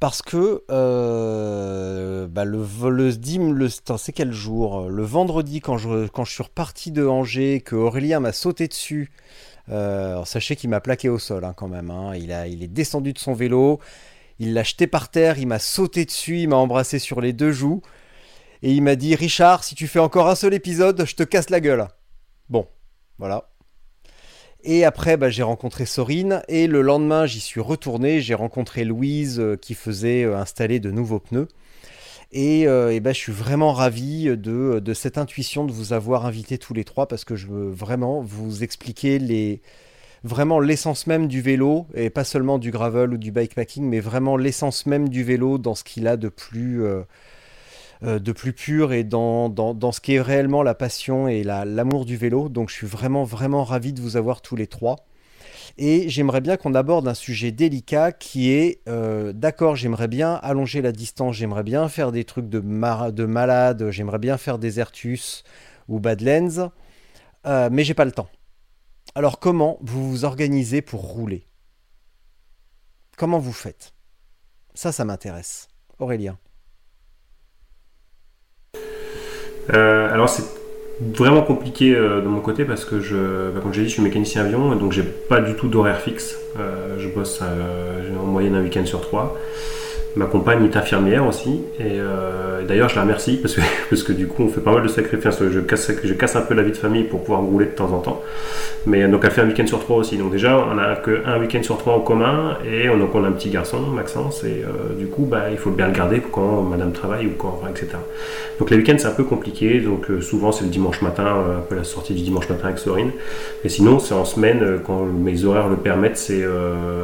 parce 0.00 0.22
que 0.22 0.64
euh, 0.70 2.26
bah 2.26 2.46
le, 2.46 2.64
le, 2.88 3.10
le 3.10 4.12
quel 4.12 4.32
jour? 4.32 4.88
Le 4.88 5.02
vendredi, 5.04 5.60
quand 5.60 5.76
je, 5.76 6.08
suis 6.24 6.42
reparti 6.42 6.90
de 6.90 7.06
Angers, 7.06 7.60
que 7.60 7.76
Aurélien 7.76 8.18
m'a 8.18 8.32
sauté 8.32 8.66
dessus. 8.66 9.12
Euh, 9.68 10.24
sachez 10.24 10.56
qu'il 10.56 10.70
m'a 10.70 10.80
plaqué 10.80 11.10
au 11.10 11.18
sol 11.18 11.44
hein, 11.44 11.52
quand 11.54 11.68
même. 11.68 11.90
Hein. 11.90 12.14
Il, 12.16 12.34
il 12.50 12.62
est 12.62 12.68
descendu 12.68 13.12
de 13.12 13.18
son 13.18 13.34
vélo, 13.34 13.78
il 14.38 14.54
l'a 14.54 14.62
jeté 14.62 14.86
par 14.86 15.10
terre, 15.10 15.38
il 15.38 15.46
m'a 15.46 15.58
sauté 15.58 16.06
dessus, 16.06 16.40
il 16.40 16.48
m'a 16.48 16.56
embrassé 16.56 16.98
sur 16.98 17.20
les 17.20 17.34
deux 17.34 17.52
joues. 17.52 17.82
Et 18.62 18.72
il 18.72 18.82
m'a 18.82 18.96
dit 18.96 19.14
Richard, 19.14 19.64
si 19.64 19.74
tu 19.74 19.86
fais 19.86 20.00
encore 20.00 20.28
un 20.28 20.34
seul 20.34 20.54
épisode, 20.54 21.04
je 21.06 21.14
te 21.14 21.22
casse 21.22 21.50
la 21.50 21.60
gueule. 21.60 21.88
Bon, 22.48 22.66
voilà. 23.18 23.49
Et 24.64 24.84
après, 24.84 25.16
bah, 25.16 25.30
j'ai 25.30 25.42
rencontré 25.42 25.86
Sorine. 25.86 26.42
Et 26.48 26.66
le 26.66 26.82
lendemain, 26.82 27.26
j'y 27.26 27.40
suis 27.40 27.60
retourné. 27.60 28.20
J'ai 28.20 28.34
rencontré 28.34 28.84
Louise 28.84 29.40
euh, 29.40 29.56
qui 29.56 29.74
faisait 29.74 30.24
euh, 30.24 30.36
installer 30.36 30.80
de 30.80 30.90
nouveaux 30.90 31.20
pneus. 31.20 31.48
Et, 32.32 32.66
euh, 32.68 32.98
bah, 33.00 33.12
je 33.12 33.18
suis 33.18 33.32
vraiment 33.32 33.72
ravi 33.72 34.36
de, 34.36 34.92
cette 34.94 35.18
intuition 35.18 35.64
de 35.64 35.72
vous 35.72 35.92
avoir 35.92 36.26
invité 36.26 36.58
tous 36.58 36.74
les 36.74 36.84
trois 36.84 37.08
parce 37.08 37.24
que 37.24 37.34
je 37.36 37.46
veux 37.48 37.70
vraiment 37.70 38.20
vous 38.20 38.62
expliquer 38.62 39.60
vraiment 40.22 40.60
l'essence 40.60 41.06
même 41.06 41.28
du 41.28 41.40
vélo 41.40 41.86
et 41.94 42.10
pas 42.10 42.24
seulement 42.24 42.58
du 42.58 42.70
gravel 42.70 43.14
ou 43.14 43.16
du 43.16 43.32
bikepacking, 43.32 43.84
mais 43.84 44.00
vraiment 44.00 44.36
l'essence 44.36 44.86
même 44.86 45.08
du 45.08 45.24
vélo 45.24 45.58
dans 45.58 45.74
ce 45.74 45.82
qu'il 45.82 46.06
a 46.06 46.16
de 46.16 46.28
plus. 46.28 46.84
De 48.02 48.32
plus 48.32 48.52
pur 48.52 48.92
et 48.92 49.04
dans, 49.04 49.52
ce 49.92 50.00
qui 50.00 50.14
est 50.14 50.20
réellement 50.20 50.62
la 50.62 50.74
passion 50.74 51.28
et 51.28 51.42
l'amour 51.42 52.04
du 52.04 52.16
vélo. 52.16 52.48
Donc 52.48 52.70
je 52.70 52.74
suis 52.74 52.86
vraiment 52.86 53.24
vraiment 53.24 53.64
ravi 53.64 53.92
de 53.92 54.00
vous 54.00 54.16
avoir 54.16 54.40
tous 54.40 54.56
les 54.56 54.66
trois. 54.66 54.96
Et 55.78 56.08
j'aimerais 56.08 56.40
bien 56.40 56.56
qu'on 56.56 56.74
aborde 56.74 57.06
un 57.08 57.14
sujet 57.14 57.52
délicat 57.52 58.12
qui 58.12 58.50
est, 58.50 58.80
euh, 58.88 59.32
d'accord, 59.32 59.76
j'aimerais 59.76 60.08
bien 60.08 60.34
allonger 60.34 60.82
la 60.82 60.92
distance, 60.92 61.36
j'aimerais 61.36 61.62
bien 61.62 61.88
faire 61.88 62.12
des 62.12 62.24
trucs 62.24 62.48
de, 62.48 62.60
de 62.60 63.24
malade, 63.24 63.90
j'aimerais 63.90 64.18
bien 64.18 64.36
faire 64.36 64.58
des 64.58 64.80
Ertus 64.80 65.44
ou 65.88 66.00
Badlands, 66.00 66.70
euh, 67.46 67.68
mais 67.72 67.84
j'ai 67.84 67.94
pas 67.94 68.04
le 68.04 68.12
temps. 68.12 68.28
Alors 69.14 69.38
comment 69.38 69.78
vous 69.80 70.10
vous 70.10 70.24
organisez 70.24 70.82
pour 70.82 71.02
rouler? 71.02 71.46
Comment 73.16 73.38
vous 73.38 73.52
faites? 73.52 73.92
Ça, 74.74 74.92
ça 74.92 75.04
m'intéresse. 75.04 75.68
Aurélien. 75.98 76.38
Euh, 79.72 80.12
alors 80.12 80.28
c'est 80.28 80.44
vraiment 81.00 81.42
compliqué 81.42 81.94
euh, 81.94 82.20
de 82.20 82.26
mon 82.26 82.40
côté 82.40 82.64
parce 82.64 82.84
que 82.84 83.00
je, 83.00 83.50
bah, 83.50 83.60
j'ai 83.72 83.82
dit, 83.82 83.88
je 83.88 83.94
suis 83.94 84.02
mécanicien 84.02 84.44
avion 84.44 84.72
et 84.74 84.76
donc 84.76 84.92
j'ai 84.92 85.02
pas 85.02 85.40
du 85.40 85.54
tout 85.54 85.68
d'horaire 85.68 86.00
fixe. 86.00 86.38
Euh, 86.58 86.96
je 86.98 87.08
bosse 87.08 87.42
en 87.42 88.26
moyenne 88.26 88.54
un 88.54 88.62
week-end 88.62 88.84
sur 88.86 89.00
trois. 89.00 89.38
Ma 90.16 90.26
compagne 90.26 90.64
est 90.64 90.76
infirmière 90.76 91.26
aussi 91.26 91.60
et 91.78 91.98
d'ailleurs 92.66 92.88
je 92.88 92.96
la 92.96 93.02
remercie 93.02 93.36
parce 93.36 93.54
que, 93.54 93.60
parce 93.90 94.02
que 94.02 94.12
du 94.12 94.26
coup 94.26 94.44
on 94.44 94.48
fait 94.48 94.60
pas 94.60 94.72
mal 94.72 94.82
de 94.82 94.88
sacrifices. 94.88 95.38
Je 95.40 95.60
casse, 95.60 96.36
un 96.36 96.42
peu 96.42 96.54
la 96.54 96.62
vie 96.62 96.72
de 96.72 96.76
famille 96.76 97.04
pour 97.04 97.22
pouvoir 97.22 97.42
rouler 97.42 97.66
de 97.66 97.70
temps 97.70 97.92
en 97.92 98.00
temps. 98.00 98.22
Mais 98.86 99.06
donc 99.08 99.22
elle 99.24 99.30
fait 99.30 99.42
un 99.42 99.46
week-end 99.46 99.66
sur 99.66 99.80
trois 99.80 99.96
aussi. 99.96 100.16
Donc 100.16 100.32
déjà 100.32 100.58
on 100.58 100.78
a 100.78 100.96
que 100.96 101.22
un 101.26 101.38
week-end 101.38 101.62
sur 101.62 101.78
trois 101.78 101.94
en 101.94 102.00
commun 102.00 102.56
et 102.64 102.88
on, 102.88 102.98
donc 102.98 103.14
on 103.14 103.24
a 103.24 103.28
un 103.28 103.32
petit 103.32 103.50
garçon, 103.50 103.80
Maxence, 103.80 104.44
et 104.44 104.64
euh, 104.64 104.94
du 104.98 105.06
coup 105.06 105.24
bah, 105.24 105.50
il 105.50 105.58
faut 105.58 105.70
bien 105.70 105.86
le 105.86 105.92
garder 105.92 106.20
quand 106.20 106.62
Madame 106.62 106.92
travaille 106.92 107.26
ou 107.26 107.32
quand, 107.36 107.60
etc. 107.68 107.88
Donc 108.58 108.70
les 108.70 108.76
week-ends 108.76 108.96
c'est 108.98 109.08
un 109.08 109.12
peu 109.12 109.24
compliqué. 109.24 109.80
Donc 109.80 110.10
euh, 110.10 110.20
souvent 110.20 110.52
c'est 110.52 110.64
le 110.64 110.70
dimanche 110.70 111.02
matin, 111.02 111.26
euh, 111.26 111.58
un 111.58 111.60
peu 111.60 111.74
la 111.74 111.84
sortie 111.84 112.14
du 112.14 112.22
dimanche 112.22 112.48
matin 112.48 112.66
avec 112.68 112.78
Sorine. 112.78 113.10
Et 113.64 113.68
sinon 113.68 113.98
c'est 113.98 114.14
en 114.14 114.24
semaine 114.24 114.80
quand 114.84 115.04
mes 115.04 115.44
horaires 115.44 115.68
le 115.68 115.76
permettent, 115.76 116.16
c'est 116.16 116.44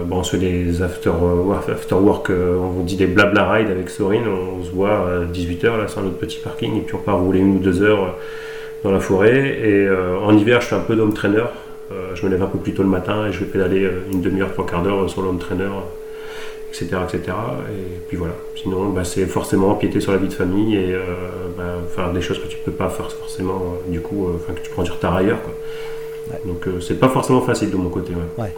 bon, 0.07 0.19
on 0.19 0.23
se 0.23 0.37
fait 0.37 0.39
des 0.39 0.83
after 0.83 1.11
work, 1.11 2.31
on 2.31 2.69
vous 2.69 2.83
dit 2.83 2.96
des 2.97 3.07
blabla 3.07 3.51
ride 3.51 3.71
avec 3.71 3.91
Sorin, 3.91 4.23
on, 4.27 4.63
se 4.65 4.71
voit 4.71 5.09
à 5.09 5.25
18h, 5.25 5.77
là 5.77 5.87
c'est 5.89 6.01
un 6.01 6.05
autre 6.05 6.19
petit 6.19 6.39
parking, 6.39 6.77
et 6.77 6.81
puis 6.81 6.95
on 6.95 6.99
part 6.99 7.19
rouler 7.19 7.41
une 7.41 7.57
ou 7.57 7.59
deux 7.59 7.83
heures 7.83 8.17
dans 8.85 8.91
la 8.91 9.01
forêt. 9.01 9.59
Et 9.63 9.89
en 9.91 10.37
hiver, 10.37 10.61
je 10.61 10.67
fais 10.69 10.77
un 10.77 10.81
peu 10.81 10.97
d'home 10.97 11.15
trainer. 11.15 11.45
je 12.15 12.25
me 12.27 12.31
lève 12.31 12.43
un 12.43 12.47
peu 12.47 12.59
plus 12.59 12.73
tôt 12.73 12.83
le 12.83 12.89
matin 12.89 13.27
et 13.27 13.33
je 13.33 13.41
vais 13.41 13.47
pédaler 13.47 13.89
une 14.13 14.21
demi-heure, 14.21 14.53
trois 14.53 14.67
quarts 14.67 14.83
d'heure 14.83 15.09
sur 15.09 15.23
l'home 15.23 15.39
trainer 15.39 15.71
etc., 16.69 16.97
etc. 17.05 17.37
Et 17.71 17.99
puis 18.07 18.17
voilà. 18.17 18.35
Sinon, 18.55 18.91
bah, 18.91 19.05
c'est 19.05 19.25
forcément 19.27 19.71
empiéter 19.71 20.01
sur 20.01 20.13
la 20.13 20.19
vie 20.19 20.29
de 20.29 20.33
famille 20.33 20.77
et 20.77 20.95
bah, 21.57 21.77
faire 21.95 22.13
des 22.13 22.21
choses 22.21 22.39
que 22.39 22.49
tu 22.49 22.59
peux 22.65 22.73
pas 22.73 22.91
faire 22.91 23.11
forcément, 23.11 23.77
du 23.89 24.01
coup, 24.01 24.29
enfin 24.35 24.53
que 24.53 24.61
tu 24.61 24.71
prends 24.71 24.83
du 24.83 24.91
retard 24.91 25.17
ailleurs. 25.17 25.43
Quoi. 25.43 25.55
Donc 26.45 26.67
euh, 26.67 26.81
c'est 26.81 26.99
pas 26.99 27.09
forcément 27.09 27.41
facile 27.41 27.71
de 27.71 27.77
mon 27.77 27.89
côté. 27.89 28.13
Ouais. 28.39 28.53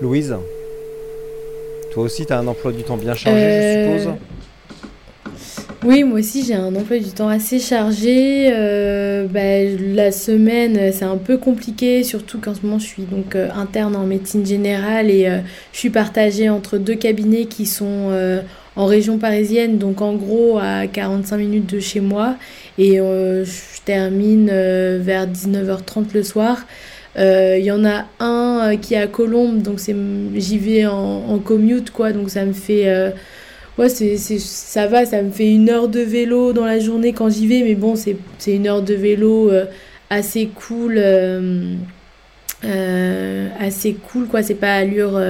Louise, 0.00 0.36
toi 1.92 2.04
aussi 2.04 2.26
tu 2.26 2.32
as 2.32 2.38
un 2.38 2.46
emploi 2.46 2.72
du 2.72 2.82
temps 2.82 2.96
bien 2.96 3.14
chargé, 3.14 3.40
je 3.40 3.44
euh, 3.44 3.98
suppose 3.98 4.14
oui, 5.84 6.04
moi 6.04 6.20
aussi 6.20 6.44
j'ai 6.44 6.54
un 6.54 6.72
emploi 6.76 7.00
du 7.00 7.10
temps 7.10 7.26
assez 7.26 7.58
chargé. 7.58 8.52
Euh, 8.52 9.26
bah, 9.26 9.64
la 9.80 10.12
semaine 10.12 10.92
c'est 10.92 11.04
un 11.04 11.16
peu 11.16 11.38
compliqué, 11.38 12.04
surtout 12.04 12.38
qu'en 12.38 12.54
ce 12.54 12.60
moment 12.62 12.78
je 12.78 12.86
suis 12.86 13.02
donc 13.02 13.34
interne 13.34 13.96
en 13.96 14.06
médecine 14.06 14.46
générale 14.46 15.10
et 15.10 15.28
je 15.72 15.78
suis 15.78 15.90
partagée 15.90 16.48
entre 16.48 16.78
deux 16.78 16.94
cabinets 16.94 17.46
qui 17.46 17.66
sont 17.66 18.12
en 18.76 18.86
région 18.86 19.18
parisienne, 19.18 19.78
donc 19.78 20.02
en 20.02 20.14
gros 20.14 20.60
à 20.60 20.86
45 20.86 21.36
minutes 21.36 21.74
de 21.74 21.80
chez 21.80 21.98
moi. 21.98 22.36
Et 22.78 22.98
je 22.98 23.72
termine 23.84 24.48
euh, 24.50 24.98
vers 25.00 25.26
19h30 25.26 26.14
le 26.14 26.22
soir. 26.22 26.58
Euh, 27.18 27.56
il 27.58 27.64
y 27.64 27.70
en 27.70 27.84
a 27.84 28.06
un 28.20 28.72
euh, 28.72 28.76
qui 28.76 28.94
est 28.94 28.98
à 28.98 29.06
Colombes, 29.06 29.60
donc 29.60 29.78
j'y 30.34 30.58
vais 30.58 30.86
en, 30.86 31.38
commute, 31.38 31.90
quoi, 31.90 32.12
donc 32.12 32.30
ça 32.30 32.44
me 32.44 32.52
fait... 32.52 33.12
ouais, 33.78 33.88
c'est, 33.88 34.16
ça 34.16 34.86
va, 34.86 35.04
ça 35.04 35.22
me 35.22 35.30
fait 35.30 35.50
une 35.50 35.68
heure 35.68 35.88
de 35.88 36.00
vélo 36.00 36.52
dans 36.52 36.64
la 36.64 36.78
journée 36.78 37.12
quand 37.12 37.30
j'y 37.30 37.46
vais, 37.46 37.62
mais 37.62 37.74
bon, 37.74 37.96
c'est, 37.96 38.16
une 38.46 38.66
heure 38.66 38.82
de 38.82 38.94
vélo 38.94 39.50
assez 40.10 40.48
cool, 40.48 40.98
assez 43.60 43.94
cool, 43.94 44.26
quoi, 44.26 44.42
c'est 44.42 44.54
pas 44.54 44.74
allure 44.74 45.20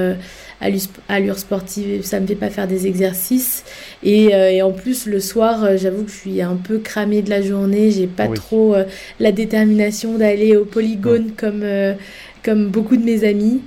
allure 1.08 1.38
sportive, 1.38 2.04
ça 2.04 2.20
me 2.20 2.26
fait 2.26 2.34
pas 2.34 2.50
faire 2.50 2.68
des 2.68 2.86
exercices. 2.86 3.64
Et, 4.02 4.34
euh, 4.34 4.50
et 4.50 4.62
en 4.62 4.72
plus, 4.72 5.06
le 5.06 5.20
soir, 5.20 5.64
euh, 5.64 5.76
j'avoue 5.76 6.04
que 6.04 6.10
je 6.10 6.16
suis 6.16 6.42
un 6.42 6.56
peu 6.56 6.78
cramée 6.78 7.22
de 7.22 7.30
la 7.30 7.42
journée. 7.42 7.90
J'ai 7.90 8.06
pas 8.06 8.28
trop 8.28 8.74
euh, 8.74 8.84
la 9.20 9.32
détermination 9.32 10.18
d'aller 10.18 10.56
au 10.56 10.64
polygone 10.64 11.32
comme, 11.36 11.64
comme 12.44 12.68
beaucoup 12.68 12.96
de 12.96 13.04
mes 13.04 13.24
amis. 13.24 13.60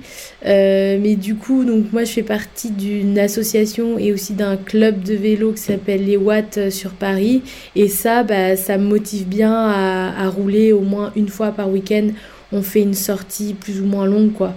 mais 0.44 1.16
du 1.16 1.34
coup, 1.34 1.64
donc 1.64 1.92
moi, 1.92 2.04
je 2.04 2.12
fais 2.12 2.22
partie 2.22 2.70
d'une 2.70 3.18
association 3.18 3.98
et 3.98 4.12
aussi 4.12 4.32
d'un 4.32 4.56
club 4.56 5.02
de 5.02 5.14
vélo 5.14 5.52
qui 5.52 5.62
s'appelle 5.62 6.04
les 6.04 6.16
Watts 6.16 6.70
sur 6.70 6.90
Paris. 6.90 7.42
Et 7.74 7.88
ça, 7.88 8.22
bah, 8.22 8.56
ça 8.56 8.78
me 8.78 8.84
motive 8.84 9.26
bien 9.26 9.54
à, 9.54 10.24
à 10.24 10.28
rouler 10.28 10.72
au 10.72 10.80
moins 10.80 11.12
une 11.16 11.28
fois 11.28 11.52
par 11.52 11.70
week-end. 11.70 12.08
On 12.52 12.62
fait 12.62 12.82
une 12.82 12.94
sortie 12.94 13.54
plus 13.54 13.80
ou 13.80 13.86
moins 13.86 14.06
longue, 14.06 14.32
quoi. 14.32 14.54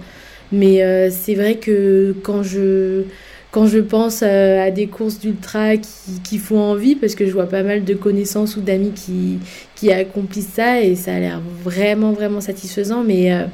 Mais 0.52 0.82
euh, 0.82 1.10
c'est 1.10 1.34
vrai 1.34 1.56
que 1.56 2.14
quand 2.22 2.42
je, 2.42 3.02
quand 3.50 3.66
je 3.66 3.78
pense 3.78 4.22
euh, 4.22 4.66
à 4.66 4.70
des 4.70 4.86
courses 4.86 5.18
d'ultra 5.18 5.76
qui, 5.76 6.20
qui, 6.24 6.38
font 6.38 6.58
envie, 6.58 6.96
parce 6.96 7.14
que 7.14 7.26
je 7.26 7.32
vois 7.32 7.48
pas 7.48 7.62
mal 7.62 7.84
de 7.84 7.94
connaissances 7.94 8.56
ou 8.56 8.60
d'amis 8.60 8.92
qui, 8.92 9.38
qui 9.76 9.92
accomplissent 9.92 10.54
ça 10.54 10.80
et 10.80 10.96
ça 10.96 11.14
a 11.14 11.20
l'air 11.20 11.40
vraiment, 11.62 12.12
vraiment 12.12 12.40
satisfaisant. 12.40 13.04
Mais 13.04 13.32
euh, 13.32 13.44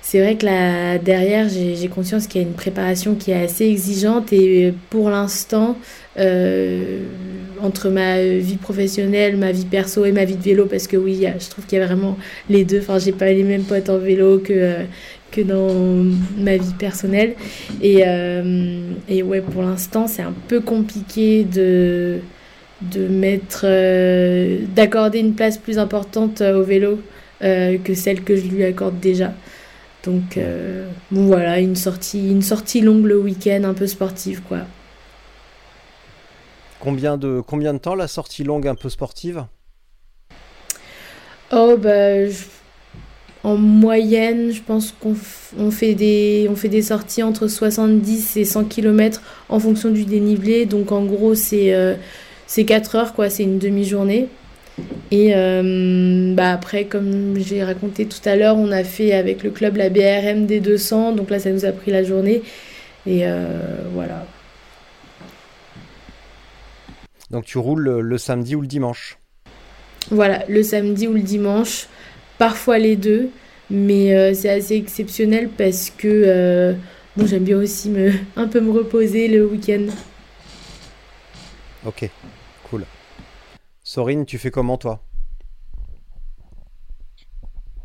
c'est 0.00 0.20
vrai 0.20 0.36
que 0.36 0.46
là, 0.46 0.98
derrière, 0.98 1.48
j'ai 1.48 1.88
conscience 1.88 2.26
qu'il 2.26 2.40
y 2.40 2.44
a 2.44 2.48
une 2.48 2.54
préparation 2.54 3.14
qui 3.14 3.30
est 3.30 3.44
assez 3.44 3.66
exigeante 3.66 4.32
et 4.32 4.74
pour 4.90 5.10
l'instant, 5.10 5.76
entre 7.62 7.88
ma 7.88 8.20
vie 8.22 8.56
professionnelle, 8.56 9.36
ma 9.36 9.52
vie 9.52 9.64
perso 9.64 10.04
et 10.04 10.12
ma 10.12 10.24
vie 10.24 10.36
de 10.36 10.42
vélo, 10.42 10.66
parce 10.66 10.86
que 10.86 10.96
oui, 10.96 11.24
je 11.38 11.48
trouve 11.48 11.64
qu'il 11.64 11.78
y 11.78 11.80
a 11.80 11.86
vraiment 11.86 12.18
les 12.50 12.64
deux. 12.64 12.80
Enfin, 12.80 12.98
j'ai 12.98 13.12
pas 13.12 13.30
les 13.30 13.44
mêmes 13.44 13.62
potes 13.62 13.88
en 13.88 13.98
vélo 13.98 14.38
que, 14.38 14.84
que 15.32 15.40
dans 15.40 16.04
ma 16.36 16.56
vie 16.56 16.74
personnelle. 16.78 17.34
Et, 17.80 18.04
euh, 18.06 18.92
et 19.08 19.22
ouais, 19.24 19.40
pour 19.40 19.62
l'instant, 19.62 20.06
c'est 20.06 20.22
un 20.22 20.34
peu 20.46 20.60
compliqué 20.60 21.42
de, 21.42 22.20
de 22.82 23.08
mettre, 23.08 23.62
euh, 23.64 24.60
d'accorder 24.76 25.18
une 25.18 25.34
place 25.34 25.58
plus 25.58 25.78
importante 25.78 26.40
au 26.42 26.62
vélo 26.62 27.00
euh, 27.42 27.78
que 27.82 27.94
celle 27.94 28.22
que 28.22 28.36
je 28.36 28.46
lui 28.46 28.62
accorde 28.62 29.00
déjà. 29.00 29.32
Donc, 30.04 30.38
bon, 31.12 31.26
voilà, 31.26 31.60
une 31.60 31.76
sortie, 31.76 32.30
une 32.30 32.42
sortie 32.42 32.80
longue 32.80 33.06
le 33.06 33.18
week-end, 33.18 33.62
un 33.64 33.74
peu 33.74 33.86
sportive, 33.86 34.42
quoi. 34.48 34.58
Combien 36.80 37.16
de, 37.16 37.40
combien 37.40 37.72
de 37.72 37.78
temps 37.78 37.94
la 37.94 38.08
sortie 38.08 38.42
longue 38.42 38.66
un 38.66 38.74
peu 38.74 38.88
sportive? 38.88 39.44
Oh, 41.52 41.76
bah, 41.78 42.26
en 43.44 43.56
moyenne, 43.56 44.52
je 44.52 44.62
pense 44.62 44.94
qu'on 45.00 45.70
fait, 45.70 45.94
des, 45.94 46.46
on 46.48 46.54
fait 46.54 46.68
des 46.68 46.82
sorties 46.82 47.22
entre 47.22 47.48
70 47.48 48.36
et 48.36 48.44
100 48.44 48.64
km 48.64 49.20
en 49.48 49.58
fonction 49.58 49.90
du 49.90 50.04
dénivelé. 50.04 50.64
Donc 50.64 50.92
en 50.92 51.04
gros, 51.04 51.34
c'est 51.34 51.74
euh, 51.74 51.94
4 52.48 52.96
heures, 52.96 53.12
quoi, 53.14 53.30
c'est 53.30 53.42
une 53.42 53.58
demi-journée. 53.58 54.28
Et 55.10 55.32
euh, 55.34 56.32
bah 56.34 56.52
après, 56.52 56.84
comme 56.84 57.36
j'ai 57.36 57.62
raconté 57.64 58.06
tout 58.06 58.26
à 58.26 58.36
l'heure, 58.36 58.56
on 58.56 58.70
a 58.70 58.84
fait 58.84 59.12
avec 59.12 59.42
le 59.42 59.50
club 59.50 59.76
la 59.76 59.90
BRM 59.90 60.46
des 60.46 60.60
200. 60.60 61.12
Donc 61.12 61.28
là, 61.28 61.40
ça 61.40 61.50
nous 61.50 61.64
a 61.64 61.72
pris 61.72 61.90
la 61.90 62.04
journée. 62.04 62.42
Et 63.06 63.26
euh, 63.26 63.48
voilà. 63.92 64.24
Donc 67.30 67.44
tu 67.44 67.58
roules 67.58 68.00
le 68.00 68.18
samedi 68.18 68.54
ou 68.54 68.60
le 68.60 68.66
dimanche? 68.68 69.18
Voilà, 70.10 70.44
le 70.48 70.62
samedi 70.62 71.08
ou 71.08 71.14
le 71.14 71.20
dimanche 71.20 71.88
parfois 72.38 72.78
les 72.78 72.96
deux, 72.96 73.30
mais 73.70 74.14
euh, 74.14 74.34
c'est 74.34 74.50
assez 74.50 74.76
exceptionnel 74.76 75.48
parce 75.48 75.90
que 75.90 76.08
euh, 76.08 76.74
bon, 77.16 77.26
j'aime 77.26 77.44
bien 77.44 77.58
aussi 77.58 77.90
me, 77.90 78.12
un 78.36 78.48
peu 78.48 78.60
me 78.60 78.70
reposer 78.70 79.28
le 79.28 79.46
week-end. 79.46 79.86
Ok, 81.84 82.08
cool. 82.64 82.84
Sorine, 83.82 84.24
tu 84.24 84.38
fais 84.38 84.50
comment 84.50 84.76
toi? 84.76 85.02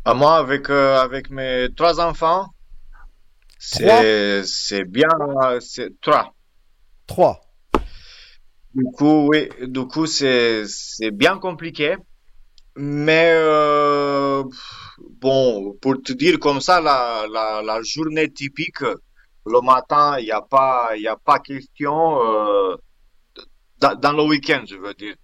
À 0.04 0.12
ah, 0.12 0.14
Moi, 0.14 0.36
avec, 0.36 0.70
euh, 0.70 0.98
avec 0.98 1.30
mes 1.30 1.68
trois 1.76 2.00
enfants, 2.00 2.46
c'est 3.58 4.84
bien. 4.84 5.08
C'est 5.60 6.00
trois. 6.00 6.34
Trois? 7.06 7.40
Du 8.74 8.84
coup, 8.96 9.28
oui, 9.28 9.48
du 9.66 9.86
coup, 9.86 10.06
c'est 10.06 10.64
bien 11.12 11.38
compliqué 11.38 11.96
mais 12.78 13.32
euh, 13.34 14.44
bon, 15.20 15.76
pour 15.82 16.00
te 16.00 16.12
dire 16.12 16.38
comme 16.38 16.60
ça, 16.60 16.80
la, 16.80 17.26
la, 17.28 17.60
la 17.60 17.82
journée 17.82 18.32
typique, 18.32 18.82
le 18.82 19.60
matin, 19.62 20.16
il 20.18 20.26
n'y 20.26 20.30
a 20.30 20.42
pas, 20.42 20.90
il 20.96 21.06
a 21.08 21.16
pas 21.16 21.40
question 21.40 22.20
euh, 22.22 22.76
dans, 23.80 24.12
le 24.12 24.22
week-end, 24.22 24.62
je 24.66 24.76
veux 24.76 24.94
dire. 24.94 25.16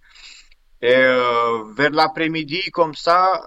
Et 0.81 0.95
euh, 0.95 1.63
vers 1.73 1.91
l'après-midi, 1.91 2.71
comme 2.71 2.93
ça, 2.93 3.41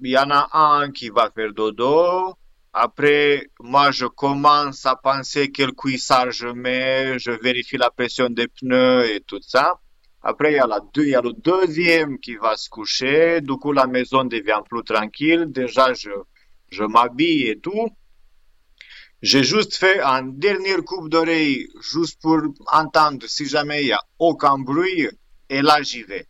il 0.00 0.10
y 0.10 0.18
en 0.18 0.30
a 0.30 0.48
un 0.52 0.90
qui 0.90 1.10
va 1.10 1.30
faire 1.30 1.52
dodo. 1.52 2.34
Après, 2.72 3.48
moi, 3.60 3.90
je 3.90 4.06
commence 4.06 4.86
à 4.86 4.96
penser 4.96 5.52
quel 5.52 5.72
cuissage 5.72 6.38
je 6.38 6.48
mets, 6.48 7.18
je 7.18 7.30
vérifie 7.30 7.76
la 7.76 7.90
pression 7.90 8.30
des 8.30 8.48
pneus 8.48 9.04
et 9.10 9.20
tout 9.20 9.40
ça. 9.42 9.78
Après, 10.26 10.52
il 10.52 10.56
y, 10.56 11.14
a 11.14 11.20
le 11.20 11.32
deuxième 11.34 12.18
qui 12.18 12.36
va 12.36 12.56
se 12.56 12.70
coucher. 12.70 13.42
Du 13.42 13.56
coup, 13.56 13.72
la 13.72 13.86
maison 13.86 14.24
devient 14.24 14.62
plus 14.66 14.82
tranquille. 14.82 15.44
Déjà, 15.48 15.92
je, 15.92 16.08
je 16.70 16.82
m'habille 16.82 17.48
et 17.48 17.58
tout. 17.60 17.90
J'ai 19.20 19.44
juste 19.44 19.76
fait 19.76 20.00
un 20.00 20.22
dernier 20.22 20.76
coupe 20.76 21.10
d'oreille, 21.10 21.68
juste 21.92 22.22
pour 22.22 22.38
entendre 22.72 23.26
si 23.26 23.44
jamais 23.44 23.82
il 23.82 23.88
y 23.88 23.92
a 23.92 24.00
aucun 24.18 24.58
bruit. 24.58 25.08
Et 25.50 25.60
là, 25.60 25.82
j'y 25.82 26.02
vais. 26.04 26.26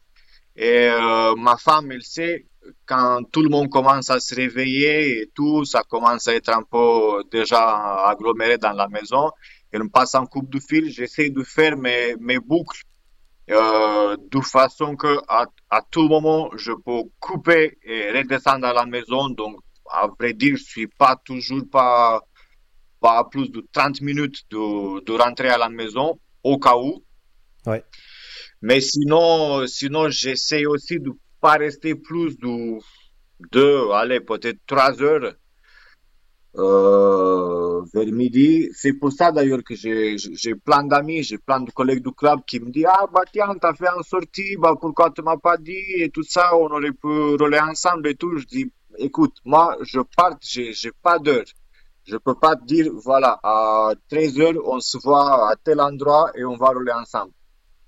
Et 0.56 0.88
euh, 0.88 1.36
ma 1.36 1.56
femme, 1.56 1.92
elle 1.92 2.02
sait, 2.02 2.46
quand 2.86 3.22
tout 3.30 3.42
le 3.42 3.48
monde 3.48 3.70
commence 3.70 4.10
à 4.10 4.18
se 4.18 4.34
réveiller 4.34 5.20
et 5.20 5.30
tout, 5.32 5.64
ça 5.64 5.84
commence 5.88 6.26
à 6.26 6.34
être 6.34 6.48
un 6.48 6.64
peu 6.64 7.22
déjà 7.30 8.06
aggloméré 8.08 8.58
dans 8.58 8.72
la 8.72 8.88
maison. 8.88 9.30
Elle 9.70 9.84
me 9.84 9.88
passe 9.88 10.16
un 10.16 10.26
coupe 10.26 10.50
de 10.50 10.58
fil. 10.58 10.90
J'essaie 10.90 11.30
de 11.30 11.44
faire 11.44 11.76
mes, 11.76 12.16
mes 12.18 12.40
boucles 12.40 12.82
euh, 13.50 14.16
de 14.30 14.40
façon 14.40 14.96
que 14.96 15.18
à, 15.28 15.46
à, 15.70 15.82
tout 15.90 16.08
moment 16.08 16.50
je 16.56 16.72
peux 16.72 17.08
couper 17.20 17.78
et 17.82 18.10
redescendre 18.10 18.66
à 18.66 18.72
la 18.72 18.86
maison. 18.86 19.28
Donc, 19.28 19.58
à 19.90 20.06
vrai 20.06 20.32
dire, 20.32 20.56
je 20.56 20.64
suis 20.64 20.86
pas 20.86 21.16
toujours 21.24 21.62
pas 21.70 22.22
pas 23.00 23.18
à 23.18 23.24
plus 23.24 23.50
de 23.50 23.66
30 23.72 24.00
minutes 24.00 24.44
de, 24.50 25.04
de 25.04 25.12
rentrer 25.12 25.48
à 25.48 25.58
la 25.58 25.68
maison 25.68 26.18
au 26.42 26.58
cas 26.58 26.76
où. 26.76 27.04
Ouais. 27.66 27.84
Mais 28.62 28.80
sinon, 28.80 29.66
sinon 29.66 30.08
j'essaie 30.08 30.64
aussi 30.64 30.98
de 30.98 31.12
pas 31.40 31.56
rester 31.56 31.94
plus 31.94 32.38
de 32.38 32.78
deux, 33.52 33.90
allez, 33.90 34.20
peut-être 34.20 34.58
trois 34.66 35.02
heures. 35.02 35.34
Euh, 36.56 37.82
vers 37.92 38.12
midi. 38.12 38.68
C'est 38.72 38.92
pour 38.94 39.12
ça 39.12 39.32
d'ailleurs 39.32 39.62
que 39.64 39.74
j'ai 39.74 40.16
j'ai 40.18 40.54
plein 40.54 40.84
d'amis, 40.84 41.22
j'ai 41.22 41.38
plein 41.38 41.60
de 41.60 41.70
collègues 41.70 42.02
du 42.04 42.12
club 42.12 42.40
qui 42.46 42.60
me 42.60 42.70
disent 42.70 42.86
Ah, 42.88 43.06
bah 43.12 43.22
tiens, 43.32 43.54
t'as 43.60 43.74
fait 43.74 43.88
une 43.88 44.02
sortie, 44.02 44.56
bah 44.56 44.74
pourquoi 44.80 45.10
tu 45.10 45.22
m'as 45.22 45.36
pas 45.36 45.56
dit 45.56 45.84
et 45.96 46.10
tout 46.10 46.22
ça, 46.22 46.56
on 46.56 46.66
aurait 46.66 46.92
pu 46.92 47.08
rouler 47.40 47.60
ensemble 47.60 48.08
et 48.08 48.14
tout. 48.14 48.36
Je 48.38 48.46
dis 48.46 48.72
Écoute, 48.98 49.36
moi, 49.44 49.76
je 49.82 50.00
pars, 50.16 50.36
j'ai 50.40 50.72
j'ai 50.72 50.92
pas 51.02 51.18
d'heure. 51.18 51.44
Je 52.06 52.16
peux 52.18 52.34
pas 52.34 52.54
te 52.54 52.64
dire, 52.64 52.92
voilà, 53.02 53.40
à 53.42 53.92
13 54.10 54.38
heures, 54.38 54.54
on 54.66 54.78
se 54.78 54.98
voit 54.98 55.50
à 55.50 55.56
tel 55.56 55.80
endroit 55.80 56.30
et 56.36 56.44
on 56.44 56.54
va 56.56 56.68
rouler 56.68 56.92
ensemble. 56.92 57.32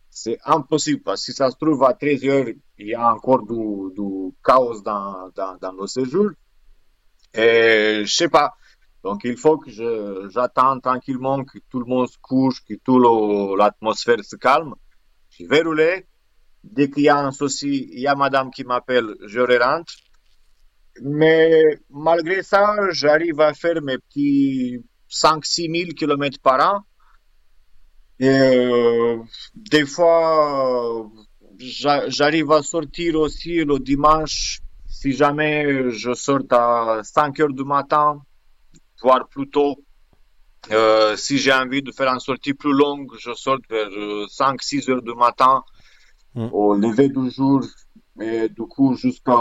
C'est 0.09 0.39
impossible 0.47 1.03
parce 1.03 1.21
que 1.21 1.33
si 1.33 1.37
ça 1.37 1.51
se 1.51 1.57
trouve 1.57 1.85
à 1.85 1.93
13 1.93 2.25
heures, 2.25 2.47
il 2.79 2.87
y 2.87 2.95
a 2.95 3.13
encore 3.13 3.43
du, 3.47 3.95
du 3.95 4.33
chaos 4.43 4.81
dans, 4.81 5.29
dans, 5.37 5.59
dans 5.61 5.73
le 5.73 5.87
séjour. 5.87 6.31
Et 7.37 8.03
je 8.05 8.13
sais 8.15 8.29
pas. 8.29 8.55
Donc 9.05 9.21
il 9.25 9.37
faut 9.37 9.59
que 9.59 9.71
je, 9.71 10.29
j'attends 10.33 10.81
tranquillement 10.81 11.45
que 11.45 11.59
tout 11.71 11.79
le 11.79 11.87
monde 11.87 12.09
se 12.09 12.19
couche, 12.21 12.65
que 12.65 12.75
toute 12.83 13.59
l'atmosphère 13.59 14.25
se 14.25 14.37
calme. 14.37 14.75
Je 15.31 15.47
vais 15.47 15.63
rouler. 15.63 16.07
Dès 16.65 16.91
qu'il 16.91 17.05
y 17.05 17.09
a 17.09 17.19
un 17.19 17.31
souci, 17.31 17.89
il 17.93 18.01
y 18.01 18.09
a 18.09 18.17
madame 18.17 18.51
qui 18.51 18.65
m'appelle, 18.65 19.15
je 19.27 19.41
rentre. 19.41 19.93
Mais 21.03 21.63
malgré 21.91 22.43
ça, 22.43 22.75
j'arrive 22.91 23.41
à 23.41 23.55
faire 23.55 23.81
mes 23.83 23.99
petits 23.99 24.83
5-6 25.09 25.81
000 25.85 25.91
km 25.93 26.41
par 26.41 26.61
an. 26.75 26.81
Et 28.19 28.29
euh, 28.29 29.19
des 29.55 29.85
fois, 29.87 31.09
j'arrive 31.59 32.51
à 32.51 32.63
sortir 32.63 33.17
aussi 33.17 33.65
le 33.65 33.79
dimanche. 33.79 34.61
Si 35.01 35.13
jamais 35.13 35.91
je 35.91 36.15
sors 36.15 36.51
à 36.51 37.03
5 37.05 37.41
heures 37.41 37.53
du 37.53 37.65
matin, 37.65 38.23
voire 39.03 39.29
plus 39.29 39.49
tôt, 39.51 39.77
euh, 40.73 41.17
si 41.17 41.37
j'ai 41.37 41.53
envie 41.53 41.83
de 41.83 41.93
faire 41.93 42.11
une 42.11 42.19
sortie 42.19 42.55
plus 42.55 42.73
longue, 42.73 43.13
je 43.19 43.35
sors 43.35 43.59
vers 43.69 43.91
5-6 43.91 44.91
heures 44.91 45.03
du 45.03 45.15
matin 45.15 45.63
mm. 46.35 46.49
au 46.51 46.75
lever 46.75 47.11
du 47.11 47.31
jour. 47.31 47.61
Et 48.19 48.49
du 48.49 48.63
coup, 48.63 48.95
jusqu'à 48.95 49.39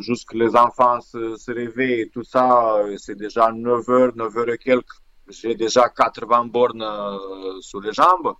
jusqu'à 0.00 0.36
les 0.36 0.54
enfants 0.54 1.00
se, 1.00 1.36
se 1.36 1.52
réveillent 1.52 2.02
et 2.02 2.10
tout 2.10 2.22
ça, 2.34 2.76
c'est 2.98 3.16
déjà 3.16 3.50
9 3.50 3.88
heures, 3.88 4.12
9 4.14 4.36
heures 4.36 4.50
et 4.50 4.58
quelques. 4.58 4.98
J'ai 5.30 5.54
déjà 5.54 5.88
80 5.88 6.44
bornes 6.56 6.82
euh, 6.82 7.60
sur 7.62 7.80
les 7.80 7.94
jambes. 7.94 8.34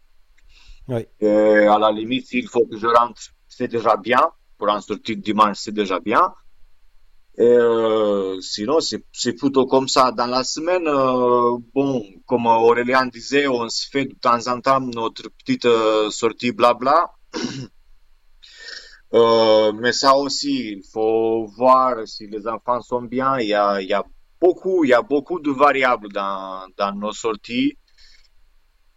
Oui. 0.87 1.07
Et 1.21 1.67
à 1.75 1.79
la 1.79 1.91
limite, 1.91 2.27
s'il 2.27 2.47
faut 2.47 2.67
que 2.67 2.77
je 2.77 2.87
rentre, 2.87 3.23
c'est 3.49 3.69
déjà 3.69 3.97
bien. 3.97 4.23
Pour 4.59 4.69
en 4.69 4.83
sortir 4.83 5.17
dimanche, 5.17 5.57
c'est 5.61 5.75
déjà 5.83 5.99
bien. 5.99 6.35
Et 7.39 7.45
euh, 7.45 8.41
sinon, 8.41 8.81
c'est 8.81 9.33
plutôt 9.35 9.67
comme 9.67 9.87
ça. 9.87 10.11
Dans 10.11 10.27
la 10.27 10.43
semaine, 10.43 10.89
euh, 10.89 11.57
bon, 11.73 12.05
comme 12.27 12.47
Aurélien 12.47 13.07
disait, 13.07 13.47
on 13.47 13.69
se 13.69 13.89
fait 13.89 14.07
de 14.07 14.15
temps 14.15 14.45
en 14.49 14.61
temps 14.61 14.81
notre 14.81 15.29
petite 15.31 15.65
euh, 15.67 16.11
sortie 16.11 16.53
blabla. 16.53 17.11
Euh, 19.15 19.73
mais 19.73 19.93
ça 19.93 20.15
aussi, 20.15 20.73
il 20.73 20.83
faut 20.93 21.47
voir 21.57 22.07
si 22.07 22.27
les 22.27 22.47
enfants 22.47 22.83
sont 22.83 23.01
bien. 23.01 23.39
Il 23.39 23.49
y 23.49 23.55
a, 23.55 23.81
il 23.81 23.89
y 23.89 23.95
a 23.95 24.05
beaucoup, 24.39 24.85
il 24.85 24.91
y 24.91 24.93
a 24.93 25.01
beaucoup 25.01 25.41
de 25.41 25.51
variables 25.51 26.13
dans, 26.13 26.67
dans 26.77 26.93
nos 26.95 27.13
sorties. 27.13 27.79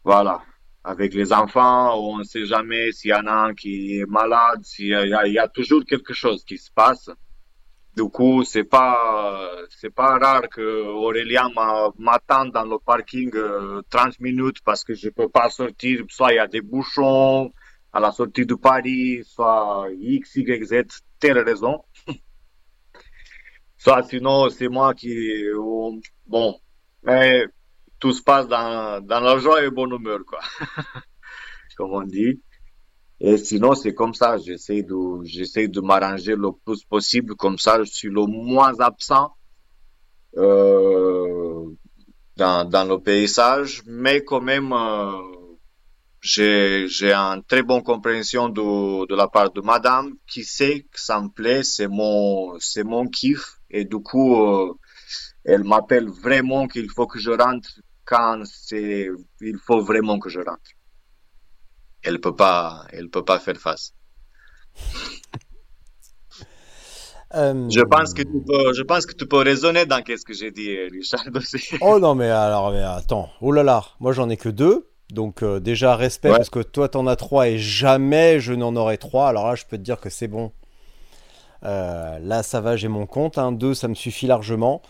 Voilà. 0.03 0.41
Avec 0.83 1.13
les 1.13 1.31
enfants, 1.31 1.97
on 1.97 2.17
ne 2.17 2.23
sait 2.25 2.45
jamais 2.45 2.91
s'il 2.91 3.11
y 3.11 3.13
en 3.13 3.25
a 3.25 3.31
un 3.31 3.53
qui 3.53 3.99
est 3.99 4.05
malade, 4.05 4.59
s'il 4.63 4.87
y 4.87 5.31
y 5.31 5.39
a 5.39 5.47
toujours 5.47 5.85
quelque 5.85 6.13
chose 6.13 6.43
qui 6.43 6.57
se 6.57 6.71
passe. 6.75 7.09
Du 7.95 8.03
coup, 8.03 8.43
c'est 8.45 8.63
pas, 8.63 9.51
c'est 9.69 9.89
pas 9.93 10.17
rare 10.17 10.47
que 10.49 10.61
Aurélien 10.87 11.49
m'attend 11.97 12.45
dans 12.45 12.63
le 12.63 12.77
parking 12.79 13.31
30 13.89 14.19
minutes 14.21 14.61
parce 14.63 14.83
que 14.83 14.93
je 14.93 15.09
peux 15.09 15.27
pas 15.27 15.49
sortir. 15.49 16.03
Soit 16.09 16.33
il 16.33 16.35
y 16.37 16.39
a 16.39 16.47
des 16.47 16.61
bouchons, 16.61 17.51
à 17.93 17.99
la 17.99 18.11
sortie 18.11 18.45
de 18.45 18.55
Paris, 18.55 19.23
soit 19.25 19.87
X, 19.99 20.35
Y, 20.35 20.63
Z, 20.63 21.03
telle 21.19 21.39
raison. 21.39 21.83
soit 23.77 24.03
sinon, 24.03 24.49
c'est 24.49 24.69
moi 24.69 24.93
qui, 24.93 25.43
bon, 26.25 26.59
mais 27.03 27.45
tout 27.99 28.13
se 28.13 28.23
passe 28.23 28.47
dans, 28.47 29.05
dans 29.05 29.19
la 29.19 29.37
joie 29.37 29.63
et 29.63 29.69
bonne 29.69 29.93
humeur, 29.93 30.19
quoi. 30.25 30.39
Comme 31.77 31.93
on 31.93 32.03
dit. 32.03 32.41
Et 33.23 33.37
sinon, 33.37 33.75
c'est 33.75 33.93
comme 33.93 34.15
ça. 34.15 34.37
J'essaie 34.37 34.81
de, 34.81 35.23
j'essaie 35.23 35.67
de 35.67 35.79
m'arranger 35.79 36.35
le 36.35 36.51
plus 36.65 36.83
possible. 36.83 37.35
Comme 37.35 37.59
ça, 37.59 37.83
je 37.83 37.91
suis 37.91 38.09
le 38.09 38.25
moins 38.25 38.73
absent, 38.79 39.31
euh, 40.37 41.65
dans, 42.35 42.67
dans 42.67 42.83
le 42.83 42.97
paysage. 42.97 43.83
Mais 43.85 44.23
quand 44.23 44.41
même, 44.41 44.73
euh, 44.73 45.11
j'ai, 46.19 46.87
j'ai 46.87 47.13
une 47.13 47.43
très 47.43 47.61
bonne 47.61 47.83
compréhension 47.83 48.49
de, 48.49 49.05
de 49.05 49.15
la 49.15 49.27
part 49.27 49.51
de 49.51 49.61
madame 49.61 50.13
qui 50.27 50.43
sait 50.43 50.87
que 50.91 50.99
ça 50.99 51.21
me 51.21 51.29
plaît, 51.29 51.61
c'est 51.61 51.87
mon, 51.87 52.57
c'est 52.59 52.83
mon 52.83 53.07
kiff. 53.07 53.59
Et 53.69 53.85
du 53.85 53.99
coup, 53.99 54.35
euh, 54.41 54.73
elle 55.45 55.63
m'appelle 55.63 56.09
vraiment 56.09 56.67
qu'il 56.67 56.89
faut 56.89 57.05
que 57.05 57.19
je 57.19 57.31
rentre 57.31 57.69
quand 58.03 58.41
c'est, 58.45 59.09
il 59.41 59.57
faut 59.59 59.81
vraiment 59.81 60.17
que 60.17 60.29
je 60.29 60.39
rentre. 60.39 60.71
Elle 62.03 62.19
peut 62.19 62.35
pas, 62.35 62.85
elle 62.91 63.09
peut 63.09 63.23
pas 63.25 63.39
faire 63.39 63.57
face. 63.57 63.93
Euh, 67.33 67.69
Je 67.69 67.79
pense 67.81 68.13
que 68.13 68.23
tu 68.23 68.41
peux, 68.45 68.73
je 68.73 68.81
pense 68.83 69.05
que 69.05 69.13
tu 69.13 69.25
peux 69.25 69.37
raisonner 69.37 69.85
dans 69.85 70.01
qu'est-ce 70.01 70.25
que 70.25 70.33
j'ai 70.33 70.51
dit, 70.51 70.77
Richard. 70.91 71.23
aussi. 71.35 71.61
Oh 71.79 71.97
non, 71.97 72.13
mais 72.13 72.29
alors, 72.29 72.71
mais 72.71 72.83
attends. 72.83 73.29
Oh 73.39 73.53
là 73.53 73.63
là, 73.63 73.85
moi 74.01 74.11
j'en 74.11 74.29
ai 74.29 74.35
que 74.35 74.49
deux. 74.49 74.89
Donc 75.11 75.41
euh, 75.43 75.59
déjà 75.59 75.95
respect 75.95 76.29
Ouais. 76.29 76.37
parce 76.37 76.49
que 76.49 76.59
toi 76.59 76.87
t'en 76.89 77.05
as 77.07 77.15
trois 77.17 77.47
et 77.49 77.57
jamais 77.57 78.39
je 78.41 78.53
n'en 78.53 78.75
aurai 78.75 78.97
trois. 78.97 79.27
Alors 79.29 79.47
là 79.47 79.55
je 79.55 79.63
peux 79.65 79.77
te 79.77 79.81
dire 79.81 79.99
que 79.99 80.09
c'est 80.09 80.27
bon. 80.27 80.51
Euh, 81.63 82.17
là 82.19 82.43
ça 82.43 82.59
va, 82.61 82.75
j'ai 82.77 82.87
mon 82.89 83.05
compte. 83.05 83.37
Hein. 83.37 83.51
Deux 83.53 83.73
ça 83.75 83.87
me 83.89 83.95
suffit 83.95 84.27
largement. 84.27 84.81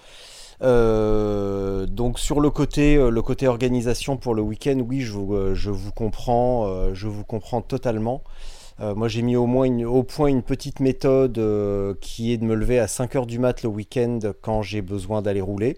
Euh, 0.62 1.86
donc 1.88 2.20
sur 2.20 2.40
le 2.40 2.52
côté, 2.52 2.96
euh, 2.96 3.10
le 3.10 3.22
côté 3.22 3.48
organisation 3.48 4.18
pour 4.18 4.36
le 4.36 4.42
week-end, 4.42 4.80
oui 4.88 5.02
je 5.02 5.12
vous, 5.14 5.34
euh, 5.34 5.56
comprends, 5.96 6.94
je 6.94 7.08
vous 7.08 7.24
comprends 7.24 7.62
totalement. 7.62 8.24
Moi 8.80 9.08
j'ai 9.08 9.22
mis 9.22 9.36
au 9.36 9.46
moins 9.46 9.70
au 9.84 10.02
point 10.02 10.28
une 10.28 10.42
petite 10.42 10.80
méthode 10.80 11.40
qui 12.02 12.34
est 12.34 12.38
de 12.38 12.46
me 12.46 12.56
lever 12.56 12.80
à 12.80 12.88
5h 12.88 13.28
du 13.28 13.38
mat 13.38 13.62
le 13.62 13.70
week-end 13.70 14.20
quand 14.42 14.64
j'ai 14.64 14.82
besoin 14.82 15.22
d'aller 15.22 15.42
rouler 15.42 15.78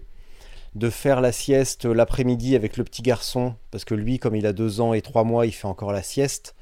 de 0.74 0.90
faire 0.90 1.20
la 1.20 1.30
sieste 1.30 1.84
l'après-midi 1.84 2.56
avec 2.56 2.76
le 2.76 2.84
petit 2.84 3.02
garçon, 3.02 3.54
parce 3.70 3.84
que 3.84 3.94
lui, 3.94 4.18
comme 4.18 4.34
il 4.34 4.46
a 4.46 4.52
deux 4.52 4.80
ans 4.80 4.92
et 4.94 5.02
trois 5.02 5.22
mois, 5.22 5.46
il 5.46 5.52
fait 5.52 5.68
encore 5.68 5.92
la 5.92 6.02
sieste. 6.02 6.54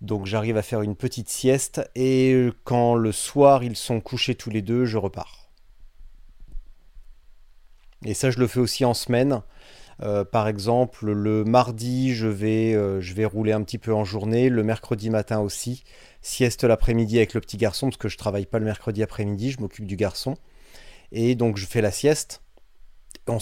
Donc 0.00 0.26
j'arrive 0.26 0.56
à 0.56 0.62
faire 0.62 0.82
une 0.82 0.96
petite 0.96 1.28
sieste, 1.28 1.88
et 1.94 2.48
quand 2.64 2.94
le 2.94 3.12
soir 3.12 3.62
ils 3.62 3.76
sont 3.76 4.00
couchés 4.00 4.34
tous 4.34 4.50
les 4.50 4.62
deux, 4.62 4.84
je 4.86 4.98
repars. 4.98 5.45
Et 8.04 8.14
ça, 8.14 8.30
je 8.30 8.38
le 8.38 8.46
fais 8.46 8.60
aussi 8.60 8.84
en 8.84 8.94
semaine. 8.94 9.42
Euh, 10.02 10.24
par 10.24 10.46
exemple, 10.46 11.10
le 11.10 11.44
mardi, 11.44 12.14
je 12.14 12.26
vais, 12.26 12.74
euh, 12.74 13.00
je 13.00 13.14
vais 13.14 13.24
rouler 13.24 13.52
un 13.52 13.62
petit 13.62 13.78
peu 13.78 13.94
en 13.94 14.04
journée, 14.04 14.50
le 14.50 14.62
mercredi 14.62 15.08
matin 15.08 15.40
aussi. 15.40 15.84
Sieste 16.20 16.64
l'après-midi 16.64 17.16
avec 17.16 17.34
le 17.34 17.40
petit 17.40 17.56
garçon, 17.56 17.86
parce 17.86 17.96
que 17.96 18.08
je 18.08 18.18
travaille 18.18 18.46
pas 18.46 18.58
le 18.58 18.66
mercredi 18.66 19.02
après-midi, 19.02 19.52
je 19.52 19.60
m'occupe 19.60 19.86
du 19.86 19.96
garçon. 19.96 20.36
Et 21.12 21.34
donc 21.34 21.56
je 21.56 21.66
fais 21.66 21.80
la 21.80 21.92
sieste 21.92 22.42
on 23.28 23.38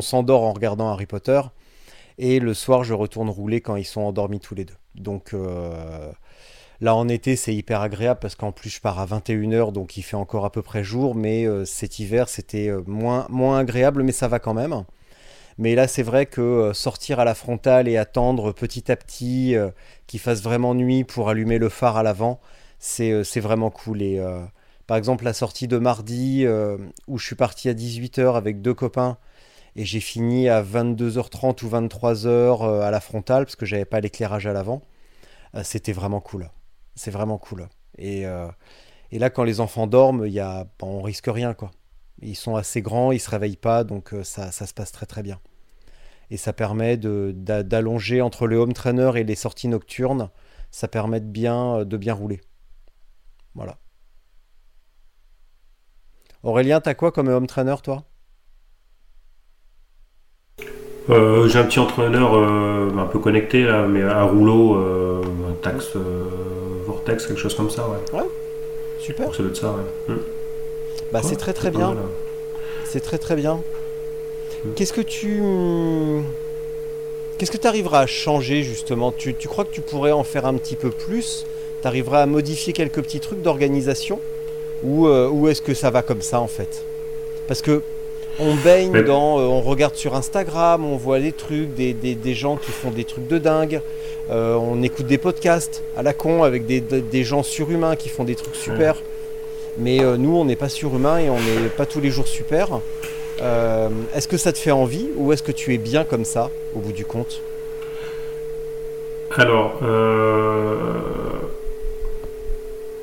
s'endort 0.00 0.42
en 0.42 0.52
regardant 0.52 0.88
Harry 0.88 1.06
Potter 1.06 1.40
et 2.18 2.40
le 2.40 2.54
soir 2.54 2.84
je 2.84 2.94
retourne 2.94 3.28
rouler 3.28 3.60
quand 3.60 3.76
ils 3.76 3.84
sont 3.84 4.00
endormis 4.00 4.40
tous 4.40 4.54
les 4.54 4.64
deux. 4.64 4.76
Donc 4.94 5.34
euh, 5.34 6.12
là 6.80 6.94
en 6.94 7.08
été 7.08 7.36
c'est 7.36 7.54
hyper 7.54 7.80
agréable 7.80 8.20
parce 8.20 8.34
qu'en 8.34 8.52
plus 8.52 8.70
je 8.70 8.80
pars 8.80 8.98
à 8.98 9.06
21h 9.06 9.72
donc 9.72 9.96
il 9.96 10.02
fait 10.02 10.16
encore 10.16 10.44
à 10.44 10.52
peu 10.52 10.62
près 10.62 10.84
jour 10.84 11.14
mais 11.14 11.44
euh, 11.46 11.64
cet 11.64 11.98
hiver 11.98 12.28
c'était 12.28 12.68
euh, 12.68 12.82
moins, 12.86 13.26
moins 13.30 13.58
agréable 13.58 14.02
mais 14.02 14.12
ça 14.12 14.28
va 14.28 14.38
quand 14.38 14.54
même. 14.54 14.84
Mais 15.58 15.74
là 15.74 15.88
c'est 15.88 16.02
vrai 16.02 16.26
que 16.26 16.40
euh, 16.40 16.72
sortir 16.74 17.20
à 17.20 17.24
la 17.24 17.34
frontale 17.34 17.88
et 17.88 17.96
attendre 17.96 18.52
petit 18.52 18.90
à 18.92 18.96
petit 18.96 19.56
qu'il 20.06 20.20
fasse 20.20 20.42
vraiment 20.42 20.74
nuit 20.74 21.04
pour 21.04 21.28
allumer 21.28 21.58
le 21.58 21.68
phare 21.68 21.96
à 21.96 22.02
l'avant 22.02 22.40
c'est, 22.78 23.40
vraiment 23.40 23.70
cool 23.70 24.02
et 24.02 24.20
par 24.86 24.96
exemple, 24.96 25.24
la 25.24 25.34
sortie 25.34 25.68
de 25.68 25.78
mardi 25.78 26.46
où 27.08 27.18
je 27.18 27.26
suis 27.26 27.34
parti 27.36 27.68
à 27.68 27.74
18h 27.74 28.36
avec 28.36 28.62
deux 28.62 28.72
copains 28.72 29.18
et 29.78 29.84
j'ai 29.84 30.00
fini 30.00 30.48
à 30.48 30.60
22h30 30.60 31.64
ou 31.64 31.68
23h 31.68 32.26
euh, 32.26 32.80
à 32.80 32.90
la 32.90 33.00
frontale 33.00 33.44
parce 33.44 33.54
que 33.54 33.64
j'avais 33.64 33.84
pas 33.84 34.00
l'éclairage 34.00 34.46
à 34.46 34.52
l'avant, 34.52 34.82
c'était 35.62 35.92
vraiment 35.92 36.20
cool. 36.20 36.50
C'est 36.98 37.12
vraiment 37.12 37.38
cool. 37.38 37.68
Et, 37.96 38.26
euh, 38.26 38.48
et 39.12 39.20
là, 39.20 39.30
quand 39.30 39.44
les 39.44 39.60
enfants 39.60 39.86
dorment, 39.86 40.26
y 40.26 40.40
a, 40.40 40.66
bon, 40.80 40.98
on 40.98 41.02
risque 41.02 41.28
rien 41.28 41.54
quoi. 41.54 41.70
Ils 42.20 42.34
sont 42.34 42.56
assez 42.56 42.82
grands, 42.82 43.12
ils 43.12 43.20
se 43.20 43.30
réveillent 43.30 43.56
pas, 43.56 43.84
donc 43.84 44.12
euh, 44.12 44.24
ça, 44.24 44.50
se 44.50 44.74
passe 44.74 44.90
très 44.90 45.06
très 45.06 45.22
bien. 45.22 45.38
Et 46.30 46.36
ça 46.36 46.52
permet 46.52 46.96
d'allonger 46.96 48.20
entre 48.20 48.48
le 48.48 48.56
home 48.56 48.72
trainer 48.72 49.12
et 49.14 49.22
les 49.22 49.36
sorties 49.36 49.68
nocturnes, 49.68 50.28
ça 50.72 50.88
permet 50.88 51.20
de 51.20 51.26
bien, 51.26 51.84
bien 51.84 52.14
rouler. 52.14 52.40
Voilà. 53.54 53.78
Aurélien, 56.42 56.80
t'as 56.80 56.94
quoi 56.94 57.12
comme 57.12 57.28
home 57.28 57.46
trainer, 57.46 57.76
toi? 57.82 58.04
Euh, 61.10 61.48
j'ai 61.48 61.58
un 61.60 61.64
petit 61.64 61.78
entraîneur 61.78 62.34
euh, 62.34 62.90
un 62.98 63.06
peu 63.06 63.18
connecté 63.18 63.64
mais 63.88 64.02
à 64.02 64.24
rouleau, 64.24 64.74
euh, 64.74 65.22
un 65.48 65.54
tax, 65.62 65.96
euh, 65.96 66.47
vortex, 67.08 67.26
quelque 67.26 67.40
chose 67.40 67.54
comme 67.54 67.70
ça, 67.70 67.86
ouais. 67.88 68.20
Super. 69.00 69.34
C'est 69.34 69.42
de 69.42 69.54
ça, 69.54 69.68
ouais. 69.68 70.14
Hmm. 70.14 70.20
Bah, 71.12 71.20
c'est 71.22 71.30
Ouais, 71.30 71.36
très 71.36 71.52
très 71.52 71.70
bien. 71.70 71.96
C'est 72.84 73.00
très 73.00 73.18
très 73.18 73.36
bien. 73.36 73.60
Qu'est-ce 74.76 74.92
que 74.92 75.00
tu. 75.00 75.40
Qu'est-ce 77.38 77.50
que 77.52 77.56
tu 77.56 77.66
arriveras 77.66 78.00
à 78.00 78.06
changer 78.06 78.62
justement? 78.62 79.12
Tu, 79.12 79.34
tu 79.34 79.46
crois 79.46 79.64
que 79.64 79.70
tu 79.70 79.80
pourrais 79.80 80.12
en 80.12 80.24
faire 80.24 80.46
un 80.46 80.54
petit 80.54 80.74
peu 80.76 80.90
plus? 80.90 81.46
Tu 81.82 81.86
arriveras 81.86 82.22
à 82.22 82.26
modifier 82.26 82.72
quelques 82.72 83.00
petits 83.02 83.20
trucs 83.20 83.40
d'organisation? 83.40 84.20
Ou, 84.82 85.06
euh, 85.06 85.28
ou 85.28 85.48
est-ce 85.48 85.62
que 85.62 85.74
ça 85.74 85.90
va 85.90 86.02
comme 86.02 86.22
ça 86.22 86.40
en 86.40 86.48
fait? 86.48 86.82
Parce 87.46 87.62
que 87.62 87.82
on 88.40 88.54
baigne 88.54 88.90
Mais- 88.92 89.02
dans. 89.02 89.38
euh, 89.38 89.42
on 89.42 89.60
regarde 89.60 89.94
sur 89.96 90.14
Instagram, 90.14 90.84
on 90.84 90.96
voit 90.96 91.18
des 91.20 91.32
trucs, 91.32 91.74
des, 91.74 91.92
des- 91.92 92.14
des 92.14 92.34
gens 92.34 92.56
qui 92.56 92.70
font 92.70 92.90
des 92.90 93.04
trucs 93.04 93.26
de 93.26 93.38
dingue. 93.38 93.80
euh, 94.30 94.54
on 94.56 94.82
écoute 94.82 95.06
des 95.06 95.16
podcasts 95.18 95.82
à 95.96 96.02
la 96.02 96.12
con 96.12 96.42
avec 96.42 96.66
des, 96.66 97.24
gens 97.24 97.42
surhumains 97.42 97.96
qui 97.96 98.08
font 98.10 98.24
des 98.24 98.34
trucs 98.34 98.54
super. 98.56 98.96
Mais 99.78 100.02
euh, 100.02 100.16
nous, 100.18 100.36
on 100.36 100.44
n'est 100.44 100.56
pas 100.56 100.68
surhumains 100.68 101.18
et 101.18 101.30
on 101.30 101.36
n'est 101.38 101.68
pas 101.76 101.86
tous 101.86 102.00
les 102.00 102.10
jours 102.10 102.26
super. 102.28 102.80
Est-ce 104.14 104.26
que 104.28 104.36
ça 104.36 104.52
te 104.52 104.58
fait 104.58 104.70
envie 104.72 105.08
ou 105.16 105.32
est-ce 105.32 105.42
que 105.42 105.52
tu 105.52 105.72
es 105.72 105.78
bien 105.78 106.04
comme 106.04 106.24
ça 106.24 106.50
au 106.74 106.80
bout 106.80 106.92
du 106.92 107.04
compte? 107.06 107.40
Alors, 109.36 109.74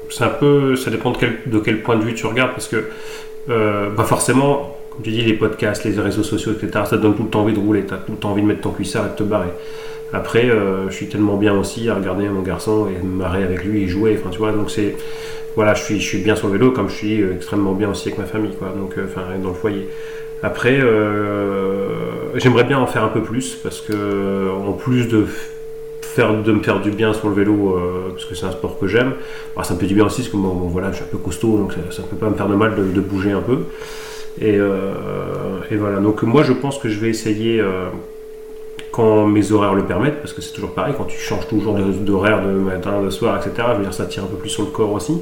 c'est 0.10 0.24
un 0.24 0.30
peu, 0.30 0.76
ça 0.76 0.92
dépend 0.92 1.12
de 1.12 1.18
quel, 1.18 1.38
de 1.46 1.60
quel 1.60 1.82
point 1.82 1.96
de 1.96 2.04
vue 2.04 2.14
tu 2.16 2.26
regardes, 2.26 2.52
parce 2.52 2.68
que 2.68 2.90
bah 3.48 4.04
forcément, 4.04 4.75
comme 4.96 5.04
tu 5.04 5.12
dis, 5.12 5.22
les 5.22 5.34
podcasts, 5.34 5.84
les 5.84 6.00
réseaux 6.00 6.24
sociaux, 6.24 6.54
etc., 6.54 6.86
ça 6.86 6.98
te 6.98 7.02
donne 7.02 7.16
tout 7.16 7.24
le 7.24 7.30
temps 7.30 7.42
envie 7.42 7.54
de 7.54 7.60
rouler, 7.60 7.86
tu 7.86 7.94
as 7.94 7.98
tout 7.98 8.14
le 8.14 8.18
temps 8.18 8.32
envie 8.32 8.42
de 8.42 8.48
mettre 8.48 8.62
ton 8.62 8.72
cuissard 8.72 9.06
et 9.08 9.10
de 9.10 9.16
te 9.16 9.24
barrer. 9.24 9.50
Après, 10.14 10.50
euh, 10.50 10.90
je 10.90 10.96
suis 10.96 11.08
tellement 11.08 11.36
bien 11.36 11.54
aussi 11.54 11.90
à 11.90 11.96
regarder 11.96 12.30
mon 12.30 12.42
garçon 12.42 12.88
et 12.88 13.04
me 13.04 13.18
marrer 13.18 13.44
avec 13.44 13.66
lui 13.66 13.84
et 13.84 13.88
jouer, 13.88 14.18
tu 14.32 14.38
vois, 14.38 14.54
donc 14.54 14.72
c'est, 14.72 14.96
voilà, 15.56 15.74
je 15.74 15.84
suis, 15.84 16.00
je 16.00 16.08
suis 16.08 16.20
bien 16.20 16.38
sur 16.38 16.48
le 16.48 16.54
vélo, 16.54 16.72
comme 16.72 16.88
je 16.88 16.96
suis 16.96 17.22
euh, 17.22 17.36
extrêmement 17.36 17.74
bien 17.74 17.90
aussi 17.90 18.08
avec 18.08 18.20
ma 18.20 18.26
famille, 18.26 18.56
quoi, 18.58 18.74
donc, 18.78 18.98
euh, 18.98 19.06
enfin, 19.06 19.24
dans 19.44 19.50
le 19.50 19.56
foyer. 19.56 19.90
Après, 20.44 20.80
j'aimerais 22.36 22.66
bien 22.66 22.78
en 22.78 22.86
faire 22.86 23.04
un 23.04 23.08
peu 23.08 23.22
plus, 23.22 23.56
parce 23.56 23.82
que 23.82 24.50
en 24.52 24.74
plus 24.74 25.08
de 25.08 25.26
de 26.18 26.52
me 26.54 26.62
faire 26.62 26.80
du 26.80 26.92
bien 26.92 27.14
sur 27.14 27.28
le 27.28 27.36
vélo, 27.36 27.78
parce 28.12 28.26
que 28.26 28.36
c'est 28.36 28.46
un 28.46 28.52
sport 28.52 28.80
que 28.80 28.88
j'aime. 28.88 29.14
Bah, 29.56 29.64
ça 29.64 29.74
me 29.74 29.80
fait 29.80 29.88
du 29.88 29.96
bien 29.96 30.06
aussi, 30.06 30.22
parce 30.22 30.32
que 30.32 30.38
bon, 30.38 30.54
voilà, 30.68 30.92
je 30.92 30.98
suis 30.98 31.04
un 31.04 31.08
peu 31.08 31.18
costaud, 31.18 31.58
donc 31.58 31.74
ça 31.90 32.04
ne 32.04 32.08
peut 32.08 32.16
pas 32.16 32.30
me 32.30 32.36
faire 32.36 32.48
de 32.48 32.56
mal 32.56 32.76
de 32.76 33.02
bouger 33.02 33.32
un 33.32 33.42
peu. 33.42 33.66
Et, 34.42 34.58
euh, 34.58 34.94
et 35.72 35.76
voilà, 35.76 36.00
donc 36.00 36.24
moi 36.24 36.44
je 36.44 36.54
pense 36.54 36.78
que 36.78 36.90
je 36.90 37.00
vais 37.00 37.10
essayer, 37.10 37.60
euh, 37.60 37.88
quand 38.92 39.28
mes 39.28 39.52
horaires 39.52 39.76
le 39.76 39.84
permettent, 39.84 40.20
parce 40.20 40.34
que 40.34 40.42
c'est 40.42 40.54
toujours 40.54 40.72
pareil, 40.72 40.94
quand 40.98 41.06
tu 41.06 41.20
changes 41.20 41.48
toujours 41.48 41.74
d'horaire 41.74 42.46
de 42.46 42.52
matin, 42.52 43.02
de 43.02 43.10
soir, 43.10 43.38
etc., 43.38 43.68
je 43.74 43.78
veux 43.78 43.84
dire, 43.84 43.94
ça 43.94 44.06
tire 44.06 44.24
un 44.24 44.28
peu 44.28 44.38
plus 44.38 44.50
sur 44.50 44.64
le 44.64 44.70
corps 44.70 44.92
aussi. 44.92 45.14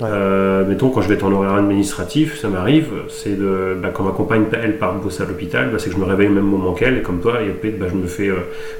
Ouais. 0.00 0.06
Euh, 0.10 0.64
mettons, 0.64 0.90
quand 0.90 1.00
je 1.00 1.08
vais 1.08 1.14
être 1.14 1.24
en 1.24 1.32
horaire 1.32 1.54
administratif, 1.54 2.38
ça 2.38 2.48
m'arrive, 2.48 2.88
c'est 3.08 3.36
de, 3.36 3.76
bah, 3.82 3.88
quand 3.92 4.04
ma 4.04 4.12
compagne, 4.12 4.44
elle 4.52 4.78
part 4.78 4.94
bosser 4.94 5.24
à 5.24 5.26
l'hôpital, 5.26 5.70
bah, 5.70 5.78
c'est 5.78 5.90
que 5.90 5.96
je 5.96 6.00
me 6.00 6.04
réveille 6.04 6.28
au 6.28 6.32
même 6.32 6.44
moment 6.44 6.72
qu'elle, 6.72 6.98
et 6.98 7.02
comme 7.02 7.20
toi, 7.20 7.42
et 7.42 7.50
puis 7.50 7.70
bah, 7.70 7.86
je, 7.90 7.96
me 7.96 8.06
fais, 8.06 8.28
euh, 8.28 8.36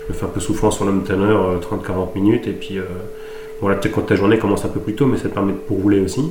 je 0.06 0.12
me 0.12 0.18
fais 0.18 0.26
un 0.26 0.28
peu 0.28 0.40
souffrance 0.40 0.76
sur 0.76 0.84
l'homme 0.84 1.02
teneur, 1.02 1.58
30-40 1.60 2.14
minutes, 2.14 2.46
et 2.46 2.52
puis 2.52 2.78
voilà, 3.60 3.76
peut-être 3.76 3.94
quand 3.94 4.02
ta 4.02 4.14
journée 4.14 4.38
commence 4.38 4.64
un 4.64 4.68
peu 4.68 4.78
plus 4.78 4.94
tôt, 4.94 5.06
mais 5.06 5.16
ça 5.16 5.28
te 5.28 5.34
permet 5.34 5.52
de 5.52 5.58
rouler 5.74 6.00
aussi, 6.00 6.22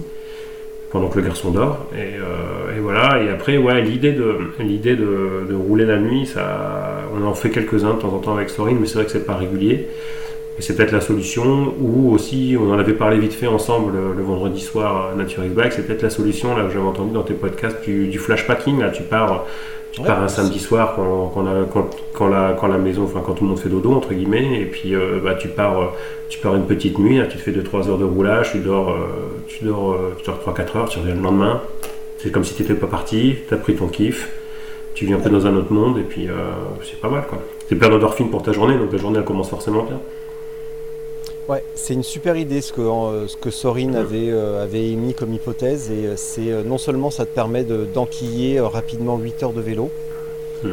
pendant 0.90 1.10
que 1.10 1.20
le 1.20 1.26
garçon 1.26 1.52
dort, 1.52 1.88
et, 1.94 2.14
et 2.76 2.80
voilà, 2.80 3.22
et 3.24 3.30
après, 3.30 3.58
ouais, 3.58 3.82
l'idée 3.82 4.12
de, 4.14 4.36
l'idée 4.60 4.96
de, 4.96 5.46
de 5.50 5.56
rouler 5.56 5.86
la 5.86 5.98
nuit, 6.00 6.26
ça, 6.26 7.04
on 7.16 7.26
en 7.26 7.34
fait 7.34 7.50
quelques-uns 7.50 7.94
de 7.96 8.00
temps 8.00 8.14
en 8.14 8.20
temps 8.20 8.36
avec 8.36 8.50
Sorine, 8.50 8.78
mais 8.80 8.88
c'est 8.88 8.96
vrai 8.96 9.06
que 9.06 9.12
c'est 9.12 9.26
pas 9.26 9.36
régulier. 9.36 9.88
Et 10.60 10.62
c'est 10.64 10.76
peut-être 10.76 10.92
la 10.92 11.02
solution, 11.02 11.74
ou 11.80 12.12
aussi, 12.14 12.58
on 12.60 12.72
en 12.74 12.80
avait 12.80 12.94
parlé 12.94 13.20
vite 13.20 13.34
fait 13.34 13.46
ensemble 13.46 13.94
le, 13.94 14.14
le 14.18 14.24
vendredi 14.24 14.60
soir 14.60 15.12
à 15.12 15.16
Nature 15.16 15.46
X 15.46 15.54
Bike, 15.54 15.72
c'est 15.74 15.86
peut-être 15.86 16.02
la 16.02 16.10
solution, 16.10 16.58
là, 16.58 16.64
que 16.64 16.72
j'avais 16.74 16.84
entendu 16.86 17.12
dans 17.14 17.22
tes 17.24 17.36
podcasts, 17.36 17.84
du, 17.84 18.08
du 18.08 18.18
flash 18.18 18.48
packing, 18.48 18.80
là, 18.80 18.90
tu 18.90 19.04
pars, 19.04 19.46
tu 19.92 20.02
Ouais. 20.02 20.08
pars 20.08 20.22
un 20.22 20.28
samedi 20.28 20.60
soir 20.60 20.94
quand, 20.96 21.32
quand, 21.34 21.44
la, 21.44 21.64
quand, 21.72 21.90
quand 22.14 22.28
la, 22.28 22.56
quand 22.60 22.68
la 22.68 22.78
maison, 22.80 23.04
enfin, 23.04 23.22
quand 23.26 23.34
tout 23.34 23.44
le 23.44 23.50
monde 23.50 23.60
fait 23.60 23.70
dodo, 23.70 23.94
entre 23.94 24.14
guillemets, 24.14 24.62
et 24.62 24.66
puis, 24.66 24.94
euh, 24.96 25.20
bah, 25.24 25.36
tu 25.36 25.48
pars, 25.48 25.80
euh, 25.80 25.86
tu 26.30 26.40
pars 26.40 26.56
une 26.56 26.66
petite 26.66 26.98
nuit, 27.00 27.18
là, 27.20 27.26
tu 27.28 27.38
te 27.38 27.42
fais 27.44 27.52
2-3 27.52 27.90
heures 27.90 27.98
de 28.00 28.04
roulage, 28.04 28.52
tu 28.52 28.60
dors, 28.60 28.90
euh, 28.92 29.08
tu 29.48 29.64
dors, 29.64 29.94
euh, 29.94 30.16
tu 30.18 30.26
dors 30.26 30.40
3-4 30.40 30.76
heures, 30.78 30.90
tu 30.90 30.98
reviens 31.00 31.16
le 31.16 31.22
lendemain, 31.22 31.62
c'est 32.18 32.32
comme 32.32 32.44
si 32.44 32.54
tu 32.56 32.62
n'étais 32.64 32.74
pas 32.76 32.88
parti, 32.88 33.36
tu 33.48 33.54
as 33.54 33.58
pris 33.58 33.76
ton 33.76 33.88
kiff, 33.88 34.30
tu 34.94 35.06
vis 35.06 35.14
un 35.14 35.20
peu 35.20 35.30
dans 35.30 35.46
un 35.46 35.56
autre 35.56 35.72
monde, 35.72 35.98
et 35.98 36.04
puis, 36.04 36.28
euh, 36.30 36.34
c'est 36.84 37.00
pas 37.00 37.10
mal, 37.10 37.26
quoi. 37.28 37.40
C'est 37.70 37.76
plein 37.76 37.90
d'endorphines 37.90 38.30
pour 38.30 38.42
ta 38.44 38.52
journée, 38.52 38.78
donc 38.78 38.90
ta 38.92 38.98
journée, 38.98 39.20
elle 39.20 39.26
commence 39.26 39.50
forcément 39.50 39.84
bien. 39.84 40.00
Ouais, 41.48 41.64
c'est 41.76 41.94
une 41.94 42.04
super 42.04 42.36
idée 42.36 42.60
ce 42.62 42.74
que, 42.74 42.82
euh, 42.82 43.28
ce 43.28 43.38
que 43.38 43.50
Sorine 43.52 43.96
avait, 43.96 44.30
euh, 44.32 44.62
avait 44.64 44.90
émis 44.90 45.14
comme 45.14 45.34
hypothèse. 45.34 45.92
Et 45.92 46.06
euh, 46.06 46.14
c'est 46.18 46.64
non 46.66 46.78
seulement 46.78 47.10
ça 47.10 47.26
te 47.26 47.34
permet 47.34 47.64
de- 47.64 47.86
d'enquiller 47.86 48.60
rapidement 48.60 49.18
8 49.18 49.44
heures 49.44 49.54
de 49.54 49.62
vélo, 49.62 49.90
Hmm. 50.64 50.70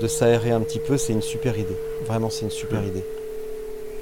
de 0.00 0.06
s'aérer 0.08 0.50
un 0.50 0.60
petit 0.60 0.80
peu, 0.80 0.96
c'est 0.98 1.12
une 1.12 1.22
super 1.22 1.56
idée. 1.56 1.76
Vraiment, 2.04 2.28
c'est 2.30 2.44
une 2.44 2.50
super 2.50 2.80
Hmm. 2.82 2.88
idée. 2.88 3.02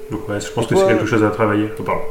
Donc 0.09 0.27
ouais, 0.27 0.39
je 0.41 0.51
pense 0.51 0.65
Et 0.65 0.69
que 0.69 0.75
c'est 0.75 0.87
quelque 0.87 1.05
chose 1.05 1.23
à 1.23 1.29
travailler. 1.29 1.69
Oh, 1.79 1.83
pardon. 1.83 2.01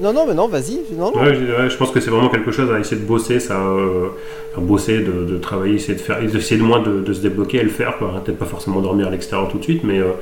Non, 0.00 0.12
non, 0.12 0.26
mais 0.26 0.34
non, 0.34 0.48
vas-y. 0.48 0.80
Non, 0.92 1.12
non. 1.14 1.20
Ouais, 1.22 1.34
je, 1.34 1.40
ouais, 1.44 1.70
je 1.70 1.76
pense 1.76 1.90
que 1.90 2.00
c'est 2.00 2.10
vraiment 2.10 2.28
quelque 2.28 2.50
chose 2.50 2.70
à 2.72 2.78
essayer 2.78 3.00
de 3.00 3.06
bosser, 3.06 3.40
ça, 3.40 3.58
euh, 3.58 4.08
à 4.56 4.60
bosser, 4.60 4.98
de, 5.00 5.24
de 5.24 5.38
travailler, 5.38 5.74
essayer 5.74 5.94
de 5.94 6.00
faire, 6.00 6.22
essayer 6.22 6.58
de 6.60 6.64
moins 6.66 6.80
de, 6.80 7.00
de 7.00 7.12
se 7.12 7.20
débloquer 7.20 7.58
et 7.58 7.62
le 7.62 7.68
faire, 7.70 7.96
quoi. 7.98 8.20
Peut-être 8.24 8.38
pas 8.38 8.46
forcément 8.46 8.80
dormir 8.80 9.08
à 9.08 9.10
l'extérieur 9.10 9.48
tout 9.48 9.58
de 9.58 9.62
suite, 9.64 9.84
mais 9.84 9.98
euh, 9.98 10.12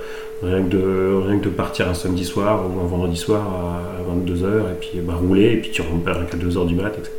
rien, 0.42 0.62
que 0.62 0.68
de, 0.76 1.20
rien 1.26 1.38
que 1.38 1.44
de 1.44 1.50
partir 1.50 1.88
un 1.88 1.94
samedi 1.94 2.24
soir 2.24 2.62
ou 2.64 2.80
un 2.80 2.86
vendredi 2.88 3.16
soir 3.16 3.42
à, 3.42 3.80
22h 4.12 4.44
et 4.44 4.74
puis 4.80 5.00
bah, 5.00 5.14
rouler 5.18 5.52
et 5.52 5.56
puis 5.56 5.70
tu 5.70 5.82
repères 5.82 6.26
qu'à 6.28 6.36
2h 6.36 6.66
du 6.66 6.74
mat, 6.74 6.92
etc. 6.98 7.10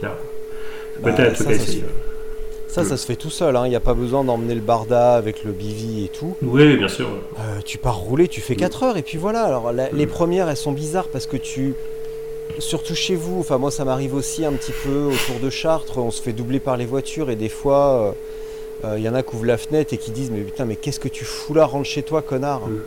Bah, 1.02 1.12
Peut-être, 1.12 1.38
ça, 1.38 1.44
ça 1.46 1.50
se 1.50 1.56
essayer. 1.56 1.84
Ça, 2.68 2.84
ça 2.84 2.98
se 2.98 3.06
fait 3.06 3.16
tout 3.16 3.30
seul. 3.30 3.58
Il 3.66 3.70
n'y 3.70 3.76
a 3.76 3.80
pas 3.80 3.94
besoin 3.94 4.24
d'emmener 4.26 4.54
le 4.54 4.60
barda 4.62 5.14
avec 5.16 5.46
le 5.46 5.52
bivy 5.54 6.06
et 6.06 6.10
tout. 6.10 6.36
Oui, 6.42 6.76
bien 6.76 6.90
sûr. 6.90 7.08
Euh, 7.40 7.60
tu 7.64 7.78
pars 7.78 7.96
rouler, 7.98 8.28
tu 8.28 8.42
fais 8.42 8.56
4 8.58 8.84
heures 8.84 8.98
et 8.98 9.02
puis 9.02 9.18
voilà. 9.18 9.44
Alors 9.44 9.72
la- 9.72 9.90
les 9.92 10.06
Mm. 10.06 10.10
premières, 10.10 10.50
elles 10.50 10.58
sont 10.58 10.74
bizarres 10.74 11.08
parce 11.08 11.26
que 11.26 11.38
tu, 11.38 11.74
surtout 12.60 12.96
chez 12.96 13.16
vous, 13.16 13.40
enfin 13.40 13.58
moi 13.58 13.72
ça 13.72 13.86
m'arrive 13.86 14.14
aussi 14.14 14.46
un 14.46 14.54
petit 14.54 14.74
peu 14.84 15.06
autour 15.06 15.40
de 15.42 15.50
Chartres, 15.50 15.98
on 15.98 16.12
se 16.12 16.22
fait 16.22 16.34
doubler 16.34 16.60
par 16.60 16.78
les 16.78 16.86
voitures 16.86 17.30
et 17.30 17.36
des 17.36 17.50
fois 17.50 18.16
il 18.96 19.02
y 19.02 19.10
en 19.10 19.16
a 19.16 19.24
qui 19.24 19.36
ouvrent 19.36 19.46
la 19.46 19.58
fenêtre 19.58 19.94
et 19.94 19.98
qui 19.98 20.12
disent 20.12 20.30
mais 20.32 20.42
putain 20.42 20.66
mais 20.66 20.76
qu'est-ce 20.76 21.00
que 21.00 21.08
tu 21.08 21.26
fous 21.26 21.54
là, 21.56 21.66
rentre 21.66 21.88
chez 21.88 22.04
toi 22.04 22.22
connard. 22.22 22.68
Mm. 22.68 22.82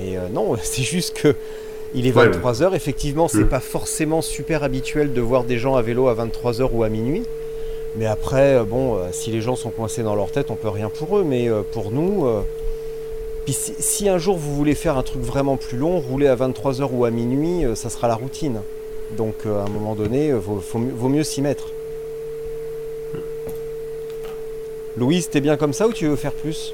Mais 0.00 0.16
euh, 0.16 0.28
non, 0.32 0.56
c'est 0.62 0.82
juste 0.82 1.14
que 1.16 1.34
il 1.94 2.06
est 2.08 2.16
Ouais, 2.16 2.28
23h, 2.28 2.74
effectivement 2.74 3.28
c'est 3.28 3.44
Mm. 3.44 3.48
pas 3.48 3.60
forcément 3.60 4.20
super 4.20 4.64
habituel 4.64 5.12
de 5.12 5.20
voir 5.20 5.44
des 5.44 5.58
gens 5.58 5.76
à 5.76 5.82
vélo 5.82 6.08
à 6.08 6.14
23h 6.14 6.68
ou 6.72 6.82
à 6.82 6.88
minuit. 6.88 7.22
Mais 7.96 8.06
après, 8.06 8.54
euh, 8.56 8.64
bon, 8.64 8.96
euh, 8.96 9.06
si 9.12 9.30
les 9.30 9.40
gens 9.40 9.54
sont 9.54 9.70
coincés 9.70 10.02
dans 10.02 10.16
leur 10.16 10.32
tête, 10.32 10.50
on 10.50 10.56
peut 10.56 10.68
rien 10.68 10.88
pour 10.88 11.18
eux. 11.18 11.22
Mais 11.22 11.48
euh, 11.48 11.62
pour 11.70 11.92
nous, 11.92 12.26
euh, 12.26 12.40
puis 13.44 13.52
si, 13.52 13.74
si 13.78 14.08
un 14.08 14.18
jour 14.18 14.36
vous 14.36 14.56
voulez 14.56 14.74
faire 14.74 14.98
un 14.98 15.04
truc 15.04 15.22
vraiment 15.22 15.56
plus 15.56 15.76
long, 15.78 16.00
rouler 16.00 16.26
à 16.26 16.34
23h 16.34 16.88
ou 16.90 17.04
à 17.04 17.12
minuit, 17.12 17.64
euh, 17.64 17.76
ça 17.76 17.90
sera 17.90 18.08
la 18.08 18.16
routine. 18.16 18.62
Donc 19.16 19.46
euh, 19.46 19.60
à 19.60 19.64
un 19.64 19.68
moment 19.68 19.94
donné, 19.94 20.30
euh, 20.30 20.38
vaut, 20.38 21.08
mieux- 21.08 21.22
s'y 21.22 21.42
mettre. 21.42 21.64
Louise, 24.96 25.28
t'es 25.30 25.40
bien 25.40 25.56
comme 25.56 25.72
ça 25.72 25.88
ou 25.88 25.92
tu 25.92 26.06
veux 26.06 26.16
faire 26.16 26.32
plus? 26.32 26.72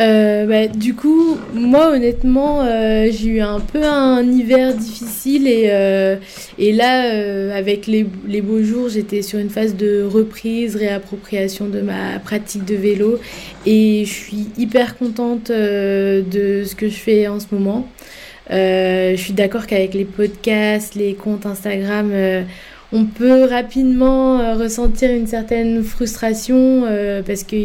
Euh, 0.00 0.46
bah, 0.46 0.68
du 0.68 0.94
coup, 0.94 1.36
moi 1.52 1.90
honnêtement, 1.90 2.64
j'ai 3.10 3.26
eu 3.26 3.40
un 3.40 3.58
peu 3.58 3.82
un 3.82 4.22
hiver 4.22 4.74
difficile 4.74 5.48
et, 5.48 6.72
là, 6.72 7.56
avec 7.56 7.88
les, 7.88 8.06
les 8.28 8.40
beaux 8.40 8.62
jours, 8.62 8.88
j'étais 8.88 9.22
sur 9.22 9.40
une 9.40 9.50
phase 9.50 9.74
de 9.74 10.04
reprise, 10.04 10.76
réappropriation 10.76 11.66
de 11.66 11.80
ma 11.80 12.20
pratique 12.20 12.64
de 12.64 12.76
vélo 12.76 13.18
et 13.66 14.04
je 14.04 14.12
suis 14.12 14.46
hyper 14.56 14.96
contente 14.96 15.50
de 15.50 16.62
ce 16.64 16.74
que 16.76 16.88
je 16.88 16.96
fais 16.96 17.26
en 17.26 17.40
ce 17.40 17.46
moment. 17.50 17.88
Euh, 18.50 19.12
je 19.12 19.20
suis 19.20 19.32
d'accord 19.32 19.66
qu'avec 19.66 19.94
les 19.94 20.04
podcasts, 20.04 20.94
les 20.94 21.14
comptes 21.14 21.44
Instagram, 21.46 22.10
euh, 22.12 22.42
on 22.92 23.04
peut 23.04 23.44
rapidement 23.44 24.40
euh, 24.40 24.54
ressentir 24.54 25.10
une 25.10 25.26
certaine 25.26 25.82
frustration 25.82 26.84
parce 27.26 27.44
que 27.44 27.56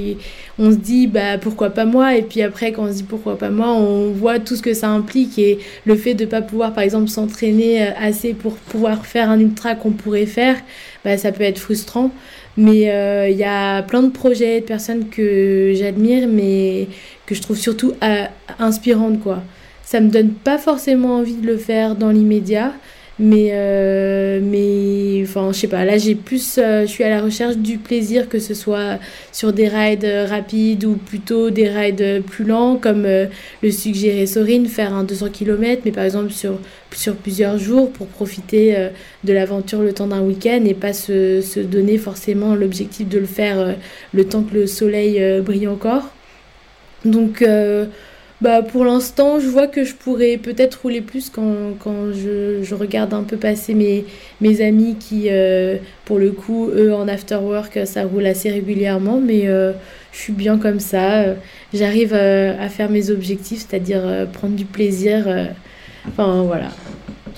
on 0.59 0.71
se 0.71 0.75
dit 0.75 1.07
bah 1.07 1.37
pourquoi 1.37 1.69
pas 1.69 1.85
moi? 1.85 2.17
Et 2.17 2.21
puis 2.23 2.41
après 2.41 2.73
quand 2.73 2.83
on 2.83 2.89
se 2.89 2.97
dit 2.97 3.03
pourquoi 3.03 3.37
pas 3.37 3.49
moi? 3.49 3.67
On 3.67 4.11
voit 4.11 4.39
tout 4.39 4.57
ce 4.57 4.61
que 4.61 4.73
ça 4.73 4.89
implique 4.89 5.39
et 5.39 5.59
le 5.85 5.95
fait 5.95 6.13
de 6.13 6.25
pas 6.25 6.41
pouvoir 6.41 6.73
par 6.73 6.83
exemple 6.83 7.07
s'entraîner 7.07 7.81
assez 7.81 8.33
pour 8.33 8.55
pouvoir 8.55 9.05
faire 9.05 9.29
un 9.29 9.39
ultra 9.39 9.75
qu'on 9.75 9.91
pourrait 9.91 10.25
faire 10.25 10.57
bah 11.05 11.17
ça 11.17 11.31
peut 11.31 11.43
être 11.43 11.59
frustrant. 11.59 12.11
Mais 12.57 12.81
il 13.31 13.37
y 13.37 13.45
a 13.45 13.81
plein 13.83 14.03
de 14.03 14.11
projets 14.11 14.59
de 14.59 14.65
personnes 14.65 15.07
que 15.07 15.71
j'admire 15.73 16.27
mais 16.27 16.87
que 17.25 17.33
je 17.33 17.41
trouve 17.41 17.57
surtout 17.57 17.93
inspirantes 18.59 19.21
quoi 19.21 19.41
ça 19.93 20.01
me 20.01 20.09
donne 20.09 20.31
pas 20.31 20.57
forcément 20.57 21.17
envie 21.17 21.35
de 21.35 21.45
le 21.45 21.55
faire 21.55 21.95
dans 21.95 22.09
l'immédiat 22.09 22.73
Mais, 23.19 23.49
euh, 23.51 24.39
mais 24.41 25.21
enfin, 25.21 25.51
je 25.51 25.59
sais 25.59 25.67
pas, 25.67 25.85
là 25.85 25.99
j'ai 25.99 26.15
plus, 26.15 26.57
euh, 26.57 26.81
je 26.81 26.87
suis 26.87 27.03
à 27.03 27.09
la 27.09 27.21
recherche 27.21 27.57
du 27.57 27.77
plaisir, 27.77 28.27
que 28.27 28.39
ce 28.39 28.55
soit 28.55 28.97
sur 29.31 29.53
des 29.53 29.67
rides 29.67 30.11
rapides 30.27 30.83
ou 30.85 30.95
plutôt 30.95 31.51
des 31.51 31.69
rides 31.69 32.23
plus 32.25 32.43
lents, 32.43 32.77
comme 32.77 33.03
le 33.03 33.71
suggérait 33.71 34.25
Sorine, 34.25 34.65
faire 34.65 34.95
un 34.95 35.03
200 35.03 35.29
km, 35.29 35.83
mais 35.85 35.91
par 35.91 36.05
exemple 36.05 36.31
sur, 36.31 36.57
sur 36.91 37.15
plusieurs 37.15 37.59
jours 37.59 37.91
pour 37.91 38.07
profiter 38.07 38.75
de 39.23 39.31
l'aventure 39.31 39.83
le 39.83 39.93
temps 39.93 40.07
d'un 40.07 40.21
week-end 40.21 40.63
et 40.65 40.73
pas 40.73 40.93
se, 40.93 41.41
se 41.41 41.59
donner 41.59 41.99
forcément 41.99 42.55
l'objectif 42.55 43.07
de 43.07 43.19
le 43.19 43.27
faire 43.27 43.75
le 44.11 44.25
temps 44.25 44.41
que 44.41 44.55
le 44.55 44.65
soleil 44.65 45.21
brille 45.41 45.67
encore. 45.67 46.09
Donc, 47.05 47.43
bah, 48.43 48.61
pour 48.61 48.83
l'instant, 48.83 49.39
je 49.39 49.47
vois 49.47 49.67
que 49.67 49.85
je 49.85 49.95
pourrais 49.95 50.35
peut-être 50.35 50.81
rouler 50.81 50.99
plus 50.99 51.29
quand, 51.29 51.77
quand 51.79 52.11
je, 52.11 52.61
je, 52.61 52.75
regarde 52.75 53.13
un 53.13 53.23
peu 53.23 53.37
passer 53.37 53.73
mes, 53.73 54.03
mes 54.41 54.59
amis 54.61 54.97
qui, 54.99 55.27
euh, 55.29 55.77
pour 56.03 56.19
le 56.19 56.31
coup, 56.31 56.69
eux, 56.69 56.93
en 56.93 57.07
after 57.07 57.37
work, 57.37 57.79
ça 57.85 58.03
roule 58.03 58.25
assez 58.25 58.51
régulièrement. 58.51 59.21
Mais 59.21 59.47
euh, 59.47 59.71
je 60.11 60.19
suis 60.19 60.33
bien 60.33 60.57
comme 60.57 60.81
ça. 60.81 61.23
J'arrive 61.73 62.11
euh, 62.13 62.53
à 62.59 62.67
faire 62.67 62.89
mes 62.89 63.11
objectifs, 63.11 63.65
c'est-à-dire 63.65 64.27
prendre 64.33 64.55
du 64.55 64.65
plaisir. 64.65 65.25
enfin, 66.09 66.43
voilà. 66.43 66.67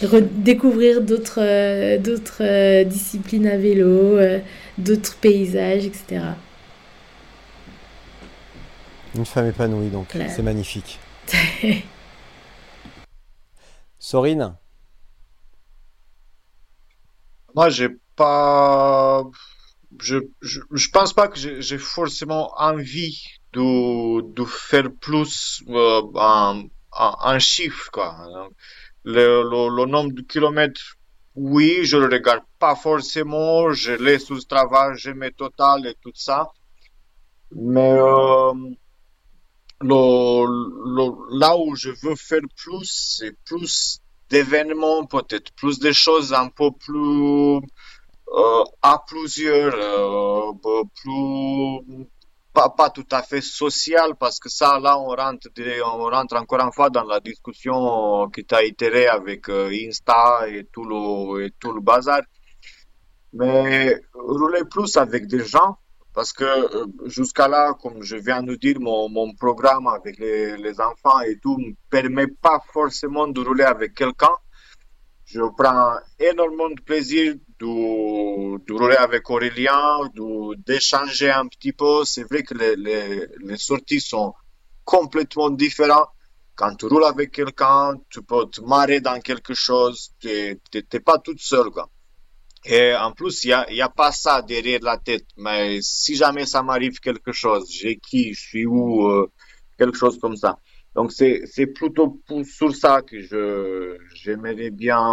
Redécouvrir 0.02 1.02
d'autres 1.02 2.84
disciplines 2.84 3.46
à 3.46 3.58
vélo, 3.58 4.18
d'autres 4.80 5.16
paysages, 5.22 5.86
etc. 5.86 6.22
Une 9.16 9.26
femme 9.26 9.48
épanouie, 9.48 9.90
donc. 9.90 10.10
C'est 10.12 10.44
magnifique. 10.44 11.00
Sorine 14.00 14.56
Moi, 17.56 17.70
j'ai 17.70 17.90
pas. 18.16 19.24
Je, 20.00 20.18
je, 20.42 20.60
je, 20.72 20.90
pense 20.90 21.14
pas 21.14 21.30
que 21.30 21.40
j'ai 21.40 21.78
forcément 21.78 22.52
envie 22.58 23.24
de, 23.54 24.22
de 24.34 24.44
faire 24.44 24.90
plus 25.00 25.64
euh, 25.70 26.02
en, 26.16 26.64
en, 26.92 27.40
chiffre, 27.40 27.90
quoi. 27.92 28.28
Le, 29.06 29.44
le, 29.44 29.86
nombre 29.86 30.12
de 30.12 30.22
kilomètres, 30.22 30.98
oui, 31.36 31.80
je 31.84 31.96
le 31.96 32.08
regarde 32.08 32.44
pas 32.60 32.76
forcément, 32.76 33.72
je 33.72 33.94
laisse 33.94 34.26
sous 34.26 34.42
travail, 34.42 34.98
je 34.98 35.12
mets 35.12 35.32
total 35.32 35.88
et 35.88 35.96
tout 36.02 36.12
ça. 36.14 36.50
Mais 37.52 37.98
euh, 37.98 38.52
le, 39.82 41.38
là 41.40 41.58
où 41.58 41.76
je 41.76 41.90
veux 41.90 42.16
faire 42.16 42.42
plus, 42.56 43.18
c'est 43.20 43.36
plus 43.46 44.00
d'événements, 44.30 45.06
peut-être 45.06 45.54
plus 45.54 45.80
de 45.80 45.92
choses 45.92 46.34
un 46.34 46.50
peu 46.50 46.72
plus 46.72 47.58
euh, 48.34 48.64
à 48.82 49.04
plusieurs, 49.08 49.76
euh, 49.76 50.52
plus 51.02 52.08
pas, 52.54 52.70
pas 52.70 52.90
tout 52.90 53.06
à 53.12 53.22
fait 53.22 53.42
social 53.42 54.16
parce 54.18 54.40
que 54.40 54.50
ça 54.50 54.80
là 54.80 54.98
on 54.98 55.10
rentre 55.10 55.50
on 55.86 56.10
rentre 56.10 56.36
encore 56.38 56.62
une 56.62 56.72
fois 56.72 56.90
dans 56.90 57.04
la 57.04 57.20
discussion 57.20 58.30
qui 58.30 58.46
t'a 58.46 58.64
itéré 58.64 59.08
avec 59.08 59.50
euh, 59.50 59.70
Insta 59.72 60.48
et 60.48 60.66
tout 60.72 60.86
le 60.86 61.46
et 61.46 61.52
tout 61.60 61.74
le 61.74 61.82
bazar. 61.82 62.22
Mais 63.34 64.02
rouler 64.14 64.64
plus 64.64 64.96
avec 64.98 65.28
des 65.28 65.44
gens 65.44 65.78
parce 66.16 66.32
que 66.32 66.46
euh, 66.46 66.88
jusqu'à 67.08 67.50
là, 67.50 67.74
comme 67.82 68.02
je 68.02 68.16
viens 68.16 68.42
de 68.42 68.56
dire, 68.56 68.80
mon, 68.80 69.34
programme 69.36 69.88
avec 69.88 70.18
les, 70.18 70.80
enfants 70.80 71.20
et 71.20 71.38
tout 71.40 71.58
ne 71.60 71.74
permet 71.90 72.28
pas 72.28 72.62
forcément 72.72 73.28
de 73.28 73.42
rouler 73.42 73.66
avec 73.66 73.94
quelqu'un. 73.94 74.36
Je 75.26 75.42
prends 75.58 75.98
énormément 76.18 76.70
de 76.70 76.82
plaisir 76.82 77.36
de, 77.60 78.74
rouler 78.74 78.96
avec 78.96 79.30
Aurélien, 79.30 80.00
d'échanger 80.66 81.32
un 81.32 81.48
petit 81.48 81.74
peu. 81.74 82.06
C'est 82.06 82.24
vrai 82.24 82.44
que 82.44 82.54
les 82.54 83.58
sorties 83.58 84.00
sont 84.00 84.34
complètement 84.86 85.50
différentes. 85.50 86.10
Quand 86.56 86.74
tu 86.76 86.86
roules 86.86 87.04
avec 87.04 87.32
quelqu'un, 87.32 87.96
tu 88.10 88.22
peux 88.22 88.46
te 88.46 88.62
marrer 88.62 89.02
dans 89.02 89.20
quelque 89.20 89.54
chose. 89.54 90.12
Tu 90.22 90.58
n'es 90.74 91.00
pas 91.02 91.18
toute 91.18 91.42
seule. 91.42 91.70
Quoi. 91.72 91.90
Et 92.68 92.96
en 92.96 93.12
plus, 93.12 93.44
il 93.44 93.48
n'y 93.48 93.54
a, 93.54 93.72
y 93.72 93.82
a 93.82 93.90
pas 93.90 94.12
ça 94.12 94.42
derrière 94.42 94.80
la 94.82 94.98
tête. 94.98 95.26
Mais 95.38 95.80
si 95.82 96.16
jamais 96.16 96.46
ça 96.46 96.64
m'arrive 96.64 97.00
quelque 97.00 97.32
chose, 97.32 97.70
j'ai 97.70 97.98
qui, 97.98 98.34
je 98.34 98.40
suis 98.40 98.66
où, 98.66 99.08
euh, 99.08 99.32
quelque 99.78 99.98
chose 99.98 100.20
comme 100.20 100.36
ça. 100.36 100.58
Donc 100.96 101.12
c'est, 101.12 101.68
plutôt 101.76 102.22
pour, 102.26 102.46
sur 102.46 102.74
ça 102.74 103.02
que 103.02 103.20
je, 103.22 103.98
j'aimerais 104.16 104.72
bien 104.72 105.04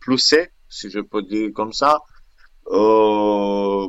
plusser, 0.00 0.48
si 0.68 0.90
je 0.90 1.00
peux 1.00 1.22
dire 1.22 1.50
comme 1.54 1.72
ça. 1.72 2.00
Euh, 2.68 3.86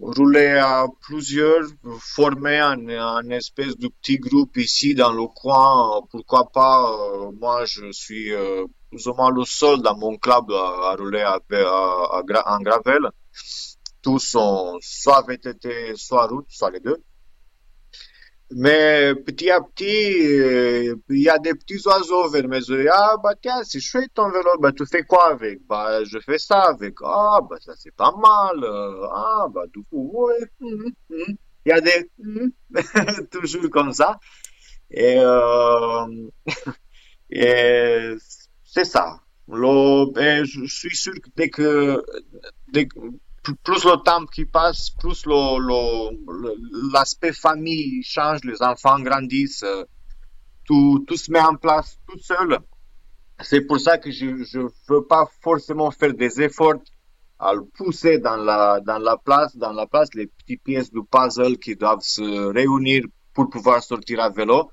rouler 0.00 0.58
à 0.60 0.86
plusieurs, 1.02 1.62
former 2.00 2.58
un, 2.58 2.88
un, 2.88 3.30
espèce 3.30 3.76
de 3.76 3.86
petit 3.86 4.18
groupe 4.18 4.56
ici 4.56 4.94
dans 4.96 5.12
le 5.12 5.28
coin. 5.28 6.02
Pourquoi 6.10 6.48
pas, 6.52 6.90
euh, 6.90 7.30
moi 7.40 7.64
je 7.64 7.92
suis 7.92 8.32
euh, 8.32 8.64
plus 8.90 9.06
ou 9.06 9.14
moins 9.14 9.30
le 9.30 9.44
seul 9.44 9.80
dans 9.82 9.96
mon 9.96 10.16
club 10.16 10.50
à, 10.50 10.90
à 10.90 10.96
rouler 10.96 11.22
à, 11.22 11.38
à, 11.52 12.54
en 12.54 12.60
gravel. 12.60 13.10
Tous 14.02 14.18
sont 14.18 14.78
soit 14.80 15.24
VTT, 15.26 15.94
soit 15.96 16.26
route, 16.26 16.46
soit 16.48 16.70
les 16.70 16.80
deux. 16.80 17.02
Mais 18.50 19.14
petit 19.14 19.50
à 19.50 19.60
petit, 19.60 19.84
euh, 20.40 20.94
il 21.10 21.20
y 21.20 21.28
a 21.28 21.38
des 21.38 21.52
petits 21.54 21.86
oiseaux 21.86 22.30
vers 22.30 22.48
mes 22.48 22.70
oreilles. 22.70 22.88
Ah, 22.90 23.16
bah 23.22 23.34
tiens, 23.40 23.62
c'est 23.62 23.80
chouette 23.80 24.10
ton 24.14 24.30
vélo. 24.30 24.58
Bah, 24.58 24.72
tu 24.72 24.86
fais 24.86 25.02
quoi 25.02 25.32
avec? 25.32 25.66
Bah, 25.66 26.02
je 26.04 26.18
fais 26.18 26.38
ça 26.38 26.62
avec. 26.62 26.94
Ah, 27.04 27.40
bah, 27.48 27.56
ça 27.60 27.74
c'est 27.76 27.94
pas 27.94 28.12
mal. 28.12 28.64
Ah, 29.12 29.46
bah, 29.50 29.64
du 29.70 29.82
coup, 29.84 30.12
ouais. 30.14 30.48
Il 31.10 31.36
y 31.66 31.72
a 31.72 31.80
des. 31.82 32.10
toujours 33.30 33.68
comme 33.70 33.92
ça. 33.92 34.18
Et, 34.90 35.16
euh... 35.18 36.06
et 37.30 38.14
c'est 38.70 38.84
ça. 38.84 39.20
Le... 39.48 40.44
je 40.44 40.66
suis 40.66 40.94
sûr 40.94 41.14
que 41.14 41.30
dès 41.36 41.48
que, 41.48 42.04
plus 43.64 43.84
le 43.84 44.02
temps 44.04 44.26
qui 44.26 44.44
passe, 44.44 44.90
plus 44.90 45.24
l'aspect 46.92 47.32
famille 47.32 48.02
change, 48.02 48.40
les 48.44 48.60
enfants 48.62 49.00
grandissent, 49.00 49.62
euh, 49.62 49.84
tout, 50.66 51.02
tout 51.06 51.16
se 51.16 51.32
met 51.32 51.40
en 51.40 51.54
place 51.54 51.98
tout 52.06 52.18
seul. 52.18 52.58
C'est 53.40 53.62
pour 53.62 53.80
ça 53.80 53.96
que 53.96 54.10
je 54.10 54.26
ne 54.26 54.68
veux 54.88 55.04
pas 55.06 55.26
forcément 55.40 55.90
faire 55.90 56.12
des 56.12 56.42
efforts 56.42 56.82
à 57.38 57.54
le 57.54 57.64
pousser 57.64 58.18
dans 58.18 58.36
la, 58.36 58.80
dans 58.80 58.98
la 58.98 59.16
place, 59.16 59.56
dans 59.56 59.72
la 59.72 59.86
place, 59.86 60.08
les 60.14 60.26
petites 60.26 60.62
pièces 60.62 60.90
du 60.90 61.00
puzzle 61.10 61.56
qui 61.56 61.74
doivent 61.74 62.02
se 62.02 62.52
réunir 62.52 63.04
pour 63.32 63.48
pouvoir 63.48 63.82
sortir 63.82 64.20
à 64.20 64.28
vélo. 64.28 64.70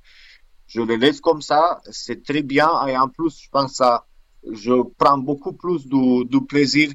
Je 0.68 0.82
les 0.82 0.98
laisse 0.98 1.22
comme 1.22 1.42
ça, 1.42 1.80
c'est 1.92 2.24
très 2.24 2.42
bien 2.42 2.88
et 2.88 2.98
en 2.98 3.08
plus, 3.08 3.40
je 3.44 3.50
pense 3.50 3.78
que 3.78 4.54
je 4.54 4.74
prends 4.98 5.18
beaucoup 5.18 5.54
plus 5.54 5.88
du 5.88 6.46
plaisir 6.46 6.92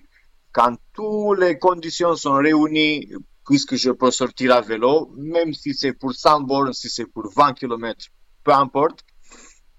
quand 0.52 0.76
toutes 0.92 1.38
les 1.38 1.58
conditions 1.58 2.16
sont 2.16 2.34
réunies, 2.34 3.08
puisque 3.46 3.76
je 3.76 3.90
peux 3.90 4.10
sortir 4.10 4.54
à 4.54 4.60
vélo, 4.60 5.10
même 5.16 5.52
si 5.54 5.74
c'est 5.74 5.92
pour 5.92 6.12
100 6.12 6.40
bornes, 6.42 6.72
si 6.72 6.88
c'est 6.88 7.06
pour 7.06 7.30
20 7.34 7.54
km, 7.54 8.06
peu 8.44 8.52
importe, 8.52 9.04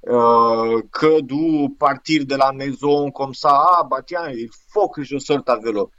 euh, 0.07 0.81
que 0.91 1.21
d'où 1.21 1.69
partir 1.77 2.25
de 2.25 2.35
la 2.35 2.51
maison 2.51 3.11
comme 3.11 3.33
ça, 3.33 3.51
ah 3.51 3.87
bah 3.89 4.01
tiens, 4.05 4.29
il 4.29 4.49
faut 4.73 4.89
que 4.89 5.03
je 5.03 5.17
sorte 5.19 5.47
à 5.49 5.57
vélo. 5.57 5.91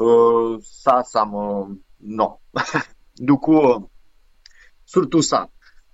Euh, 0.00 0.58
ça, 0.62 1.02
ça 1.04 1.26
me... 1.26 1.78
Non. 2.00 2.38
du 3.18 3.34
coup, 3.34 3.58
euh, 3.58 3.80
surtout 4.86 5.22
ça. 5.22 5.48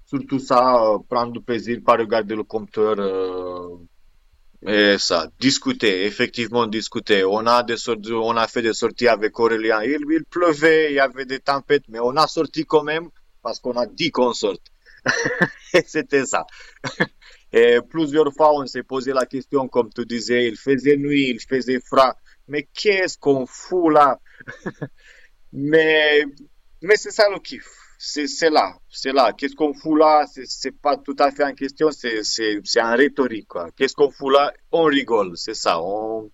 Surtout 0.07 0.39
ça, 0.39 0.83
euh, 0.83 0.99
prendre 1.09 1.33
du 1.33 1.41
plaisir, 1.41 1.81
pas 1.85 1.97
regarder 1.97 2.37
le 2.37 2.45
compteur 2.45 2.95
euh, 2.99 3.77
et 4.65 4.97
ça, 4.99 5.28
discuter, 5.39 6.07
effectivement 6.07 6.66
discuter. 6.66 7.24
On 7.24 7.45
a 7.47 7.62
des 7.62 7.77
sorties, 7.77 8.12
on 8.12 8.37
a 8.37 8.47
fait 8.47 8.62
des 8.62 8.73
sorties 8.73 9.09
avec 9.09 9.39
Aurélien. 9.39 9.83
Il, 9.83 9.99
il 10.11 10.24
pleuvait, 10.24 10.93
il 10.93 10.95
y 10.95 11.01
avait 11.01 11.24
des 11.24 11.41
tempêtes, 11.41 11.85
mais 11.89 11.99
on 12.01 12.16
a 12.16 12.27
sorti 12.27 12.65
quand 12.65 12.85
même 12.85 13.09
parce 13.43 13.61
qu'on 13.61 13.77
a 13.77 13.87
dit 13.87 14.11
qu'on 14.11 14.33
sorte. 14.33 14.62
et 15.74 15.83
c'était 15.87 16.24
ça. 16.24 16.47
Et 17.53 17.78
plusieurs 17.89 18.33
fois, 18.33 18.55
on 18.55 18.66
s'est 18.66 18.83
posé 18.83 19.12
la 19.12 19.24
question, 19.24 19.69
comme 19.69 19.89
tu 19.93 20.05
disais, 20.05 20.49
il 20.49 20.57
faisait 20.57 20.97
nuit, 20.97 21.31
il 21.31 21.41
faisait 21.41 21.81
froid. 21.81 22.15
Mais 22.49 22.69
qu'est-ce 22.74 23.16
qu'on 23.19 23.47
fout 23.47 23.93
là? 23.93 24.19
mais, 25.53 26.24
mais 26.83 26.97
c'est 26.97 27.12
ça 27.12 27.28
le 27.31 27.39
kiff 27.39 27.85
c'est 28.07 28.51
là, 28.51 28.78
c'est 28.89 29.12
là. 29.12 29.33
Qu'est-ce 29.33 29.57
qu'on 29.57 29.74
fout 29.74 29.99
là 29.99 30.24
C'est 30.45 30.81
pas 30.81 30.97
tout 30.97 31.16
à 31.19 31.31
fait 31.31 31.45
en 31.45 31.55
question, 31.55 31.91
c'est 31.91 32.81
en 32.81 32.97
rhétorique. 32.97 33.49
Qu'est-ce 33.77 33.95
qu'on 33.95 34.11
fout 34.11 34.33
là 34.33 34.53
On 34.70 34.85
rigole, 34.85 35.33
c'est 35.37 35.55
ça. 35.55 35.81
On, 35.83 36.31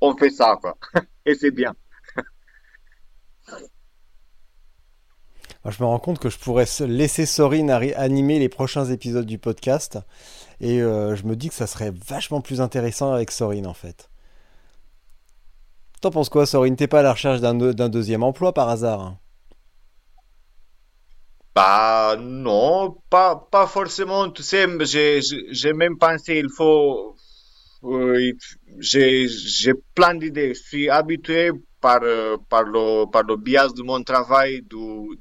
on 0.00 0.16
fait 0.16 0.30
ça, 0.30 0.58
quoi. 0.60 0.76
Et 1.26 1.34
c'est 1.34 1.50
bien. 1.50 1.74
je 5.66 5.82
me 5.82 5.86
rends 5.86 5.98
compte 5.98 6.18
que 6.18 6.28
je 6.28 6.38
pourrais 6.38 6.66
laisser 6.80 7.24
Sorine 7.24 7.70
animer 7.70 8.38
les 8.38 8.50
prochains 8.50 8.84
épisodes 8.84 9.24
du 9.24 9.38
podcast. 9.38 9.98
Et 10.60 10.82
euh, 10.82 11.16
je 11.16 11.24
me 11.24 11.36
dis 11.36 11.48
que 11.48 11.54
ça 11.54 11.66
serait 11.66 11.90
vachement 11.90 12.42
plus 12.42 12.60
intéressant 12.60 13.12
avec 13.12 13.30
Sorine, 13.30 13.66
en 13.66 13.74
fait. 13.74 14.10
T'en 16.02 16.10
penses 16.10 16.28
quoi, 16.28 16.44
Sorine? 16.44 16.76
T'es 16.76 16.86
pas 16.86 17.00
à 17.00 17.02
la 17.02 17.12
recherche 17.12 17.40
d'un 17.40 17.88
deuxième 17.88 18.22
emploi 18.22 18.52
par 18.52 18.68
hasard? 18.68 19.16
Bah 21.54 22.16
non, 22.18 22.96
pas, 23.10 23.36
pas 23.36 23.66
forcément. 23.66 24.30
Tu 24.30 24.42
sais, 24.42 24.66
j'ai 25.50 25.72
même 25.72 25.98
pensé, 25.98 26.38
il 26.38 26.50
faut... 26.50 27.16
Euh, 27.84 28.32
j'ai 28.78 29.72
plein 29.94 30.14
d'idées. 30.14 30.54
Je 30.54 30.60
suis 30.60 30.88
habitué 30.88 31.52
par, 31.80 32.00
euh, 32.02 32.38
par, 32.48 32.64
le, 32.64 33.04
par 33.10 33.24
le 33.24 33.36
biais 33.36 33.68
de 33.76 33.82
mon 33.82 34.02
travail 34.02 34.62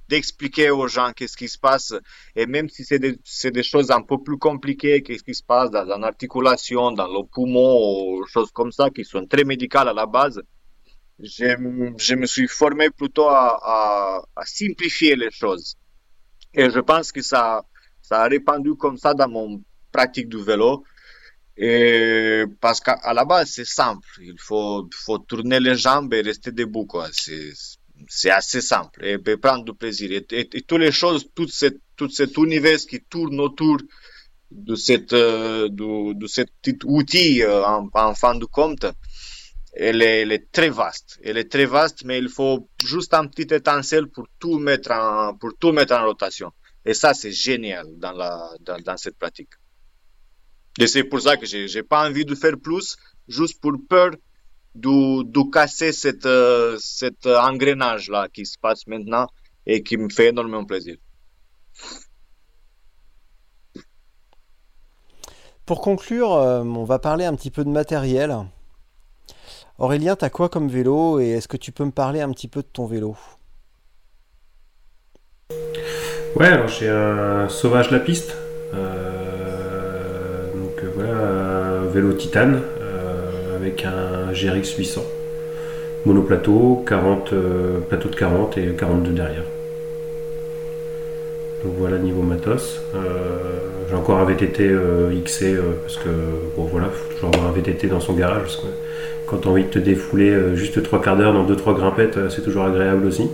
d'expliquer 0.08 0.70
aux 0.72 0.88
gens 0.88 1.12
qu'est-ce 1.14 1.36
qui 1.36 1.50
se 1.50 1.60
passe. 1.60 1.94
Et 2.38 2.46
même 2.46 2.70
si 2.70 2.86
c'est 2.86 3.00
des, 3.00 3.16
des, 3.52 3.64
choses 3.64 3.92
un 3.92 4.02
peu 4.02 4.18
plus 4.24 4.38
compliquées, 4.38 5.04
qu'est-ce 5.04 5.24
qui 5.24 5.36
se 5.36 5.44
passe 5.44 5.70
dans 5.72 5.86
une 5.92 6.06
articulation, 6.06 6.92
dans 6.94 7.08
le 7.08 7.28
poumon, 7.28 7.76
ou 7.78 8.26
choses 8.28 8.52
comme 8.54 8.72
ça, 8.72 8.90
qui 8.90 9.04
sont 9.04 9.26
très 9.28 9.44
médicales 9.44 9.90
à 9.90 9.94
la 9.94 10.06
base, 10.06 10.42
je, 11.20 11.48
je 11.98 12.16
me 12.16 12.26
suis 12.26 12.48
formé 12.48 12.90
plutôt 12.90 13.28
à, 13.28 13.60
à, 13.62 14.22
à, 14.36 14.46
simplifier 14.46 15.16
les 15.18 15.32
choses. 15.32 15.76
Et 16.54 16.70
je 16.70 16.80
pense 16.80 17.12
que 17.12 17.22
ça, 17.22 17.66
ça 18.02 18.24
a 18.24 18.28
répandu 18.28 18.76
comme 18.76 18.98
ça 18.98 19.14
dans 19.14 19.30
mon 19.30 19.64
pratique 19.92 20.30
du 20.30 20.42
vélo. 20.42 20.84
Et 21.56 22.44
parce 22.60 22.80
qu'à 22.80 23.14
la 23.14 23.26
base, 23.26 23.52
c'est 23.52 23.66
simple. 23.66 24.08
Il 24.22 24.40
faut, 24.40 24.90
faut 24.94 25.20
tourner 25.20 25.60
les 25.60 25.76
jambes 25.76 26.14
et 26.14 26.22
rester 26.22 26.52
debout, 26.52 26.86
quoi. 26.86 27.08
C'est, 27.12 27.54
c'est 28.08 28.32
assez 28.32 28.62
simple. 28.62 29.06
Et, 29.06 29.18
prendre 29.38 29.64
du 29.64 29.74
plaisir. 29.74 30.12
Et, 30.12 30.26
et, 30.32 30.62
toutes 30.62 30.80
les 30.80 30.92
choses, 30.92 31.28
tout, 31.36 31.48
cette, 31.48 31.80
tout 31.96 32.10
cet 32.10 32.38
univers 32.38 32.80
qui 32.80 33.02
tourne 33.02 33.40
autour 33.40 33.78
de 34.52 34.76
cette, 34.76 35.14
euh, 35.14 35.68
de, 35.70 36.14
de 36.14 36.28
cet 36.28 36.52
outil 36.86 37.44
euh, 37.44 37.66
en, 37.66 37.90
en, 37.94 38.14
fin 38.14 38.36
de 38.36 38.46
compte, 38.46 38.86
elle 39.76 40.02
est, 40.02 40.52
très 40.52 40.70
vaste. 40.70 41.20
Elle 41.24 41.38
est 41.38 41.52
très 41.52 41.66
vaste, 41.66 42.04
mais 42.06 42.20
il 42.20 42.30
faut 42.30 42.70
juste 42.84 43.14
un 43.14 43.28
petit 43.28 43.54
étincelle 43.54 44.08
pour 44.08 44.28
tout 44.40 44.60
mettre 44.60 44.92
en, 44.92 45.36
pour 45.36 45.52
tout 45.60 45.72
mettre 45.72 45.94
en 45.96 46.06
rotation. 46.06 46.52
Et 46.86 46.94
ça, 46.94 47.14
c'est 47.14 47.32
génial 47.32 47.88
dans 47.98 48.12
la, 48.12 48.50
dans, 48.60 48.98
cette 48.98 49.18
pratique. 49.18 49.50
Et 50.80 50.88
c'est 50.88 51.04
pour 51.04 51.22
ça 51.22 51.38
que 51.38 51.46
j'ai, 51.46 51.84
pas 51.84 52.08
envie 52.08 52.26
de 52.26 52.36
faire 52.36 52.58
plus, 52.62 52.98
juste 53.28 53.62
pour 53.62 53.74
peur 53.90 54.12
de, 54.76 55.24
de 55.24 55.52
casser 55.52 55.92
cette, 55.92 56.28
cet 56.80 57.26
engrenage 57.26 58.10
là 58.10 58.28
qui 58.28 58.46
se 58.46 58.58
passe 58.58 58.86
maintenant 58.88 59.28
et 59.66 59.82
qui 59.82 59.98
me 59.98 60.10
fait 60.10 60.30
énormément 60.30 60.66
plaisir. 60.66 60.98
Pour 65.66 65.80
conclure, 65.80 66.34
euh, 66.34 66.62
on 66.62 66.84
va 66.84 67.00
parler 67.00 67.24
un 67.24 67.36
petit 67.36 67.52
peu 67.52 67.64
de 67.64 67.70
matériel. 67.70 68.36
Aurélien, 69.80 70.16
t'as 70.16 70.30
quoi 70.30 70.50
comme 70.50 70.68
vélo 70.68 71.20
et 71.20 71.30
est-ce 71.30 71.48
que 71.48 71.58
tu 71.58 71.72
peux 71.72 71.86
me 71.86 71.92
parler 71.92 72.22
un 72.22 72.32
petit 72.32 72.48
peu 72.48 72.62
de 72.62 72.68
ton 72.68 72.86
vélo? 72.86 73.16
Ouais, 76.36 76.48
alors 76.48 76.68
j'ai 76.68 76.90
un 76.90 77.48
Sauvage 77.50 77.92
La 77.92 78.00
Piste. 78.00 78.36
Euh, 78.74 79.04
vélo 81.94 82.12
titane 82.14 82.60
euh, 82.82 83.56
avec 83.56 83.86
un 83.86 84.34
GRX 84.34 84.76
800. 84.78 85.02
Monoplateau, 86.06 86.84
40, 86.88 87.34
euh, 87.34 87.80
plateau 87.88 88.10
de 88.10 88.16
40 88.16 88.58
et 88.58 88.68
42 88.78 89.12
derrière. 89.12 89.44
Donc 91.64 91.74
voilà 91.78 91.98
niveau 91.98 92.24
matos. 92.24 92.82
Euh, 92.96 93.00
j'ai 93.88 93.96
encore 93.96 94.18
un 94.18 94.26
VTT 94.26 94.76
XC 95.24 95.56
parce 95.84 95.98
que 95.98 96.10
bon 96.58 96.66
voilà, 96.66 96.88
faut 96.90 97.14
toujours 97.14 97.30
avoir 97.36 97.50
un 97.50 97.54
VTT 97.54 97.88
dans 97.88 98.00
son 98.00 98.14
garage 98.14 98.58
quand 99.28 99.38
tu 99.38 99.48
as 99.48 99.52
envie 99.52 99.64
de 99.64 99.70
te 99.70 99.80
défouler 99.80 100.56
juste 100.56 100.84
3 100.84 101.02
quarts 101.02 101.18
d'heure 101.18 101.34
dans 101.34 101.46
2-3 101.46 101.76
grimpettes, 101.76 102.30
c'est 102.30 102.42
toujours 102.42 102.66
agréable 102.66 103.06
aussi. 103.06 103.30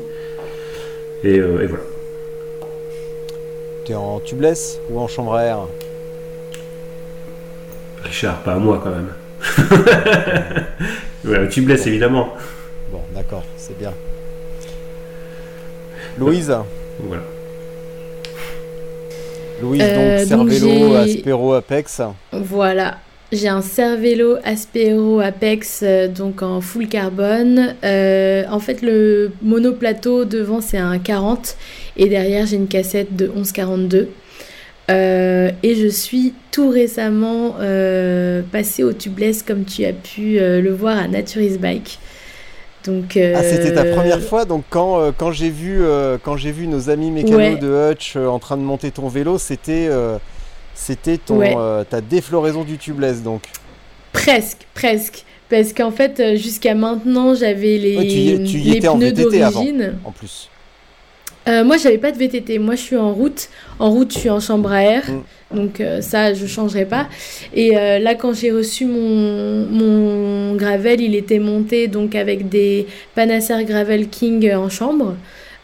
Et, 1.23 1.35
et 1.35 1.65
voilà. 1.65 1.83
T'es 3.85 3.95
en 3.95 4.19
tubeless 4.19 4.79
ou 4.89 4.99
en 4.99 5.07
chambre 5.07 5.35
à 5.35 5.43
air? 5.43 5.59
Richard, 8.03 8.41
pas 8.43 8.53
à 8.53 8.59
moi 8.59 8.79
quand 8.83 8.91
même. 8.91 9.09
tu 11.49 11.61
blesses 11.61 11.87
évidemment. 11.87 12.29
Bon, 12.91 13.01
d'accord, 13.13 13.43
c'est 13.57 13.77
bien. 13.77 13.93
Louise? 16.17 16.53
Voilà. 16.99 17.23
Louise, 19.61 19.81
donc, 19.81 19.89
euh, 19.89 20.25
Cervélo, 20.25 20.95
Aspero, 20.95 21.53
Apex. 21.53 22.01
Voilà. 22.31 22.97
J'ai 23.31 23.47
un 23.47 23.61
Cervélo 23.61 24.37
Aspero 24.43 25.19
Apex 25.19 25.81
euh, 25.83 26.07
donc 26.07 26.41
en 26.41 26.61
full 26.61 26.87
carbone. 26.87 27.75
Euh, 27.83 28.43
en 28.49 28.59
fait, 28.59 28.81
le 28.81 29.31
monoplateau 29.43 30.25
devant 30.25 30.61
c'est 30.61 30.79
un 30.79 30.97
40 30.97 31.55
et 31.97 32.09
derrière 32.09 32.47
j'ai 32.47 32.55
une 32.55 32.67
cassette 32.67 33.15
de 33.15 33.27
1142. 33.27 34.09
Euh, 34.89 35.51
et 35.61 35.75
je 35.75 35.87
suis 35.87 36.33
tout 36.49 36.71
récemment 36.71 37.57
euh, 37.59 38.41
passée 38.51 38.83
au 38.83 38.93
tubeless 38.93 39.43
comme 39.43 39.63
tu 39.63 39.85
as 39.85 39.93
pu 39.93 40.39
le 40.39 40.71
voir 40.71 40.97
à 40.97 41.07
Naturis 41.07 41.59
Bike. 41.59 41.99
Donc, 42.85 43.17
ah, 43.17 43.43
c'était 43.43 43.75
ta 43.75 43.83
première 43.83 44.21
fois 44.21 44.45
donc 44.45 44.63
quand, 44.71 45.11
quand 45.15 45.31
j'ai 45.31 45.51
vu 45.51 45.83
quand 46.23 46.37
j'ai 46.37 46.51
vu 46.51 46.65
nos 46.65 46.89
amis 46.89 47.11
mécanos 47.11 47.59
de 47.59 47.91
Hutch 47.91 48.15
en 48.15 48.39
train 48.39 48.57
de 48.57 48.63
monter 48.63 48.89
ton 48.89 49.09
vélo 49.09 49.37
c'était 49.37 49.89
c'était 50.79 51.17
ton 51.17 51.41
ta 51.89 52.01
défloraison 52.01 52.63
du 52.63 52.77
tubeless 52.77 53.21
donc 53.21 53.43
presque 54.13 54.59
presque 54.73 55.25
parce 55.49 55.73
qu'en 55.73 55.91
fait 55.91 56.37
jusqu'à 56.37 56.75
maintenant 56.75 57.35
j'avais 57.35 57.77
les, 57.77 58.43
tu 58.45 58.57
les 58.57 58.79
pneus 58.79 59.11
d'origine 59.11 59.95
en 60.05 60.11
plus 60.11 60.49
euh, 61.49 61.63
moi, 61.63 61.77
j'avais 61.77 61.97
pas 61.97 62.11
de 62.11 62.17
VTT. 62.17 62.59
Moi, 62.59 62.75
je 62.75 62.81
suis 62.81 62.97
en 62.97 63.13
route. 63.13 63.49
En 63.79 63.89
route, 63.89 64.13
je 64.13 64.19
suis 64.19 64.29
en 64.29 64.39
chambre 64.39 64.71
à 64.71 64.83
air. 64.83 65.03
Mm. 65.09 65.57
Donc, 65.57 65.81
euh, 65.81 66.01
ça, 66.01 66.33
je 66.33 66.45
changerai 66.45 66.85
pas. 66.85 67.07
Et 67.53 67.75
euh, 67.75 67.97
là, 67.97 68.13
quand 68.13 68.33
j'ai 68.33 68.51
reçu 68.51 68.85
mon, 68.85 69.65
mon 69.65 70.55
gravel, 70.55 71.01
il 71.01 71.15
était 71.15 71.39
monté 71.39 71.87
donc 71.87 72.13
avec 72.13 72.49
des 72.49 72.85
Panacer 73.15 73.63
Gravel 73.65 74.09
King 74.09 74.53
en 74.53 74.69
chambre. 74.69 75.15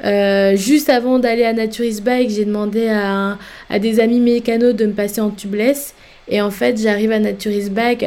Juste 0.03 0.89
avant 0.89 1.19
d'aller 1.19 1.43
à 1.43 1.53
Naturis 1.53 2.01
Bike, 2.01 2.29
j'ai 2.29 2.45
demandé 2.45 2.87
à, 2.89 3.37
des 3.79 3.99
amis 3.99 4.19
mécanos 4.19 4.75
de 4.75 4.85
me 4.85 4.93
passer 4.93 5.21
en 5.21 5.29
tubeless. 5.29 5.93
Et 6.27 6.41
en 6.41 6.51
fait, 6.51 6.79
j'arrive 6.81 7.11
à 7.11 7.19
Naturis 7.19 7.69
Bike 7.69 8.05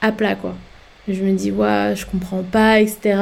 à 0.00 0.12
plat, 0.12 0.34
quoi. 0.34 0.54
Je 1.08 1.22
me 1.22 1.32
dis, 1.32 1.50
ouais, 1.50 1.94
je 1.96 2.06
comprends 2.06 2.42
pas, 2.42 2.80
etc. 2.80 3.18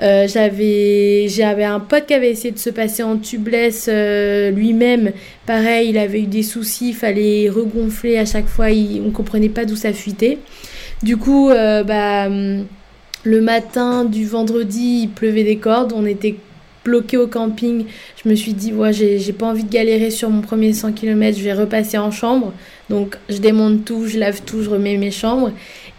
Euh, 0.00 0.26
j'avais, 0.26 1.26
j'avais 1.28 1.64
un 1.64 1.78
pote 1.78 2.06
qui 2.06 2.14
avait 2.14 2.30
essayé 2.30 2.52
de 2.52 2.58
se 2.58 2.70
passer 2.70 3.02
en 3.02 3.16
tubeless 3.16 3.86
euh, 3.88 4.50
lui-même. 4.50 5.12
Pareil, 5.46 5.90
il 5.90 5.98
avait 5.98 6.22
eu 6.22 6.26
des 6.26 6.42
soucis, 6.42 6.90
il 6.90 6.94
fallait 6.94 7.48
regonfler 7.48 8.18
à 8.18 8.24
chaque 8.24 8.48
fois, 8.48 8.70
il, 8.70 9.02
on 9.06 9.10
comprenait 9.10 9.50
pas 9.50 9.64
d'où 9.64 9.76
ça 9.76 9.92
fuitait. 9.92 10.38
Du 11.02 11.16
coup, 11.16 11.50
euh, 11.50 11.84
bah, 11.84 12.28
le 12.28 13.40
matin 13.40 14.04
du 14.04 14.26
vendredi, 14.26 15.02
il 15.02 15.08
pleuvait 15.10 15.44
des 15.44 15.56
cordes, 15.56 15.92
on 15.94 16.06
était 16.06 16.36
bloqué 16.84 17.16
au 17.16 17.26
camping. 17.26 17.84
Je 18.22 18.28
me 18.28 18.34
suis 18.34 18.54
dit, 18.54 18.72
ouais, 18.72 18.92
j'ai, 18.92 19.32
pas 19.32 19.46
envie 19.46 19.64
de 19.64 19.70
galérer 19.72 20.10
sur 20.10 20.30
mon 20.30 20.40
premier 20.40 20.72
100 20.72 20.92
km, 20.92 21.36
je 21.36 21.44
vais 21.44 21.52
repasser 21.52 21.98
en 21.98 22.10
chambre. 22.10 22.52
Donc, 22.90 23.16
je 23.28 23.38
démonte 23.38 23.84
tout, 23.84 24.06
je 24.06 24.18
lave 24.18 24.42
tout, 24.42 24.62
je 24.62 24.70
remets 24.70 24.96
mes 24.96 25.10
chambres. 25.10 25.52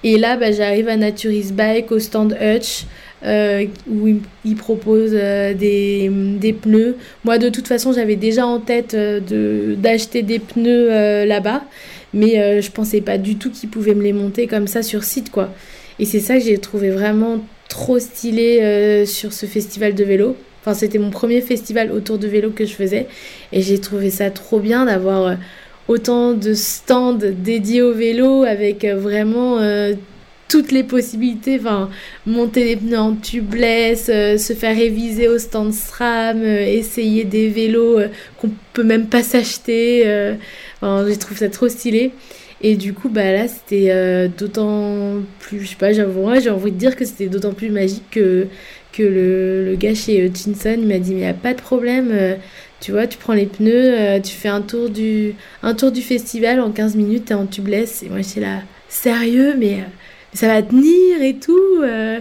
Et 0.03 0.17
là, 0.17 0.37
bah, 0.37 0.51
j'arrive 0.51 0.89
à 0.89 0.97
Naturis 0.97 1.51
Bike 1.53 1.91
au 1.91 1.99
stand 1.99 2.37
Hutch. 2.41 2.85
Euh, 3.25 3.67
où 3.89 4.09
ils, 4.43 4.55
proposent 4.57 5.11
euh, 5.13 5.53
des, 5.53 6.11
des, 6.11 6.51
pneus. 6.51 6.97
Moi, 7.23 7.37
de 7.37 7.47
toute 7.47 7.69
façon, 7.69 7.93
j'avais 7.93 8.17
déjà 8.17 8.45
en 8.45 8.59
tête 8.59 8.95
euh, 8.95 9.75
d'acheter 9.77 10.23
des 10.23 10.39
pneus 10.39 10.89
là-bas, 11.25 11.63
mais 12.13 12.61
je 12.61 12.69
pensais 12.69 12.99
pas 12.99 13.17
du 13.17 13.37
tout 13.37 13.49
qu'ils 13.49 13.69
pouvaient 13.69 13.95
me 13.95 14.03
les 14.03 14.11
monter 14.11 14.45
comme 14.45 14.67
ça 14.67 14.83
sur 14.83 15.05
site, 15.05 15.31
quoi. 15.31 15.53
Et 15.99 16.05
c'est 16.05 16.19
ça 16.19 16.37
que 16.37 16.43
j'ai 16.43 16.57
trouvé 16.57 16.89
vraiment 16.89 17.39
trop 17.69 17.97
stylé 17.97 19.05
sur 19.05 19.31
ce 19.31 19.45
festival 19.45 19.95
de 19.95 20.03
vélo. 20.03 20.35
Enfin, 20.63 20.73
c'était 20.73 20.97
mon 20.97 21.09
premier 21.09 21.41
festival 21.41 21.91
autour 21.91 22.17
de 22.17 22.27
vélo 22.27 22.49
que 22.49 22.65
je 22.65 22.73
faisais, 22.73 23.07
et 23.51 23.61
j'ai 23.61 23.79
trouvé 23.79 24.09
ça 24.09 24.31
trop 24.31 24.59
bien 24.59 24.85
d'avoir 24.85 25.35
autant 25.87 26.33
de 26.33 26.53
stands 26.53 27.13
dédiés 27.13 27.81
au 27.81 27.93
vélo 27.93 28.43
avec 28.43 28.85
euh, 28.85 28.95
vraiment 28.95 29.59
euh, 29.59 29.93
toutes 30.47 30.71
les 30.71 30.83
possibilités, 30.83 31.57
enfin, 31.59 31.89
monter 32.25 32.63
les 32.63 32.75
pneus 32.75 32.99
en 32.99 33.15
tubeless, 33.15 34.09
euh, 34.09 34.37
se 34.37 34.53
faire 34.53 34.75
réviser 34.75 35.27
au 35.27 35.39
stand 35.39 35.73
SRAM, 35.73 36.43
essayer 36.43 37.23
des 37.23 37.49
vélos 37.49 37.99
qu'on 38.37 38.51
peut 38.73 38.83
même 38.83 39.07
pas 39.07 39.23
s'acheter. 39.23 40.03
Enfin, 40.79 41.05
je 41.09 41.15
trouve 41.15 41.37
ça 41.37 41.49
trop 41.49 41.69
stylé. 41.69 42.11
Et 42.63 42.75
du 42.75 42.93
coup, 42.93 43.09
bah 43.09 43.31
là, 43.33 43.47
c'était 43.47 44.29
d'autant 44.37 45.21
plus, 45.39 45.61
je 45.61 45.69
sais 45.69 45.75
pas, 45.75 45.91
j'ai 45.91 46.01
envie 46.01 46.71
de 46.71 46.77
dire 46.77 46.95
que 46.95 47.03
c'était 47.03 47.27
d'autant 47.27 47.53
plus 47.53 47.69
magique 47.69 48.09
que, 48.11 48.47
que 48.93 49.03
le, 49.03 49.65
le 49.65 49.75
gars 49.75 49.93
chez 49.93 50.31
Chinson, 50.33 50.77
il 50.79 50.87
m'a 50.87 50.97
dit, 50.97 51.13
mais 51.13 51.21
n'y 51.21 51.25
a 51.25 51.33
pas 51.33 51.53
de 51.53 51.61
problème, 51.61 52.37
tu 52.83 52.91
vois, 52.91 53.07
tu 53.07 53.17
prends 53.17 53.31
les 53.31 53.45
pneus, 53.45 53.97
euh, 53.97 54.19
tu 54.19 54.33
fais 54.33 54.49
un 54.49 54.59
tour, 54.59 54.89
du, 54.89 55.35
un 55.61 55.73
tour 55.73 55.89
du 55.89 56.01
festival 56.01 56.59
en 56.59 56.69
15 56.69 56.97
minutes, 56.97 57.25
t'es 57.25 57.33
en 57.33 57.45
tubeless. 57.45 58.03
Et 58.03 58.09
moi, 58.09 58.19
j'étais 58.21 58.41
là, 58.41 58.59
sérieux, 58.89 59.55
mais, 59.57 59.75
euh, 59.75 59.83
ça 60.33 60.47
va 60.47 60.61
tenir 60.61 61.21
et 61.21 61.35
tout. 61.35 61.81
Euh. 61.81 62.19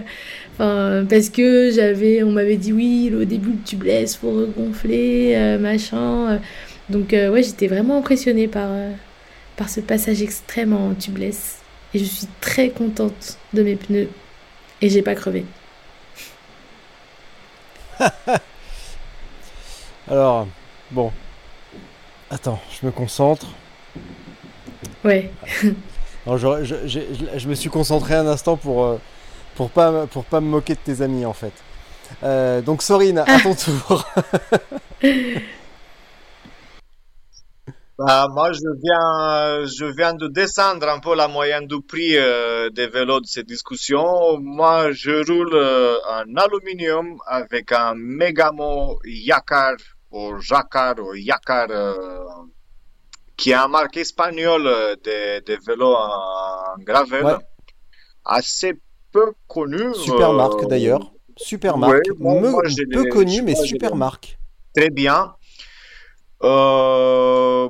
Enfin, 0.53 1.05
parce 1.09 1.29
que 1.29 1.69
j'avais, 1.71 2.23
on 2.23 2.31
m'avait 2.31 2.55
dit 2.55 2.71
oui, 2.71 3.11
au 3.13 3.25
début 3.25 3.49
le 3.49 3.63
tubeless, 3.65 4.15
faut 4.15 4.31
regonfler, 4.31 5.33
euh, 5.35 5.59
machin. 5.59 6.39
Donc 6.89 7.09
ouais, 7.11 7.43
j'étais 7.43 7.67
vraiment 7.67 7.97
impressionnée 7.97 8.47
par, 8.47 8.69
par 9.55 9.69
ce 9.69 9.79
passage 9.79 10.21
extrême 10.21 10.73
en 10.73 10.93
tubeless. 10.93 11.59
Et 11.93 11.99
je 11.99 12.05
suis 12.05 12.27
très 12.41 12.69
contente 12.69 13.37
de 13.53 13.63
mes 13.63 13.75
pneus. 13.75 14.09
Et 14.81 14.89
j'ai 14.89 15.01
pas 15.01 15.15
crevé. 15.15 15.45
Alors, 20.09 20.47
bon. 20.91 21.11
Attends, 22.29 22.59
je 22.71 22.85
me 22.85 22.91
concentre. 22.91 23.47
Ouais. 25.03 25.31
Alors, 26.25 26.37
je, 26.37 26.85
je, 26.85 26.99
je, 27.35 27.47
me 27.47 27.53
suis 27.53 27.69
concentré 27.69 28.15
un 28.15 28.25
instant 28.27 28.57
pour, 28.57 28.85
euh, 28.85 28.97
pour, 29.55 29.69
pas, 29.69 30.07
pour 30.07 30.25
pas 30.25 30.41
me 30.41 30.47
moquer 30.47 30.73
de 30.73 30.79
tes 30.79 31.01
amis 31.01 31.25
en 31.25 31.33
fait. 31.33 31.53
Euh, 32.23 32.61
donc, 32.61 32.81
Sorine, 32.81 33.19
à 33.19 33.39
ton 33.39 33.53
tour. 33.55 34.05
Bah, 37.99 38.27
moi, 38.33 38.51
je 38.53 38.67
viens, 38.81 39.65
je 39.65 39.85
viens 39.85 40.15
de 40.15 40.27
descendre 40.27 40.89
un 40.89 40.99
peu 40.99 41.15
la 41.15 41.27
moyenne 41.27 41.67
du 41.67 41.79
prix 41.81 42.17
euh, 42.17 42.71
des 42.71 42.87
vélos 42.87 43.19
de 43.21 43.27
cette 43.27 43.45
discussion. 43.45 44.39
Moi, 44.39 44.91
je 44.93 45.23
roule 45.27 45.53
euh, 45.53 45.97
en 46.09 46.35
aluminium 46.35 47.17
avec 47.27 47.71
un 47.71 47.93
Megamo 47.95 48.99
Yakar 49.05 49.75
ou 50.11 50.39
Jacquard 50.39 50.95
ou 50.99 51.13
Yakar 51.13 51.67
euh, 51.69 51.95
qui 53.37 53.51
est 53.51 53.55
un 53.55 53.67
marque 53.67 53.97
espagnole 53.97 54.63
de, 54.63 55.45
de 55.45 55.59
vélos 55.65 55.93
en, 55.95 56.79
gravel. 56.79 57.37
Assez 58.25 58.73
peu 59.11 59.33
connu. 59.47 59.93
Super 59.93 60.33
marque 60.33 60.65
d'ailleurs. 60.67 61.13
Super 61.37 61.77
marque. 61.77 62.07
peu 62.91 63.03
connu, 63.11 63.43
mais 63.43 63.53
super 63.53 63.95
marque. 63.95 64.39
Très 64.75 64.89
bien. 64.89 65.35
Euh, 66.43 67.69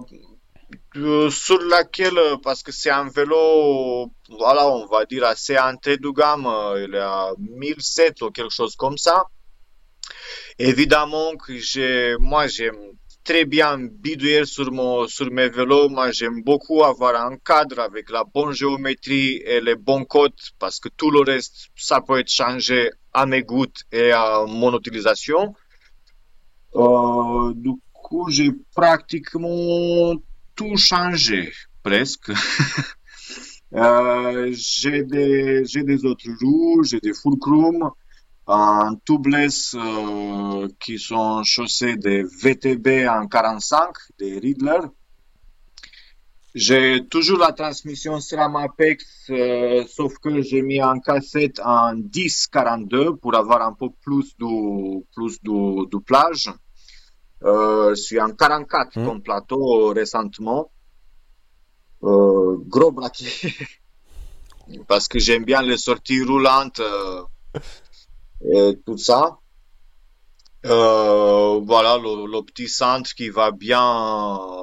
euh, 0.95 1.29
sur 1.29 1.59
laquelle, 1.59 2.19
parce 2.43 2.63
que 2.63 2.71
c'est 2.71 2.89
un 2.89 3.07
vélo, 3.07 4.11
voilà, 4.29 4.67
on 4.67 4.85
va 4.87 5.05
dire 5.05 5.25
assez 5.25 5.57
entrée 5.57 5.97
de 5.97 6.09
gamme, 6.09 6.45
euh, 6.47 6.85
il 6.87 6.95
est 6.95 6.99
à 6.99 7.33
1007 7.37 8.21
ou 8.21 8.31
quelque 8.31 8.53
chose 8.53 8.75
comme 8.75 8.97
ça. 8.97 9.25
Évidemment 10.59 11.35
que 11.35 11.57
j'ai, 11.57 12.15
moi 12.19 12.47
j'aime 12.47 12.93
très 13.23 13.45
bien 13.45 13.77
bidouiller 13.79 14.45
sur, 14.45 14.71
mon, 14.71 15.07
sur 15.07 15.31
mes 15.31 15.49
vélos. 15.49 15.89
Moi 15.89 16.11
j'aime 16.11 16.43
beaucoup 16.43 16.83
avoir 16.83 17.15
un 17.15 17.37
cadre 17.37 17.79
avec 17.79 18.09
la 18.09 18.23
bonne 18.23 18.51
géométrie 18.51 19.41
et 19.45 19.61
les 19.61 19.75
bons 19.75 20.05
codes 20.05 20.33
parce 20.59 20.79
que 20.79 20.89
tout 20.89 21.09
le 21.09 21.21
reste, 21.21 21.69
ça 21.75 22.01
peut 22.01 22.19
être 22.19 22.29
changé 22.29 22.91
à 23.13 23.25
mes 23.25 23.43
gouttes 23.43 23.83
et 23.91 24.11
à 24.11 24.45
mon 24.47 24.77
utilisation. 24.77 25.55
Euh, 26.75 27.53
du 27.55 27.71
j'ai 28.29 28.51
pratiquement 28.75 30.15
tout 30.55 30.77
changé, 30.77 31.51
presque. 31.81 32.31
euh, 33.73 34.53
j'ai 34.53 35.03
des, 35.03 35.65
j'ai 35.65 35.83
des 35.83 36.05
autres 36.05 36.29
roues, 36.41 36.83
j'ai 36.83 36.99
des 36.99 37.13
fulcrum, 37.13 37.91
un 38.47 38.95
tubeless 39.05 39.75
euh, 39.75 40.67
qui 40.79 40.99
sont 40.99 41.43
chaussés 41.43 41.95
des 41.95 42.23
VTB 42.23 43.07
en 43.07 43.27
45, 43.27 43.89
des 44.19 44.39
Riddler. 44.39 44.79
J'ai 46.55 47.07
toujours 47.09 47.39
la 47.39 47.51
transmission 47.51 48.19
SRAM 48.19 48.55
Apex, 48.57 49.25
euh, 49.31 49.83
sauf 49.87 50.19
que 50.19 50.41
j'ai 50.43 50.61
mis 50.61 50.83
en 50.83 50.99
cassette 50.99 51.59
en 51.59 51.95
10-42 51.95 53.17
pour 53.17 53.35
avoir 53.35 53.63
un 53.63 53.73
peu 53.73 53.89
plus 53.89 54.37
de, 54.37 55.03
plus 55.15 55.41
de, 55.41 55.89
de 55.89 55.97
plage. 55.97 56.51
Euh, 57.45 57.89
je 57.89 58.01
suis 58.01 58.21
en 58.21 58.31
44 58.31 58.97
mmh. 58.97 59.05
comme 59.05 59.21
plateau 59.21 59.93
récemment. 59.93 60.71
Euh, 62.03 62.57
gros 62.67 62.91
braquet. 62.91 63.25
Parce 64.87 65.07
que 65.07 65.19
j'aime 65.19 65.43
bien 65.43 65.61
les 65.61 65.77
sorties 65.77 66.23
roulantes 66.23 66.79
euh, 66.79 67.23
et 68.53 68.79
tout 68.85 68.97
ça. 68.97 69.37
Euh, 70.65 71.59
voilà, 71.65 71.97
le, 71.97 72.25
le, 72.25 72.41
petit 72.41 72.69
centre 72.69 73.13
qui 73.15 73.27
va 73.27 73.51
bien, 73.51 73.81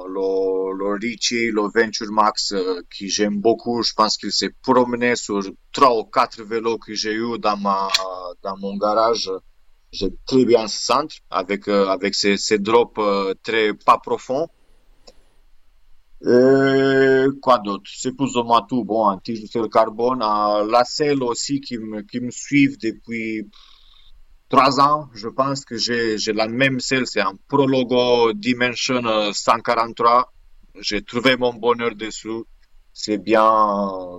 le, 0.07 0.75
le 0.75 0.97
Richie, 0.99 1.51
le 1.51 1.69
Venture 1.71 2.11
Max, 2.11 2.53
euh, 2.53 2.81
qui 2.91 3.07
j'aime 3.07 3.39
beaucoup. 3.39 3.83
Je 3.83 3.93
pense 3.93 4.17
qu'il 4.17 4.31
s'est 4.31 4.49
promené 4.63 5.15
sur 5.15 5.41
trois 5.71 5.95
ou 5.95 6.05
quatre 6.05 6.41
vélos 6.41 6.79
que 6.79 6.95
j'ai 6.95 7.13
eu 7.13 7.37
dans 7.37 7.57
ma, 7.57 7.87
dans 8.41 8.57
mon 8.57 8.77
garage 8.77 9.29
j'ai 9.91 10.09
très 10.25 10.45
bien 10.45 10.67
ce 10.67 10.81
centre 10.85 11.15
avec, 11.29 11.67
euh, 11.67 11.87
avec 11.87 12.15
ces, 12.15 12.37
ces 12.37 12.59
drops 12.59 12.97
euh, 12.97 13.33
très 13.43 13.73
pas 13.73 13.97
profonds. 13.97 14.47
Et 16.23 17.25
quoi 17.41 17.57
d'autre? 17.59 17.89
C'est 17.93 18.15
plus 18.15 18.35
ou 18.37 18.43
moins 18.43 18.61
tout. 18.61 18.85
Bon, 18.85 19.17
tige 19.17 19.41
de 19.41 19.47
fer 19.47 19.67
carbone, 19.69 20.19
la 20.19 20.83
selle 20.85 21.23
aussi 21.23 21.59
qui 21.61 21.77
me, 21.77 22.01
qui 22.03 22.19
me 22.19 22.29
suivent 22.29 22.77
depuis 22.79 23.49
trois 24.47 24.79
ans. 24.79 25.09
Je 25.13 25.27
pense 25.27 25.65
que 25.65 25.77
j'ai, 25.77 26.17
j'ai 26.19 26.33
la 26.33 26.47
même 26.47 26.79
selle, 26.79 27.07
c'est 27.07 27.21
un 27.21 27.33
Prologo 27.47 28.33
Dimension 28.33 29.01
143. 29.33 30.19
Euh, 30.75 30.81
j'ai 30.81 31.01
trouvé 31.01 31.35
mon 31.37 31.53
bonheur 31.53 31.95
dessus. 31.95 32.43
C'est 32.93 33.17
bien, 33.17 33.49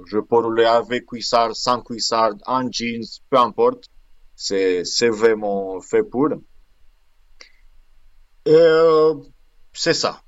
je 0.07 0.19
peux 0.19 0.37
rouler 0.37 0.65
avec 0.65 1.07
cuissard, 1.07 1.55
sans 1.55 1.83
cuissard, 1.83 2.33
en 2.47 2.71
jeans, 2.71 3.05
peu 3.31 3.39
importe 3.39 3.92
c'est 4.43 5.09
vraiment 5.09 5.81
fait 5.81 6.03
pour. 6.03 6.29
Euh, 8.49 9.15
c'est 9.73 9.95
ça. 9.95 10.23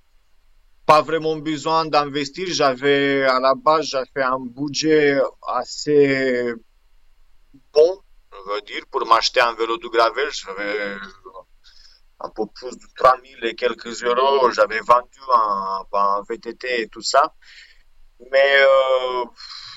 Pas 0.86 1.02
vraiment 1.02 1.36
besoin 1.36 1.86
d'investir. 1.86 2.46
J'avais, 2.50 3.24
à 3.24 3.40
la 3.40 3.54
base, 3.54 3.86
j'avais 3.86 4.22
un 4.22 4.38
budget 4.38 5.18
assez 5.46 6.52
bon, 7.72 8.00
je 8.32 8.52
veux 8.52 8.60
dire, 8.62 8.84
pour 8.90 9.06
m'acheter 9.06 9.40
un 9.40 9.54
vélo 9.54 9.78
de 9.78 9.88
gravel. 9.88 10.30
J'avais 10.30 10.96
un 12.20 12.30
peu 12.30 12.46
plus 12.54 12.76
de 12.76 12.86
3000 12.96 13.44
et 13.44 13.54
quelques 13.54 14.02
euros. 14.04 14.50
J'avais 14.50 14.80
vendu 14.80 15.20
un, 15.32 16.22
VTT 16.28 16.82
et 16.82 16.88
tout 16.88 17.02
ça. 17.02 17.34
Mais, 18.30 18.56
euh, 18.58 19.24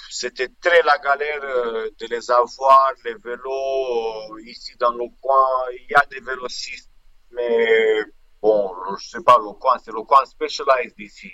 c'était 0.09 0.49
très 0.61 0.81
la 0.83 0.97
galère 0.99 1.43
euh, 1.43 1.89
de 1.99 2.05
les 2.07 2.31
avoir, 2.31 2.93
les 3.03 3.15
vélos, 3.15 4.33
euh, 4.33 4.41
ici 4.45 4.73
dans 4.79 4.91
le 4.91 5.07
coin. 5.21 5.47
Il 5.73 5.87
y 5.89 5.95
a 5.95 6.03
des 6.09 6.19
vélocistes, 6.19 6.91
mais 7.31 8.03
bon, 8.41 8.73
je 8.99 9.07
sais 9.07 9.23
pas, 9.23 9.37
le 9.37 9.53
coin, 9.53 9.77
c'est 9.83 9.91
le 9.91 10.03
coin 10.03 10.25
specialized 10.25 10.99
ici. 10.99 11.31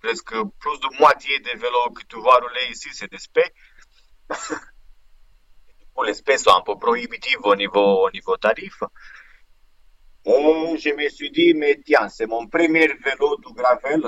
Presque 0.00 0.34
plus 0.34 0.80
de 0.80 0.98
moitié 0.98 1.38
des 1.40 1.54
vélos 1.54 1.90
que 1.94 2.04
tu 2.08 2.16
vois 2.16 2.38
rouler 2.38 2.70
ici, 2.70 2.88
c'est 2.92 3.10
des 3.10 3.18
spé. 3.18 3.42
les 6.04 6.14
spé 6.14 6.36
sont 6.36 6.50
un 6.50 6.60
peu 6.60 6.76
prohibitifs 6.76 7.38
au 7.42 7.56
niveau, 7.56 8.06
au 8.06 8.10
niveau 8.10 8.36
tarif. 8.36 8.82
Et 10.26 10.76
je 10.78 10.94
me 10.94 11.08
suis 11.08 11.30
dit, 11.30 11.54
mais 11.54 11.80
tiens, 11.84 12.08
c'est 12.08 12.26
mon 12.26 12.46
premier 12.46 12.88
vélo 12.88 13.36
de 13.36 13.54
gravel. 13.54 14.02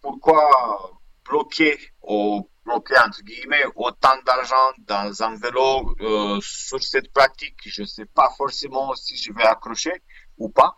Pourquoi 0.00 0.98
bloquer 1.24 1.78
au 2.02 2.48
bloquer 2.66 2.98
entre 2.98 3.22
guillemets 3.22 3.64
autant 3.76 4.18
d'argent 4.26 4.68
dans 4.78 5.22
un 5.22 5.34
vélo 5.36 5.94
euh, 6.00 6.38
sur 6.42 6.82
cette 6.82 7.12
pratique, 7.12 7.56
je 7.64 7.82
ne 7.82 7.86
sais 7.86 8.06
pas 8.06 8.30
forcément 8.36 8.94
si 8.94 9.16
je 9.16 9.32
vais 9.32 9.44
accrocher 9.44 10.02
ou 10.38 10.48
pas. 10.48 10.76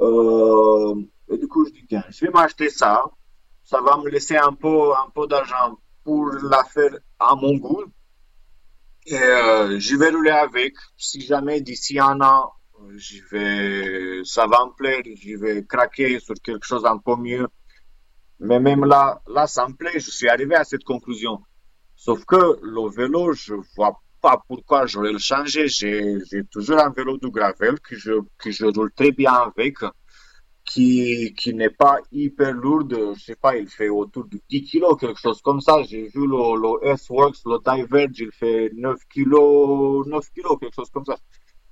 Euh, 0.00 0.94
et 1.30 1.38
du 1.38 1.46
coup, 1.48 1.64
je 1.66 1.72
dis 1.72 1.86
tiens, 1.88 2.04
je 2.10 2.26
vais 2.26 2.32
m'acheter 2.32 2.68
ça. 2.70 3.04
Ça 3.62 3.80
va 3.80 3.96
me 3.96 4.10
laisser 4.10 4.36
un 4.36 4.52
peu, 4.52 4.92
un 4.92 5.08
peu 5.14 5.26
d'argent 5.26 5.78
pour 6.04 6.26
la 6.54 6.62
faire 6.64 6.98
à 7.18 7.34
mon 7.34 7.56
goût. 7.56 7.84
Et 9.06 9.16
euh, 9.16 9.78
je 9.78 9.96
vais 9.96 10.10
rouler 10.10 10.30
avec. 10.30 10.74
Si 10.96 11.20
jamais 11.22 11.60
d'ici 11.62 11.98
un 11.98 12.20
an, 12.20 12.52
je 12.96 13.18
vais, 13.30 14.24
ça 14.24 14.46
va 14.46 14.66
me 14.66 14.72
plaire, 14.74 15.02
je 15.04 15.36
vais 15.36 15.64
craquer 15.64 16.18
sur 16.20 16.34
quelque 16.42 16.66
chose 16.66 16.84
un 16.84 16.98
peu 16.98 17.16
mieux 17.16 17.48
mais 18.40 18.60
même 18.60 18.84
là, 18.84 19.20
là, 19.28 19.46
ça 19.46 19.66
me 19.68 19.74
plaît, 19.74 19.98
je 19.98 20.10
suis 20.10 20.28
arrivé 20.28 20.54
à 20.54 20.64
cette 20.64 20.84
conclusion. 20.84 21.40
Sauf 21.96 22.24
que 22.24 22.58
le 22.62 22.90
vélo, 22.90 23.32
je 23.32 23.54
vois 23.76 24.00
pas 24.20 24.42
pourquoi 24.48 24.86
j'aurais 24.86 25.12
le 25.12 25.18
changer. 25.18 25.68
J'ai, 25.68 26.18
j'ai 26.30 26.44
toujours 26.44 26.78
un 26.78 26.90
vélo 26.90 27.18
de 27.18 27.28
gravel 27.28 27.78
que 27.80 27.96
je, 27.96 28.12
que 28.38 28.50
je 28.50 28.66
roule 28.66 28.92
très 28.92 29.12
bien 29.12 29.32
avec, 29.32 29.76
qui, 30.64 31.34
qui 31.34 31.54
n'est 31.54 31.70
pas 31.70 31.98
hyper 32.10 32.52
lourd. 32.52 32.88
Je 32.90 33.20
sais 33.22 33.36
pas, 33.36 33.56
il 33.56 33.68
fait 33.68 33.88
autour 33.88 34.24
de 34.24 34.40
10 34.48 34.64
kilos, 34.64 34.96
quelque 34.98 35.20
chose 35.20 35.40
comme 35.42 35.60
ça. 35.60 35.82
J'ai 35.82 36.08
vu 36.08 36.26
le, 36.26 36.60
le 36.60 36.88
S-Works, 36.88 37.38
le 37.46 37.58
Diverge, 37.58 38.18
il 38.18 38.32
fait 38.32 38.70
9 38.74 38.98
kilos, 39.12 40.06
9 40.06 40.30
kilos, 40.34 40.58
quelque 40.60 40.74
chose 40.74 40.90
comme 40.90 41.04
ça. 41.04 41.16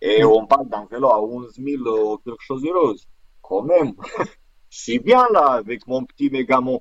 Et 0.00 0.24
on 0.24 0.46
parle 0.46 0.68
d'un 0.68 0.86
vélo 0.90 1.08
à 1.08 1.22
11 1.22 1.54
000 1.54 2.18
quelque 2.18 2.42
chose 2.42 2.62
de 2.62 2.70
rose. 2.70 3.06
Quand 3.40 3.62
même. 3.62 3.94
suis 4.78 4.98
bien 4.98 5.26
là 5.32 5.52
avec 5.52 5.86
mon 5.86 6.04
petit 6.04 6.30
mégamon. 6.30 6.80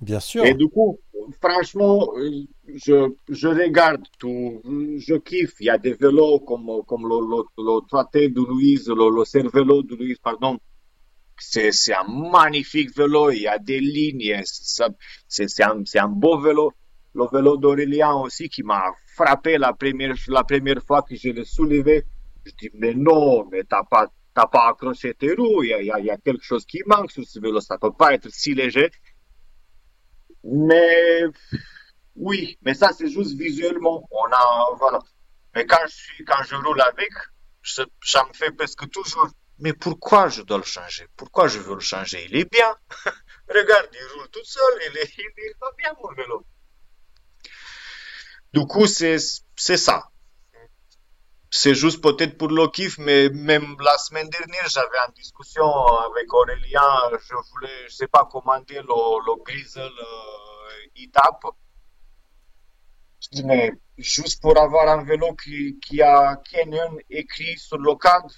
Bien 0.00 0.20
sûr. 0.20 0.44
Et 0.44 0.54
du 0.54 0.68
coup, 0.68 1.00
franchement, 1.42 2.12
je, 2.66 3.12
je 3.28 3.48
regarde 3.48 4.04
tout, 4.18 4.62
je 4.96 5.14
kiffe. 5.16 5.54
Il 5.60 5.66
y 5.66 5.70
a 5.70 5.78
des 5.78 5.94
vélos 5.94 6.40
comme, 6.40 6.70
comme 6.86 7.02
le, 7.08 7.18
le, 7.18 7.42
le 7.58 7.86
Traité 7.88 8.28
de 8.28 8.40
Louise, 8.40 8.88
le, 8.88 9.10
le 9.14 9.24
Cervelo 9.24 9.82
de 9.82 9.96
Louise, 9.96 10.18
pardon. 10.22 10.58
C'est, 11.40 11.72
c'est 11.72 11.94
un 11.94 12.04
magnifique 12.06 12.96
vélo, 12.96 13.30
il 13.30 13.42
y 13.42 13.46
a 13.46 13.58
des 13.58 13.80
lignes, 13.80 14.40
c'est, 14.44 14.84
c'est, 15.28 15.62
un, 15.62 15.82
c'est 15.84 16.00
un 16.00 16.08
beau 16.08 16.38
vélo. 16.38 16.72
Le 17.14 17.24
vélo 17.32 17.56
d'Aurélien 17.56 18.12
aussi 18.14 18.48
qui 18.48 18.62
m'a 18.62 18.82
frappé 19.16 19.56
la 19.56 19.72
première, 19.72 20.14
la 20.28 20.44
première 20.44 20.82
fois 20.82 21.02
que 21.02 21.16
je 21.16 21.30
l'ai 21.30 21.44
soulevé. 21.44 22.04
Je 22.44 22.52
dis, 22.58 22.70
mais 22.74 22.94
non, 22.94 23.46
mais 23.50 23.64
t'as 23.64 23.82
pas, 23.84 24.08
t'as 24.38 24.46
pas 24.46 24.68
accroché 24.68 25.14
tes 25.14 25.34
roues, 25.34 25.64
il 25.64 25.70
y 26.04 26.10
a, 26.10 26.16
quelque 26.18 26.44
chose 26.44 26.64
qui 26.64 26.80
manque 26.86 27.10
sur 27.10 27.24
ce 27.24 27.40
vélo, 27.40 27.60
ça 27.60 27.76
peut 27.76 27.92
pas 27.92 28.14
être 28.14 28.28
si 28.30 28.54
léger. 28.54 28.90
Mais 30.44 31.24
oui, 32.14 32.56
mais 32.62 32.74
ça 32.74 32.92
c'est 32.92 33.08
juste 33.08 33.36
visuellement. 33.36 34.08
On 34.12 34.32
a 34.32 34.76
voilà. 34.78 35.00
Mais 35.54 35.66
quand 35.66 35.84
je 35.86 35.94
suis, 35.94 36.24
quand 36.24 36.42
je 36.44 36.54
roule 36.54 36.80
avec, 36.80 37.10
ça, 37.62 37.84
me 38.28 38.32
fait 38.32 38.52
presque 38.52 38.88
toujours. 38.90 39.28
Mais 39.58 39.72
pourquoi 39.72 40.28
je 40.28 40.42
dois 40.42 40.58
le 40.58 40.62
changer? 40.76 41.06
Pourquoi 41.16 41.48
je 41.48 41.58
veux 41.58 41.74
le 41.74 41.80
changer? 41.80 42.24
Il 42.28 42.36
est 42.36 42.50
bien. 42.50 42.72
Regarde, 43.48 43.88
il 43.92 44.18
roule 44.18 44.28
tout 44.30 44.44
seul, 44.44 44.74
il, 44.88 44.98
est, 44.98 45.10
il 45.18 45.52
va 45.60 45.72
bien 45.76 45.92
mon 46.00 46.12
vélo. 46.14 46.46
Du 48.52 48.64
coup, 48.66 48.86
c'est 48.86 49.18
ça. 49.88 50.04
C'est 51.50 51.74
juste 51.74 52.02
peut-être 52.02 52.36
pour 52.36 52.48
le 52.48 52.68
kiff, 52.68 52.98
mais 52.98 53.30
même 53.30 53.76
la 53.80 53.96
semaine 53.96 54.28
dernière, 54.28 54.68
j'avais 54.68 54.98
une 55.08 55.14
discussion 55.14 55.64
avec 55.64 56.32
Aurélien. 56.32 57.10
Je 57.12 57.34
voulais, 57.50 57.88
je 57.88 57.94
sais 57.94 58.06
pas 58.06 58.28
commander 58.30 58.76
le, 58.76 59.26
le 59.26 59.42
Grizzle 59.44 59.90
dis, 63.32 63.44
mais 63.44 63.72
juste 63.96 64.40
pour 64.40 64.58
avoir 64.58 64.88
un 64.88 65.04
vélo 65.04 65.34
qui, 65.34 65.78
qui 65.80 66.02
a 66.02 66.36
Canyon 66.36 66.98
écrit 67.10 67.56
sur 67.58 67.78
le 67.78 67.94
cadre, 67.96 68.32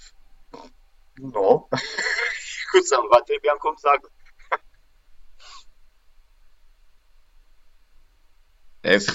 non. 1.18 1.66
Écoute, 1.72 2.86
ça 2.86 3.00
me 3.02 3.08
va 3.08 3.20
très 3.22 3.38
bien 3.40 3.56
comme 3.60 3.76
ça. 3.76 3.92
Ça. 8.98 9.12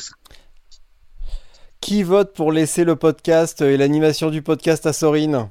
Qui 1.86 2.02
vote 2.02 2.34
pour 2.34 2.52
laisser 2.52 2.84
le 2.84 2.96
podcast 2.96 3.62
et 3.62 3.78
l'animation 3.78 4.32
du 4.32 4.42
podcast 4.42 4.88
à 4.88 4.92
Sorine? 4.92 5.50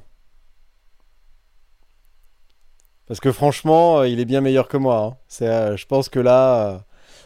Parce 3.07 3.21
que 3.21 3.31
franchement, 3.31 3.99
euh, 3.99 4.09
il 4.09 4.19
est 4.19 4.25
bien 4.25 4.41
meilleur 4.41 4.67
que 4.67 4.75
moi. 4.75 4.97
hein. 4.97 5.17
Euh, 5.43 5.77
je 5.77 5.85
pense 5.85 6.09
que 6.09 6.19
là, 6.19 6.55
euh, 6.57 6.77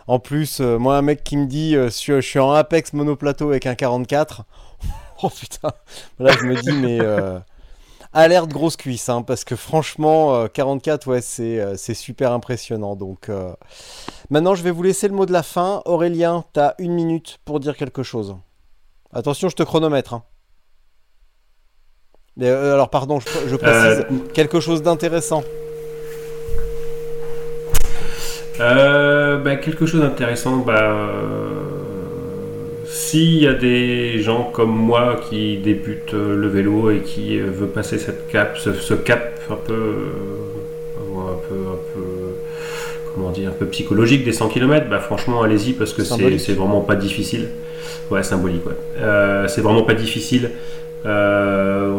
en 0.05 0.19
plus, 0.19 0.59
moi, 0.59 0.95
un 0.95 1.01
mec 1.01 1.23
qui 1.23 1.37
me 1.37 1.47
dit 1.47 1.73
je, 1.73 2.21
suis 2.21 2.37
en 2.37 2.51
Apex 2.51 2.93
monoplateau 2.93 3.49
avec 3.49 3.65
un 3.65 3.73
44. 3.73 4.43
oh 5.23 5.29
putain. 5.29 5.71
Là, 6.19 6.31
je 6.39 6.45
me 6.45 6.61
dis, 6.61 6.71
mais. 6.73 6.99
alerte 8.13 8.51
grosse 8.51 8.77
cuisse, 8.77 9.09
hein, 9.09 9.23
parce 9.23 9.43
que 9.43 9.55
franchement, 9.55 10.35
euh, 10.35 10.47
44, 10.49 11.07
ouais, 11.07 11.21
c'est 11.21 11.95
super 11.95 12.31
impressionnant. 12.31 12.95
Donc, 12.95 13.31
maintenant, 14.29 14.53
je 14.53 14.61
vais 14.61 14.69
vous 14.69 14.83
laisser 14.83 15.07
le 15.07 15.15
mot 15.15 15.25
de 15.25 15.33
la 15.33 15.41
fin. 15.41 15.81
Aurélien, 15.85 16.45
t'as 16.53 16.75
une 16.77 16.93
minute 16.93 17.39
pour 17.43 17.59
dire 17.59 17.75
quelque 17.75 18.03
chose. 18.03 18.35
Attention, 19.13 19.49
je 19.49 19.55
te 19.55 19.63
chronomètre. 19.63 20.13
hein. 20.13 20.23
Mais, 22.37 22.47
euh, 22.47 22.73
alors, 22.73 22.89
pardon, 22.89 23.19
je, 23.19 23.27
je 23.49 23.55
précise 23.55 24.05
quelque 24.33 24.59
chose 24.59 24.81
d'intéressant. 24.81 25.43
Euh, 28.59 29.37
bah, 29.37 29.55
quelque 29.55 29.85
chose 29.85 30.01
d'intéressant, 30.01 30.57
bah, 30.57 30.81
euh, 30.81 31.53
s'il 32.85 33.35
y 33.41 33.47
a 33.47 33.53
des 33.53 34.21
gens 34.21 34.43
comme 34.43 34.75
moi 34.75 35.19
qui 35.29 35.57
débutent 35.57 36.13
euh, 36.13 36.35
le 36.35 36.47
vélo 36.49 36.91
et 36.91 36.99
qui 36.99 37.39
euh, 37.39 37.45
veut 37.49 37.67
passer 37.67 37.97
cette 37.97 38.27
cap, 38.27 38.57
ce, 38.57 38.73
ce 38.73 38.93
cap 38.93 39.39
un 39.49 39.55
peu, 39.55 39.73
euh, 39.73 40.11
un 40.97 41.47
peu, 41.47 41.55
un 41.55 41.79
peu, 41.93 42.01
comment 43.13 43.31
dire, 43.31 43.49
un 43.49 43.53
peu 43.53 43.65
psychologique 43.67 44.23
des 44.25 44.33
100 44.33 44.49
km, 44.49 44.87
bah 44.89 44.99
franchement 44.99 45.41
allez-y 45.41 45.73
parce 45.73 45.93
que 45.93 46.03
c'est 46.37 46.53
vraiment 46.53 46.81
pas 46.81 46.95
difficile. 46.95 47.47
Ouais, 48.11 48.23
symbolique, 48.23 48.65
ouais. 48.65 48.73
Euh, 48.97 49.47
c'est 49.47 49.61
vraiment 49.61 49.83
pas 49.83 49.93
difficile. 49.93 50.51
Euh, 51.05 51.89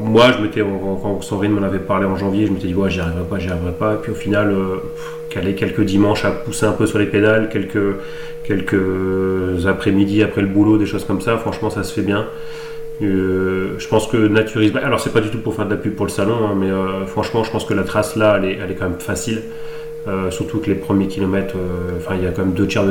moi, 0.00 0.26
je 0.32 0.60
quand 0.60 1.22
Sandrine 1.22 1.52
m'en 1.52 1.62
avait 1.62 1.78
parlé 1.78 2.06
en 2.06 2.16
janvier, 2.16 2.46
je 2.46 2.52
m'étais 2.52 2.68
dit, 2.68 2.74
ouais, 2.74 2.90
j'y 2.90 3.00
arriverai 3.00 3.24
pas, 3.24 3.38
j'y 3.38 3.48
arriverai 3.48 3.72
pas. 3.72 3.94
Et 3.94 3.96
puis 3.96 4.12
au 4.12 4.14
final, 4.14 4.50
euh, 4.50 4.76
caler 5.30 5.54
quelques 5.54 5.82
dimanches 5.82 6.24
à 6.24 6.30
pousser 6.30 6.66
un 6.66 6.72
peu 6.72 6.86
sur 6.86 6.98
les 6.98 7.06
pédales, 7.06 7.48
quelques, 7.48 7.96
quelques 8.44 9.66
après-midi 9.66 10.22
après 10.22 10.42
le 10.42 10.48
boulot, 10.48 10.76
des 10.76 10.86
choses 10.86 11.04
comme 11.04 11.20
ça, 11.20 11.38
franchement, 11.38 11.70
ça 11.70 11.82
se 11.82 11.92
fait 11.94 12.02
bien. 12.02 12.26
Euh, 13.02 13.74
je 13.78 13.88
pense 13.88 14.06
que 14.06 14.16
Naturisme, 14.16 14.78
alors 14.78 15.00
c'est 15.00 15.12
pas 15.12 15.20
du 15.20 15.30
tout 15.30 15.38
pour 15.38 15.54
faire 15.54 15.66
de 15.66 15.70
la 15.70 15.76
pub 15.76 15.94
pour 15.94 16.06
le 16.06 16.10
salon, 16.10 16.36
hein, 16.44 16.54
mais 16.56 16.70
euh, 16.70 17.06
franchement, 17.06 17.42
je 17.42 17.50
pense 17.50 17.64
que 17.64 17.74
la 17.74 17.82
trace 17.82 18.16
là, 18.16 18.36
elle 18.38 18.44
est, 18.44 18.58
elle 18.62 18.70
est 18.70 18.74
quand 18.74 18.88
même 18.88 19.00
facile. 19.00 19.42
Euh, 20.08 20.30
surtout 20.30 20.58
que 20.58 20.66
les 20.66 20.74
premiers 20.74 21.06
kilomètres, 21.06 21.54
euh, 21.56 21.96
enfin, 21.96 22.16
il 22.16 22.24
y 22.24 22.26
a 22.26 22.32
quand 22.32 22.44
même 22.44 22.54
deux 22.54 22.66
tiers, 22.66 22.84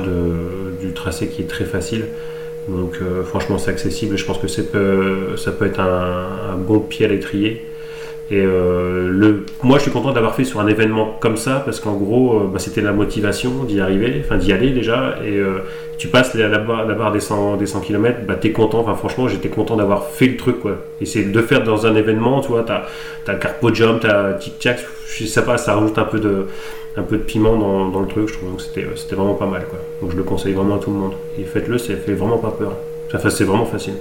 du 0.00 0.92
tracé 0.94 1.28
qui 1.28 1.42
est 1.42 1.46
très 1.46 1.64
facile. 1.64 2.06
Donc 2.68 2.98
euh, 3.00 3.24
franchement 3.24 3.56
c'est 3.56 3.70
accessible 3.70 4.14
et 4.14 4.18
je 4.18 4.26
pense 4.26 4.38
que 4.38 4.46
ça 4.46 4.62
peut 4.62 5.66
être 5.66 5.80
un, 5.80 6.52
un 6.52 6.56
bon 6.56 6.80
pied 6.80 7.06
à 7.06 7.08
l'étrier. 7.08 7.62
Et 8.30 8.42
euh, 8.44 9.08
le, 9.10 9.46
moi 9.62 9.78
je 9.78 9.84
suis 9.84 9.90
content 9.90 10.12
d'avoir 10.12 10.34
fait 10.34 10.44
sur 10.44 10.60
un 10.60 10.66
événement 10.66 11.16
comme 11.18 11.38
ça 11.38 11.62
parce 11.64 11.80
qu'en 11.80 11.94
gros 11.94 12.34
euh, 12.34 12.50
bah, 12.52 12.58
c'était 12.58 12.82
la 12.82 12.92
motivation 12.92 13.64
d'y 13.64 13.80
arriver, 13.80 14.22
enfin 14.22 14.36
d'y 14.36 14.52
aller 14.52 14.70
déjà. 14.70 15.16
Et 15.24 15.36
euh, 15.36 15.60
tu 15.96 16.08
passes 16.08 16.34
la, 16.34 16.58
barre, 16.58 17.10
des 17.10 17.20
100, 17.20 17.56
des 17.56 17.64
100 17.64 17.80
km, 17.80 18.18
bah, 18.26 18.34
t'es 18.34 18.52
content, 18.52 18.80
enfin 18.80 18.94
franchement 18.94 19.28
j'étais 19.28 19.48
content 19.48 19.76
d'avoir 19.76 20.08
fait 20.08 20.26
le 20.26 20.36
truc 20.36 20.60
quoi. 20.60 20.76
Et 21.00 21.06
c'est 21.06 21.24
de 21.24 21.40
faire 21.40 21.64
dans 21.64 21.86
un 21.86 21.94
événement, 21.94 22.42
tu 22.42 22.48
vois, 22.48 22.64
t'as 22.64 22.82
as 23.32 23.36
carpo 23.36 23.72
jump, 23.72 24.00
t'as 24.00 24.34
tic 24.34 24.58
tac, 24.58 24.78
je 25.06 25.24
sais 25.24 25.42
ça 25.56 25.74
rajoute 25.74 25.96
un 25.96 26.04
peu 26.04 26.20
de, 26.20 26.48
un 26.98 27.02
peu 27.02 27.16
de 27.16 27.22
piment 27.22 27.56
dans, 27.56 28.00
le 28.00 28.08
truc, 28.08 28.28
je 28.28 28.34
trouve 28.34 28.56
que 28.56 28.62
c'était 28.62 29.14
vraiment 29.16 29.34
pas 29.34 29.46
mal 29.46 29.64
quoi. 29.70 29.78
Donc 30.02 30.10
je 30.12 30.16
le 30.16 30.22
conseille 30.22 30.52
vraiment 30.52 30.76
à 30.76 30.78
tout 30.78 30.90
le 30.90 30.96
monde. 30.96 31.12
Et 31.38 31.44
faites-le, 31.44 31.78
ça 31.78 31.94
fait 31.96 32.12
vraiment 32.12 32.38
pas 32.38 32.50
peur. 32.50 32.72
Enfin, 33.14 33.30
c'est 33.30 33.44
vraiment 33.44 33.64
facile. 33.64 33.94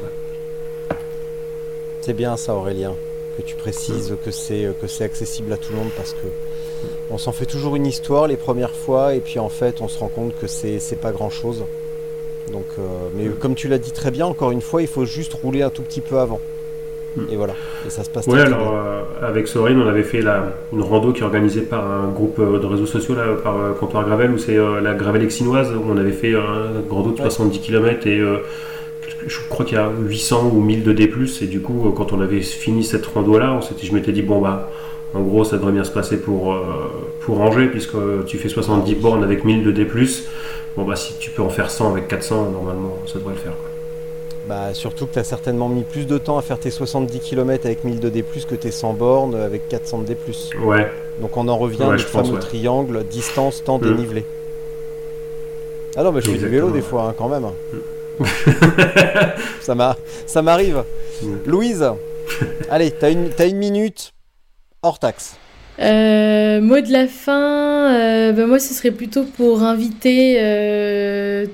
C'est 2.01 2.13
bien 2.13 2.35
ça, 2.35 2.53
Aurélien, 2.53 2.93
que 3.37 3.41
tu 3.43 3.55
précises 3.55 4.15
que 4.25 4.31
c'est 4.31 4.67
que 4.81 4.87
c'est 4.87 5.03
accessible 5.03 5.53
à 5.53 5.57
tout 5.57 5.71
le 5.71 5.77
monde 5.77 5.89
parce 5.95 6.13
que 6.13 6.27
on 7.11 7.17
s'en 7.17 7.31
fait 7.31 7.45
toujours 7.45 7.75
une 7.75 7.85
histoire 7.85 8.27
les 8.27 8.37
premières 8.37 8.71
fois 8.75 9.13
et 9.13 9.19
puis 9.19 9.39
en 9.39 9.49
fait 9.49 9.81
on 9.81 9.87
se 9.87 9.99
rend 9.99 10.09
compte 10.09 10.33
que 10.39 10.47
c'est 10.47 10.79
pas 11.01 11.11
grand 11.11 11.29
chose. 11.29 11.63
Donc, 12.51 12.65
euh, 12.79 12.83
mais 13.15 13.25
comme 13.27 13.55
tu 13.55 13.67
l'as 13.67 13.77
dit 13.77 13.91
très 13.91 14.09
bien, 14.09 14.25
encore 14.25 14.51
une 14.51 14.61
fois, 14.61 14.81
il 14.81 14.87
faut 14.87 15.03
juste 15.03 15.33
rouler 15.33 15.63
un 15.63 15.69
tout 15.69 15.81
petit 15.81 15.99
peu 15.99 16.17
avant. 16.17 16.39
Et 17.31 17.35
voilà, 17.35 17.53
et 17.85 17.89
ça 17.89 18.03
se 18.03 18.09
passe 18.11 18.27
Ouais, 18.27 18.37
très, 18.37 18.45
alors 18.45 18.59
bien. 18.59 18.79
euh, 18.79 19.27
avec 19.27 19.47
Sorine, 19.47 19.81
on 19.81 19.87
avait 19.87 20.03
fait 20.03 20.21
la, 20.21 20.53
une 20.71 20.81
rando 20.83 21.11
qui 21.13 21.21
est 21.21 21.23
organisée 21.25 21.61
par 21.61 21.83
un 21.89 22.09
groupe 22.09 22.37
euh, 22.39 22.59
de 22.59 22.65
réseaux 22.67 22.85
sociaux, 22.85 23.15
là, 23.15 23.23
par 23.43 23.57
euh, 23.57 23.73
Comptoir 23.73 24.05
Gravel, 24.05 24.31
où 24.31 24.37
c'est 24.37 24.55
euh, 24.55 24.79
la 24.81 24.93
Gravel 24.93 25.23
Exinoise, 25.23 25.71
où 25.71 25.83
on 25.91 25.97
avait 25.97 26.11
fait 26.11 26.33
euh, 26.33 26.41
un 26.41 26.93
rando 26.93 27.09
de 27.11 27.15
Ouais. 27.17 27.23
70 27.29 27.59
km 27.59 28.05
et 28.07 28.19
euh, 28.19 28.37
je 29.27 29.37
crois 29.49 29.65
qu'il 29.65 29.77
y 29.77 29.79
a 29.81 29.89
800 29.89 30.51
ou 30.53 30.61
1000 30.61 30.83
de 30.83 30.93
D+, 30.93 31.09
et 31.41 31.45
du 31.45 31.59
coup, 31.61 31.91
quand 31.95 32.13
on 32.13 32.21
avait 32.21 32.41
fini 32.41 32.83
cette 32.83 33.05
rando-là, 33.05 33.53
on 33.53 33.61
s'était- 33.61 33.85
je 33.85 33.93
m'étais 33.93 34.11
dit, 34.11 34.21
bon 34.21 34.39
bah, 34.41 34.69
en 35.13 35.21
gros, 35.21 35.43
ça 35.43 35.57
devrait 35.57 35.71
bien 35.71 35.83
se 35.83 35.91
passer 35.91 36.17
pour, 36.17 36.53
euh, 36.53 36.61
pour 37.21 37.39
Angers, 37.41 37.67
puisque 37.67 37.95
tu 38.25 38.37
fais 38.37 38.49
70 38.49 38.95
bornes 38.95 39.23
avec 39.23 39.43
1000 39.45 39.63
de 39.63 39.71
D+, 39.71 39.85
bon 40.75 40.83
bah, 40.85 40.95
si 40.95 41.13
tu 41.19 41.29
peux 41.31 41.41
en 41.41 41.49
faire 41.49 41.69
100 41.71 41.91
avec 41.91 42.07
400, 42.07 42.49
normalement, 42.51 42.97
ça 43.05 43.19
devrait 43.19 43.33
le 43.33 43.39
faire. 43.39 43.53
quoi. 43.53 43.69
Bah, 44.47 44.73
surtout 44.73 45.07
que 45.07 45.13
tu 45.13 45.19
as 45.19 45.25
certainement 45.25 45.67
mis 45.67 45.83
plus 45.83 46.07
de 46.07 46.17
temps 46.17 46.37
à 46.37 46.41
faire 46.41 46.57
tes 46.57 46.71
70 46.71 47.19
km 47.19 47.65
avec 47.65 47.83
1000 47.83 47.99
de 47.99 48.07
D+, 48.09 48.23
que 48.49 48.55
tes 48.55 48.71
100 48.71 48.93
bornes 48.93 49.35
avec 49.35 49.67
400 49.67 49.99
de 49.99 50.05
D+. 50.05 50.17
Ouais, 50.63 50.89
Donc 51.21 51.35
on 51.35 51.47
en 51.49 51.57
revient 51.57 51.83
au 51.83 51.97
fameux 51.97 52.33
ouais. 52.35 52.39
triangle 52.39 53.03
distance, 53.09 53.61
temps, 53.63 53.77
Mm. 53.79 53.81
dénivelé. 53.95 54.23
Ah 55.97 56.03
non, 56.03 56.11
mais 56.11 56.21
je 56.21 56.29
fais 56.31 56.37
du 56.37 56.47
vélo 56.47 56.69
des 56.69 56.81
fois, 56.81 57.03
hein, 57.09 57.13
quand 57.17 57.27
même. 57.27 57.41
m'a- 57.41 57.53
ça 59.61 60.41
m'arrive. 60.41 60.83
Louise, 61.45 61.85
allez, 62.69 62.91
t'as 62.91 63.11
une, 63.11 63.29
t'as 63.29 63.47
une 63.47 63.57
minute 63.57 64.13
hors 64.81 64.99
taxe. 64.99 65.35
Euh, 65.79 66.59
mot 66.59 66.79
de 66.81 66.91
la 66.91 67.07
fin, 67.07 67.93
euh, 67.93 68.31
ben 68.31 68.47
moi 68.47 68.59
ce 68.59 68.73
serait 68.73 68.91
plutôt 68.91 69.23
pour 69.23 69.61
inviter 69.61 70.37
euh, 70.39 71.45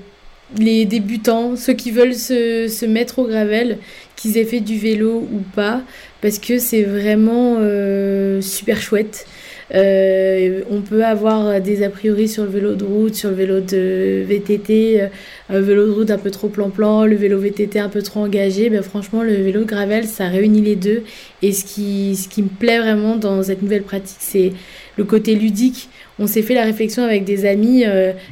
les 0.58 0.86
débutants, 0.86 1.56
ceux 1.56 1.74
qui 1.74 1.90
veulent 1.90 2.14
se, 2.14 2.68
se 2.68 2.86
mettre 2.86 3.18
au 3.18 3.26
gravel, 3.26 3.78
qu'ils 4.16 4.38
aient 4.38 4.44
fait 4.44 4.60
du 4.60 4.78
vélo 4.78 5.28
ou 5.30 5.42
pas, 5.54 5.82
parce 6.22 6.38
que 6.38 6.58
c'est 6.58 6.82
vraiment 6.84 7.56
euh, 7.58 8.40
super 8.40 8.80
chouette. 8.80 9.26
Euh, 9.74 10.62
on 10.70 10.80
peut 10.80 11.04
avoir 11.04 11.60
des 11.60 11.82
a 11.82 11.90
priori 11.90 12.28
sur 12.28 12.44
le 12.44 12.50
vélo 12.50 12.74
de 12.74 12.84
route, 12.84 13.14
sur 13.14 13.30
le 13.30 13.36
vélo 13.36 13.60
de 13.60 14.22
VTT, 14.26 15.00
euh, 15.00 15.06
un 15.48 15.60
vélo 15.60 15.86
de 15.86 15.90
route 15.92 16.10
un 16.10 16.18
peu 16.18 16.30
trop 16.30 16.48
plan-plan, 16.48 17.06
le 17.06 17.16
vélo 17.16 17.38
VTT 17.38 17.78
un 17.78 17.88
peu 17.88 18.02
trop 18.02 18.20
engagé. 18.20 18.68
Ben 18.68 18.82
franchement, 18.82 19.22
le 19.22 19.34
vélo 19.34 19.64
gravel, 19.64 20.04
ça 20.04 20.28
réunit 20.28 20.60
les 20.60 20.76
deux. 20.76 21.02
Et 21.42 21.52
ce 21.52 21.64
qui, 21.64 22.16
ce 22.16 22.28
qui 22.28 22.42
me 22.42 22.48
plaît 22.48 22.78
vraiment 22.78 23.16
dans 23.16 23.42
cette 23.42 23.62
nouvelle 23.62 23.84
pratique, 23.84 24.18
c'est 24.20 24.52
le 24.96 25.04
côté 25.04 25.34
ludique. 25.34 25.88
On 26.18 26.26
s'est 26.26 26.42
fait 26.42 26.54
la 26.54 26.64
réflexion 26.64 27.02
avec 27.02 27.24
des 27.24 27.44
amis, 27.44 27.84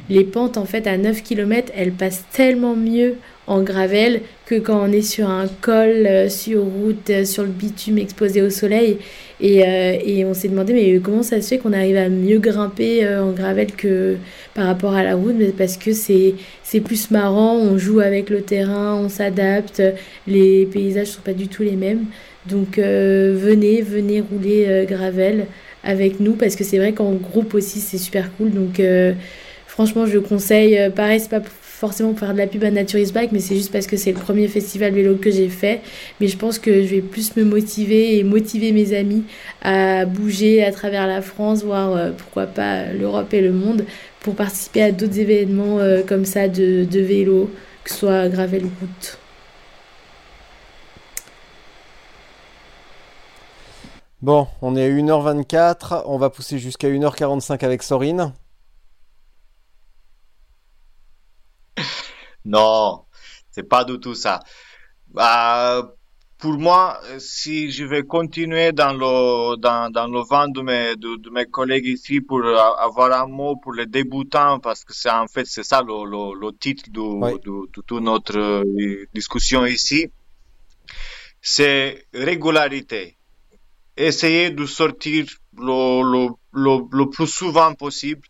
les 0.09 0.23
pentes 0.23 0.57
en 0.57 0.63
fait 0.63 0.87
à 0.87 0.97
9 0.97 1.21
km, 1.21 1.69
elles 1.75 1.91
passent 1.91 2.23
tellement 2.31 2.77
mieux 2.77 3.15
en 3.47 3.61
gravel 3.61 4.21
que 4.45 4.55
quand 4.55 4.81
on 4.81 4.91
est 4.91 5.01
sur 5.01 5.29
un 5.29 5.47
col, 5.61 6.05
euh, 6.07 6.29
sur 6.29 6.63
route, 6.63 7.09
euh, 7.09 7.25
sur 7.25 7.43
le 7.43 7.49
bitume 7.49 7.97
exposé 7.97 8.41
au 8.41 8.49
soleil. 8.49 8.97
Et, 9.43 9.61
euh, 9.67 9.97
et 10.05 10.23
on 10.23 10.33
s'est 10.33 10.47
demandé 10.47 10.71
mais 10.71 10.99
comment 10.99 11.21
ça 11.21 11.41
se 11.41 11.49
fait 11.49 11.57
qu'on 11.57 11.73
arrive 11.73 11.97
à 11.97 12.07
mieux 12.07 12.39
grimper 12.39 13.05
en 13.05 13.31
gravel 13.33 13.73
que 13.73 14.15
par 14.53 14.65
rapport 14.65 14.93
à 14.93 15.03
la 15.03 15.15
route? 15.15 15.35
Parce 15.57 15.75
que 15.75 15.91
c'est, 15.91 16.35
plus 16.79 17.11
marrant, 17.11 17.57
on 17.57 17.77
joue 17.77 17.99
avec 17.99 18.29
le 18.29 18.41
terrain, 18.41 18.95
on 18.95 19.09
s'adapte, 19.09 19.83
les 20.27 20.65
paysages 20.65 21.07
sont 21.07 21.21
pas 21.21 21.33
du 21.33 21.49
tout 21.49 21.61
les 21.61 21.75
mêmes. 21.75 22.05
Donc 22.47 22.77
venez, 22.77 23.81
venez 23.81 24.21
rouler 24.21 24.85
gravel 24.87 25.47
avec 25.83 26.21
nous 26.21 26.33
parce 26.33 26.55
que 26.55 26.63
c'est 26.63 26.77
vrai 26.77 26.93
qu'en 26.93 27.11
groupe 27.11 27.53
aussi 27.53 27.81
c'est 27.81 27.97
super 27.97 28.31
cool. 28.37 28.51
Donc 28.51 28.81
franchement 29.67 30.05
je 30.05 30.19
conseille, 30.19 30.89
pareil 30.95 31.19
c'est 31.19 31.29
pas 31.29 31.41
forcément 31.83 32.11
pour 32.11 32.19
faire 32.19 32.31
de 32.31 32.37
la 32.37 32.47
pub 32.47 32.63
à 32.63 32.71
Naturis 32.71 33.11
Bike, 33.13 33.33
mais 33.33 33.41
c'est 33.41 33.55
juste 33.55 33.73
parce 33.73 33.87
que 33.87 33.97
c'est 33.97 34.13
le 34.13 34.17
premier 34.17 34.47
festival 34.47 34.93
vélo 34.93 35.17
que 35.17 35.29
j'ai 35.29 35.49
fait. 35.49 35.81
Mais 36.21 36.29
je 36.29 36.37
pense 36.37 36.57
que 36.57 36.81
je 36.81 36.87
vais 36.87 37.01
plus 37.01 37.35
me 37.35 37.43
motiver 37.43 38.17
et 38.17 38.23
motiver 38.23 38.71
mes 38.71 38.95
amis 38.95 39.25
à 39.61 40.05
bouger 40.05 40.63
à 40.63 40.71
travers 40.71 41.07
la 41.07 41.21
France, 41.21 41.61
voire 41.65 41.91
euh, 41.91 42.11
pourquoi 42.17 42.45
pas 42.45 42.85
l'Europe 42.93 43.33
et 43.33 43.41
le 43.41 43.51
monde, 43.51 43.83
pour 44.21 44.33
participer 44.33 44.81
à 44.81 44.91
d'autres 44.93 45.19
événements 45.19 45.79
euh, 45.79 46.03
comme 46.07 46.23
ça 46.23 46.47
de, 46.47 46.87
vélo, 46.89 47.51
que 47.83 47.91
ce 47.91 47.97
soit 47.97 48.29
gravel 48.29 48.63
ou 48.63 48.71
route. 48.79 49.17
Bon, 54.21 54.47
on 54.61 54.77
est 54.77 54.85
à 54.85 54.89
1h24, 54.89 56.03
on 56.05 56.17
va 56.17 56.29
pousser 56.29 56.59
jusqu'à 56.59 56.87
1h45 56.87 57.65
avec 57.65 57.83
Sorine. 57.83 58.31
Non, 62.45 63.05
c'est 63.51 63.67
pas 63.67 63.83
du 63.85 63.99
tout 63.99 64.15
ça. 64.15 64.39
Bah, 65.07 65.93
pour 66.37 66.57
moi, 66.57 66.99
si 67.19 67.71
je 67.71 67.85
vais 67.85 68.03
continuer 68.03 68.73
dans 68.73 68.91
le, 68.91 69.55
dans, 69.55 69.89
dans 69.89 70.07
le 70.07 70.19
vent 70.29 70.49
de 70.49 70.61
mes, 70.61 70.95
de, 70.97 71.29
mes 71.29 71.45
collègues 71.45 71.85
ici 71.85 72.19
pour 72.19 72.45
avoir 72.45 73.13
un 73.13 73.27
mot 73.27 73.55
pour 73.55 73.73
les 73.73 73.85
débutants, 73.85 74.59
parce 74.59 74.83
que 74.83 74.93
c'est 74.93 75.09
en 75.09 75.27
fait, 75.27 75.45
c'est 75.45 75.63
ça 75.63 75.81
le, 75.81 76.03
le, 76.03 76.37
le 76.37 76.51
titre 76.57 76.89
de, 76.89 76.99
de, 76.99 77.67
de, 77.67 77.71
toute 77.71 77.91
notre 78.01 78.37
euh, 78.37 79.05
discussion 79.13 79.65
ici, 79.65 80.11
c'est 81.41 82.07
régularité. 82.13 83.15
Essayer 83.95 84.49
de 84.49 84.65
sortir 84.65 85.25
le, 85.55 86.01
le, 86.11 86.27
le, 86.51 86.79
le 86.91 87.09
plus 87.09 87.27
souvent 87.27 87.73
possible 87.73 88.27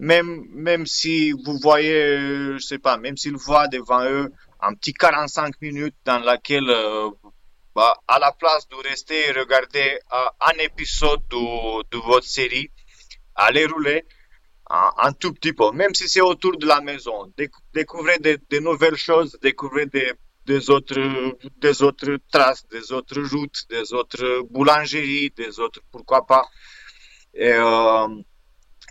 même, 0.00 0.46
même 0.54 0.86
si 0.86 1.32
vous 1.32 1.58
voyez, 1.58 2.16
je 2.54 2.58
sais 2.58 2.78
pas, 2.78 2.96
même 2.96 3.18
s'ils 3.18 3.36
voient 3.36 3.68
devant 3.68 4.02
eux 4.04 4.32
un 4.62 4.72
petit 4.74 4.94
45 4.94 5.60
minutes 5.60 5.94
dans 6.06 6.18
laquelle, 6.20 6.70
euh, 6.70 7.10
bah, 7.74 7.94
à 8.08 8.18
la 8.18 8.32
place 8.32 8.66
de 8.68 8.76
rester 8.88 9.28
et 9.28 9.32
regarder 9.32 9.98
euh, 10.12 10.16
un 10.40 10.58
épisode 10.58 11.20
de, 11.28 11.82
de, 11.90 11.98
votre 11.98 12.26
série, 12.26 12.70
allez 13.34 13.66
rouler 13.66 14.06
un, 14.70 15.12
tout 15.12 15.34
petit 15.34 15.52
peu, 15.52 15.70
même 15.72 15.94
si 15.94 16.08
c'est 16.08 16.22
autour 16.22 16.56
de 16.56 16.66
la 16.66 16.80
maison. 16.80 17.30
découvrez 17.74 18.18
des, 18.18 18.60
nouvelles 18.60 18.96
choses, 18.96 19.36
découvrez 19.42 19.84
des, 19.84 20.12
des 20.46 20.70
autres, 20.70 21.34
des 21.58 21.82
autres 21.82 22.16
traces, 22.32 22.66
des 22.68 22.90
autres 22.92 23.20
routes, 23.34 23.66
des 23.68 23.92
autres 23.92 24.44
boulangeries, 24.48 25.30
des 25.36 25.60
autres, 25.60 25.80
pourquoi 25.90 26.24
pas. 26.24 26.48
Et, 27.34 27.52
euh, 27.52 28.08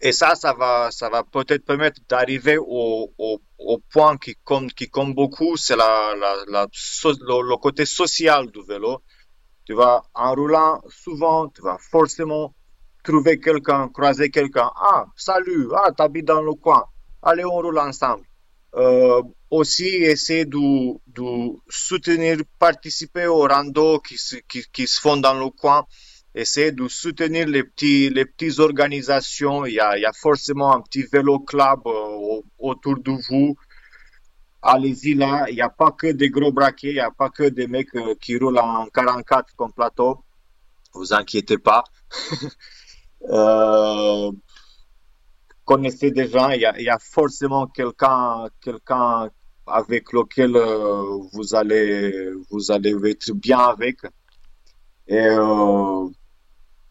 et 0.01 0.11
ça, 0.11 0.35
ça 0.35 0.53
va, 0.53 0.91
ça 0.91 1.09
va 1.09 1.23
peut-être 1.23 1.65
permettre 1.65 2.01
d'arriver 2.07 2.57
au, 2.57 3.11
au, 3.17 3.41
au, 3.57 3.77
point 3.91 4.17
qui 4.17 4.35
compte, 4.43 4.73
qui 4.73 4.89
compte 4.89 5.13
beaucoup, 5.13 5.57
c'est 5.57 5.75
la, 5.75 6.15
la, 6.15 6.35
la 6.47 6.67
le, 6.67 7.57
côté 7.57 7.85
social 7.85 8.49
du 8.49 8.61
vélo. 8.65 9.01
Tu 9.65 9.73
vas, 9.73 10.01
en 10.13 10.33
roulant, 10.33 10.81
souvent, 10.87 11.49
tu 11.49 11.61
vas 11.61 11.77
forcément 11.77 12.53
trouver 13.03 13.39
quelqu'un, 13.39 13.89
croiser 13.89 14.29
quelqu'un. 14.29 14.69
Ah, 14.75 15.05
salut, 15.15 15.67
ah, 15.75 15.91
t'habites 15.91 16.25
dans 16.25 16.41
le 16.41 16.53
coin. 16.53 16.85
Allez, 17.21 17.43
on 17.43 17.51
roule 17.51 17.79
ensemble. 17.79 18.23
Euh, 18.75 19.21
aussi, 19.49 19.87
essayer 19.87 20.45
de, 20.45 20.93
de 21.07 21.57
soutenir, 21.67 22.37
participer 22.57 23.25
aux 23.27 23.47
randos 23.47 23.99
qui, 23.99 24.15
qui, 24.47 24.63
qui 24.71 24.87
se 24.87 25.01
font 25.01 25.17
dans 25.17 25.33
le 25.33 25.49
coin 25.49 25.85
essayez 26.35 26.71
de 26.71 26.87
soutenir 26.87 27.47
les 27.47 27.63
petits, 27.63 28.09
les 28.09 28.25
petites 28.25 28.59
organisations. 28.59 29.65
Il 29.65 29.73
y 29.73 29.79
a, 29.79 30.11
forcément 30.13 30.73
un 30.75 30.81
petit 30.81 31.03
vélo 31.03 31.39
club 31.39 31.79
euh, 31.85 32.41
autour 32.57 32.99
de 32.99 33.11
vous. 33.29 33.55
Allez-y 34.61 35.15
là. 35.15 35.45
Il 35.49 35.55
n'y 35.55 35.61
a 35.61 35.69
pas 35.69 35.91
que 35.91 36.07
des 36.07 36.29
gros 36.29 36.51
braquets. 36.51 36.89
Il 36.89 36.93
n'y 36.93 36.99
a 36.99 37.11
pas 37.11 37.29
que 37.29 37.43
des 37.49 37.67
mecs 37.67 37.95
euh, 37.95 38.15
qui 38.19 38.37
roulent 38.37 38.59
en 38.59 38.87
44 38.87 39.55
comme 39.55 39.73
plateau. 39.73 40.23
Vous 40.93 41.13
inquiétez 41.13 41.57
pas. 41.57 41.83
euh, 43.29 44.31
connaissez 45.65 46.11
des 46.11 46.27
gens. 46.27 46.49
Il 46.49 46.61
y 46.61 46.89
a, 46.89 46.99
forcément 46.99 47.67
quelqu'un, 47.67 48.47
quelqu'un 48.61 49.29
avec 49.67 50.11
lequel 50.13 50.57
vous 51.31 51.53
allez, 51.53 52.31
vous 52.49 52.71
allez 52.71 52.95
être 53.11 53.31
bien 53.33 53.59
avec. 53.59 53.99
Et 55.07 55.27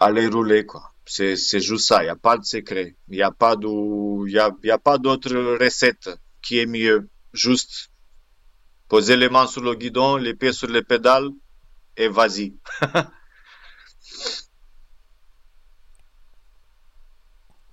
aller 0.01 0.29
rouler, 0.29 0.67
quoi. 0.67 0.93
C'est, 1.07 1.37
c'est 1.37 1.61
juste 1.61 1.87
ça. 1.89 2.03
Il 2.03 2.07
n'y 2.07 2.11
a 2.11 2.17
pas 2.17 2.37
de 2.37 2.45
secret. 2.45 2.97
Il 3.09 3.17
n'y 3.17 3.23
a 3.23 3.31
pas 3.31 3.57
de, 3.57 4.29
y 4.29 4.39
a, 4.39 4.51
y 4.63 4.71
a 4.71 4.79
pas 4.79 4.99
d'autre 4.99 5.35
recette 5.59 6.11
qui 6.43 6.59
est 6.59 6.67
mieux. 6.67 7.09
Juste 7.33 7.91
poser 8.89 9.17
les 9.17 9.29
mains 9.29 9.47
sur 9.47 9.63
le 9.63 9.75
guidon, 9.75 10.17
les 10.17 10.35
pieds 10.35 10.53
sur 10.53 10.69
les 10.69 10.83
pédales 10.83 11.31
et 11.97 12.09
vas-y. 12.09 12.57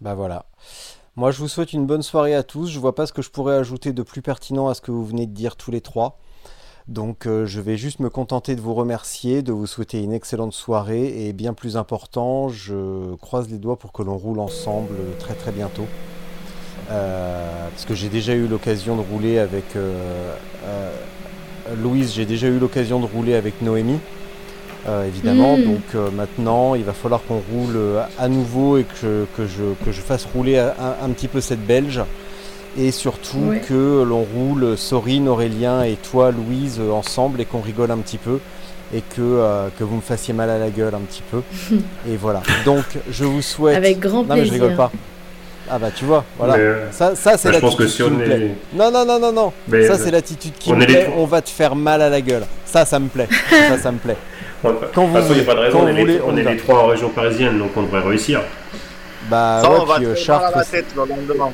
bah 0.02 0.16
voilà. 0.16 0.50
Moi, 1.16 1.32
je 1.32 1.40
vous 1.40 1.48
souhaite 1.48 1.72
une 1.72 1.86
bonne 1.86 2.02
soirée 2.02 2.36
à 2.36 2.44
tous. 2.44 2.68
Je 2.68 2.80
vois 2.80 2.94
pas 2.96 3.06
ce 3.08 3.14
que 3.14 3.22
je 3.22 3.30
pourrais 3.30 3.56
ajouter 3.56 3.94
de 3.94 4.04
plus 4.04 4.22
pertinent 4.22 4.68
à 4.68 4.74
ce 4.74 4.82
que 4.82 4.92
vous 4.92 5.06
venez 5.06 5.28
de 5.28 5.34
dire 5.34 5.56
tous 5.56 5.72
les 5.72 5.80
trois. 5.80 6.20
Donc 6.88 7.26
euh, 7.26 7.48
je 7.48 7.62
vais 7.62 7.78
juste 7.78 8.00
me 8.00 8.10
contenter 8.10 8.56
de 8.56 8.62
vous 8.62 8.76
remercier, 8.76 9.42
de 9.42 9.52
vous 9.52 9.66
souhaiter 9.66 10.04
une 10.04 10.14
excellente 10.14 10.54
soirée 10.54 11.28
et 11.28 11.34
bien 11.34 11.54
plus 11.54 11.78
important, 11.78 12.50
je 12.50 13.16
croise 13.16 13.50
les 13.50 13.58
doigts 13.58 13.78
pour 13.78 13.92
que 13.92 14.04
l'on 14.04 14.18
roule 14.18 14.40
ensemble 14.40 14.96
très 15.20 15.34
très 15.34 15.52
bientôt. 15.52 15.88
Euh, 16.92 17.70
parce 17.72 17.86
que 17.86 17.96
j'ai 17.96 18.10
déjà 18.10 18.36
eu 18.36 18.48
l'occasion 18.48 18.96
de 18.98 19.02
rouler 19.02 19.40
avec 19.40 19.76
euh, 19.76 20.36
Louise, 21.82 22.14
j'ai 22.14 22.26
déjà 22.26 22.48
eu 22.48 22.60
l'occasion 22.60 23.00
de 23.00 23.06
rouler 23.06 23.34
avec 23.34 23.64
Noémie. 23.64 24.00
évidemment, 25.08 25.58
mm. 25.58 25.64
donc 25.64 26.14
maintenant 26.14 26.76
il 26.76 26.84
va 26.84 26.94
falloir 26.94 27.24
qu'on 27.24 27.42
roule 27.52 27.80
à 28.20 28.28
nouveau 28.28 28.78
et 28.78 28.84
que, 28.84 29.26
que, 29.36 29.48
je, 29.48 29.64
que 29.84 29.92
je 29.92 30.02
fasse 30.02 30.26
rouler 30.26 30.60
un, 30.60 30.96
un 31.02 31.10
petit 31.10 31.28
peu 31.28 31.42
cette 31.42 31.66
belge 31.66 32.04
et 32.78 32.92
surtout 32.92 33.54
que 33.68 34.04
l'on 34.04 34.24
roule 34.24 34.78
Sorine, 34.78 35.28
Aurélien 35.28 35.84
et 35.84 35.96
toi 35.96 36.32
Louise 36.32 36.80
ensemble 36.92 37.42
et 37.42 37.46
qu'on 37.46 37.62
rigole 37.62 37.92
un 37.92 37.98
petit 37.98 38.18
peu 38.18 38.40
et 38.94 39.02
que, 39.02 39.22
euh, 39.22 39.68
que 39.78 39.84
vous 39.84 39.96
me 39.96 40.02
fassiez 40.02 40.34
mal 40.34 40.50
à 40.50 40.58
la 40.58 40.70
gueule 40.70 40.94
un 40.94 41.00
petit 41.00 41.24
peu. 41.32 41.42
et 42.10 42.16
voilà. 42.16 42.42
Donc 42.66 42.86
je 43.10 43.24
vous 43.24 43.42
souhaite. 43.42 43.78
Avec 43.78 44.00
grand 44.00 44.24
plaisir. 44.24 44.36
Non 44.36 44.42
mais 44.42 44.46
je 44.46 44.54
rigole 44.54 44.76
pas. 44.76 44.92
Ah 45.68 45.80
bah 45.80 45.88
tu 45.96 46.06
vois, 46.06 46.24
voilà. 46.38 46.56
Euh, 46.58 46.92
ça, 46.92 47.16
ça 47.16 47.38
c'est 47.38 47.52
l'attitude 47.52 47.88
si 47.88 48.04
qui 48.04 48.10
me 48.12 48.24
plaît. 48.24 48.52
Non, 48.74 48.92
non, 48.92 49.04
non, 49.04 49.20
non, 49.20 49.32
non. 49.32 49.54
ça 49.88 49.98
c'est 49.98 50.12
l'attitude 50.12 50.54
qui 50.60 50.72
me 50.72 50.86
plaît. 50.86 51.12
On 51.18 51.26
va 51.26 51.42
te 51.42 51.50
faire 51.50 51.76
mal 51.76 52.04
à 52.04 52.10
la 52.10 52.22
gueule. 52.22 52.46
Ça, 52.66 52.86
ça 52.86 53.00
me 53.00 53.08
plaît. 53.08 53.28
ça, 53.50 53.78
ça 53.80 53.92
me 53.92 53.98
plaît. 53.98 54.18
Quand 54.94 55.06
vous, 55.06 55.18
il 55.32 55.36
n'y 55.36 55.42
a 55.42 55.44
pas 55.44 55.56
de 55.56 55.60
raison. 55.60 55.80
On, 55.82 55.88
est, 55.88 56.06
les, 56.06 56.22
on 56.22 56.38
est 56.38 56.44
les 56.44 56.58
trois 56.58 56.84
en 56.84 56.88
région 56.88 57.10
parisienne, 57.10 57.58
donc 57.58 57.72
on 57.76 57.84
devrait 57.84 58.02
réussir. 58.02 58.42
Bah 59.30 59.62
ouais, 59.64 59.78
on 59.82 59.86
va 59.86 60.00
te 60.00 60.04
euh, 60.04 60.16
Chartres. 60.16 60.56
La 60.56 60.64
tête 60.64 60.86
le 60.96 61.06
lendemain. 61.06 61.52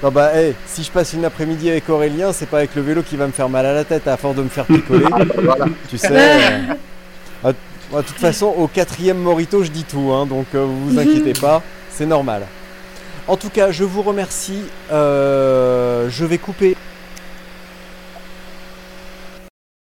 Non 0.00 0.12
bah 0.12 0.32
hey, 0.32 0.54
si 0.64 0.84
je 0.84 0.92
passe 0.92 1.12
une 1.12 1.24
après-midi 1.24 1.68
avec 1.68 1.88
Aurélien, 1.88 2.32
c'est 2.32 2.46
pas 2.46 2.58
avec 2.58 2.76
le 2.76 2.82
vélo 2.82 3.02
qui 3.02 3.16
va 3.16 3.26
me 3.26 3.32
faire 3.32 3.48
mal 3.48 3.66
à 3.66 3.72
la 3.72 3.82
tête 3.82 4.06
à 4.06 4.16
force 4.16 4.36
de 4.36 4.42
me 4.42 4.48
faire 4.48 4.64
picoler. 4.64 5.06
Tu 5.90 5.98
sais. 5.98 6.08
Euh, 6.12 7.52
de 7.92 8.02
toute 8.02 8.18
façon, 8.18 8.46
au 8.46 8.68
quatrième 8.68 9.18
morito, 9.18 9.64
je 9.64 9.70
dis 9.70 9.82
tout, 9.82 10.12
hein, 10.12 10.24
donc 10.26 10.46
euh, 10.54 10.64
vous 10.64 10.90
vous 10.90 10.98
inquiétez 11.00 11.32
pas, 11.32 11.62
c'est 11.90 12.06
normal. 12.06 12.42
En 13.26 13.36
tout 13.36 13.50
cas, 13.50 13.72
je 13.72 13.82
vous 13.82 14.02
remercie. 14.02 14.62
Euh, 14.92 16.08
je 16.08 16.24
vais 16.24 16.38
couper 16.38 16.76